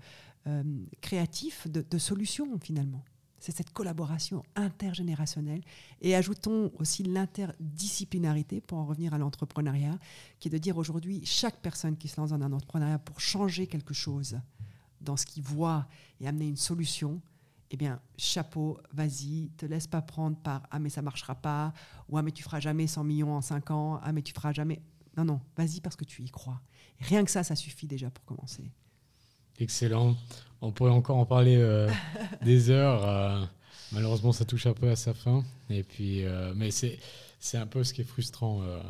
euh, 0.47 0.63
créatif 1.01 1.67
de, 1.69 1.85
de 1.89 1.99
solutions 1.99 2.59
finalement. 2.59 3.03
C'est 3.39 3.55
cette 3.55 3.73
collaboration 3.75 4.43
intergénérationnelle. 4.57 5.61
Et 6.01 6.15
ajoutons 6.15 6.73
aussi 6.79 7.03
l'interdisciplinarité 7.03 8.63
pour 8.63 8.79
en 8.79 8.87
revenir 8.87 9.13
à 9.13 9.19
l'entrepreneuriat, 9.19 9.99
qui 10.39 10.49
est 10.49 10.51
de 10.51 10.57
dire 10.57 10.79
aujourd'hui, 10.79 11.21
chaque 11.27 11.61
personne 11.61 11.99
qui 11.99 12.09
se 12.09 12.19
lance 12.19 12.31
dans 12.31 12.43
un 12.43 12.53
entrepreneuriat 12.53 12.99
pour 12.99 13.21
changer 13.21 13.67
quelque 13.67 13.93
chose 13.93 14.39
dans 15.03 15.19
ce 15.19 15.27
qu'il 15.27 15.43
voit 15.43 15.87
et 16.21 16.27
amener 16.27 16.49
une 16.49 16.57
solution, 16.57 17.21
eh 17.75 17.77
bien, 17.77 18.01
chapeau, 18.17 18.79
vas-y, 18.93 19.51
te 19.57 19.67
laisse 19.67 19.89
pas 19.89 20.01
prendre 20.01 20.37
par 20.37 20.63
ah 20.71 20.79
mais 20.79 20.91
ça 20.91 21.03
marchera 21.03 21.35
pas, 21.35 21.73
ou 22.09 22.17
ah 22.17 22.23
mais 22.23 22.31
tu 22.31 22.45
feras 22.45 22.61
jamais 22.61 22.87
100 22.87 23.03
millions 23.03 23.35
en 23.35 23.41
5 23.41 23.69
ans, 23.73 24.01
ah 24.01 24.13
mais 24.13 24.23
tu 24.23 24.33
feras 24.33 24.53
jamais. 24.53 24.81
Non, 25.17 25.25
non, 25.25 25.41
vas-y 25.57 25.81
parce 25.81 25.97
que 25.97 26.05
tu 26.05 26.23
y 26.23 26.31
crois. 26.31 26.61
Rien 27.01 27.25
que 27.25 27.33
ça, 27.33 27.43
ça 27.43 27.57
suffit 27.57 27.89
déjà 27.89 28.11
pour 28.11 28.25
commencer. 28.25 28.71
Excellent. 29.59 30.17
On 30.61 30.71
pourrait 30.71 30.93
encore 30.93 31.17
en 31.17 31.27
parler 31.27 31.57
euh, 31.57 31.91
des 32.43 32.71
heures. 32.71 33.05
euh, 33.09 33.45
malheureusement, 33.91 34.31
ça 34.31 34.45
touche 34.45 34.67
un 34.67 34.73
peu 34.73 34.89
à 34.89 34.95
sa 34.95 35.13
fin. 35.13 35.43
Et 35.69 35.83
puis, 35.83 36.25
euh, 36.25 36.53
mais 36.55 36.71
c'est 36.71 37.01
c'est 37.45 37.59
un 37.59 37.67
peu 37.67 37.85
ce 37.85 37.93
qui 37.93 38.01
est 38.01 38.05
frustrant 38.05 38.63
euh, 38.63 38.81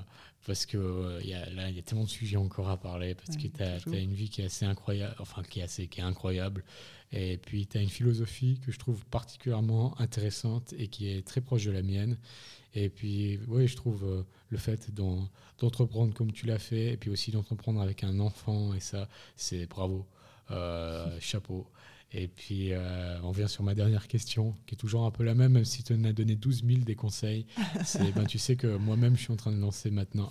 parce 0.47 0.64
que 0.64 0.78
euh, 0.78 1.20
y 1.24 1.35
a, 1.35 1.51
là, 1.51 1.68
il 1.70 1.74
y 1.74 1.78
a 1.81 1.82
tellement 1.82 2.05
de 2.05 2.09
sujets 2.09 2.36
encore 2.36 2.70
à 2.70 2.76
parler 2.76 3.16
parce 3.16 3.31
Ouais, 3.36 3.48
que 3.51 3.56
tu 3.56 3.62
as, 3.97 3.98
une 3.98 4.14
vie 4.14 4.28
qui 4.28 4.43
est 4.43 4.44
assez 4.44 4.64
incroyable, 4.64 5.16
enfin 5.18 5.43
qui 5.43 5.59
est 5.59 5.64
assez 5.64 5.89
qui 5.89 5.98
est 5.98 6.05
incroyable. 6.05 6.62
Et 7.10 7.36
puis, 7.36 7.66
tu 7.66 7.78
as 7.78 7.81
une 7.81 7.89
philosophie 7.89 8.60
que 8.64 8.70
je 8.70 8.78
trouve 8.78 9.05
particulièrement 9.06 10.01
intéressante 10.01 10.72
et 10.78 10.86
qui 10.86 11.09
est 11.09 11.26
très 11.26 11.40
proche 11.40 11.64
de 11.64 11.72
la 11.72 11.82
mienne. 11.82 12.16
Et 12.74 12.90
puis, 12.90 13.40
oui, 13.48 13.66
je 13.66 13.74
trouve 13.74 14.05
euh, 14.05 14.22
le 14.51 14.59
fait 14.59 14.94
d'en- 14.94 15.28
d'entreprendre 15.59 16.14
comme 16.14 16.31
tu 16.32 16.47
l'as 16.47 16.60
fait, 16.60 16.93
et 16.93 16.97
puis 16.97 17.10
aussi 17.10 17.32
d'entreprendre 17.32 17.81
avec 17.81 18.05
un 18.05 18.20
enfant, 18.20 18.72
et 18.74 18.81
ça, 18.81 19.09
c'est 19.36 19.66
bravo, 19.66 20.06
chapeau. 21.20 21.66
Et 22.16 22.28
puis, 22.28 22.73
euh, 22.73 23.20
on 23.23 23.32
vient 23.32 23.49
sur 23.49 23.65
ma 23.65 23.74
dernière 23.74 24.07
question, 24.07 24.55
qui 24.66 24.77
est 24.77 24.78
toujours 24.78 25.05
un 25.05 25.11
peu 25.11 25.24
la 25.24 25.35
même, 25.35 25.53
même 25.53 25.65
si 25.65 25.82
tu 25.82 25.95
en 25.95 26.05
as 26.05 26.12
donné 26.12 26.36
12 26.36 26.62
000 26.65 26.78
des 26.82 26.95
conseils. 26.95 27.45
C'est, 27.85 28.12
ben, 28.12 28.24
tu 28.24 28.39
sais 28.39 28.55
que 28.55 28.77
moi-même, 28.77 29.16
je 29.16 29.23
suis 29.23 29.32
en 29.32 29.36
train 29.36 29.51
de 29.51 29.59
lancer 29.59 29.91
maintenant 29.91 30.28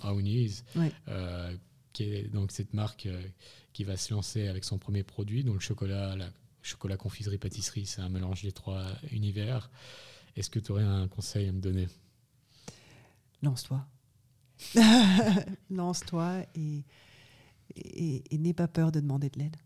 Ouais. 0.76 0.90
euh, 1.08 1.54
qui 1.92 2.04
est 2.04 2.22
donc 2.32 2.52
cette 2.52 2.72
marque 2.72 3.04
euh, 3.04 3.22
qui 3.74 3.84
va 3.84 3.98
se 3.98 4.14
lancer 4.14 4.48
avec 4.48 4.64
son 4.64 4.78
premier 4.78 5.02
produit, 5.02 5.44
donc 5.44 5.54
le 5.56 5.60
chocolat, 5.60 6.16
la 6.16 6.30
chocolat 6.62 6.96
confiserie 6.96 7.36
pâtisserie, 7.38 7.84
c'est 7.84 8.00
un 8.00 8.08
mélange 8.08 8.42
des 8.42 8.52
trois 8.52 8.86
univers. 9.12 9.70
Est-ce 10.36 10.48
que 10.48 10.58
tu 10.60 10.72
aurais 10.72 10.82
un 10.84 11.06
conseil 11.06 11.48
à 11.48 11.52
me 11.52 11.60
donner? 11.60 11.86
Lance-toi. 13.42 13.86
Lance-toi 15.70 16.46
et, 16.54 16.82
et, 17.76 18.24
et 18.34 18.38
n'aie 18.38 18.54
pas 18.54 18.68
peur 18.68 18.90
de 18.90 19.00
demander 19.00 19.28
de 19.28 19.38
l'aide 19.38 19.56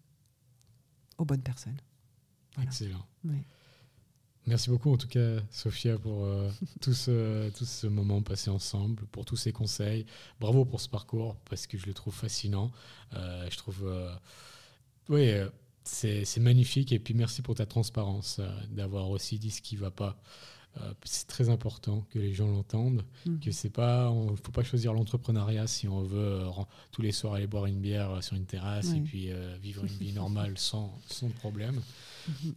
aux 1.18 1.24
bonnes 1.24 1.42
personnes. 1.42 1.78
Voilà. 2.58 2.68
Excellent. 2.70 3.06
Merci 4.46 4.70
beaucoup 4.70 4.90
en 4.90 4.96
tout 4.96 5.08
cas, 5.08 5.40
Sophia, 5.50 5.98
pour 5.98 6.24
euh, 6.24 6.50
tout, 6.80 6.94
ce, 6.94 7.50
tout 7.58 7.66
ce 7.66 7.86
moment 7.86 8.22
passé 8.22 8.48
ensemble, 8.48 9.04
pour 9.12 9.26
tous 9.26 9.36
ces 9.36 9.52
conseils. 9.52 10.06
Bravo 10.40 10.64
pour 10.64 10.80
ce 10.80 10.88
parcours, 10.88 11.36
parce 11.50 11.66
que 11.66 11.76
je 11.76 11.84
le 11.86 11.92
trouve 11.92 12.14
fascinant. 12.14 12.70
Euh, 13.14 13.46
je 13.50 13.56
trouve... 13.58 13.82
euh, 13.86 14.14
oui, 15.10 15.30
c'est 15.84 16.40
magnifique. 16.40 16.92
Et 16.92 16.98
puis 16.98 17.12
merci 17.14 17.42
pour 17.42 17.54
ta 17.56 17.66
transparence, 17.66 18.40
d'avoir 18.70 19.10
aussi 19.10 19.38
dit 19.38 19.50
ce 19.50 19.60
qui 19.62 19.74
ne 19.76 19.80
va 19.80 19.90
pas. 19.90 20.18
C'est 21.04 21.26
très 21.26 21.48
important 21.48 22.06
que 22.10 22.18
les 22.20 22.32
gens 22.34 22.46
l'entendent, 22.48 23.02
Mhm. 23.26 23.40
que 23.40 23.50
c'est 23.50 23.70
pas, 23.70 24.10
on 24.10 24.36
faut 24.36 24.52
pas 24.52 24.62
choisir 24.62 24.92
l'entrepreneuriat 24.92 25.66
si 25.66 25.88
on 25.88 26.02
veut 26.02 26.42
tous 26.92 27.02
les 27.02 27.10
soirs 27.10 27.34
aller 27.34 27.46
boire 27.48 27.66
une 27.66 27.80
bière 27.80 28.22
sur 28.22 28.36
une 28.36 28.44
terrasse 28.46 28.92
et 28.92 29.00
puis 29.00 29.30
vivre 29.60 29.82
une 29.84 29.90
vie 29.98 30.12
normale 30.12 30.54
sans, 30.56 30.96
sans 31.08 31.28
problème. 31.30 31.82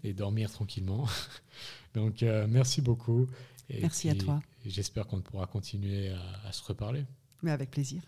Et 0.03 0.13
dormir 0.13 0.51
tranquillement. 0.51 1.07
Donc 1.93 2.23
euh, 2.23 2.47
merci 2.49 2.81
beaucoup. 2.81 3.27
Et 3.69 3.81
Merci 3.81 4.09
à 4.09 4.15
toi. 4.15 4.41
J'espère 4.65 5.07
qu'on 5.07 5.21
pourra 5.21 5.47
continuer 5.47 6.09
à, 6.09 6.47
à 6.47 6.51
se 6.51 6.63
reparler. 6.63 7.05
Mais 7.43 7.51
avec 7.51 7.71
plaisir. 7.71 8.03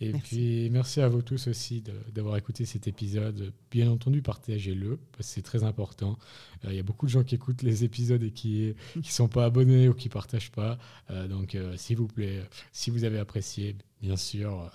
Et 0.00 0.12
Merci. 0.12 0.28
puis 0.28 0.70
merci 0.70 1.00
à 1.02 1.08
vous 1.08 1.20
tous 1.20 1.48
aussi 1.48 1.82
d'avoir 2.14 2.38
écouté 2.38 2.64
cet 2.64 2.86
épisode. 2.88 3.52
Bien 3.70 3.90
entendu, 3.90 4.22
partagez-le, 4.22 4.96
parce 5.12 5.28
que 5.28 5.34
c'est 5.34 5.42
très 5.42 5.62
important. 5.62 6.18
Euh, 6.64 6.68
Il 6.70 6.76
y 6.76 6.78
a 6.78 6.82
beaucoup 6.82 7.04
de 7.04 7.10
gens 7.10 7.22
qui 7.22 7.34
écoutent 7.34 7.60
les 7.62 7.84
épisodes 7.84 8.22
et 8.22 8.30
qui 8.30 8.74
ne 8.96 9.02
sont 9.02 9.28
pas 9.28 9.44
abonnés 9.44 9.88
ou 9.90 9.94
qui 9.94 10.08
ne 10.08 10.12
partagent 10.12 10.52
pas. 10.52 10.78
Euh, 11.10 11.28
donc 11.28 11.56
s'il 11.76 11.98
vous 11.98 12.06
plaît, 12.06 12.42
si 12.72 12.90
vous 12.90 13.04
avez 13.04 13.18
apprécié, 13.18 13.76
bien 14.00 14.16
sûr, 14.16 14.70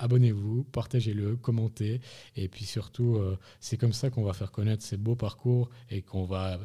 abonnez-vous, 0.00 0.64
partagez-le, 0.64 1.36
commentez. 1.36 2.00
Et 2.36 2.48
puis 2.48 2.64
surtout, 2.64 3.16
euh, 3.16 3.38
c'est 3.60 3.76
comme 3.76 3.92
ça 3.92 4.10
qu'on 4.10 4.24
va 4.24 4.32
faire 4.32 4.50
connaître 4.50 4.82
ces 4.82 4.96
beaux 4.96 5.14
parcours 5.14 5.70
et 5.90 6.02
qu'on 6.02 6.24
va 6.24 6.58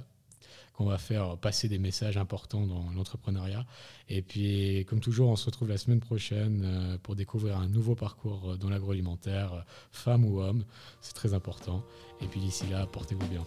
faire 0.97 1.37
passer 1.37 1.67
des 1.67 1.77
messages 1.77 2.17
importants 2.17 2.65
dans 2.65 2.89
l'entrepreneuriat. 2.91 3.65
Et 4.09 4.21
puis, 4.21 4.85
comme 4.87 4.99
toujours, 4.99 5.29
on 5.29 5.35
se 5.35 5.45
retrouve 5.45 5.69
la 5.69 5.77
semaine 5.77 5.99
prochaine 5.99 6.63
euh, 6.65 6.97
pour 6.97 7.15
découvrir 7.15 7.57
un 7.57 7.67
nouveau 7.67 7.95
parcours 7.95 8.51
euh, 8.51 8.57
dans 8.57 8.69
l'agroalimentaire, 8.69 9.65
femme 9.91 10.25
ou 10.25 10.41
homme. 10.41 10.63
C'est 11.01 11.15
très 11.15 11.33
important. 11.33 11.83
Et 12.21 12.27
puis 12.27 12.39
d'ici 12.39 12.65
là, 12.67 12.87
portez-vous 12.87 13.27
bien. 13.27 13.45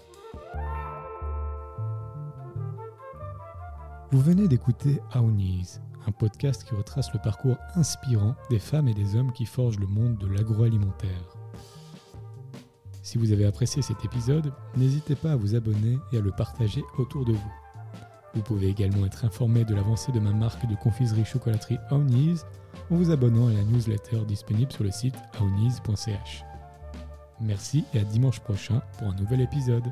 Vous 4.10 4.20
venez 4.20 4.48
d'écouter 4.48 5.00
Aounis, 5.12 5.80
un 6.06 6.12
podcast 6.12 6.64
qui 6.64 6.74
retrace 6.74 7.12
le 7.12 7.20
parcours 7.20 7.56
inspirant 7.74 8.34
des 8.50 8.58
femmes 8.58 8.88
et 8.88 8.94
des 8.94 9.16
hommes 9.16 9.32
qui 9.32 9.44
forgent 9.44 9.78
le 9.78 9.86
monde 9.86 10.18
de 10.18 10.26
l'agroalimentaire. 10.26 11.36
Si 13.02 13.18
vous 13.18 13.32
avez 13.32 13.46
apprécié 13.46 13.80
cet 13.80 14.04
épisode, 14.04 14.52
n'hésitez 14.76 15.14
pas 15.14 15.32
à 15.32 15.36
vous 15.36 15.54
abonner 15.54 15.98
et 16.12 16.18
à 16.18 16.20
le 16.20 16.30
partager 16.30 16.84
autour 16.98 17.24
de 17.24 17.32
vous. 17.32 17.52
Vous 18.34 18.42
pouvez 18.42 18.68
également 18.68 19.06
être 19.06 19.24
informé 19.24 19.64
de 19.64 19.74
l'avancée 19.74 20.12
de 20.12 20.20
ma 20.20 20.32
marque 20.32 20.66
de 20.68 20.76
confiserie 20.76 21.24
chocolaterie 21.24 21.78
Aounis 21.90 22.40
en 22.90 22.96
vous 22.96 23.10
abonnant 23.10 23.48
à 23.48 23.52
la 23.52 23.64
newsletter 23.64 24.24
disponible 24.26 24.72
sur 24.72 24.84
le 24.84 24.90
site 24.90 25.16
aounis.ch. 25.40 26.44
Merci 27.40 27.84
et 27.94 28.00
à 28.00 28.04
dimanche 28.04 28.40
prochain 28.40 28.82
pour 28.98 29.08
un 29.08 29.14
nouvel 29.14 29.40
épisode. 29.40 29.90